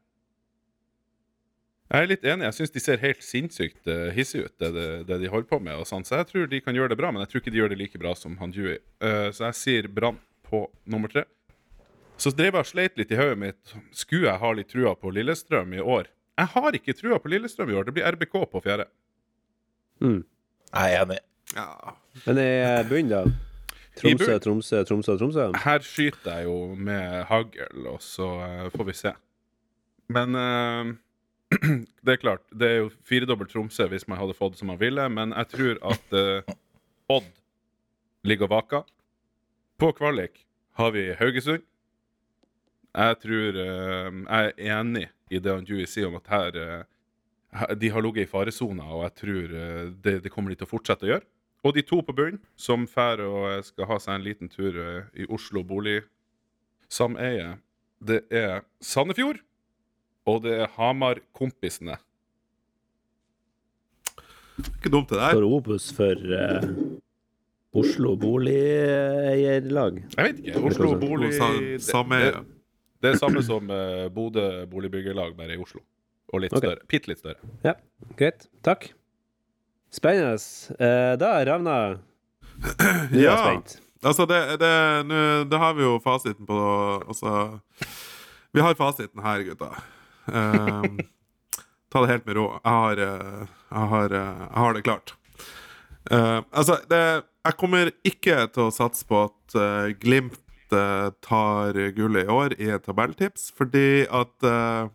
Jeg 1.91 2.07
er 2.07 2.11
litt 2.13 2.25
enig. 2.25 2.47
Jeg 2.47 2.57
syns 2.61 2.73
de 2.75 2.83
ser 2.85 3.03
helt 3.03 3.25
sinnssykt 3.27 3.89
uh, 3.91 4.13
hissige 4.15 4.47
ut, 4.47 4.55
det, 4.63 4.71
det, 4.77 4.87
det 5.09 5.17
de 5.25 5.31
holder 5.33 5.49
på 5.51 5.59
med. 5.59 5.75
og 5.81 5.89
sånn. 5.91 6.07
Så 6.07 6.21
jeg 6.21 6.29
tror 6.29 6.47
de 6.51 6.63
kan 6.63 6.77
gjøre 6.77 6.93
det 6.93 7.01
bra, 7.01 7.11
men 7.11 7.25
jeg 7.25 7.33
tror 7.33 7.43
ikke 7.43 7.53
de 7.55 7.63
gjør 7.63 7.73
det 7.73 7.81
like 7.81 8.01
bra 8.03 8.15
som 8.15 8.37
han 8.39 8.55
Dewey. 8.55 8.79
Uh, 9.03 9.29
så 9.35 9.49
jeg 9.49 9.59
sier 9.59 9.91
Brann 9.91 10.21
på 10.47 10.65
nummer 10.91 11.11
tre. 11.11 11.27
Så 12.21 12.31
drev 12.37 12.53
jeg 12.53 12.63
og 12.63 12.69
sleit 12.69 12.99
litt 13.01 13.11
i 13.15 13.19
hodet 13.19 13.39
mitt. 13.41 13.75
Skulle 13.97 14.29
jeg 14.29 14.43
ha 14.43 14.53
litt 14.55 14.71
trua 14.71 14.95
på 14.99 15.11
Lillestrøm 15.17 15.75
i 15.75 15.83
år? 15.83 16.11
Jeg 16.41 16.53
har 16.55 16.77
ikke 16.77 16.95
trua 16.97 17.19
på 17.21 17.31
Lillestrøm 17.33 17.73
i 17.73 17.79
år. 17.81 17.89
Det 17.89 17.95
blir 17.97 18.07
RBK 18.15 18.37
på 18.53 18.63
fjerde. 18.65 18.87
Mm. 20.05 20.21
Jeg 20.71 20.95
er 20.95 21.03
enig. 21.03 21.19
Ja. 21.57 21.95
Men 22.27 22.41
i 22.41 22.49
eh, 22.61 22.83
bunnen, 22.89 23.11
da? 23.11 23.23
Tromsø? 23.99 24.37
Tromsø, 24.45 24.83
Tromsø, 24.87 25.17
Tromsø? 25.19 25.47
Her 25.65 25.85
skyter 25.85 26.39
jeg 26.39 26.47
jo 26.47 26.57
med 26.79 27.25
hagl, 27.29 27.87
og 27.91 27.99
så 28.05 28.29
uh, 28.39 28.69
får 28.77 28.87
vi 28.89 28.97
se. 29.01 29.15
Men 30.13 30.39
eh, 30.39 30.93
det 32.05 32.13
er 32.13 32.21
klart, 32.21 32.45
det 32.55 32.69
er 32.69 32.77
jo 32.85 32.91
firedobbel 33.07 33.49
Tromsø 33.51 33.89
hvis 33.91 34.07
man 34.09 34.21
hadde 34.21 34.37
fått 34.39 34.59
som 34.59 34.71
man 34.71 34.79
ville, 34.81 35.03
men 35.11 35.35
jeg 35.35 35.51
tror 35.55 35.81
at 35.93 36.15
uh, 36.15 36.55
Odd 37.11 37.27
ligger 38.23 38.47
og 38.47 38.53
vaker. 38.55 38.85
På 39.81 39.91
kvalik 39.97 40.45
har 40.79 40.95
vi 40.95 41.09
Haugesund. 41.19 41.65
Jeg 42.95 43.19
tror 43.23 43.59
uh, 43.59 44.21
Jeg 44.23 44.53
er 44.53 44.79
enig 44.79 45.09
i 45.31 45.43
det 45.43 45.53
han 45.55 45.67
Dewey 45.67 45.91
sier 45.91 46.11
om 46.11 46.19
at 46.21 46.31
her 46.31 46.57
uh, 46.59 47.75
De 47.75 47.91
har 47.91 48.03
ligget 48.03 48.29
i 48.29 48.31
faresona, 48.31 48.87
og 48.87 49.05
jeg 49.09 49.15
tror 49.25 49.59
det, 50.05 50.17
det 50.23 50.31
kommer 50.31 50.55
de 50.55 50.61
til 50.61 50.69
å 50.69 50.71
fortsette 50.71 51.09
å 51.09 51.15
gjøre. 51.17 51.27
Og 51.67 51.75
de 51.75 51.83
to 51.83 51.99
på 52.07 52.15
bunnen, 52.15 52.39
som 52.57 52.87
fær 52.89 53.21
og 53.27 53.67
skal 53.67 53.91
ha 53.91 53.99
seg 54.01 54.15
en 54.15 54.25
liten 54.25 54.49
tur 54.49 54.79
i 55.13 55.27
Oslo 55.27 55.65
boligsameie, 55.67 57.57
det 58.01 58.23
er 58.31 58.63
Sandefjord, 58.81 59.43
og 60.29 60.43
det 60.45 60.53
er 60.65 60.71
Hamar-kompisene. 60.77 61.97
Ikke 64.61 64.91
dumt, 64.93 65.09
det 65.11 65.19
der. 65.21 65.33
Står 65.37 65.47
Obos 65.49 65.87
for 65.97 66.25
uh, 66.37 66.65
Oslo 67.81 68.15
boligeierlag? 68.21 70.03
Jeg 70.17 70.27
vet 70.27 70.41
ikke. 70.45 70.63
Oslo 70.69 70.95
bolig... 71.01 71.31
Det- 71.33 71.81
Samme 71.87 72.19
det, 72.21 72.43
det 73.01 73.15
er 73.15 73.21
samme 73.23 73.41
som 73.47 73.71
uh, 73.73 74.09
Bodø 74.13 74.67
boligbyggelag, 74.69 75.33
bare 75.39 75.55
i 75.57 75.61
Oslo. 75.63 75.81
Og 76.35 76.43
litt 76.45 76.53
okay. 76.53 76.67
større. 76.69 76.87
Bitte 76.93 77.09
litt 77.11 77.23
større. 77.23 77.41
Ja, 77.65 77.73
greit. 78.21 78.45
Takk. 78.67 78.91
Spennende. 79.91 80.37
Uh, 80.77 81.15
da, 81.19 81.31
Ravna, 81.49 81.79
du 82.61 83.17
er 83.19 83.25
Ja. 83.25 83.39
spent. 83.41 83.79
Altså, 84.05 84.25
det, 84.29 84.37
det, 84.61 84.73
nu, 85.09 85.17
det 85.51 85.59
har 85.61 85.75
vi 85.77 85.83
jo 85.85 85.99
fasiten 86.01 86.47
på 86.49 86.57
Altså 87.05 87.33
Vi 88.57 88.63
har 88.65 88.73
fasiten 88.79 89.21
her, 89.21 89.43
gutta. 89.45 89.69
Um, 90.31 91.01
ta 91.91 92.03
det 92.03 92.13
helt 92.13 92.27
med 92.27 92.37
ro. 92.39 92.47
Jeg 92.63 92.73
har, 92.73 93.01
eh, 93.07 93.47
jeg 93.71 93.89
har, 93.93 94.13
eh, 94.15 94.45
jeg 94.47 94.59
har 94.63 94.77
det 94.77 94.85
klart. 94.85 95.15
Uh, 96.11 96.41
altså, 96.53 96.79
det, 96.91 97.25
jeg 97.45 97.57
kommer 97.59 97.91
ikke 98.07 98.47
til 98.55 98.69
å 98.69 98.75
satse 98.75 99.05
på 99.07 99.25
at 99.29 99.57
uh, 99.59 99.91
Glimt 100.01 100.39
tar 100.71 101.75
gullet 101.97 102.29
i 102.29 102.31
år 102.31 102.53
i 102.63 102.69
et 102.71 102.85
tabelltips, 102.87 103.49
fordi 103.59 104.05
at 104.07 104.45
jeg 104.47 104.87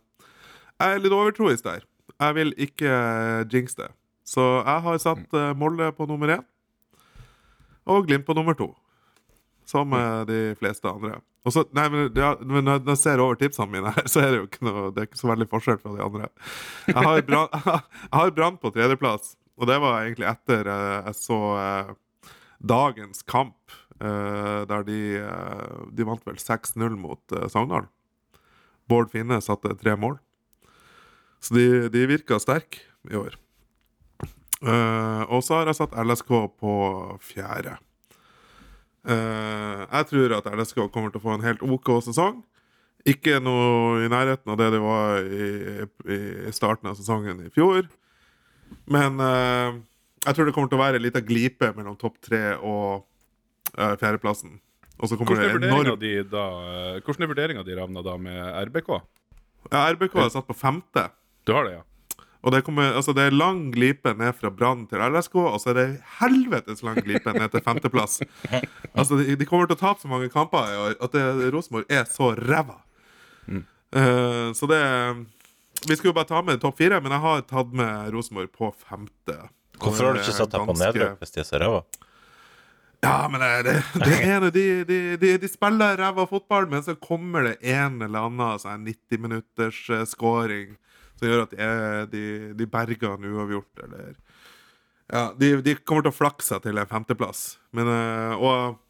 er 0.80 1.02
litt 1.04 1.12
overtroisk 1.12 1.66
der. 1.66 1.82
Jeg 2.16 2.36
vil 2.38 2.54
ikke 2.56 2.88
uh, 2.88 3.42
jinx 3.52 3.76
det. 3.76 3.90
Så 4.24 4.46
jeg 4.62 4.86
har 4.86 5.02
satt 5.04 5.36
Molde 5.60 5.90
på 5.98 6.08
nummer 6.08 6.32
én, 6.38 6.46
og 7.84 8.08
Glimt 8.08 8.24
på 8.24 8.38
nummer 8.40 8.56
to. 8.56 8.70
Som 9.66 9.94
eh, 9.98 10.22
de 10.30 10.40
fleste 10.60 10.90
andre. 10.90 11.20
Og 11.46 11.54
så, 11.54 11.64
nei, 11.78 11.86
men, 11.94 12.10
ja, 12.18 12.34
men 12.42 12.66
når 12.66 12.84
jeg 12.94 13.02
ser 13.02 13.22
over 13.22 13.38
tipsene 13.40 13.70
mine, 13.74 13.94
her, 13.96 14.08
så 14.12 14.22
er 14.22 14.32
det 14.32 14.42
jo 14.42 14.50
ikke 14.50 14.66
noe 14.66 14.92
Det 14.94 15.02
er 15.04 15.10
ikke 15.10 15.22
så 15.22 15.32
veldig 15.32 15.50
forskjell 15.52 15.82
fra 15.82 15.94
de 15.96 16.04
andre. 16.06 16.30
Jeg 16.90 17.08
har 18.18 18.36
Brann, 18.38 18.60
på 18.64 18.74
tredjeplass, 18.74 19.36
og 19.56 19.70
det 19.70 19.80
var 19.82 20.04
egentlig 20.04 20.30
etter 20.30 20.70
eh, 20.70 21.10
jeg 21.10 21.20
så 21.22 21.40
eh, 21.62 21.96
dagens 22.66 23.26
kamp, 23.30 23.58
der 23.96 24.82
de, 24.84 24.98
de 25.96 26.04
vant 26.04 26.26
vel 26.28 26.36
6-0 26.36 26.98
mot 27.00 27.36
Sogndal. 27.48 27.86
Bård 28.92 29.08
Finne 29.14 29.38
satte 29.40 29.72
tre 29.80 29.94
mål. 29.96 30.18
Så 31.40 31.56
de, 31.56 31.64
de 31.94 32.04
virka 32.10 32.36
sterke 32.44 32.84
i 33.08 33.16
år. 33.16 33.38
Og 35.32 35.40
så 35.48 35.62
har 35.62 35.72
jeg 35.72 35.80
satt 35.80 35.96
LSK 35.96 36.34
på 36.60 36.76
fjerde. 37.24 37.78
Eh, 39.06 39.82
jeg 39.86 40.08
tror 40.10 40.36
at 40.40 40.50
LSK 40.50 40.86
kommer 40.90 41.14
til 41.14 41.22
å 41.22 41.26
få 41.26 41.36
en 41.36 41.46
helt 41.46 41.64
OK 41.66 41.92
sesong. 42.08 42.42
Ikke 43.06 43.38
noe 43.44 44.02
i 44.02 44.10
nærheten 44.10 44.50
av 44.50 44.58
det 44.58 44.72
det 44.74 44.82
var 44.82 45.22
i, 45.22 45.50
i 46.10 46.54
starten 46.56 46.90
av 46.90 46.98
sesongen 46.98 47.44
i 47.46 47.52
fjor. 47.54 47.86
Men 48.90 49.22
uh, 49.22 49.78
jeg 50.26 50.34
tror 50.34 50.48
det 50.48 50.56
kommer 50.56 50.72
til 50.72 50.80
å 50.80 50.82
være 50.82 50.98
en 50.98 51.06
liten 51.06 51.26
glipe 51.26 51.70
mellom 51.78 52.00
topp 52.02 52.18
tre 52.26 52.56
og 52.58 53.06
uh, 53.78 53.94
fjerdeplassen. 54.02 54.58
Og 54.98 55.12
så 55.12 55.20
kommer 55.20 55.38
Hvordan 55.38 55.52
er 55.52 55.58
vurderinga 55.60 55.96
di 56.02 56.14
da 56.32 56.46
Hvordan 57.04 57.26
er 57.26 57.30
vurderinga 57.30 57.64
di, 57.68 57.76
Ravna, 57.78 58.02
da 58.06 58.16
med 58.18 58.42
RBK? 58.72 58.90
ja, 59.70 59.82
RBK 59.92 60.16
er 60.24 60.32
satt 60.34 60.48
på 60.50 60.58
femte. 60.58 61.10
Du 61.46 61.54
har 61.54 61.68
det, 61.68 61.78
ja? 61.78 61.86
Og 62.46 62.54
det, 62.54 62.62
kommer, 62.62 62.94
altså 62.94 63.14
det 63.18 63.24
er 63.26 63.34
lang 63.34 63.72
glipe 63.74 64.12
ned 64.14 64.36
fra 64.38 64.52
Brann 64.54 64.84
til 64.86 65.02
LSK, 65.02 65.36
og 65.42 65.58
så 65.62 65.72
er 65.72 65.78
det 65.80 65.86
helvetes 66.20 66.84
lang 66.86 67.00
glipe 67.02 67.34
ned 67.34 67.50
til 67.54 67.64
femteplass. 67.66 68.22
Altså, 68.96 69.18
de, 69.20 69.34
de 69.36 69.46
kommer 69.50 69.68
til 69.68 69.76
å 69.76 69.82
tape 69.82 70.00
så 70.00 70.08
mange 70.08 70.30
kamper 70.32 70.70
i 70.72 70.76
år 70.80 70.94
at 71.04 71.16
Rosenborg 71.52 71.90
er 71.92 72.06
så 72.08 72.30
ræva. 72.38 72.78
Eh, 73.96 74.54
så 74.56 74.70
det 74.72 74.82
Vi 75.88 75.96
skulle 75.96 76.14
jo 76.14 76.16
bare 76.16 76.30
ta 76.30 76.42
med 76.42 76.62
topp 76.62 76.78
fire, 76.78 77.02
men 77.04 77.12
jeg 77.12 77.22
har 77.26 77.44
tatt 77.50 77.74
med 77.76 78.14
Rosenborg 78.14 78.54
på 78.56 78.72
femte. 78.88 79.36
Hvorfor 79.82 80.08
har 80.08 80.16
du 80.16 80.22
ikke 80.24 80.38
satt 80.38 80.54
deg 80.54 80.70
på 80.70 80.78
nedrykk 80.80 81.20
hvis 81.20 81.36
de 81.36 81.44
er 81.44 81.50
så 81.50 81.60
ræva? 81.62 81.84
Ja, 83.04 83.28
men 83.30 83.44
det, 83.44 83.50
det, 83.68 83.76
det 84.02 84.16
ene 84.24 84.50
de, 84.50 84.66
de, 84.88 85.00
de, 85.22 85.36
de 85.42 85.50
spiller 85.52 86.00
ræva 86.00 86.26
fotball, 86.30 86.66
men 86.72 86.82
så 86.86 86.96
kommer 86.98 87.50
det 87.50 87.58
en 87.76 88.00
eller 88.02 88.30
annen 88.30 88.62
sånn 88.62 88.88
90 88.88 89.22
minutters 89.28 89.82
eh, 89.92 90.06
scoring 90.10 90.74
som 91.16 91.28
gjør 91.30 91.44
at 91.46 91.54
de, 91.54 91.60
er, 91.64 92.08
de, 92.12 92.24
de 92.58 92.68
berger 92.70 93.16
en 93.16 93.30
uavgjort, 93.32 93.84
eller 93.88 94.16
Ja, 95.06 95.28
de, 95.38 95.52
de 95.62 95.76
kommer 95.86 96.06
til 96.06 96.14
å 96.14 96.18
flakse 96.18 96.58
til 96.64 96.82
en 96.82 96.90
femteplass. 96.90 97.56
Men 97.76 97.92
eh, 97.92 98.42
Og 98.42 98.82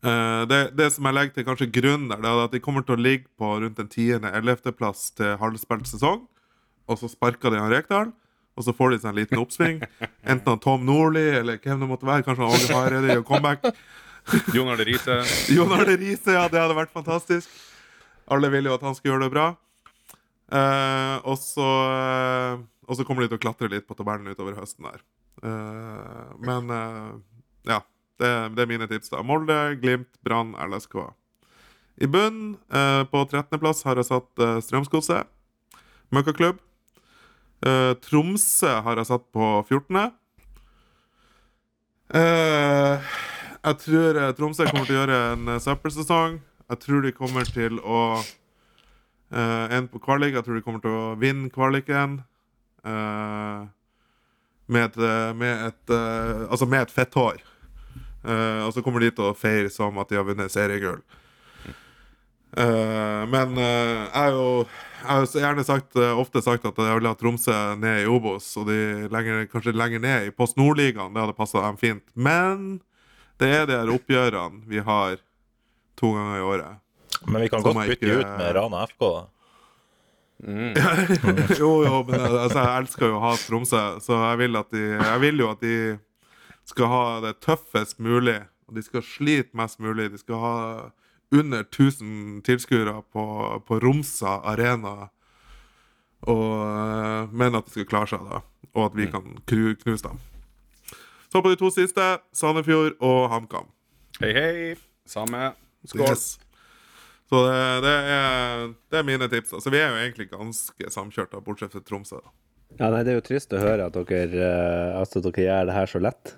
Uh, 0.00 0.48
det, 0.48 0.70
det 0.78 0.86
som 0.94 1.04
jeg 1.04 1.12
legger 1.12 1.34
til 1.36 1.44
kanskje 1.44 1.66
grunn 1.74 2.06
der, 2.08 2.22
det 2.24 2.28
er 2.30 2.38
at 2.46 2.54
de 2.54 2.60
kommer 2.64 2.84
til 2.88 2.96
å 2.96 3.02
ligge 3.04 3.26
på 3.36 3.50
rundt 3.60 3.82
en 3.82 3.90
tiende-ellevteplass 3.92 5.10
til 5.18 5.34
halvspilt 5.40 5.90
sesong, 5.90 6.22
og 6.88 6.96
så 6.96 7.10
sparker 7.12 7.52
de 7.52 7.60
han 7.60 7.68
Rekdal. 7.72 8.08
Og 8.58 8.64
så 8.66 8.72
får 8.76 8.92
de 8.92 8.98
seg 9.00 9.10
en 9.12 9.18
liten 9.20 9.40
oppsving. 9.40 9.78
Enten 10.26 10.52
av 10.52 10.58
Tom 10.60 10.82
Nordli 10.84 11.22
eller 11.38 11.60
hvem 11.62 11.80
det 11.80 11.88
måtte 11.88 12.08
være. 12.08 12.24
Kanskje 12.26 12.44
han 12.44 12.56
Åge 12.56 12.74
Hareide 12.76 13.14
gjør 13.14 13.22
comeback. 13.28 13.68
Jon 14.56 14.68
Arne 14.72 14.84
Riise. 14.84 15.16
Jon 15.54 15.72
Arne 15.72 15.94
Riise, 15.96 16.34
ja, 16.34 16.42
det 16.50 16.60
hadde 16.60 16.76
vært 16.76 16.92
fantastisk. 16.92 17.48
Alle 18.30 18.50
vil 18.52 18.68
jo 18.68 18.74
at 18.74 18.84
han 18.84 18.96
skal 18.98 19.12
gjøre 19.12 19.24
det 19.28 19.32
bra. 19.32 19.46
Eh, 20.50 21.16
og 21.30 21.36
så 21.38 21.66
eh, 21.94 22.62
Og 22.90 22.96
så 22.98 23.04
kommer 23.06 23.22
de 23.22 23.30
til 23.30 23.38
å 23.38 23.42
klatre 23.44 23.68
litt 23.70 23.84
på 23.86 23.94
tabellen 23.94 24.26
utover 24.32 24.56
høsten 24.58 24.88
der. 24.88 25.02
Eh, 25.46 26.30
men 26.42 26.72
eh, 26.74 27.12
ja. 27.70 27.80
Det, 28.20 28.28
det 28.52 28.64
er 28.64 28.68
mine 28.68 28.84
tips, 28.90 29.08
da. 29.14 29.22
Molde, 29.24 29.54
Glimt, 29.80 30.10
Brann, 30.26 30.50
LSK. 30.60 30.98
I 32.04 32.08
bunn, 32.08 32.58
på 32.68 33.22
13.-plass, 33.24 33.80
har 33.86 33.96
jeg 33.96 34.08
satt 34.10 34.42
eh, 34.44 34.58
Strømsgodset. 34.60 35.30
Møkkaklubb. 36.12 36.58
Tromsø 38.04 38.74
har 38.84 39.00
jeg 39.00 39.08
satt 39.08 39.24
på 39.32 39.48
14. 39.62 39.98
Eh, 42.20 43.08
jeg 43.60 43.80
tror 43.86 44.20
Tromsø 44.36 44.68
kommer 44.68 44.88
til 44.88 44.98
å 44.98 45.00
gjøre 45.00 45.18
en 45.32 45.50
søppelsesong. 45.64 46.38
Jeg 46.72 46.82
tror 46.84 47.04
de 47.04 47.16
kommer 47.16 47.48
til 47.48 47.80
å 47.80 48.02
uh, 49.32 49.66
En 49.76 49.88
på 49.88 50.00
kvalik. 50.02 50.34
Jeg 50.34 50.44
tror 50.44 50.58
de 50.58 50.62
kommer 50.66 50.80
til 50.84 50.90
å 50.94 51.14
vinne 51.20 51.50
kvaliken. 51.50 52.22
eh, 52.84 53.66
med 54.70 54.84
et, 54.84 54.96
eh, 54.96 55.32
med 55.34 55.66
et 55.66 55.90
eh, 55.90 56.46
Altså 56.50 56.66
med 56.66 56.82
et 56.82 56.90
fett 56.90 57.14
hår. 57.14 57.42
og 58.24 58.72
så 58.72 58.82
kommer 58.82 59.00
de 59.00 59.10
til 59.10 59.24
å 59.24 59.36
feire 59.36 59.70
som 59.70 59.98
at 59.98 60.08
de 60.08 60.16
har 60.16 60.24
vunnet 60.24 60.52
seriegull. 60.52 61.00
Eh, 62.56 63.26
men 63.30 63.58
eh, 63.58 64.06
jeg 64.10 64.14
har 64.16 64.34
jo 64.34 64.46
jeg 65.00 65.08
har 65.08 65.26
gjerne 65.32 65.64
sagt, 65.64 65.96
eh, 65.96 66.18
ofte 66.18 66.42
sagt 66.44 66.66
at 66.68 66.76
jeg 66.76 66.98
vil 66.98 67.06
ha 67.08 67.14
Tromsø 67.16 67.54
ned 67.80 68.02
i 68.02 68.08
Obos, 68.10 68.50
og 68.60 68.66
de 68.68 69.08
lenger, 69.08 69.46
kanskje 69.48 69.72
lenger 69.72 70.02
ned 70.02 70.26
i 70.28 70.34
Post 70.34 70.58
Nord-ligaen. 70.60 71.14
Det 71.14 71.22
hadde 71.22 71.36
passa 71.38 71.62
dem 71.64 71.78
fint. 71.80 72.04
Men 72.14 72.82
det 73.40 73.48
er 73.54 73.66
de 73.70 73.78
her 73.78 73.92
oppgjørene 73.94 74.66
vi 74.68 74.82
har 74.84 75.16
to 75.96 76.12
ganger 76.16 76.36
i 76.36 76.44
året. 76.44 76.82
Men 77.26 77.42
vi 77.42 77.48
kan 77.52 77.62
godt 77.62 77.76
bytte 77.76 78.06
ikke- 78.06 78.18
ut 78.20 78.30
med 78.38 78.54
Rana 78.56 78.84
FK, 78.86 79.00
da. 79.00 79.26
jo, 81.60 81.84
jo, 81.84 82.02
men 82.08 82.20
eh, 82.20 82.42
altså, 82.42 82.62
jeg 82.62 82.78
elsker 82.80 83.10
jo 83.10 83.18
å 83.18 83.24
ha 83.26 83.32
Tromsø, 83.36 83.82
så 84.00 84.20
jeg 84.30 84.38
vil, 84.40 84.56
at 84.56 84.70
de, 84.72 84.84
jeg 84.96 85.20
vil 85.20 85.42
jo 85.42 85.50
at 85.52 85.60
de 85.60 85.74
skal 86.70 86.88
ha 86.92 87.02
det 87.26 87.34
tøffest 87.44 87.98
mulig. 88.00 88.38
Og 88.70 88.76
de 88.78 88.82
skal 88.86 89.02
slite 89.04 89.56
mest 89.58 89.80
mulig. 89.82 90.08
De 90.14 90.18
skal 90.22 90.38
ha 90.40 90.56
under 91.34 91.64
1000 91.66 92.40
tilskuere 92.46 93.02
på, 93.12 93.24
på 93.66 93.78
Romsa 93.82 94.38
arena. 94.46 95.10
Og, 96.30 96.46
eh, 96.62 97.28
men 97.32 97.54
at 97.58 97.66
de 97.66 97.74
skal 97.74 97.88
klare 97.90 98.12
seg, 98.14 98.24
da. 98.30 98.40
Og 98.76 98.84
at 98.86 98.96
vi 98.96 99.08
kan 99.10 99.34
knuse 99.50 100.06
dem. 100.06 100.20
Så 101.30 101.42
på 101.42 101.50
de 101.52 101.58
to 101.60 101.68
siste, 101.74 102.06
Sandefjord 102.34 102.96
og 103.02 103.28
HamKam. 103.30 103.68
Hei, 104.22 104.32
hei. 104.34 104.76
Samme. 105.06 105.52
Skål. 105.86 106.06
Yes. 106.08 106.30
Så 107.30 107.40
det, 107.46 107.58
det, 107.84 107.96
er, 108.10 108.62
det 108.90 108.98
er 108.98 109.06
mine 109.06 109.28
tips. 109.30 109.52
Altså, 109.54 109.70
vi 109.70 109.78
er 109.78 109.92
jo 109.92 109.98
egentlig 110.02 110.30
ganske 110.32 110.90
samkjørte, 110.90 111.42
bortsett 111.46 111.76
fra 111.76 111.82
Tromsø. 111.86 112.18
da. 112.18 112.32
Ja, 112.78 112.88
nei, 112.90 113.02
Det 113.06 113.12
er 113.12 113.18
jo 113.20 113.26
trist 113.26 113.54
å 113.54 113.60
høre 113.62 113.86
at 113.86 113.98
dere, 113.98 114.46
eh, 114.46 114.98
altså, 114.98 115.22
dere 115.22 115.44
gjør 115.46 115.68
det 115.68 115.76
her 115.76 115.90
så 115.90 116.02
lett. 116.02 116.34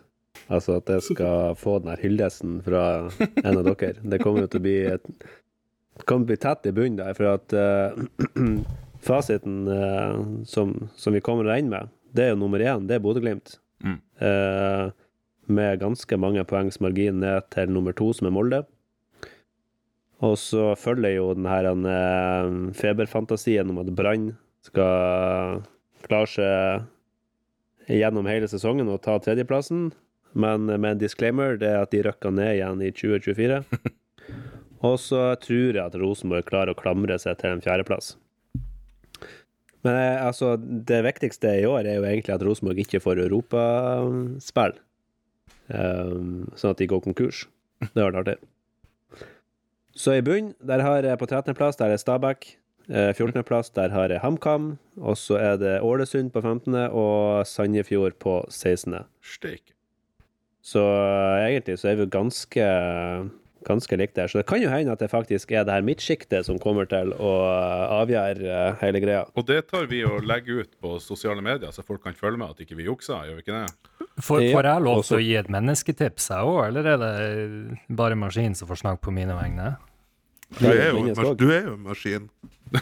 Altså 0.53 0.77
at 0.81 0.91
jeg 0.91 1.05
skal 1.07 1.55
få 1.57 1.79
den 1.81 1.93
her 1.93 2.03
hyllesten 2.03 2.59
fra 2.67 2.83
en 3.21 3.61
av 3.61 3.65
dere. 3.69 3.95
Det 4.03 4.21
kommer 4.21 4.45
jo 4.45 4.53
til 4.53 4.61
å 4.61 4.65
bli 4.67 4.77
et, 4.91 5.07
kommer 6.05 6.27
til 6.27 6.27
å 6.27 6.31
bli 6.33 6.41
tett 6.45 6.69
i 6.69 6.75
bunnen 6.77 6.99
der, 7.01 7.17
for 7.17 7.31
at 7.31 7.55
uh, 7.57 8.43
fasiten 9.07 9.63
uh, 9.71 10.19
som, 10.49 10.75
som 10.99 11.17
vi 11.17 11.23
kommer 11.25 11.49
inn 11.57 11.71
med, 11.73 11.93
det 12.13 12.27
er 12.27 12.35
jo 12.35 12.43
nummer 12.43 12.61
én, 12.61 12.89
det 12.89 12.99
er 12.99 13.05
Bodø-Glimt. 13.05 13.57
Mm. 13.85 13.99
Uh, 14.21 14.91
med 15.53 15.81
ganske 15.81 16.19
mange 16.21 16.45
poengs 16.49 16.81
margin 16.85 17.23
ned 17.23 17.49
til 17.55 17.73
nummer 17.73 17.97
to, 17.97 18.11
som 18.17 18.29
er 18.29 18.35
Molde. 18.35 18.63
Og 20.23 20.37
så 20.39 20.73
følger 20.79 21.17
jo 21.17 21.33
den 21.35 21.49
her 21.51 21.67
eh, 21.73 22.51
feberfantasien 22.79 23.71
om 23.73 23.81
at 23.83 23.91
Brann 23.99 24.31
skal 24.63 25.63
klare 26.07 26.31
seg 26.31 27.97
gjennom 27.99 28.29
hele 28.31 28.47
sesongen 28.51 28.91
og 28.93 29.03
ta 29.03 29.17
tredjeplassen. 29.23 29.91
Men 30.33 30.69
med 30.71 30.89
en 30.95 31.01
disclaimer, 31.01 31.59
det 31.61 31.73
er 31.73 31.83
at 31.83 31.93
de 31.93 32.05
røkker 32.07 32.33
ned 32.33 32.55
igjen 32.55 32.85
i 32.87 32.93
2024. 32.95 33.61
Og 34.87 34.97
så 34.99 35.21
tror 35.39 35.77
jeg 35.77 35.83
at 35.83 35.97
Rosenborg 35.99 36.47
klarer 36.49 36.75
å 36.75 36.79
klamre 36.79 37.19
seg 37.23 37.39
til 37.39 37.55
en 37.55 37.63
fjerdeplass. 37.63 38.17
Men 39.83 39.99
eh, 39.99 40.23
altså, 40.23 40.55
det 40.59 41.03
viktigste 41.07 41.53
i 41.61 41.67
år 41.69 41.87
er 41.87 41.99
jo 41.99 42.07
egentlig 42.09 42.35
at 42.35 42.47
Rosenborg 42.47 42.83
ikke 42.83 43.03
får 43.03 43.25
europaspill. 43.27 44.79
Um, 45.73 46.51
sånn 46.59 46.75
at 46.75 46.81
de 46.83 46.91
går 46.91 47.03
konkurs. 47.05 47.45
Det 47.83 47.95
har 47.95 48.11
vært 48.11 48.23
artig. 48.23 48.52
Så 49.95 50.17
i 50.17 50.25
bunn, 50.25 50.55
der 50.67 50.81
har 50.81 51.05
jeg 51.05 51.19
på 51.19 51.29
13.-plass, 51.29 51.77
der 51.77 51.93
er 51.93 52.01
Stabæk. 52.01 52.47
Eh, 52.89 53.13
14.-plass, 53.15 53.73
der 53.75 53.89
har 53.89 54.09
jeg 54.09 54.21
HamKam. 54.21 54.79
Og 54.97 55.17
så 55.17 55.37
er 55.37 55.57
det 55.57 55.81
Ålesund 55.81 56.31
på 56.31 56.41
15. 56.41 56.75
og 56.75 57.47
Sandefjord 57.47 58.13
på 58.21 58.45
16. 58.49 58.95
Steik. 59.23 59.75
Så 60.63 60.81
eh, 60.81 61.51
egentlig 61.51 61.79
så 61.79 61.89
er 61.89 61.95
vi 61.95 62.07
jo 62.07 62.09
ganske 62.11 62.67
ganske 63.67 63.97
likt 64.01 64.15
der. 64.19 64.29
Så 64.31 64.41
det 64.41 64.47
kan 64.51 64.61
jo 64.63 64.71
hende 64.73 64.93
at 64.95 65.01
det 65.03 65.09
faktisk 65.13 65.53
er 65.57 65.65
det 65.69 65.75
her 65.77 65.85
midtsjiktet 65.87 66.47
som 66.49 66.59
kommer 66.63 66.89
til 66.91 67.13
å 67.17 67.33
avgjøre 68.03 68.49
eh, 68.49 68.75
hele 68.83 69.03
greia. 69.05 69.23
Og 69.39 69.47
det 69.49 69.61
tar 69.71 69.87
vi 69.91 70.03
og 70.09 70.25
legger 70.29 70.65
ut 70.65 70.73
på 70.83 70.97
sosiale 71.03 71.43
medier, 71.45 71.71
så 71.75 71.85
folk 71.87 72.03
kan 72.07 72.17
følge 72.19 72.41
med 72.43 72.55
at 72.55 72.65
ikke 72.65 72.79
vi 72.79 72.89
juksa. 72.91 73.23
Gjør 73.29 73.39
vi 73.41 73.45
ikke 73.47 73.61
det? 73.63 74.07
Får, 74.23 74.45
får 74.53 74.69
jeg 74.69 74.87
lov 74.89 75.03
til 75.09 75.17
å 75.19 75.23
gi 75.25 75.37
et 75.41 75.49
mennesketips, 75.53 76.31
jeg 76.35 76.51
òg, 76.53 76.61
eller 76.69 76.91
er 76.95 76.99
det 77.01 77.95
bare 77.97 78.19
maskin 78.19 78.55
som 78.59 78.69
får 78.69 78.83
snakke 78.85 79.03
på 79.07 79.15
mine 79.15 79.37
vegne? 79.39 79.75
Du 80.59 80.67
er 80.69 80.91
jo 80.93 81.33
du 81.39 81.47
er 81.49 81.63
jo 81.71 81.77
en 81.79 81.87
maskin. 81.87 82.27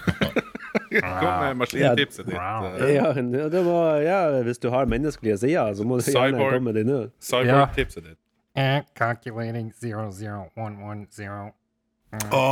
Kom 0.90 1.34
med 1.44 1.56
maskintipset 1.60 2.26
ditt. 2.26 2.34
Eh, 2.36 2.94
Ja, 2.96 3.12
det 3.52 3.62
må, 3.66 3.76
ja, 4.02 4.18
hvis 4.46 4.58
du 4.62 4.68
har 4.74 4.88
menneskelige 4.90 5.38
sider, 5.44 5.74
så 5.78 5.86
må 5.86 5.98
du 6.00 6.06
gjerne 6.10 6.38
komme 6.38 6.60
med 6.66 6.78
det 6.80 6.84
nå. 6.88 6.98
Cyborg-tipset 7.22 8.06
ditt. 8.08 8.18
Eh, 8.58 8.82
calculating 8.94 9.72
zero 9.72 10.10
zero 10.10 10.50
one 10.56 10.82
one 10.82 11.06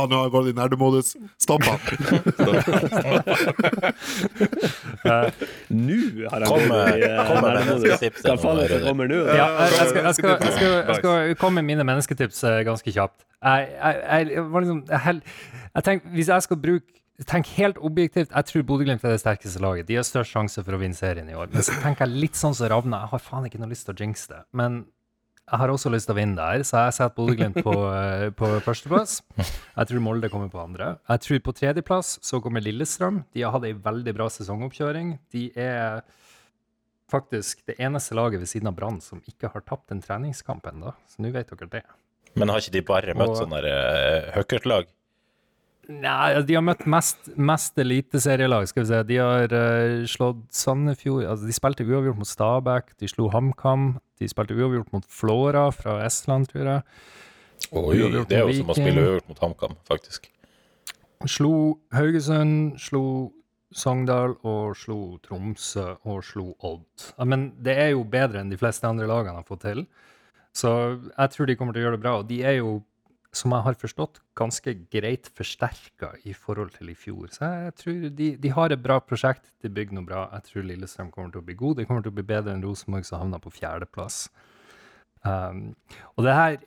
nå 0.07 0.19
går 0.31 0.45
det 0.45 0.51
i 0.53 0.55
nerdemodus. 0.55 1.15
Stopp 1.41 1.63
han! 1.67 1.79
Nå 5.75 5.97
har 6.31 6.45
han 6.45 6.47
kommet 6.47 7.81
gått 7.83 8.03
i 8.03 8.11
nå, 8.23 8.37
faen 8.39 8.61
er 8.63 8.71
det 8.71 8.79
kommer 8.85 9.11
nå? 9.11 9.17
Ja, 9.27 9.49
jeg, 9.65 9.73
jeg, 9.75 9.89
skal, 9.89 10.05
jeg, 10.05 10.15
skal, 10.15 10.29
jeg, 10.29 10.53
skal, 10.55 10.71
jeg 10.77 10.95
skal 11.01 11.35
komme 11.41 11.59
med 11.59 11.73
mine 11.73 11.83
mennesketips 11.89 12.39
eh, 12.47 12.61
ganske 12.67 12.93
kjapt. 12.95 13.25
Jeg, 13.43 13.67
jeg, 13.73 13.99
jeg, 14.05 14.31
jeg 14.37 14.45
var 14.53 14.63
liksom 14.63 14.79
jeg, 14.87 15.35
jeg 15.75 15.83
tenker, 15.89 16.15
Hvis 16.15 16.31
jeg 16.31 16.47
skal 16.47 16.59
bruke 16.63 16.95
Tenk 17.27 17.49
helt 17.57 17.75
objektivt, 17.83 18.29
jeg 18.31 18.47
tror 18.47 18.63
Bodø-Glimt 18.63 19.03
er 19.03 19.11
det 19.11 19.19
sterkeste 19.19 19.59
laget. 19.59 19.89
De 19.89 19.97
har 19.97 20.05
størst 20.07 20.31
sjanse 20.31 20.61
for 20.63 20.71
å 20.71 20.79
vinne 20.79 20.95
serien 20.95 21.27
i 21.27 21.35
år. 21.35 21.49
Men 21.51 21.65
så 21.67 21.75
tenker 21.83 22.07
jeg 22.07 22.15
litt 22.23 22.39
sånn 22.39 22.55
som 22.55 22.69
Ravna. 22.71 23.01
Jeg 23.03 23.11
har 23.11 23.23
faen 23.25 23.43
ikke 23.49 23.59
noe 23.59 23.67
lyst 23.73 23.83
til 23.89 23.91
å 23.97 23.99
jinxe 24.05 24.31
det. 24.31 24.39
Men 24.55 24.85
jeg 25.49 25.59
har 25.61 25.71
også 25.73 25.89
lyst 25.93 26.05
til 26.09 26.13
å 26.15 26.19
vinne 26.19 26.37
der, 26.37 26.63
så 26.67 26.85
jeg 26.85 26.95
setter 26.99 27.15
Bodø-Glimt 27.17 27.59
på, 27.65 27.73
eh, 27.99 28.27
på 28.37 28.49
førsteplass. 28.65 29.19
Jeg 29.39 29.89
tror 29.89 30.03
Molde 30.05 30.29
kommer 30.29 30.51
på 30.53 30.61
andre. 30.61 30.91
Jeg 31.09 31.23
tror 31.25 31.41
på 31.47 31.55
tredjeplass 31.57 32.15
så 32.25 32.39
kommer 32.43 32.61
Lillestrøm. 32.65 33.23
De 33.33 33.43
har 33.45 33.55
hatt 33.55 33.65
ei 33.69 33.73
veldig 33.73 34.13
bra 34.17 34.27
sesongoppkjøring. 34.33 35.15
De 35.33 35.47
er 35.57 36.03
faktisk 37.09 37.63
det 37.65 37.79
eneste 37.81 38.13
laget 38.17 38.43
ved 38.43 38.51
siden 38.51 38.69
av 38.69 38.75
Brann 38.77 38.99
som 39.01 39.21
ikke 39.25 39.49
har 39.53 39.65
tapt 39.65 39.89
en 39.95 40.01
treningskamp 40.05 40.67
ennå. 40.69 40.93
Så 41.09 41.23
nå 41.25 41.31
vet 41.33 41.49
dere 41.49 41.71
det. 41.79 41.83
Men 42.37 42.51
har 42.53 42.61
ikke 42.61 42.75
de 42.77 42.85
bare 42.85 43.15
møtt 43.17 43.33
Og- 43.33 43.39
sånne 43.41 43.63
uh, 43.65 44.29
hookertlag? 44.37 44.85
Nei, 45.89 46.33
altså, 46.35 46.45
de 46.45 46.53
har 46.53 46.65
møtt 46.65 46.83
mest, 46.89 47.31
mest 47.33 47.79
eliteserielag, 47.81 48.67
skal 48.69 48.83
vi 48.83 48.89
se. 48.91 48.99
De 49.09 49.15
har 49.17 49.55
uh, 49.55 50.03
slått 50.09 50.43
Sandefjord 50.53 51.25
altså, 51.25 51.47
De 51.49 51.55
spilte 51.55 51.87
uavgjort 51.87 52.19
mot 52.19 52.29
Stabæk, 52.29 52.93
de 53.01 53.09
slo 53.09 53.29
HamKam. 53.33 53.95
De 54.21 54.29
spilte 54.29 54.57
uavgjort 54.57 54.91
mot 54.93 55.07
Flora 55.09 55.65
fra 55.73 55.97
Estland, 56.05 56.51
tror 56.51 56.69
jeg. 56.75 56.83
Oi, 57.73 57.97
Uavgjort 58.03 58.29
det 58.29 58.37
er 58.37 58.45
jo 58.45 58.59
som 58.61 58.69
å 58.69 58.77
spille 58.77 59.01
uavgjort 59.01 59.31
mot 59.33 59.41
HamKam, 59.47 59.75
faktisk. 59.89 60.29
Slo 61.27 61.53
Haugesund, 61.91 62.77
slo 62.79 63.03
Sogndal 63.75 64.33
og 64.47 64.77
slo 64.77 65.17
Tromsø 65.25 65.91
og 66.09 66.21
slo 66.25 66.53
Odd. 66.65 67.09
Men 67.29 67.49
det 67.61 67.75
er 67.81 67.91
jo 67.93 68.05
bedre 68.07 68.41
enn 68.41 68.53
de 68.53 68.57
fleste 68.57 68.87
andre 68.89 69.09
lagene 69.09 69.41
har 69.41 69.49
fått 69.49 69.65
til. 69.67 69.83
Så 70.55 70.71
jeg 71.11 71.33
tror 71.33 71.49
de 71.49 71.55
kommer 71.57 71.75
til 71.75 71.83
å 71.83 71.87
gjøre 71.87 71.99
det 71.99 72.03
bra. 72.05 72.15
Og 72.21 72.29
de 72.29 72.39
er 72.45 72.57
jo, 72.59 72.79
som 73.35 73.53
jeg 73.53 73.65
har 73.65 73.77
forstått, 73.77 74.19
ganske 74.37 74.73
greit 74.89 75.29
forsterka 75.37 76.15
i 76.25 76.33
forhold 76.33 76.73
til 76.77 76.89
i 76.89 76.97
fjor. 76.97 77.29
Så 77.33 77.45
jeg 77.45 77.75
tror 77.77 77.99
de, 78.17 78.29
de 78.41 78.53
har 78.55 78.73
et 78.73 78.81
bra 78.81 78.97
prosjekt, 79.05 79.51
de 79.61 79.69
bygger 79.73 79.97
noe 79.97 80.07
bra. 80.07 80.23
Jeg 80.33 80.47
tror 80.47 80.65
Lillestrøm 80.65 81.11
kommer 81.13 81.33
til 81.35 81.43
å 81.43 81.45
bli 81.45 81.57
god. 81.59 81.77
De 81.77 81.85
kommer 81.85 82.05
til 82.05 82.13
å 82.13 82.17
bli 82.17 82.25
bedre 82.31 82.55
enn 82.55 82.65
Rosenborg, 82.65 83.05
som 83.05 83.21
havna 83.21 83.41
på 83.43 83.53
fjerdeplass. 83.53 84.23
Um, 85.21 85.75
og 86.15 86.25
det 86.25 86.35
her 86.37 86.59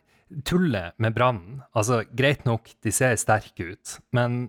tullet 0.44 0.92
med 1.00 1.14
Brann 1.16 1.62
Altså, 1.72 2.02
greit 2.12 2.44
nok, 2.44 2.68
de 2.84 2.92
ser 2.92 3.16
sterke 3.20 3.72
ut, 3.72 3.96
men 4.12 4.44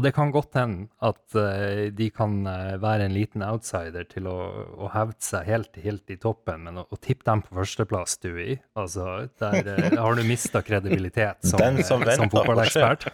Og 0.00 0.04
det 0.06 0.14
kan 0.16 0.30
godt 0.32 0.56
hende 0.56 0.86
at 1.04 1.34
uh, 1.36 1.90
de 1.92 2.06
kan 2.08 2.38
eh, 2.48 2.78
være 2.80 3.04
en 3.04 3.12
liten 3.12 3.42
outsider 3.44 4.06
til 4.08 4.30
å, 4.32 4.36
å 4.80 4.88
hevde 4.94 5.20
seg 5.20 5.44
helt, 5.44 5.76
helt 5.84 6.08
i 6.08 6.16
toppen, 6.16 6.62
men 6.64 6.80
å, 6.80 6.86
å 6.88 6.96
tippe 6.96 7.26
dem 7.28 7.42
på 7.44 7.58
førsteplass, 7.58 8.16
Dewey 8.24 8.56
Altså, 8.80 9.26
der 9.42 9.68
uh, 9.68 9.98
har 10.00 10.16
du 10.16 10.24
mista 10.24 10.62
kredibilitet 10.64 11.44
som, 11.44 11.60
som 11.84 12.06
som 12.08 12.32
fotballekspert. 12.32 13.10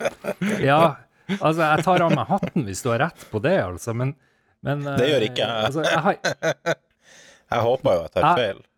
Ja, 0.64 1.04
altså, 1.36 1.66
jeg 1.66 1.84
tar 1.84 2.06
av 2.06 2.16
meg 2.16 2.32
hatten 2.32 2.64
hvis 2.64 2.80
du 2.80 2.88
har 2.94 3.04
rett 3.04 3.28
på 3.28 3.44
det, 3.44 3.58
altså, 3.66 3.92
men, 3.92 4.16
men 4.64 4.88
uh, 4.88 4.96
Det 4.96 5.12
gjør 5.12 5.28
ikke 5.28 5.44
jeg. 5.44 5.68
Altså, 5.68 5.84
jeg 5.84 6.04
har, 6.08 6.78
Jeg 7.52 7.66
håper 7.68 7.98
jo 7.98 8.06
at 8.08 8.16
jeg 8.16 8.24
tar 8.24 8.40
feil. 8.40 8.68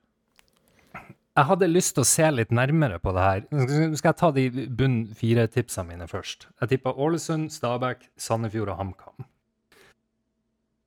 Jeg 1.35 1.49
hadde 1.49 1.67
lyst 1.67 1.97
til 1.97 2.05
å 2.05 2.07
se 2.07 2.27
litt 2.31 2.53
nærmere 2.55 3.01
på 3.03 3.11
det 3.17 3.23
her. 3.25 3.41
Nå 3.51 3.97
skal 3.99 4.13
jeg 4.13 4.19
ta 4.21 4.29
de 4.37 4.67
bunn 4.79 5.01
fire-tipsene 5.19 5.89
mine 5.89 6.07
først. 6.07 6.47
Jeg 6.63 6.77
tippa 6.77 6.93
Ålesund, 6.95 7.49
Stabæk, 7.51 8.07
Sandefjord 8.15 8.71
og 8.71 8.79
HamKam. 8.79 9.27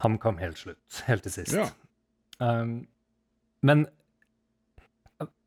HamKam 0.06 0.40
helt 0.40 0.62
slutt. 0.62 1.02
Helt 1.10 1.28
til 1.28 1.36
sist. 1.36 1.58
Ja. 1.58 1.68
Um, 2.40 2.86
men 3.66 3.88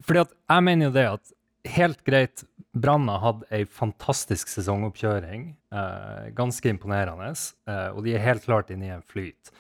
fordi 0.05 0.25
at 0.27 0.37
jeg 0.37 0.67
mener 0.67 0.91
jo 0.91 0.95
det 0.99 1.07
at 1.15 1.35
helt 1.79 2.05
greit 2.05 2.45
Brann 2.71 3.09
har 3.11 3.23
hatt 3.25 3.49
ei 3.57 3.65
fantastisk 3.65 4.53
sesongoppkjøring. 4.53 5.51
Uh, 5.73 6.29
ganske 6.37 6.71
imponerende. 6.71 7.33
Uh, 7.65 7.89
og 7.97 8.05
de 8.05 8.15
er 8.15 8.27
helt 8.27 8.45
klart 8.45 8.71
inne 8.75 8.91
i 8.91 8.95
en 8.95 9.07
flyt. 9.07 9.55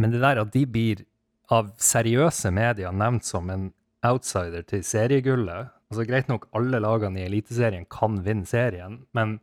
Men 0.00 0.14
det 0.14 0.24
der 0.24 0.40
at 0.42 0.56
de 0.56 0.64
blir 0.64 1.04
av 1.52 1.74
seriøse 1.76 2.48
medier 2.54 2.94
nevnt 2.96 3.28
som 3.28 3.52
en 3.52 3.68
outsider 4.04 4.62
til 4.68 4.84
seriegullet 4.86 5.70
altså 5.94 6.06
Greit 6.08 6.30
nok, 6.30 6.48
alle 6.56 6.80
lagene 6.82 7.22
i 7.22 7.26
Eliteserien 7.28 7.84
kan 7.92 8.18
vinne 8.24 8.46
serien, 8.48 9.02
men 9.14 9.36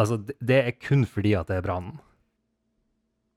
altså, 0.00 0.18
det, 0.40 0.58
er 0.64 0.74
kun 0.82 1.04
fordi 1.06 1.36
at 1.38 1.50
det 1.50 1.60
er 1.60 1.66
Brann. 1.66 1.92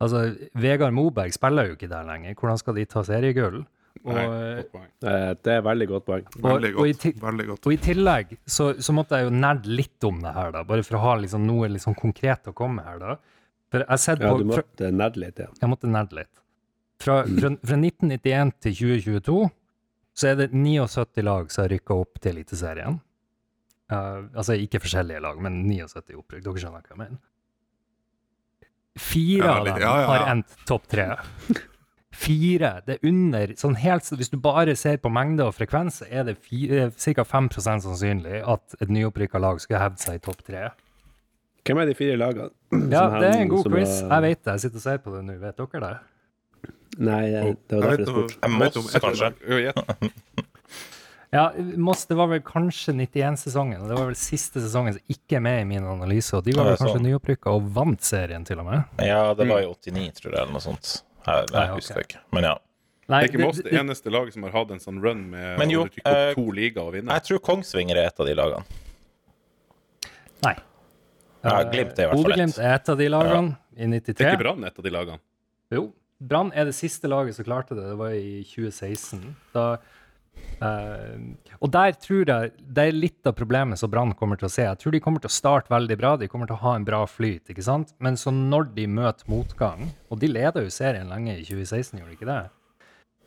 Altså, 0.02 0.24
Vegard 0.60 0.96
Moberg 0.96 1.36
spiller 1.36 1.70
jo 1.70 1.78
ikke 1.78 1.92
der 1.92 2.08
lenger. 2.08 2.34
Hvordan 2.40 2.60
skal 2.60 2.80
de 2.80 2.86
ta 2.90 3.04
seriegull? 3.08 3.62
Og, 4.04 4.16
Nei, 4.18 4.24
eh, 5.06 5.36
Det 5.38 5.54
er 5.54 5.62
veldig 5.64 5.88
godt 5.88 6.06
poeng. 6.08 6.26
Veldig 6.42 6.74
Og- 6.74 6.80
og 6.82 6.88
i 6.88 7.12
Veldig 7.22 7.46
godt. 7.48 7.68
og 7.68 7.74
i 7.74 7.78
tillegg 7.78 8.38
så, 8.46 8.74
så 8.82 8.92
måtte 8.92 9.20
jeg 9.20 9.30
jo 9.30 9.36
nerde 9.38 9.68
litt 9.70 10.04
om 10.04 10.20
det 10.20 10.34
her, 10.34 10.52
da, 10.52 10.64
bare 10.64 10.84
for 10.84 10.98
å 10.98 11.02
ha 11.02 11.16
liksom 11.16 11.46
noe 11.46 11.70
liksom 11.70 11.96
konkret 11.96 12.50
å 12.50 12.54
komme 12.54 12.82
med 12.82 12.86
her. 12.86 13.00
da. 13.00 13.16
For 13.72 13.80
jeg 13.80 13.88
har 13.88 13.98
sett 13.98 14.20
Ja, 14.20 14.34
på, 14.34 14.40
du 14.40 14.46
måtte 14.46 14.92
nerde 14.92 15.18
litt, 15.18 15.38
ja. 15.40 15.48
jeg 15.62 15.70
måtte 15.70 15.88
nerde 15.88 16.14
litt. 16.14 16.42
Fra, 17.00 17.24
fra, 17.24 17.56
fra 17.64 17.78
1991 17.78 18.52
til 18.60 18.74
2022 18.74 19.52
så 20.14 20.30
er 20.32 20.40
det 20.40 20.52
79 20.54 21.24
lag 21.26 21.52
som 21.52 21.66
har 21.66 21.74
rykka 21.74 21.98
opp 21.98 22.22
til 22.22 22.36
Eliteserien. 22.38 23.00
Uh, 23.92 24.30
altså 24.34 24.56
ikke 24.58 24.82
forskjellige 24.84 25.22
lag, 25.26 25.40
men 25.42 25.64
79 25.68 26.16
opprykk. 26.18 26.44
Dere 26.46 26.62
skjønner 26.62 26.82
hva 26.84 26.94
jeg 26.94 27.02
mener. 27.02 27.22
Fire 28.94 29.46
Ja, 29.46 29.54
av 29.58 29.66
dem 29.66 29.80
ja, 29.82 29.94
ja, 30.00 30.10
har 30.12 30.28
endt 30.32 30.58
topp 30.70 30.86
tre. 30.92 31.08
Fire. 32.14 32.76
Det 32.86 33.00
er 33.00 33.08
under 33.10 33.54
sånn 33.58 33.76
helt, 33.82 34.06
Hvis 34.06 34.30
du 34.30 34.38
bare 34.38 34.76
ser 34.78 35.00
på 35.02 35.10
mengde 35.10 35.48
og 35.50 35.56
frekvens, 35.58 36.04
så 36.04 36.10
er 36.10 36.28
det 36.30 36.38
ca. 36.46 37.26
5% 37.26 37.88
sannsynlig 37.88 38.44
at 38.46 38.78
et 38.80 38.94
nyopprykka 38.94 39.42
lag 39.42 39.62
skal 39.64 39.82
hevde 39.82 40.04
seg 40.04 40.20
i 40.20 40.24
topp 40.30 40.46
tre. 40.46 40.68
Hvem 41.66 41.80
er 41.80 41.90
de 41.90 41.96
fire 41.98 42.20
lagene? 42.20 42.52
Ja, 42.92 43.08
det 43.18 43.30
er 43.32 43.42
en 43.42 43.50
god 43.50 43.66
quiz. 43.72 44.02
Er... 44.04 44.10
Jeg 44.14 44.26
vet 44.28 44.42
det. 44.44 44.52
Jeg 44.52 44.66
sitter 44.66 44.82
og 44.82 44.86
ser 44.86 45.02
på 45.02 45.16
det 45.16 45.24
nå. 45.26 45.38
Vet 45.42 45.62
dere 45.62 45.84
det? 45.88 45.94
Nei, 47.02 47.24
eh, 47.34 47.54
det 47.70 47.80
var 47.80 47.98
derfor 47.98 48.28
jeg 48.28 48.34
spurte. 48.38 48.50
Moss, 48.54 48.98
kanskje? 49.02 49.32
Ja, 51.34 51.48
Moss 51.82 52.06
det 52.06 52.14
var 52.20 52.28
vel 52.30 52.44
kanskje 52.46 52.94
91-sesongen, 52.94 53.80
og 53.82 53.90
det 53.90 53.96
var 53.98 54.06
vel 54.12 54.18
siste 54.20 54.62
sesongen 54.62 54.94
som 55.00 55.16
ikke 55.16 55.40
er 55.40 55.42
med 55.42 55.64
i 55.64 55.66
min 55.72 55.88
analyse. 55.90 56.36
Og 56.38 56.44
de 56.46 56.54
var 56.54 56.70
vel 56.70 56.78
kanskje 56.78 57.00
sånn. 57.00 57.08
nyopprykka 57.10 57.56
og 57.58 57.72
vant 57.74 58.06
serien, 58.06 58.46
til 58.46 58.62
og 58.62 58.68
med. 58.70 58.84
Ja, 59.02 59.24
det 59.38 59.48
var 59.50 59.64
i 59.64 59.70
89, 59.72 60.12
tror 60.20 60.30
jeg, 60.30 60.38
eller 60.44 60.54
noe 60.54 60.62
sånt. 60.62 60.92
Jeg, 61.24 61.48
jeg 61.48 61.56
Nei, 61.56 61.66
husker 61.74 62.06
ikke. 62.06 62.22
Men 62.38 62.50
ja. 62.52 62.54
Nei, 63.10 63.18
Det 63.20 63.26
er 63.26 63.32
ikke 63.34 63.42
Moss 63.48 63.64
det 63.66 63.74
eneste 63.82 64.14
laget 64.14 64.36
som 64.38 64.46
har 64.46 64.54
hatt 64.56 64.70
en 64.78 64.80
sånn 64.80 65.02
run 65.04 65.26
med 65.34 65.58
Men 65.60 65.74
jo, 65.74 65.82
å 65.84 65.90
opp 65.90 65.98
eh, 66.08 66.30
to 66.38 66.46
ligaer 66.56 66.86
og 66.86 66.94
vinne. 66.96 67.18
Jeg 67.18 67.28
tror 67.28 67.42
Kongsvinger 67.50 68.00
er 68.00 68.12
et 68.12 68.22
av 68.24 68.30
de 68.30 68.36
lagene. 68.38 68.78
Nei. 70.46 70.54
Ja, 71.44 71.58
Glimt 71.68 71.98
er 71.98 72.06
i 72.06 72.08
hvert 72.08 72.14
fall 72.14 72.24
Bodø-Glimt 72.30 72.62
er 72.62 72.78
et 72.78 72.94
av 72.94 73.02
de 73.02 73.10
lagene 73.12 73.58
i 73.76 73.90
93. 73.90 74.14
Det 74.14 74.24
Er 74.24 74.32
ikke 74.38 74.44
Brann 74.46 74.64
et 74.70 74.80
av 74.80 74.86
de 74.86 74.94
lagene? 74.94 75.20
Jo. 75.74 75.84
Brann 76.20 76.54
er 76.56 76.70
det 76.70 76.78
siste 76.78 77.10
laget 77.12 77.38
som 77.38 77.48
klarte 77.48 77.76
det. 77.78 77.86
Det 77.90 78.00
var 78.00 78.16
i 78.16 78.44
2016. 78.48 79.36
Da, 79.54 79.66
eh, 80.64 81.54
og 81.60 81.72
der 81.74 81.94
tror 82.00 82.26
jeg 82.26 82.52
Det 82.58 82.86
er 82.88 82.96
litt 82.96 83.28
av 83.28 83.36
problemet 83.38 83.80
som 83.80 83.92
Brann 83.92 84.14
kommer 84.18 84.40
til 84.40 84.48
å 84.48 84.54
se. 84.54 84.66
Jeg 84.66 84.80
tror 84.82 84.96
de 84.96 85.04
kommer 85.04 85.24
til 85.24 85.32
å 85.32 85.38
starte 85.38 85.74
veldig 85.74 85.98
bra. 86.00 86.16
De 86.18 86.30
kommer 86.32 86.50
til 86.50 86.58
å 86.58 86.64
ha 86.64 86.76
en 86.76 86.88
bra 86.88 87.04
flyt. 87.06 87.50
ikke 87.50 87.64
sant? 87.66 87.94
Men 88.00 88.16
så 88.16 88.32
når 88.32 88.74
de 88.76 88.88
møter 88.88 89.30
motgang 89.30 89.92
Og 90.10 90.20
de 90.20 90.28
leda 90.28 90.62
jo 90.62 90.70
serien 90.70 91.10
lenge 91.10 91.38
i 91.38 91.44
2016, 91.44 92.00
gjorde 92.00 92.12
de 92.12 92.20
ikke 92.20 92.32
det? 92.34 92.44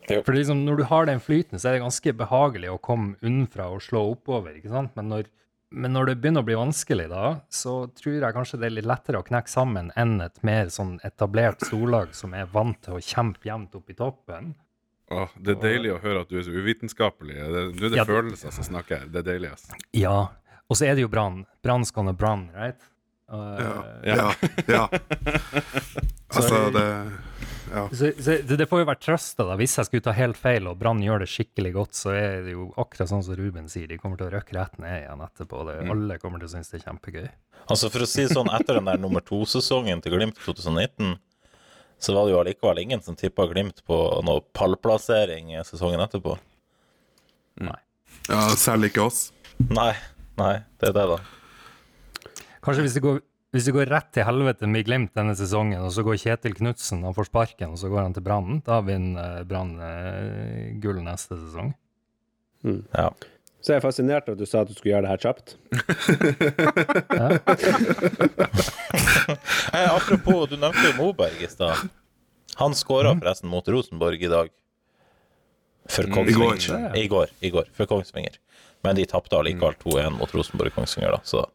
For 0.06 0.32
liksom, 0.32 0.64
når 0.64 0.76
du 0.76 0.84
har 0.86 1.06
den 1.08 1.20
flyten, 1.20 1.58
så 1.58 1.68
er 1.68 1.76
det 1.76 1.82
ganske 1.82 2.12
behagelig 2.14 2.70
å 2.70 2.78
komme 2.78 3.16
unnafra 3.26 3.66
og 3.74 3.82
slå 3.82 4.04
oppover. 4.12 4.54
ikke 4.54 4.70
sant? 4.70 4.92
Men 4.94 5.10
når, 5.10 5.26
men 5.70 5.92
når 5.92 6.06
det 6.06 6.14
begynner 6.22 6.44
å 6.44 6.46
bli 6.46 6.54
vanskelig, 6.58 7.08
da, 7.10 7.40
så 7.50 7.86
tror 7.98 8.20
jeg 8.20 8.34
kanskje 8.36 8.58
det 8.62 8.66
er 8.68 8.74
litt 8.78 8.86
lettere 8.88 9.18
å 9.18 9.26
knekke 9.26 9.50
sammen 9.50 9.90
enn 9.98 10.20
et 10.22 10.38
mer 10.46 10.70
sånn 10.72 10.96
etablert 11.04 11.64
storlag 11.66 12.14
som 12.14 12.34
er 12.38 12.46
vant 12.52 12.78
til 12.86 12.94
å 12.96 13.02
kjempe 13.02 13.48
jevnt 13.48 13.74
opp 13.74 13.90
i 13.90 13.94
toppen. 13.98 14.54
Åh, 15.10 15.28
det 15.38 15.56
er 15.56 15.60
deilig 15.62 15.92
å 15.94 16.00
høre 16.02 16.20
at 16.24 16.28
du 16.30 16.38
er 16.38 16.42
så 16.46 16.50
uvitenskapelig. 16.54 17.34
Det, 17.36 17.64
nå 17.78 17.86
er 17.86 17.90
det 17.94 17.96
Ja. 18.00 18.04
følelser 18.08 18.50
som 18.54 18.64
snakker. 18.66 19.06
Det 19.10 19.20
er 19.22 19.32
deilig, 19.32 19.50
Altså. 19.52 19.74
Ja. 19.92 20.28
Og 20.68 20.76
så 20.76 20.86
er 20.88 20.94
det 20.96 21.02
jo 21.02 21.08
Brann. 21.08 21.44
Brann's 21.62 21.92
gonna 21.94 22.12
brann, 22.12 22.48
right? 22.54 22.76
Uh, 23.30 23.58
Ja. 23.58 23.84
eh, 24.02 24.16
Ja. 24.16 24.32
ja. 24.66 24.88
Altså, 26.36 26.70
det 26.74 26.86
Ja. 27.72 27.88
Så, 27.90 28.12
så 28.22 28.36
det, 28.46 28.56
det 28.60 28.66
får 28.70 28.82
jo 28.82 28.88
være 28.88 29.02
trøsta, 29.02 29.46
da. 29.48 29.56
Hvis 29.58 29.74
jeg 29.78 29.88
skulle 29.88 30.04
ta 30.06 30.14
helt 30.16 30.38
feil 30.38 30.68
og 30.70 30.78
Brann 30.80 31.02
gjør 31.02 31.24
det 31.24 31.28
skikkelig 31.32 31.72
godt, 31.74 31.98
så 31.98 32.12
er 32.14 32.44
det 32.46 32.54
jo 32.54 32.68
akkurat 32.78 33.10
sånn 33.10 33.24
som 33.26 33.38
Ruben 33.38 33.70
sier, 33.72 33.88
de 33.90 33.98
kommer 34.00 34.20
til 34.20 34.28
å 34.28 34.34
røkke 34.36 34.56
rett 34.56 34.78
ned 34.82 35.00
igjen 35.02 35.24
etterpå. 35.26 35.62
Det, 35.68 35.76
Alle 35.94 36.18
kommer 36.22 36.42
til 36.42 36.50
å 36.50 36.54
synes 36.54 36.70
det 36.72 36.80
er 36.80 36.86
kjempegøy. 36.88 37.28
Altså 37.66 37.90
For 37.90 38.04
å 38.04 38.10
si 38.10 38.26
sånn, 38.30 38.50
etter 38.54 38.78
den 38.78 38.90
der 38.90 39.00
nummer 39.02 39.24
to-sesongen 39.26 40.02
til 40.04 40.14
Glimt 40.14 40.38
2019, 40.44 41.16
så 41.98 42.12
var 42.14 42.26
det 42.26 42.34
jo 42.34 42.40
allikevel 42.42 42.82
ingen 42.82 43.02
som 43.02 43.16
tippa 43.18 43.48
Glimt 43.50 43.82
på 43.88 43.96
noe 44.26 44.44
pallplassering 44.54 45.54
i 45.56 45.64
sesongen 45.66 46.02
etterpå. 46.04 46.36
Nei. 47.66 47.78
ja, 48.28 48.42
Særlig 48.60 48.92
ikke 48.92 49.06
oss. 49.08 49.30
Nei, 49.72 49.94
nei, 50.36 50.58
det 50.78 50.90
er 50.92 50.98
det, 50.98 51.06
da. 51.16 52.34
Kanskje 52.66 52.84
hvis 52.84 52.96
det 52.98 53.02
går, 53.04 53.22
hvis 53.56 53.70
det 53.70 53.72
går 53.72 53.88
rett 53.88 54.10
til 54.12 54.26
helvete 54.28 54.68
med 54.68 54.84
Glimt 54.84 55.14
denne 55.16 55.32
sesongen, 55.38 55.80
og 55.80 55.88
så 55.94 56.02
går 56.04 56.18
Kjetil 56.20 56.52
Knutsen 56.58 57.06
og 57.08 57.14
får 57.16 57.24
sparken, 57.30 57.70
og 57.72 57.78
så 57.80 57.88
går 57.88 58.02
han 58.02 58.12
til 58.12 58.20
Brann, 58.26 58.58
da 58.66 58.82
vinner 58.84 59.38
eh, 59.40 59.46
Brann 59.48 59.80
eh, 59.80 60.76
gull 60.82 60.98
neste 61.00 61.38
sesong. 61.40 61.72
Ja. 62.66 63.08
Så 63.64 63.72
er 63.72 63.80
fascinert 63.80 64.28
av 64.28 64.34
at 64.36 64.40
du 64.42 64.46
sa 64.46 64.60
at 64.60 64.68
du 64.68 64.74
skulle 64.76 64.92
gjøre 64.92 65.04
det 65.06 65.12
her 65.14 65.22
kjapt. 65.24 65.56
hey, 69.72 69.88
apropos, 69.88 70.52
du 70.52 70.56
nevnte 70.60 70.84
jo 70.90 70.92
Moberg 71.00 71.40
i 71.40 71.48
stad. 71.48 71.88
Han 72.60 72.76
skåra 72.76 73.16
forresten 73.16 73.48
mot 73.50 73.64
Rosenborg 73.72 74.20
i 74.20 74.28
dag. 74.36 74.52
For 75.88 76.04
Kongsvinger. 76.12 76.92
I 76.92 77.08
går. 77.08 77.32
I 77.40 77.48
går, 77.56 77.72
for 77.72 77.88
Kongsvinger. 77.88 78.36
Men 78.84 79.00
de 79.00 79.08
tapte 79.08 79.32
allikevel 79.40 79.80
2-1 79.80 80.12
mot 80.20 80.28
Rosenborg-Kongsvinger, 80.36 81.16
da. 81.16 81.24
Så. 81.24 81.48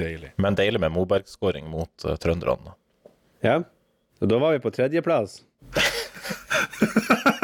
Deilig. 0.00 0.32
Men 0.42 0.56
deilig 0.58 0.80
med 0.82 0.94
Moberg-skåring 0.94 1.68
mot 1.70 2.06
uh, 2.06 2.16
trønderne. 2.20 2.72
da. 2.72 2.78
Ja. 3.44 3.56
Og 4.22 4.30
da 4.30 4.40
var 4.42 4.56
vi 4.56 4.62
på 4.64 4.72
tredjeplass. 4.74 5.42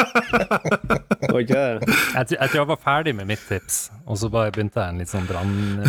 Var 1.31 1.39
ikke 1.41 1.55
det? 1.55 1.81
Jeg, 2.15 2.27
tror 2.51 2.59
jeg 2.59 2.69
var 2.69 2.77
ferdig 2.83 3.15
med 3.17 3.25
mitt 3.31 3.43
tips, 3.49 3.91
og 4.07 4.19
så 4.19 4.29
bare 4.33 4.51
begynte 4.55 4.81
jeg 4.81 4.89
en 4.95 4.99
litt 5.03 5.11
sånn 5.11 5.27
brann... 5.29 5.55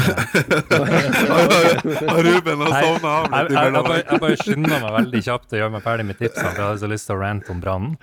Ruben 2.28 2.62
har 2.66 2.72
sovna 2.78 3.10
av 3.14 3.26
Jeg, 3.32 3.44
litt 3.48 3.58
jeg, 3.58 3.74
jeg, 3.74 3.82
jeg 4.12 4.20
bare 4.26 4.38
skynder 4.44 4.76
meg 4.76 4.92
veldig 4.98 5.22
kjapt 5.28 5.50
og 5.56 5.60
gjør 5.62 5.72
meg 5.76 5.82
ferdig 5.86 6.06
med 6.10 6.18
tipsene, 6.20 6.50
for 6.50 6.62
jeg 6.62 6.68
hadde 6.68 6.84
så 6.84 6.90
lyst 6.92 7.06
til 7.10 7.16
å 7.16 7.22
rante 7.22 7.48
om 7.54 7.60
brannen. 7.64 7.94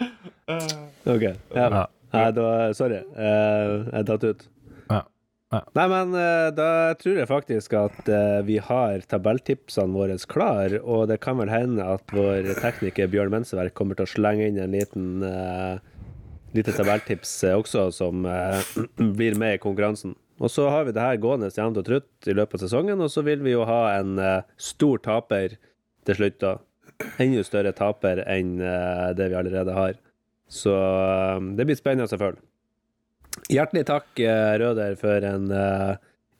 Ok. 0.48 1.24
Ja. 1.28 1.66
Ja. 1.66 1.84
Nei, 2.14 2.28
da 2.32 2.72
Sorry. 2.76 3.00
Eh, 3.04 3.72
jeg 3.92 4.00
er 4.00 4.04
tatt 4.08 4.24
ut. 4.24 4.40
Ja. 5.48 5.62
Nei, 5.72 5.86
men 5.88 6.10
eh, 6.12 6.50
da 6.52 6.92
tror 7.00 7.22
jeg 7.22 7.28
faktisk 7.30 7.72
at 7.78 8.08
eh, 8.12 8.40
vi 8.44 8.58
har 8.60 9.00
tabelltipsene 9.08 9.96
våre 9.96 10.18
klar, 10.28 10.74
og 10.82 11.06
det 11.08 11.22
kan 11.24 11.38
vel 11.40 11.48
hende 11.48 11.86
at 11.88 12.12
vår 12.12 12.50
tekniker 12.60 13.08
Bjørn 13.08 13.32
Menseverk 13.32 13.72
kommer 13.78 13.96
til 13.96 14.04
å 14.04 14.12
slenge 14.12 14.44
inn 14.44 14.58
en 14.60 14.76
liten 14.76 15.24
uh, 15.24 15.80
lite 16.52 16.74
tabelltips 16.76 17.32
også, 17.48 17.86
som 17.96 18.28
uh, 18.28 18.60
blir 19.16 19.38
med 19.40 19.56
i 19.56 19.62
konkurransen. 19.62 20.12
Og 20.38 20.52
så 20.52 20.68
har 20.68 20.84
vi 20.84 20.92
det 20.94 21.02
her 21.02 21.16
gående 21.22 21.48
jevnt 21.48 21.80
og 21.80 21.86
trutt 21.86 22.28
i 22.28 22.36
løpet 22.36 22.60
av 22.60 22.66
sesongen, 22.66 23.00
og 23.00 23.08
så 23.10 23.24
vil 23.24 23.40
vi 23.46 23.56
jo 23.56 23.64
ha 23.68 23.80
en 23.94 24.20
uh, 24.20 24.44
stor 24.60 25.00
taper 25.06 25.56
til 26.04 26.20
slutt, 26.20 26.42
da. 26.44 26.58
Enda 27.22 27.46
større 27.46 27.72
taper 27.78 28.20
enn 28.26 28.56
det 29.14 29.28
vi 29.30 29.36
allerede 29.38 29.70
har. 29.76 29.92
Så 30.50 30.72
det 31.54 31.68
blir 31.68 31.78
spennende 31.78 32.18
følge. 32.18 32.42
Hjertelig 33.48 33.84
takk, 33.88 34.08
eh, 34.20 34.54
Røder, 34.60 34.96
for 35.00 35.24
en 35.24 35.50
eh, 35.54 35.94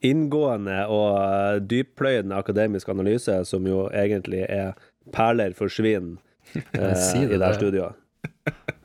inngående 0.09 0.83
og 0.93 1.15
eh, 1.23 1.61
dyppløyende 1.71 2.37
akademisk 2.37 2.89
analyse, 2.93 3.39
som 3.49 3.67
jo 3.69 3.87
egentlig 3.93 4.45
er 4.49 4.75
perler 5.15 5.55
for 5.57 5.73
svin 5.73 6.17
eh, 6.55 6.95
Si 6.99 7.23
det, 7.25 7.33
i 7.35 7.39
det 7.39 7.45
her 7.45 7.55
det. 7.55 7.61
studioet. 7.61 8.05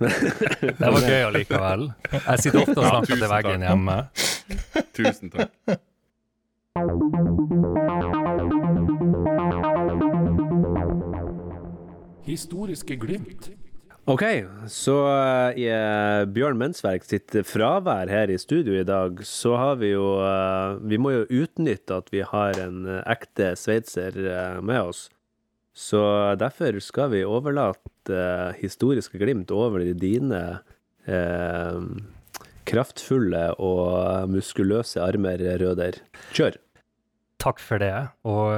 Det 0.80 0.90
var 0.92 1.06
gøy 1.08 1.22
allikevel. 1.30 1.86
Jeg 2.12 2.40
sitter 2.44 2.60
ofte 2.66 2.76
og 2.82 2.88
snakker 2.90 3.16
til 3.16 3.30
veggen 3.32 3.62
takk. 3.64 3.70
hjemme. 3.70 3.98
Tusen 4.98 5.32
takk. 5.32 5.78
Historiske 12.26 12.96
glimt. 12.96 13.50
Ok, 14.04 14.24
så 14.68 14.98
eh, 15.08 15.62
i 15.64 15.68
eh, 15.72 16.26
Bjørn 16.28 16.58
Mensverk 16.60 17.06
sitt 17.08 17.32
fravær 17.48 18.10
her 18.12 18.28
i 18.34 18.36
studio 18.42 18.76
i 18.76 18.84
dag, 18.84 19.22
så 19.24 19.54
har 19.56 19.78
vi 19.80 19.94
jo 19.94 20.18
uh, 20.20 20.76
Vi 20.84 20.98
må 21.00 21.14
jo 21.14 21.44
utnytte 21.44 22.02
at 22.02 22.10
vi 22.12 22.20
har 22.28 22.60
en 22.60 22.84
ekte 23.00 23.54
sveitser 23.56 24.18
med 24.60 24.90
oss. 24.90 25.06
Så 25.72 26.02
derfor 26.36 26.76
skal 26.84 27.14
vi 27.14 27.24
overlate 27.24 28.20
historiske 28.60 29.18
glimt 29.22 29.54
over 29.56 29.82
i 29.82 29.96
dine 29.96 30.42
kraftfulle 32.68 33.46
og 33.58 34.30
muskuløse 34.30 35.02
armer, 35.02 35.42
Røder. 35.64 35.98
Kjør! 36.36 36.60
Takk 37.42 37.64
for 37.64 37.82
det. 37.82 37.96
Og 38.28 38.52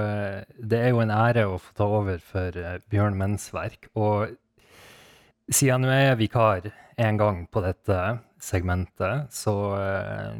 det 0.57 0.81
er 0.81 0.91
jo 0.91 1.05
en 1.05 1.13
ære 1.13 1.45
å 1.47 1.61
få 1.61 1.77
ta 1.77 1.87
over 2.01 2.19
for 2.33 2.59
Bjørn 2.91 3.15
Mensverk. 3.21 3.87
Og 3.95 4.35
siden 5.51 5.85
jeg 5.89 6.09
er 6.09 6.19
vikar 6.19 6.69
en 6.97 7.17
gang 7.19 7.43
på 7.51 7.61
dette 7.65 7.99
segmentet, 8.41 9.33
så 9.33 9.55
eh, 9.77 10.39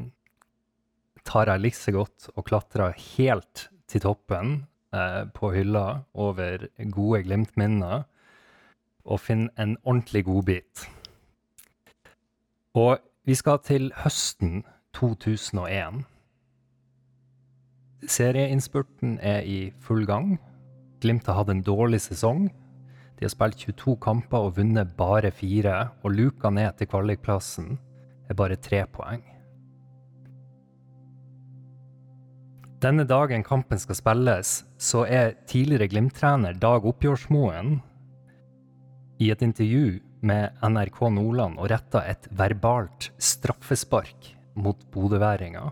tar 1.25 1.51
jeg 1.51 1.63
like 1.63 1.93
godt 1.93 2.29
og 2.35 2.45
klatrer 2.47 2.95
helt 3.17 3.67
til 3.89 4.01
toppen 4.01 4.55
eh, 4.95 5.23
på 5.33 5.51
hylla 5.53 6.05
over 6.13 6.67
gode 6.93 7.23
Glimt-minner 7.27 8.05
og 9.05 9.21
finner 9.21 9.53
en 9.61 9.77
ordentlig 9.83 10.25
godbit. 10.25 10.87
Og 12.75 12.97
vi 13.25 13.35
skal 13.37 13.61
til 13.63 13.91
høsten 14.01 14.63
2001. 14.97 16.03
Serieinnspurten 18.09 19.19
er 19.21 19.45
i 19.45 19.71
full 19.81 20.05
gang. 20.05 20.37
Glimt 21.01 21.25
har 21.29 21.39
hatt 21.39 21.53
en 21.53 21.63
dårlig 21.65 22.01
sesong. 22.01 22.49
De 23.15 23.25
har 23.25 23.31
spilt 23.31 23.61
22 23.63 23.95
kamper 24.03 24.49
og 24.49 24.57
vunnet 24.57 24.91
bare 24.97 25.31
fire, 25.31 25.75
og 26.03 26.15
luka 26.17 26.51
ned 26.51 26.75
til 26.77 26.89
kvalikplassen 26.91 27.77
er 28.29 28.37
bare 28.37 28.59
tre 28.59 28.83
poeng. 28.91 29.23
Denne 32.83 33.05
dagen 33.07 33.41
kampen 33.41 33.79
skal 33.79 33.97
spilles, 33.97 34.59
så 34.77 35.05
er 35.07 35.37
tidligere 35.47 35.87
Glimt-trener 35.89 36.57
Dag 36.59 36.85
Oppgjørsmoen 36.85 37.79
i 39.23 39.31
et 39.31 39.41
intervju 39.41 40.01
med 40.25 40.59
NRK 40.59 40.99
Nordland 41.15 41.57
og 41.61 41.71
retta 41.71 42.03
et 42.05 42.27
verbalt 42.35 43.09
straffespark 43.15 44.33
mot 44.59 44.83
bodøværinga. 44.91 45.63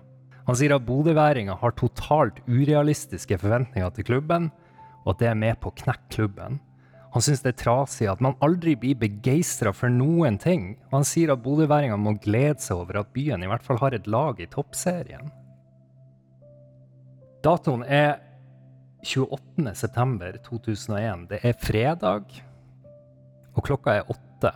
Han 0.48 0.57
sier 0.60 0.76
at 0.76 0.86
bodøværinga 0.88 1.60
har 1.60 1.76
totalt 1.80 2.40
urealistiske 2.48 3.38
forventninger 3.40 3.94
til 3.95 4.07
klubben, 4.07 4.49
og 5.03 5.14
at 5.14 5.22
det 5.22 5.30
er 5.30 5.40
med 5.40 5.60
på 5.60 5.72
å 5.72 5.78
knekke 5.84 6.15
klubben. 6.15 6.61
Han 7.14 7.22
syns 7.22 7.44
det 7.45 7.52
er 7.53 7.61
trasig 7.61 8.07
at 8.10 8.22
man 8.26 8.34
aldri 8.41 8.73
blir 8.80 8.98
begeistra 8.98 9.69
for 9.76 9.94
noen 9.94 10.40
ting. 10.41 10.72
Og 10.90 10.99
han 10.99 11.06
sier 11.06 11.34
at 11.34 11.44
bodøværinga 11.45 11.98
må 12.02 12.15
glede 12.22 12.61
seg 12.64 12.81
over 12.81 13.03
at 13.03 13.14
byen 13.14 13.44
i 13.45 13.49
hvert 13.52 13.65
fall 13.65 13.77
har 13.84 13.94
et 13.94 14.07
lag 14.10 14.40
i 14.41 14.49
toppserien. 14.49 15.30
Datoen 17.45 17.84
er 17.85 18.18
28.9.2001. 19.03 21.27
Det 21.30 21.40
er 21.44 21.53
fredag, 21.60 22.23
og 23.53 23.64
klokka 23.68 23.99
er 23.99 24.10
åtte. 24.10 24.52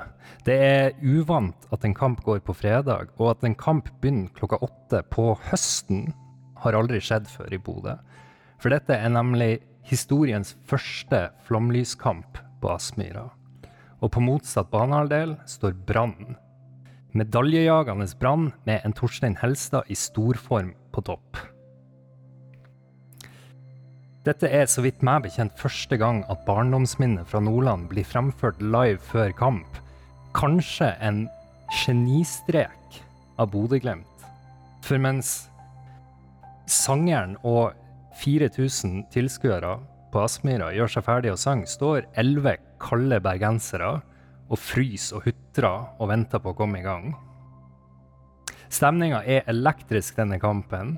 Det 0.48 0.56
er 0.56 0.96
uvant 1.04 1.68
at 1.76 1.86
en 1.86 1.96
kamp 1.96 2.24
går 2.26 2.40
på 2.48 2.56
fredag, 2.58 3.12
og 3.20 3.36
at 3.36 3.44
en 3.46 3.60
kamp 3.60 3.92
begynner 4.02 4.34
klokka 4.34 4.58
åtte 4.66 5.04
på 5.14 5.36
høsten, 5.52 6.10
har 6.58 6.74
aldri 6.74 6.98
skjedd 7.04 7.28
før 7.30 7.54
i 7.54 7.62
Bodø. 7.62 7.94
For 8.58 8.74
dette 8.74 8.98
er 8.98 9.14
nemlig 9.14 9.60
historiens 9.86 10.56
første 10.66 11.30
flomlyskamp 11.46 12.47
på 12.62 12.72
Aspmyra. 12.74 13.28
Og 14.02 14.12
på 14.14 14.22
motsatt 14.22 14.70
banehalvdel 14.74 15.36
står 15.50 15.76
Brann. 15.88 16.36
Medaljejagende 17.18 18.08
Brann 18.20 18.52
med 18.68 18.82
en 18.86 18.94
Torstein 18.94 19.38
Helstad 19.42 19.90
i 19.90 19.96
storform 19.98 20.74
på 20.94 21.02
topp. 21.08 21.40
Dette 24.28 24.50
er 24.52 24.68
så 24.68 24.84
vidt 24.84 25.04
meg 25.08 25.24
bekjent 25.24 25.56
første 25.56 25.96
gang 25.98 26.20
at 26.28 26.44
barndomsminnet 26.44 27.30
fra 27.32 27.40
Nordland 27.40 27.88
blir 27.88 28.06
fremført 28.06 28.60
live 28.60 29.00
før 29.00 29.32
kamp. 29.32 29.80
Kanskje 30.36 30.92
en 31.00 31.26
genistrek 31.72 33.00
av 33.40 33.54
Bodø-Glimt. 33.54 34.26
For 34.84 35.00
mens 35.00 35.48
sangeren 36.68 37.38
og 37.48 37.72
4000 38.20 39.06
tilskuere 39.14 39.78
på 40.12 40.24
Aspmyra 40.24 40.72
gjør 40.76 40.92
seg 40.92 41.06
ferdig 41.06 41.32
og 41.34 41.40
sang, 41.42 41.64
står 41.68 42.08
elleve 42.20 42.58
kalde 42.82 43.20
bergensere 43.24 43.98
og 44.48 44.60
fryser 44.62 45.20
og 45.20 45.28
hutrer 45.28 45.88
og 46.00 46.12
venter 46.12 46.42
på 46.44 46.54
å 46.54 46.58
komme 46.58 46.80
i 46.80 46.86
gang. 46.86 47.12
Stemninga 48.74 49.22
er 49.24 49.48
elektrisk 49.48 50.18
denne 50.20 50.40
kampen. 50.44 50.96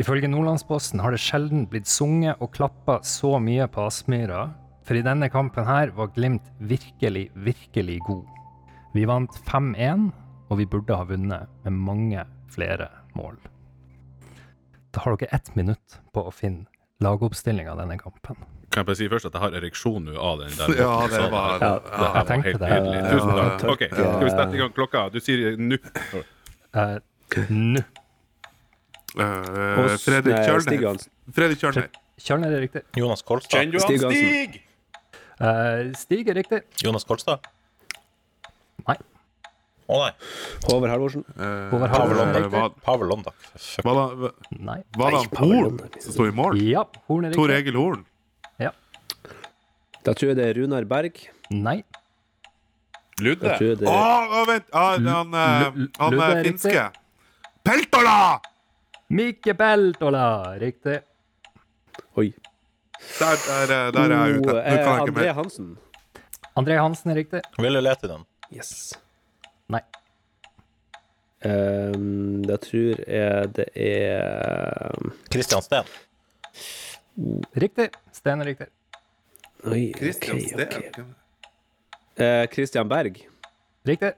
Ifølge 0.00 0.30
Nordlandsposten 0.30 1.02
har 1.02 1.14
det 1.14 1.22
sjelden 1.22 1.68
blitt 1.70 1.90
sunget 1.90 2.40
og 2.42 2.52
klappa 2.56 2.98
så 3.06 3.36
mye 3.42 3.68
på 3.70 3.86
Aspmyra, 3.86 4.48
for 4.84 4.98
i 4.98 5.04
denne 5.06 5.30
kampen 5.32 5.66
her 5.68 5.94
var 5.96 6.12
Glimt 6.14 6.50
virkelig, 6.58 7.28
virkelig 7.34 8.00
god. 8.08 8.26
Vi 8.94 9.06
vant 9.08 9.38
5-1, 9.48 10.10
og 10.50 10.60
vi 10.60 10.68
burde 10.70 10.98
ha 10.98 11.06
vunnet 11.08 11.50
med 11.64 11.78
mange 11.86 12.26
flere 12.52 12.90
mål. 13.16 13.38
Da 14.94 15.02
har 15.02 15.16
dere 15.16 15.34
ett 15.34 15.54
minutt 15.58 15.98
på 16.14 16.26
å 16.26 16.34
finne 16.34 16.68
lagoppstillinga 17.02 17.72
av 17.72 17.78
denne 17.82 17.96
kampen. 17.98 18.36
Kan 18.70 18.82
jeg 18.82 18.86
bare 18.86 18.96
si 18.98 19.08
først 19.10 19.26
at 19.28 19.34
jeg 19.36 19.42
har 19.42 19.56
ereksjon 19.60 20.04
nå 20.08 20.14
av 20.18 20.38
den 20.44 20.54
der. 20.58 20.74
Ja, 20.82 20.92
det 21.10 21.24
var- 21.32 21.58
Ja, 21.62 21.72
det 21.78 21.90
her 21.98 22.14
var 22.14 22.46
helt 22.46 22.60
det. 22.60 22.70
nydelig. 22.70 23.02
Tusen 23.10 23.36
ja, 23.36 23.48
takk. 23.58 23.70
Ok, 23.74 23.82
skal 23.90 24.24
vi 24.24 24.30
sette 24.30 24.54
i 24.54 24.62
gang 24.62 24.72
klokka? 24.78 25.04
Du 25.14 25.20
sier 25.20 25.56
nå. 25.58 25.78
Uh, 26.74 26.98
Nå. 27.50 27.82
Eh, 29.14 29.96
Fredrik 30.02 30.34
Stig 30.34 30.80
Kjølner. 30.82 31.04
Fredrik 31.34 31.58
Kjølner. 31.62 31.88
Kjørner 32.18 32.54
er 32.56 32.62
riktig. 32.64 32.82
Jonas 32.98 33.22
Kolstad. 33.26 33.74
Stig. 33.84 34.60
Eh, 35.40 35.92
Stig 35.98 36.28
er 36.30 36.34
riktig. 36.38 36.60
Jonas 36.82 37.04
Kolstad? 37.06 37.46
Nei. 38.88 38.96
Å 39.84 39.98
nei. 40.00 40.12
Håvard 40.64 40.90
Halvorsen. 40.94 41.24
Eh, 41.36 41.68
Håvard 41.74 41.90
Pavel 41.92 42.16
Halvorsen 42.16 42.28
Londak. 42.32 42.44
riktig. 42.44 42.60
da. 42.60 42.68
Fuck. 43.60 43.84
var, 43.84 44.14
det, 44.16 44.30
Nei. 44.64 44.78
var 44.96 45.10
det 45.12 45.18
Nei, 45.20 45.38
Horn 45.40 45.78
som 46.00 46.12
sto 46.16 46.26
i 46.26 46.32
mål? 46.32 46.56
Ja, 46.64 46.84
Horn 47.10 47.26
er 47.28 47.34
Tor 47.36 47.48
riktig. 47.52 47.66
Egil 47.68 47.80
Horn. 47.82 48.04
Da 50.04 50.12
tror 50.12 50.34
jeg 50.34 50.36
det 50.36 50.44
er 50.50 50.58
Runar 50.58 50.84
Berg. 50.84 51.16
Nei. 51.48 51.78
Da 53.16 53.22
Ludde. 53.24 53.52
tror 53.56 53.68
jeg 53.70 53.78
det 53.80 53.86
Å, 53.88 53.92
er 53.94 54.34
å, 54.36 54.40
vent! 54.50 54.66
Ah, 54.76 54.98
han 55.00 55.36
eh, 55.40 55.62
Lu- 55.78 55.86
han 55.96 56.12
Ludde 56.12 56.26
eh, 56.26 56.34
er 56.40 56.44
finske. 56.44 56.82
Peltola! 57.64 58.16
Mikke 59.16 59.54
Peltola, 59.56 60.26
riktig. 60.60 60.98
Oi. 62.20 62.26
Der, 63.16 63.40
der, 63.46 63.72
eh, 63.78 63.88
der 63.96 64.12
er 64.18 64.26
jeg 64.28 64.42
ute. 64.42 64.52
Nå 64.52 64.58
kan 64.58 64.68
jeg 64.68 64.82
ikke 64.82 64.92
André 65.06 65.16
mer. 65.22 65.32
Hansen. 65.38 65.70
André 66.60 66.76
Hansen 66.82 67.14
er 67.14 67.20
riktig. 67.22 67.40
Ville 67.64 67.80
lete 67.80 68.04
i 68.04 68.12
den. 68.12 68.26
Yes. 68.52 68.74
Nei. 69.74 69.82
Um, 71.44 72.40
det 72.48 72.56
tror 72.64 73.02
jeg 73.04 73.50
det 73.58 73.66
er 73.76 74.94
Christian 75.28 75.64
Steen. 75.66 75.90
Riktig. 77.60 77.90
Sten 78.16 78.40
er 78.40 78.48
riktig. 78.54 78.70
Oi, 79.68 79.92
Christian 79.96 80.40
Okay, 80.40 80.54
ok. 80.64 80.94
Steen. 80.94 81.14
Eh, 82.16 82.46
Christian 82.52 82.88
Berg. 82.88 83.20
Riktig. 83.86 84.14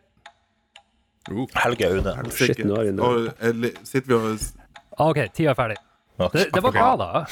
Helge 1.56 1.88
Aune. 1.90 2.14
Shit, 2.30 2.60
nå 2.64 2.76
er 2.78 2.90
vi 2.90 2.94
nå. 2.94 3.10
Sitter 3.82 4.06
vi 4.12 4.14
og 4.14 4.38
Ah, 4.96 5.10
OK, 5.10 5.18
tida 5.36 5.50
er 5.52 5.58
ferdig. 5.58 5.76
Det, 6.32 6.46
det 6.54 6.62
var 6.64 6.72
bra, 6.72 6.92
da. 6.96 7.24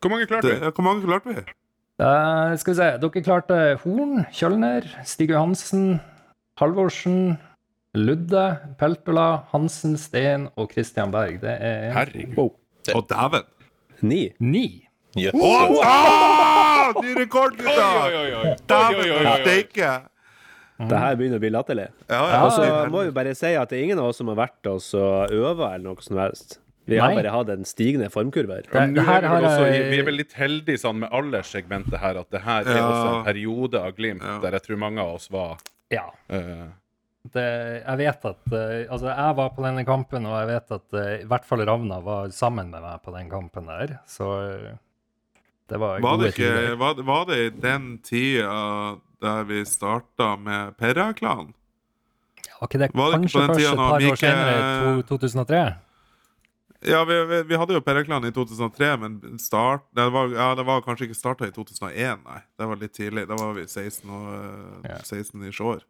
Hvor 0.00 0.12
mange 0.12 0.28
klarte 0.30 0.48
vi? 0.48 0.70
Hvor 0.70 0.84
mange 0.86 1.04
klarte 1.04 1.34
vi? 1.34 1.42
Uh, 2.00 2.54
skal 2.56 2.72
vi 2.72 2.76
se. 2.78 2.86
Dere 3.02 3.22
klarte 3.26 3.58
Horn, 3.82 4.22
Kjølner, 4.32 4.86
Stig 5.04 5.34
Johansen, 5.34 5.98
Halvorsen, 6.62 7.34
Ludde, 7.94 8.44
Peltola, 8.78 9.46
Hansen, 9.50 9.96
Steen 9.98 10.46
og 10.56 10.70
Christian 10.72 11.10
Berg. 11.10 11.40
Det 11.42 11.56
er 11.58 11.88
Herregud. 11.96 12.36
Wow. 12.38 12.52
Å, 12.94 13.02
dæven! 13.10 13.48
Ni. 14.06 14.20
ni. 14.38 14.66
Yes. 15.18 15.34
Oh, 15.34 15.80
ah! 15.84 16.92
Ny 17.02 17.16
rekord, 17.18 17.58
gutta! 17.58 18.54
Dæven, 18.70 19.26
steike! 19.42 19.90
Det 20.80 20.96
her 21.02 21.16
begynner 21.18 21.36
å 21.36 21.42
bli 21.42 21.50
latterlig. 21.52 21.88
Ja, 22.08 22.20
ja. 22.30 22.38
Og 22.46 22.54
så 22.56 22.64
må 22.94 23.02
vi 23.04 23.10
bare 23.12 23.34
si 23.36 23.50
at 23.58 23.68
det 23.68 23.80
er 23.80 23.88
ingen 23.90 23.98
av 24.00 24.12
oss 24.14 24.20
som 24.22 24.30
har 24.32 24.38
vært 24.38 24.70
oss 24.70 24.86
og 24.96 25.34
øva 25.34 25.74
eller 25.74 25.90
noe 25.90 26.04
som 26.06 26.16
helst. 26.22 26.56
Vi 26.88 26.96
har 26.96 27.12
Nei. 27.12 27.18
bare 27.20 27.34
hatt 27.34 27.50
en 27.52 27.66
stigende 27.68 28.08
formkurve 28.10 28.56
her. 28.62 28.64
Det, 28.70 28.86
det 28.96 29.02
er 29.02 29.26
her 29.28 29.42
vi, 29.42 29.50
også, 29.50 29.66
vi 29.92 29.98
er 30.00 30.06
vel 30.08 30.16
litt 30.22 30.32
heldige 30.38 30.80
sånn 30.80 31.02
med 31.02 31.12
alderssegmentet 31.14 32.00
her, 32.00 32.16
at 32.22 32.30
det 32.32 32.40
her 32.46 32.64
er 32.64 32.78
Ja. 32.80 32.86
også 32.86 33.10
en 33.18 33.26
periode 33.28 33.82
av 33.82 33.92
Glimt 33.98 34.24
Ja. 34.24 34.38
der 34.46 34.56
jeg 34.56 34.64
tror 34.70 34.80
mange 34.86 35.02
av 35.04 35.18
oss 35.18 35.28
var 35.30 35.58
Ja. 35.92 36.06
eh, 36.32 36.70
Det, 37.20 37.42
jeg 37.84 37.98
vet 38.00 38.22
at 38.30 38.46
uh, 38.48 38.86
Altså, 38.88 39.10
jeg 39.10 39.34
var 39.36 39.50
på 39.52 39.64
denne 39.66 39.82
kampen, 39.84 40.24
og 40.24 40.38
jeg 40.38 40.48
vet 40.54 40.72
at 40.78 40.96
uh, 40.96 41.08
i 41.20 41.26
hvert 41.28 41.44
fall 41.44 41.64
Ravna 41.68 41.98
var 42.04 42.32
sammen 42.32 42.70
med 42.72 42.80
meg 42.80 43.02
på 43.04 43.12
den 43.12 43.28
kampen 43.28 43.68
der. 43.68 43.98
Så 44.08 44.30
eh, 44.46 44.78
det 45.68 45.78
var, 45.78 46.00
Var 46.00 46.16
gode 46.16 46.24
det, 46.24 46.32
ikke, 46.32 46.48
tider. 46.48 46.78
var, 46.80 47.02
var 47.06 47.28
det 47.28 47.38
i 47.44 47.50
den 47.60 47.92
tida 48.02 48.54
der 49.20 49.44
vi 49.44 49.60
starta 49.68 50.32
med 50.40 50.78
Perra-klanen? 50.80 51.52
Var 52.60 52.68
ikke 52.68 52.80
det 52.80 52.90
var 52.96 53.12
det 53.12 53.20
kanskje 53.20 53.44
først 53.46 53.60
et 53.60 53.76
par 53.76 53.94
år 53.94 54.08
ikke... 54.08 54.16
senere, 54.20 55.02
to, 55.04 55.16
2003? 55.20 55.60
Ja, 56.88 57.04
vi, 57.04 57.24
vi, 57.28 57.42
vi 57.42 57.56
hadde 57.60 57.76
jo 57.76 57.80
Perra-klanen 57.84 58.32
i 58.32 58.32
2003, 58.32 58.90
men 59.00 59.38
start, 59.40 59.84
det, 59.96 60.08
var, 60.12 60.32
ja, 60.32 60.50
det 60.56 60.64
var 60.64 60.80
kanskje 60.84 61.10
ikke 61.10 61.18
starta 61.20 61.48
i 61.48 61.52
2001, 61.52 62.24
nei. 62.24 62.40
Det 62.56 62.68
var 62.72 62.80
litt 62.80 62.96
tidlig. 62.96 63.26
Da 63.28 63.36
var 63.36 63.52
vi 63.56 63.68
16 63.68 64.08
og 64.08 64.28
eh, 64.32 64.92
Ja. 64.94 65.00
16 65.04 65.44
ish 65.52 65.60
år. 65.60 65.84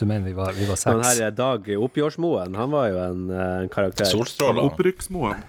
Du 0.00 0.06
mener 0.08 0.24
vi 0.24 0.32
var, 0.32 0.52
vi 0.56 0.64
var 0.64 0.78
Den 0.78 1.02
seks? 1.04 1.18
her 1.18 1.26
eh, 1.26 1.32
Dag 1.36 1.66
Oppgjørsmoen, 1.76 2.54
han 2.56 2.70
var 2.72 2.86
jo 2.88 3.00
en, 3.04 3.26
eh, 3.28 3.56
en 3.66 3.68
karakter. 3.68 4.08
Solstråla. 4.08 4.64
Opprykksmoen. 4.70 5.42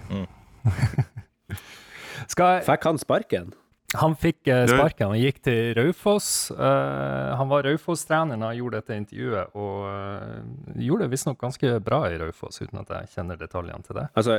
Skal, 2.32 2.60
Fikk 2.66 2.84
han 2.90 3.00
sparken? 3.00 3.52
han 3.96 4.14
fikk 4.16 4.48
eh, 4.48 4.66
sparken. 4.68 5.10
Han 5.14 5.20
gikk 5.20 5.40
til 5.44 5.72
Raufoss. 5.76 6.50
Eh, 6.52 7.32
han 7.36 7.48
var 7.48 7.64
Raufoss-trener 7.64 8.36
da 8.40 8.52
han 8.52 8.60
gjorde 8.60 8.80
dette 8.82 9.00
intervjuet, 9.00 9.56
og 9.56 10.76
gjorde 10.80 11.06
det 11.08 11.12
visstnok 11.16 11.40
ganske 11.40 11.74
bra 11.84 12.04
i 12.12 12.20
Raufoss, 12.20 12.60
uten 12.60 12.80
at 12.84 12.92
jeg 12.96 13.10
kjenner 13.16 13.40
detaljene 13.40 13.84
til 13.88 14.00
det. 14.02 14.06
Altså, 14.16 14.38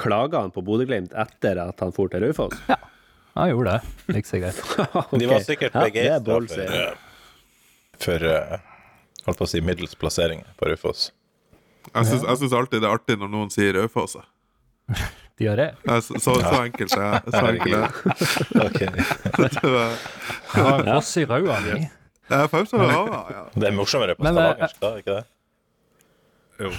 klaga 0.00 0.44
han 0.44 0.52
på 0.56 0.64
Bodø-Glimt 0.64 1.12
etter 1.16 1.60
at 1.68 1.84
han 1.84 1.96
for 1.96 2.12
til 2.12 2.24
Raufoss? 2.24 2.60
Han 3.34 3.50
gjorde 3.52 3.76
det. 3.76 3.96
Gikk 4.20 4.28
seg 4.30 4.44
greit. 4.44 4.60
De 5.20 5.32
var 5.32 5.44
sikkert 5.44 5.74
Ja, 5.74 5.80
er 5.80 5.90
begeistra 5.90 6.68
ja, 6.68 6.92
for, 7.96 8.04
for 8.04 8.30
eh, 8.30 8.70
holdt 9.26 9.38
på 9.40 9.46
å 9.46 9.48
si 9.50 9.58
middels 9.64 9.94
plassering 9.98 10.40
på 10.58 10.62
Raufoss. 10.70 11.00
Jeg 11.90 12.04
syns, 12.08 12.22
jeg 12.24 12.36
syns 12.40 12.54
alltid 12.56 12.78
det 12.84 12.88
er 12.88 12.96
artig 12.96 13.16
når 13.20 13.28
noen 13.32 13.50
sier 13.52 13.70
Raufoss. 13.76 14.14
De 15.34 15.42
gjør 15.48 15.56
det? 15.58 15.70
Så, 16.06 16.12
så, 16.22 16.30
så 16.38 16.56
enkelt 16.62 16.92
er 16.94 17.02
jeg. 17.08 17.18
Så 17.34 17.44
enkelt 17.50 17.74
er 17.74 17.82
jeg. 17.82 17.90
Det 18.54 18.60
foss 22.52 22.70
i 22.72 22.74
Raua 22.80 23.20
ja. 23.34 23.42
Det 23.52 23.66
er 23.68 23.74
morsommere 23.76 24.14
på 24.16 24.22
Men, 24.24 24.32
eh, 24.38 24.42
stavangersk, 24.54 24.76
da? 24.80 24.88
ikke 25.02 25.12
det? 25.18 25.24
Jo. 26.64 26.70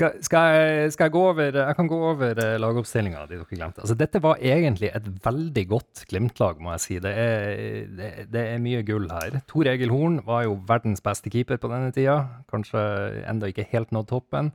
Skal, 0.00 0.14
skal, 0.24 0.54
jeg, 0.56 0.92
skal 0.94 1.10
jeg 1.10 1.12
gå 1.12 1.22
over 1.28 1.56
Jeg 1.60 1.76
kan 1.76 1.88
gå 1.90 1.96
over 2.08 2.38
eh, 2.40 2.54
lagoppstillinga 2.62 3.26
de 3.28 3.36
dere 3.36 3.44
glemte. 3.50 3.82
Altså, 3.84 3.96
dette 4.00 4.22
var 4.24 4.40
egentlig 4.40 4.88
et 4.96 5.10
veldig 5.26 5.64
godt 5.68 6.04
Glimt-lag, 6.08 6.62
må 6.64 6.72
jeg 6.72 6.84
si. 6.86 6.96
Det 7.04 7.12
er, 7.12 7.84
det, 7.98 8.08
det 8.32 8.44
er 8.54 8.62
mye 8.64 8.80
gull 8.88 9.10
her. 9.12 9.42
Tor 9.50 9.68
Egil 9.68 9.92
Horn 9.92 10.22
var 10.24 10.46
jo 10.46 10.56
verdens 10.68 11.04
beste 11.04 11.28
keeper 11.32 11.60
på 11.60 11.68
denne 11.68 11.92
tida. 11.92 12.16
Kanskje 12.48 12.80
enda 13.28 13.52
ikke 13.52 13.68
helt 13.74 13.92
nådd 13.92 14.08
toppen. 14.08 14.50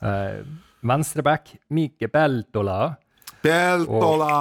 Uh, 0.00 0.40
Venstreback 0.80 1.58
Mike 1.68 2.08
Beltola. 2.08 2.94
Beltola! 3.44 4.32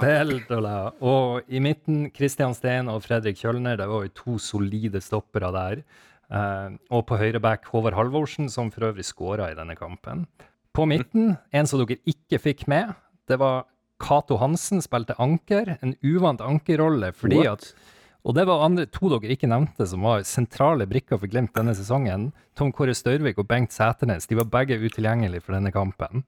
Beltola. 0.00 0.76
Og 1.04 1.44
i 1.52 1.60
midten 1.64 2.06
Christian 2.16 2.56
Steen 2.56 2.88
og 2.88 3.04
Fredrik 3.04 3.36
Kjølner. 3.40 3.76
Det 3.76 3.92
var 3.92 4.08
jo 4.08 4.16
to 4.16 4.40
solide 4.40 5.04
stoppere 5.04 5.52
der. 5.52 5.84
Eh, 6.28 6.76
og 6.92 7.06
på 7.08 7.18
høyreback 7.20 7.68
Håvard 7.72 7.96
Halvorsen, 7.96 8.50
som 8.52 8.72
for 8.74 8.90
øvrig 8.90 9.06
skåra 9.08 9.50
i 9.52 9.56
denne 9.58 9.76
kampen. 9.78 10.26
På 10.76 10.86
midten, 10.88 11.36
en 11.52 11.68
som 11.68 11.80
dere 11.82 11.98
ikke 12.08 12.40
fikk 12.42 12.66
med, 12.70 12.92
det 13.28 13.40
var 13.40 13.66
Cato 13.98 14.38
Hansen 14.38 14.82
spilte 14.84 15.16
anker. 15.18 15.76
En 15.82 15.96
uvant 16.06 16.42
ankerrolle 16.44 17.10
fordi 17.16 17.40
What? 17.42 17.72
at 17.72 17.94
Og 18.28 18.34
det 18.36 18.44
var 18.46 18.64
andre, 18.66 18.84
to 18.86 19.08
dere 19.08 19.32
ikke 19.34 19.48
nevnte, 19.50 19.86
som 19.88 20.04
var 20.04 20.26
sentrale 20.28 20.86
brikker 20.90 21.18
for 21.18 21.30
Glimt 21.30 21.54
denne 21.56 21.74
sesongen. 21.74 22.32
Tom 22.58 22.72
Kåre 22.74 22.94
Størvik 22.94 23.38
og 23.40 23.48
Bengt 23.48 23.72
Sæternes. 23.72 24.28
De 24.28 24.36
var 24.36 24.50
begge 24.52 24.76
utilgjengelige 24.78 25.42
for 25.46 25.56
denne 25.56 25.72
kampen. 25.72 26.24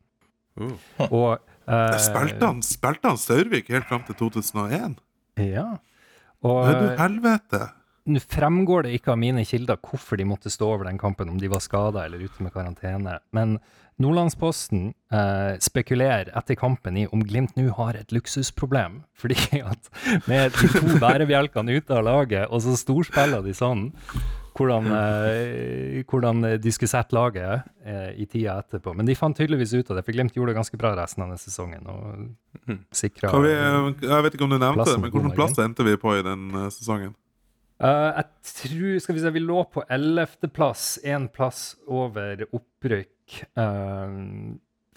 Uh. 0.59 0.75
Og 1.11 1.39
Uh, 1.71 1.93
Spilte 2.03 2.43
han, 2.43 2.63
spilte 2.67 3.07
han 3.07 3.19
Størvik 3.21 3.69
helt 3.71 3.87
fram 3.87 4.01
til 4.03 4.17
2001? 4.19 4.97
Ja. 5.39 5.77
Og 6.43 6.65
Nei, 6.67 6.73
du 6.81 6.87
helvete! 6.99 7.61
Nå 8.11 8.21
fremgår 8.25 8.87
det 8.87 8.97
ikke 8.97 9.13
av 9.15 9.21
mine 9.21 9.45
kilder 9.47 9.79
hvorfor 9.79 10.19
de 10.19 10.27
måtte 10.27 10.51
stå 10.51 10.73
over 10.75 10.89
den 10.89 10.99
kampen, 10.99 11.31
om 11.31 11.39
de 11.39 11.51
var 11.51 11.63
skada 11.63 12.05
eller 12.07 12.23
ute 12.25 12.43
med 12.43 12.55
karantene. 12.55 13.21
Men 13.37 13.59
Nordlandsposten 14.01 14.95
eh, 15.13 15.59
spekulerer 15.61 16.33
etter 16.39 16.57
kampen 16.59 16.97
i 16.97 17.07
om 17.13 17.23
Glimt 17.27 17.57
nå 17.59 17.69
har 17.77 17.99
et 17.99 18.15
luksusproblem. 18.15 19.03
Fordi 19.21 19.61
at 19.61 19.91
med 20.31 20.57
de 20.57 20.73
to 20.73 20.99
bærebjelkene 21.03 21.79
ute 21.79 21.97
av 21.97 22.07
laget, 22.09 22.49
og 22.49 22.65
så 22.65 22.77
storspiller 22.81 23.45
de 23.45 23.55
sånn, 23.57 23.91
hvordan, 24.57 24.91
eh, 24.97 26.01
hvordan 26.09 26.43
de 26.61 26.73
skulle 26.75 26.91
sette 26.91 27.17
laget 27.17 27.69
eh, 27.85 28.11
i 28.17 28.27
tida 28.27 28.59
etterpå. 28.65 28.97
Men 28.97 29.09
de 29.09 29.17
fant 29.19 29.37
tydeligvis 29.37 29.77
ut 29.77 29.93
av 29.93 30.01
det, 30.01 30.07
for 30.09 30.17
Glimt 30.17 30.37
gjorde 30.37 30.55
det 30.55 30.61
ganske 30.63 30.81
bra 30.81 30.95
resten 30.99 31.25
av 31.25 31.31
denne 31.31 31.45
sesongen. 31.45 31.87
og 31.87 32.77
sikra 32.95 33.33
vi, 33.41 33.53
jeg 33.53 34.25
vet 34.25 34.37
ikke 34.37 34.47
om 34.47 34.53
du 34.53 34.59
nevnte 34.59 34.87
det, 34.89 35.01
men 35.01 35.13
hvilken 35.13 35.37
plass 35.37 35.59
endte 35.63 35.87
vi 35.87 35.97
på 36.01 36.17
i 36.19 36.25
den 36.27 36.49
eh, 36.57 36.73
sesongen? 36.73 37.15
Eh, 37.81 38.11
jeg 38.19 38.55
tror 38.61 38.99
Skal 39.01 39.17
vi 39.17 39.23
se, 39.23 39.33
vi 39.33 39.43
lå 39.43 39.63
på 39.73 39.85
11.-plass, 39.89 40.99
én 41.09 41.29
plass 41.33 41.63
over 41.89 42.45
opprykk 42.51 43.39
uh, 43.57 44.11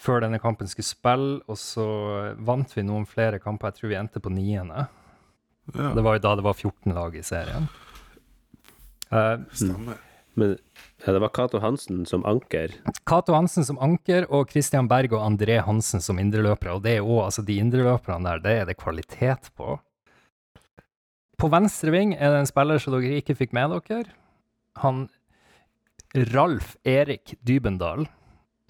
før 0.04 0.24
denne 0.26 0.40
kampen 0.42 0.68
skulle 0.68 0.88
spille, 0.88 1.38
og 1.48 1.60
så 1.60 1.86
vant 2.44 2.74
vi 2.76 2.84
noen 2.84 3.06
flere 3.08 3.40
kamper. 3.40 3.72
Jeg 3.72 3.80
tror 3.80 3.94
vi 3.94 4.00
endte 4.00 4.24
på 4.24 4.34
niende. 4.34 4.88
Ja, 5.72 5.94
Det 5.96 6.04
var 6.04 6.18
jo 6.18 6.24
da 6.26 6.34
det 6.36 6.44
var 6.44 6.58
14 6.58 6.98
lag 6.98 7.16
i 7.16 7.24
serien. 7.24 7.70
Uh, 9.14 9.46
stemmer. 9.54 10.02
Men 10.34 10.58
ja, 11.06 11.14
det 11.14 11.22
var 11.22 11.30
Cato 11.30 11.62
Hansen 11.62 12.04
som 12.10 12.26
anker. 12.26 12.74
Cato 13.08 13.36
Hansen 13.38 13.64
som 13.68 13.80
anker 13.80 14.26
og 14.34 14.52
Christian 14.52 14.90
Berg 14.90 15.14
og 15.14 15.24
André 15.24 15.60
Hansen 15.64 16.02
som 16.02 16.20
indreløpere. 16.20 16.74
Og 16.74 16.84
det 16.84 16.98
er 16.98 17.04
jo 17.04 17.22
altså 17.22 17.46
de 17.46 17.60
indreløperne 17.62 18.26
der, 18.28 18.44
det 18.44 18.56
er 18.58 18.70
det 18.72 18.80
kvalitet 18.82 19.52
på. 19.56 19.78
På 21.44 21.50
venstre 21.52 21.92
ving 21.92 22.14
er 22.16 22.32
det 22.32 22.40
en 22.40 22.48
spiller 22.48 22.80
som 22.80 22.96
dere 22.96 23.18
ikke 23.20 23.36
fikk 23.36 23.52
med 23.56 23.74
dere. 23.90 24.14
Han 24.80 25.10
Ralf 26.32 26.78
Erik 26.88 27.34
Dybendal, 27.44 28.06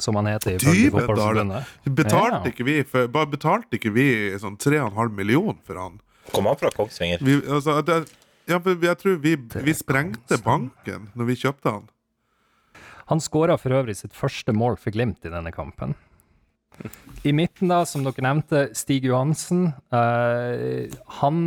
som 0.02 0.18
han 0.18 0.26
heter 0.32 0.58
Dybendal, 0.58 1.62
Betalte 1.86 2.40
Ja. 2.40 2.50
ikke 2.50 2.66
vi 2.66 2.80
for, 2.88 3.08
bare 3.14 3.30
betalte 3.30 3.78
ikke 3.78 3.92
vi 3.94 4.08
sånn 4.42 4.58
3,5 4.58 5.14
millioner 5.14 5.60
for 5.68 5.78
han? 5.78 6.00
Kom 6.34 6.48
han 6.50 6.58
fra 6.58 6.72
Kongsvinger? 6.74 7.22
Vi, 7.22 7.36
altså, 7.46 7.78
det, 7.86 8.00
ja, 8.50 8.58
jeg 8.58 8.98
tror 9.04 9.20
vi, 9.22 9.36
vi 9.38 9.76
sprengte 9.78 10.40
banken 10.42 11.12
når 11.14 11.30
vi 11.30 11.36
kjøpte 11.44 11.76
han. 11.78 11.86
Han 13.12 13.22
skåra 13.22 13.60
for 13.60 13.76
øvrig 13.76 14.00
sitt 14.00 14.16
første 14.18 14.56
mål 14.56 14.80
for 14.82 14.96
Glimt 14.96 15.28
i 15.28 15.30
denne 15.30 15.52
kampen. 15.54 15.94
I 17.24 17.32
midten, 17.36 17.70
da, 17.72 17.84
som 17.88 18.04
dere 18.04 18.26
nevnte, 18.26 18.66
Stig 18.76 19.06
Johansen. 19.08 19.70
Uh, 19.94 20.92
han 21.22 21.40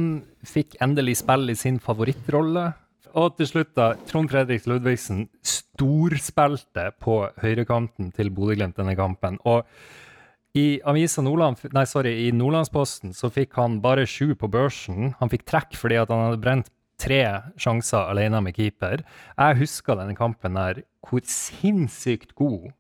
fikk 0.47 0.79
endelig 0.85 1.19
spill 1.21 1.53
i 1.53 1.59
sin 1.59 1.81
favorittrolle. 1.83 2.71
Og 3.17 3.37
til 3.37 3.49
slutt, 3.49 3.75
da, 3.77 3.91
Trond 4.09 4.33
Fredrik 4.33 4.67
Ludvigsen 4.69 5.27
storspilte 5.45 6.91
på 7.01 7.23
høyrekanten 7.43 8.11
til 8.17 8.33
Bodø-Glimt 8.33 8.77
denne 8.81 8.97
kampen. 8.97 9.39
Og 9.49 9.65
i 10.57 10.79
avisa 10.89 11.21
Nordland, 11.25 11.61
nei, 11.77 11.85
sorry, 11.89 12.15
i 12.25 12.33
Nordlandsposten 12.33 13.13
så 13.17 13.29
fikk 13.33 13.59
han 13.61 13.81
bare 13.85 14.07
sju 14.09 14.33
på 14.41 14.49
børsen. 14.53 15.13
Han 15.21 15.33
fikk 15.33 15.45
trekk 15.49 15.77
fordi 15.77 16.01
han 16.01 16.27
hadde 16.29 16.41
brent 16.41 16.73
tre 17.01 17.21
sjanser 17.61 18.09
alene 18.09 18.41
med 18.45 18.57
keeper. 18.57 19.05
Jeg 19.37 19.61
husker 19.61 19.99
denne 20.01 20.17
kampen 20.17 20.57
der, 20.57 20.81
hvor 21.05 21.21
sinnssykt 21.29 22.33
god 22.39 22.71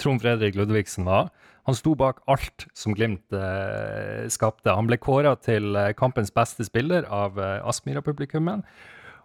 Trond 0.00 0.22
Fredrik 0.22 0.56
Ludvigsen 0.58 1.06
var. 1.08 1.30
Han 1.66 1.74
sto 1.74 1.96
bak 1.98 2.20
alt 2.30 2.66
som 2.76 2.94
Glimt 2.94 3.34
eh, 3.34 4.26
skapte. 4.30 4.70
Han 4.70 4.86
ble 4.86 5.00
kåra 5.02 5.34
til 5.42 5.74
eh, 5.74 5.92
kampens 5.98 6.30
beste 6.34 6.66
spiller 6.68 7.08
av 7.10 7.40
eh, 7.42 7.58
Aspmyra-publikummet. 7.66 8.62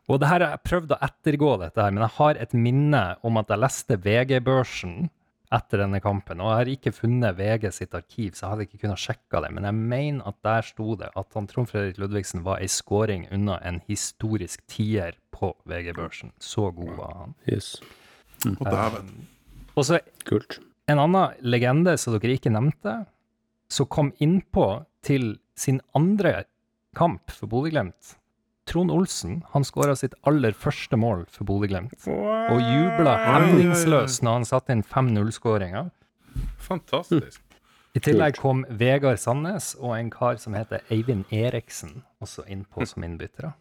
Og 0.10 0.20
det 0.20 0.32
her, 0.32 0.42
Jeg 0.42 0.66
prøvde 0.66 0.98
å 0.98 1.06
ettergå 1.06 1.52
dette, 1.62 1.78
her, 1.78 1.94
men 1.94 2.04
jeg 2.08 2.18
har 2.18 2.40
et 2.42 2.54
minne 2.58 3.04
om 3.22 3.38
at 3.38 3.52
jeg 3.54 3.62
leste 3.62 3.98
VG-børsen 4.02 5.12
etter 5.52 5.84
denne 5.84 6.00
kampen. 6.02 6.42
Og 6.42 6.50
jeg 6.50 6.60
har 6.60 6.72
ikke 6.72 6.94
funnet 6.96 7.38
VG 7.38 7.68
sitt 7.76 7.96
arkiv, 7.98 8.34
så 8.34 8.46
jeg 8.46 8.54
hadde 8.54 8.66
ikke 8.68 8.82
kunnet 8.86 9.04
sjekke 9.04 9.42
det. 9.44 9.52
Men 9.54 9.68
jeg 9.68 9.78
mener 9.78 10.32
at 10.32 10.40
der 10.48 10.66
sto 10.66 10.96
det 11.00 11.12
at 11.20 11.38
han 11.38 11.50
Trond 11.52 11.70
Fredrik 11.70 12.00
Ludvigsen 12.02 12.46
var 12.48 12.64
ei 12.64 12.72
scoring 12.72 13.28
unna 13.36 13.60
en 13.68 13.82
historisk 13.92 14.64
tier 14.72 15.20
på 15.36 15.54
VG-børsen. 15.70 16.34
Så 16.42 16.72
god 16.76 16.96
var 16.98 17.14
han. 17.20 17.38
Yes. 17.52 17.76
Og 18.48 18.66
dæven. 18.66 19.14
Og 19.76 19.88
så 19.88 20.00
Kult. 20.28 20.60
en 20.92 21.00
annen 21.00 21.38
legende 21.42 21.98
som 21.98 22.18
dere 22.18 22.36
ikke 22.38 22.52
nevnte, 22.52 23.06
som 23.72 23.88
kom 23.88 24.12
innpå 24.20 24.86
til 25.06 25.38
sin 25.56 25.80
andre 25.96 26.44
kamp 26.98 27.32
for 27.32 27.48
Bodø-Glimt. 27.48 28.18
Trond 28.68 28.92
Olsen 28.94 29.40
han 29.54 29.64
skåra 29.66 29.96
sitt 29.98 30.14
aller 30.28 30.54
første 30.54 30.98
mål 31.00 31.24
for 31.32 31.48
Bodø-Glimt. 31.48 31.96
Og 32.08 32.60
jubla 32.60 33.16
hemningsløst 33.26 34.24
når 34.26 34.42
han 34.42 34.50
satte 34.50 34.76
inn 34.76 34.84
5-0-skåringa. 34.84 35.88
Fantastisk. 36.62 37.42
I 37.92 38.00
tillegg 38.00 38.38
kom 38.40 38.62
Vegard 38.80 39.20
Sandnes 39.20 39.74
og 39.80 39.98
en 39.98 40.12
kar 40.14 40.38
som 40.40 40.56
heter 40.56 40.86
Eivind 40.94 41.26
Eriksen, 41.36 42.06
også 42.24 42.46
innpå 42.48 42.86
som 42.88 43.04
innbyttere. 43.04 43.52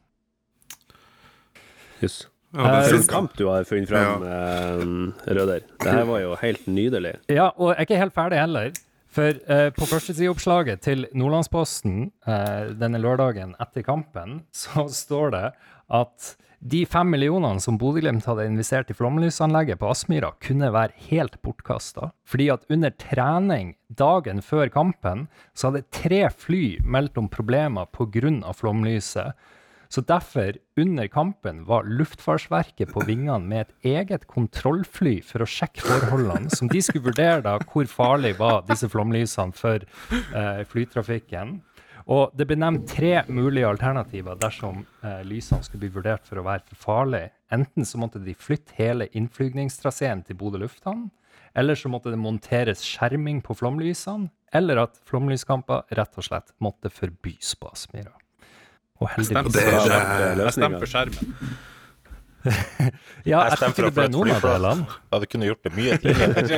Yes. 2.00 2.22
Ja, 2.50 2.66
det 2.66 2.78
er 2.80 2.96
siste. 2.98 3.12
kamp 3.12 3.34
du 3.38 3.44
har 3.46 3.66
funnet 3.68 3.90
fram, 3.90 4.24
eh, 4.26 5.34
Røder. 5.34 5.66
Det 5.78 5.92
her 5.94 6.06
var 6.08 6.22
jo 6.24 6.36
helt 6.40 6.66
nydelig. 6.66 7.14
Ja, 7.30 7.52
og 7.56 7.70
jeg 7.72 7.76
er 7.78 7.86
ikke 7.86 8.00
helt 8.00 8.16
ferdig 8.16 8.40
heller. 8.40 8.72
For 9.10 9.34
uh, 9.50 9.70
på 9.74 9.86
førstesideoppslaget 9.90 10.84
til 10.86 11.08
Nordlandsposten 11.18 12.12
uh, 12.28 12.70
denne 12.78 13.00
lørdagen 13.02 13.56
etter 13.62 13.82
kampen, 13.82 14.44
så 14.62 14.86
står 14.86 15.34
det 15.34 15.46
at 15.90 16.34
de 16.60 16.82
fem 16.84 17.08
millionene 17.08 17.62
som 17.64 17.78
Bodø-Glimt 17.80 18.26
hadde 18.28 18.44
investert 18.44 18.90
i 18.92 18.94
flomlysanlegget 18.94 19.80
på 19.80 19.88
Aspmyra, 19.88 20.34
kunne 20.44 20.68
være 20.74 20.92
helt 21.08 21.38
bortkasta. 21.40 22.10
Fordi 22.28 22.50
at 22.52 22.66
under 22.68 22.92
trening 23.00 23.72
dagen 23.88 24.42
før 24.44 24.68
kampen, 24.68 25.24
så 25.56 25.70
hadde 25.70 25.88
tre 25.88 26.26
fly 26.28 26.76
meldt 26.84 27.16
om 27.18 27.30
problemer 27.32 27.88
pga. 27.88 28.52
flomlyset. 28.52 29.32
Så 29.90 30.04
derfor, 30.06 30.54
under 30.78 31.08
kampen, 31.10 31.64
var 31.66 31.82
Luftfartsverket 31.82 32.92
på 32.94 33.02
vingene 33.08 33.42
med 33.42 33.64
et 33.64 33.88
eget 33.96 34.28
kontrollfly 34.30 35.16
for 35.26 35.42
å 35.42 35.48
sjekke 35.50 35.82
forholdene, 35.82 36.52
som 36.54 36.70
de 36.70 36.78
skulle 36.84 37.08
vurdere 37.08 37.42
da 37.42 37.56
hvor 37.58 37.90
farlig 37.90 38.36
var 38.38 38.62
disse 38.68 38.86
flomlysene 38.92 39.56
for 39.56 39.82
eh, 39.82 40.62
flytrafikken. 40.70 41.56
Og 42.10 42.30
det 42.38 42.46
ble 42.46 42.60
nevnt 42.62 42.86
tre 42.90 43.24
mulige 43.34 43.66
alternativer 43.66 44.38
dersom 44.38 44.84
eh, 45.02 45.20
lysene 45.26 45.66
skulle 45.66 45.88
bli 45.88 45.92
vurdert 45.98 46.26
for 46.30 46.38
å 46.38 46.46
være 46.46 46.68
for 46.70 46.86
farlige. 46.86 47.34
Enten 47.50 47.86
så 47.86 47.98
måtte 47.98 48.22
de 48.22 48.38
flytte 48.38 48.78
hele 48.78 49.10
innflygningstraseen 49.10 50.22
til 50.26 50.38
Bodø 50.38 50.62
lufthavn, 50.62 51.08
eller 51.58 51.74
så 51.74 51.90
måtte 51.90 52.14
det 52.14 52.22
monteres 52.22 52.86
skjerming 52.86 53.42
på 53.42 53.58
flomlysene, 53.58 54.30
eller 54.54 54.84
at 54.86 55.02
flomlyskamper 55.06 55.90
rett 55.98 56.18
og 56.18 56.30
slett 56.30 56.54
måtte 56.62 56.94
forbys 56.94 57.56
på 57.58 57.74
Aspmyra. 57.74 58.19
Og 59.00 59.08
heldigvis. 59.14 59.34
Jeg 59.34 59.50
stemmer 59.50 60.44
løsningen. 60.44 60.80
for 60.80 60.94
skjermen. 60.94 61.34
Ja, 63.28 63.42
Jeg 63.44 63.50
jeg 63.52 63.58
det 63.60 63.74
for 63.76 63.92
ble 63.92 64.04
å 64.06 64.12
noen 64.14 64.30
av 64.32 64.38
flytte 64.40 64.52
delene. 64.54 64.94
Ja, 65.12 65.18
det 65.20 65.26
kunne 65.28 65.48
gjort 65.50 65.66
det 65.66 65.72
mye 65.76 65.96
tidligere. 66.00 66.34
De, 66.40 66.54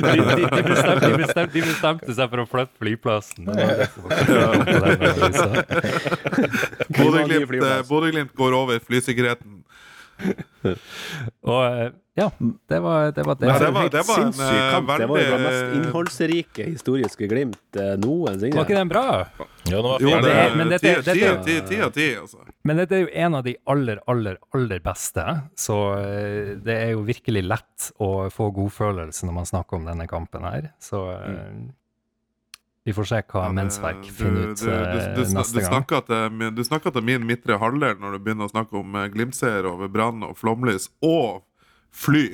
de, 0.00 0.46
de, 0.48 0.62
bestemte, 0.64 1.10
de, 1.10 1.18
bestemte, 1.20 1.52
de 1.52 1.62
bestemte 1.66 2.16
seg 2.16 2.30
for 2.32 2.40
å 2.40 2.46
flytte 2.48 2.80
flyplassen. 2.80 3.50
På 6.96 7.10
eh, 7.20 7.82
Bodø-Glimt 7.90 8.32
går 8.38 8.56
over 8.56 8.80
flysikkerheten. 8.80 9.60
Og 11.46 11.62
eh, 11.66 11.90
ja, 12.16 12.30
det 12.68 12.78
var 12.80 13.10
det. 13.12 13.22
Var 13.26 13.34
det. 13.36 13.46
Ja, 13.46 13.58
det 13.60 13.70
var- 13.76 13.88
det 13.92 14.02
var 14.08 14.20
en, 14.22 14.30
veldig 14.32 14.56
eh, 14.56 14.70
kamp. 14.72 14.88
Det 14.98 15.06
var 15.10 15.18
jo 15.20 15.30
det 15.36 15.40
mest 15.42 15.74
innholdsrike 15.76 16.64
historiske 16.70 17.28
Glimt 17.28 17.76
eh, 17.76 17.92
noensinne. 18.00 18.56
Var 18.56 18.64
ikke 18.64 18.78
den 18.78 18.88
bra? 18.88 19.04
Jo, 19.68 19.76
det 19.76 19.82
var 19.84 20.00
Jo, 20.00 20.08
det 20.14 20.22
det- 20.24 20.36
er 20.40 20.56
men 20.56 20.68
dette- 20.72 21.02
ti 21.68 21.80
av 21.82 21.90
ti, 21.92 22.06
altså. 22.16 22.38
Men 22.64 22.76
dette 22.80 22.92
er 22.96 23.00
jo 23.04 23.10
en 23.12 23.34
av 23.34 23.44
de 23.44 23.56
aller, 23.66 24.00
aller, 24.08 24.38
aller 24.54 24.80
beste. 24.80 25.26
Så 25.56 25.76
eh, 26.00 26.54
det 26.56 26.78
er 26.86 26.90
jo 26.96 27.04
virkelig 27.04 27.44
lett 27.44 27.90
å 28.00 28.30
få 28.32 28.48
godfølelse 28.54 29.26
når 29.28 29.32
man 29.42 29.44
snakker 29.52 29.76
om 29.76 29.84
denne 29.84 30.08
kampen 30.08 30.42
her. 30.48 30.70
Så 30.80 31.04
eh, 31.20 31.52
vi 32.86 32.94
får 32.94 33.08
se 33.10 33.18
hva 33.32 33.40
Ja, 33.48 33.52
Mensverk 33.54 34.06
finner 34.14 34.52
ut 34.52 34.60
du, 34.62 34.68
du, 34.70 34.72
eh, 34.72 35.06
du, 35.16 35.22
neste 35.34 35.58
du 35.58 35.60
gang. 35.60 35.70
snakker 35.72 36.06
til, 36.06 36.50
du 36.54 36.62
snakker 36.64 36.94
til 36.94 37.02
min 37.08 37.26
midtre 37.26 37.58
halvdel 37.58 37.98
når 37.98 38.14
du 38.14 38.22
begynner 38.22 38.46
å 38.46 38.52
snakke 38.54 38.78
om 38.78 38.94
eh, 39.02 39.66
over 39.66 39.90
brann 39.90 40.22
og 40.22 40.36
flomlys 40.38 40.86
og 41.02 41.42
fly. 41.90 42.28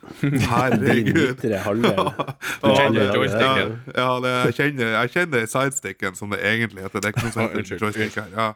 Herregud. 0.20 1.40
Du 2.60 2.68
kjenner 2.76 3.06
Ja, 3.06 3.14
joysticken. 3.14 3.72
Ja, 3.94 4.08
det, 4.20 4.32
jeg 4.50 4.56
kjenner, 4.58 4.92
jeg 4.94 5.12
kjenner 5.14 5.46
sidesticken, 5.48 6.16
som 6.18 6.32
det 6.34 6.40
egentlig 6.44 6.84
heter. 6.84 7.00
Det 7.00 7.10
er 7.10 7.14
ikke 7.16 7.30
noe 7.30 7.48
Unnskyld. 7.60 7.84
joystick 7.84 8.18
her. 8.20 8.32
Ja. 8.36 8.48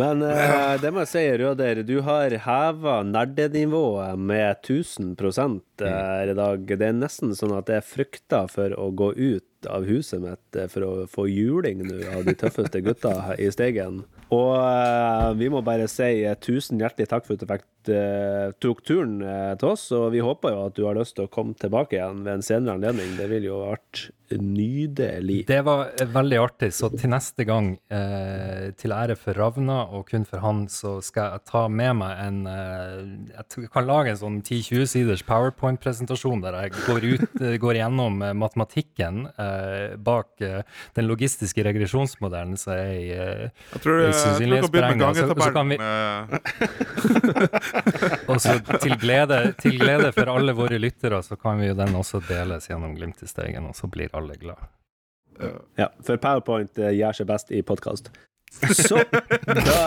Men 0.00 0.24
uh, 0.24 0.74
det 0.82 0.92
må 0.94 1.04
jeg 1.04 1.12
si, 1.12 1.24
Røder, 1.42 1.82
du 1.86 1.96
har 2.06 2.34
heva 2.46 2.96
nerdenivået 3.06 4.18
med 4.18 4.64
1000 4.66 5.14
her 5.82 6.34
i 6.34 6.36
dag. 6.38 6.66
Det 6.70 6.90
er 6.90 6.98
nesten 6.98 7.34
sånn 7.38 7.54
at 7.58 7.70
jeg 7.70 7.86
frykter 7.86 8.50
for 8.50 8.74
å 8.78 8.90
gå 8.94 9.12
ut 9.14 9.46
av 9.68 9.84
huset 9.88 10.22
mitt 10.22 10.56
eh, 10.56 10.68
for 10.70 10.86
å 10.86 10.92
få 11.10 11.26
juling 11.28 11.82
nå 11.84 11.98
av 12.14 12.24
de 12.26 12.34
tøffeste 12.38 12.82
gutta 12.84 13.34
i 13.38 13.50
Steigen. 13.52 14.02
Og 14.30 14.52
uh, 14.54 15.32
vi 15.34 15.48
må 15.50 15.62
bare 15.66 15.88
si 15.90 16.22
eh, 16.22 16.36
tusen 16.38 16.80
hjertelig 16.80 17.08
takk 17.10 17.26
for 17.26 17.34
at 17.34 17.42
du 17.42 17.50
fikk, 17.50 17.66
uh, 17.90 18.52
tok 18.62 18.84
turen 18.86 19.18
uh, 19.24 19.56
til 19.58 19.72
oss, 19.72 19.88
og 19.96 20.12
vi 20.14 20.22
håper 20.22 20.54
jo 20.54 20.62
at 20.68 20.78
du 20.78 20.84
har 20.86 20.98
lyst 20.98 21.16
til 21.18 21.26
å 21.26 21.32
komme 21.32 21.58
tilbake 21.58 21.98
igjen 21.98 22.22
ved 22.22 22.38
en 22.38 22.46
senere 22.46 22.78
anledning. 22.78 23.16
Det 23.18 23.26
vil 23.32 23.50
jo 23.50 23.64
vært 23.64 24.06
nydelig. 24.38 25.46
Det 25.48 25.60
var 25.66 25.90
veldig 26.14 26.38
artig, 26.38 26.68
så 26.76 26.90
til 26.94 27.10
neste 27.10 27.44
gang, 27.48 27.72
eh, 27.90 28.70
til 28.78 28.92
ære 28.94 29.16
for 29.18 29.34
Ravna 29.34 29.80
og 29.90 30.06
kun 30.10 30.24
for 30.28 30.38
han, 30.44 30.66
så 30.68 31.02
skal 31.02 31.32
jeg 31.32 31.44
ta 31.50 31.66
med 31.68 31.96
meg 31.96 32.18
en 32.26 32.46
eh, 32.46 33.34
Jeg 33.58 33.68
kan 33.72 33.86
lage 33.88 34.10
en 34.14 34.20
sånn 34.20 34.38
10-20 34.42 34.86
siders 34.86 35.22
powerpoint-presentasjon 35.26 36.40
der 36.44 36.60
jeg 36.62 36.70
går, 36.86 37.08
ut, 37.14 37.40
eh, 37.42 37.56
går 37.62 37.74
gjennom 37.80 38.22
eh, 38.22 38.32
matematikken 38.38 39.26
eh, 39.36 39.96
bak 39.96 40.40
eh, 40.46 40.62
den 40.94 41.08
logistiske 41.10 41.64
regresjonsmodellen 41.66 42.56
som 42.60 42.72
er 42.74 42.92
i, 42.94 43.50
sannsynlighetsberegninga. 43.80 45.14
Så- 45.14 45.34
så 45.40 45.52
kan 45.52 45.68
vi- 45.68 45.76
gangetabellen. 45.76 46.30
eh, 46.30 46.38
Og 48.30 48.38
så 48.40 48.54
til 48.80 48.94
glede, 49.00 49.54
til 49.60 49.78
glede 49.80 50.12
for 50.14 50.30
alle 50.32 50.52
våre 50.56 50.78
lyttere, 50.78 51.22
så 51.22 51.36
kan 51.40 51.58
vi 51.60 51.66
jo 51.70 51.74
den 51.78 51.94
også 51.98 52.20
deles 52.28 52.68
gjennom 52.70 52.94
Glimt 52.96 53.22
i 53.22 53.26
Steigen, 53.30 53.66
og 53.70 53.74
så 53.78 53.88
blir 53.90 54.10
alle 54.20 54.38
glad. 54.40 54.68
Ja, 55.80 55.88
for 56.04 56.20
PowerPoint 56.20 56.78
eh, 56.80 56.92
gjør 56.98 57.16
seg 57.20 57.30
best 57.30 57.52
i 57.54 57.62
podkast. 57.64 58.10
Så 58.50 58.98
da 59.70 59.80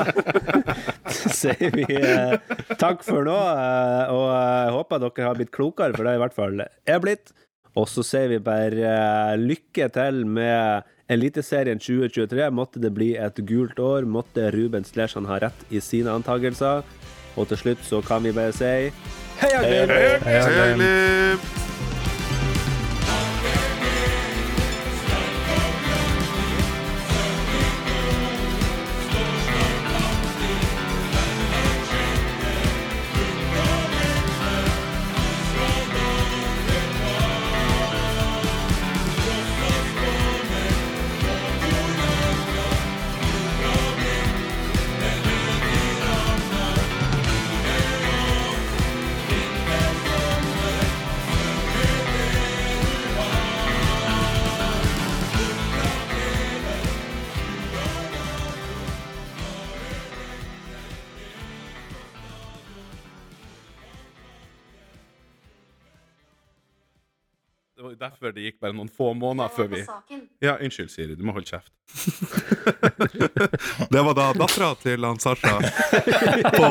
sier 1.39 1.73
vi 1.75 1.85
eh, 1.99 2.37
takk 2.79 3.03
for 3.03 3.27
nå, 3.27 3.35
eh, 3.35 4.13
og 4.13 4.27
jeg 4.31 4.75
håper 4.77 5.03
dere 5.03 5.27
har 5.27 5.39
blitt 5.39 5.53
klokere, 5.53 5.95
for 5.95 6.05
det 6.07 6.13
er 6.13 6.19
i 6.19 6.23
hvert 6.23 6.37
fall 6.37 6.63
jeg 6.63 7.03
blitt. 7.03 7.33
Og 7.73 7.87
så 7.89 8.05
sier 8.05 8.29
vi 8.29 8.39
bare 8.43 8.85
eh, 8.85 9.35
lykke 9.41 9.89
til 9.93 10.23
med 10.29 10.89
Eliteserien 11.11 11.81
2023. 11.81 12.45
Måtte 12.53 12.81
det 12.81 12.93
bli 12.95 13.13
et 13.19 13.41
gult 13.49 13.81
år. 13.81 14.07
Måtte 14.07 14.51
Ruben 14.53 14.85
Slesjan 14.87 15.27
ha 15.29 15.41
rett 15.43 15.65
i 15.73 15.81
sine 15.83 16.13
antakelser. 16.13 16.85
Og 17.33 17.49
til 17.49 17.59
slutt 17.59 17.85
så 17.85 18.01
kan 18.05 18.23
vi 18.23 18.33
bare 18.35 18.53
si 18.53 18.71
heia 19.41 19.65
Glimt! 19.65 19.97
Heia 20.29 20.47
Hei, 20.47 20.73
Glimt. 20.77 21.72
Derfor 68.03 68.27
det 68.35 68.43
gikk 68.47 68.57
bare 68.63 68.75
noen 68.75 68.89
få 68.91 69.07
måneder 69.17 69.49
før 69.55 69.67
vi 69.71 69.79
Ja, 70.43 70.53
unnskyld, 70.59 70.89
Siri. 70.93 71.13
Du 71.17 71.23
må 71.25 71.31
holde 71.35 71.47
kjeft. 71.49 71.71
Det 73.93 74.01
var 74.07 74.13
da 74.17 74.25
dattera 74.37 74.69
til 74.81 74.99
han 75.05 75.19
Sasha 75.21 75.53
på, 76.55 76.65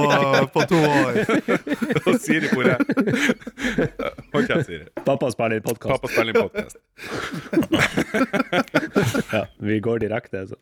på 0.54 0.60
to 0.70 0.78
år. 0.88 1.12
Og 2.09 2.14
Siri, 2.20 2.46
hvor 2.52 2.64
er 2.72 2.78
Hold 4.32 4.44
kjeft, 4.48 4.66
Siri. 4.66 4.86
Pappa 5.06 5.26
spiller 5.34 5.56
i 5.60 5.62
podkast. 5.64 5.90
Pappa 5.94 6.06
spiller 6.12 6.32
inn 6.32 6.42
podkast. 6.42 6.76
Ja, 9.36 9.42
vi 9.64 9.80
går 9.80 9.98
direkte, 10.02 10.38
altså. 10.44 10.56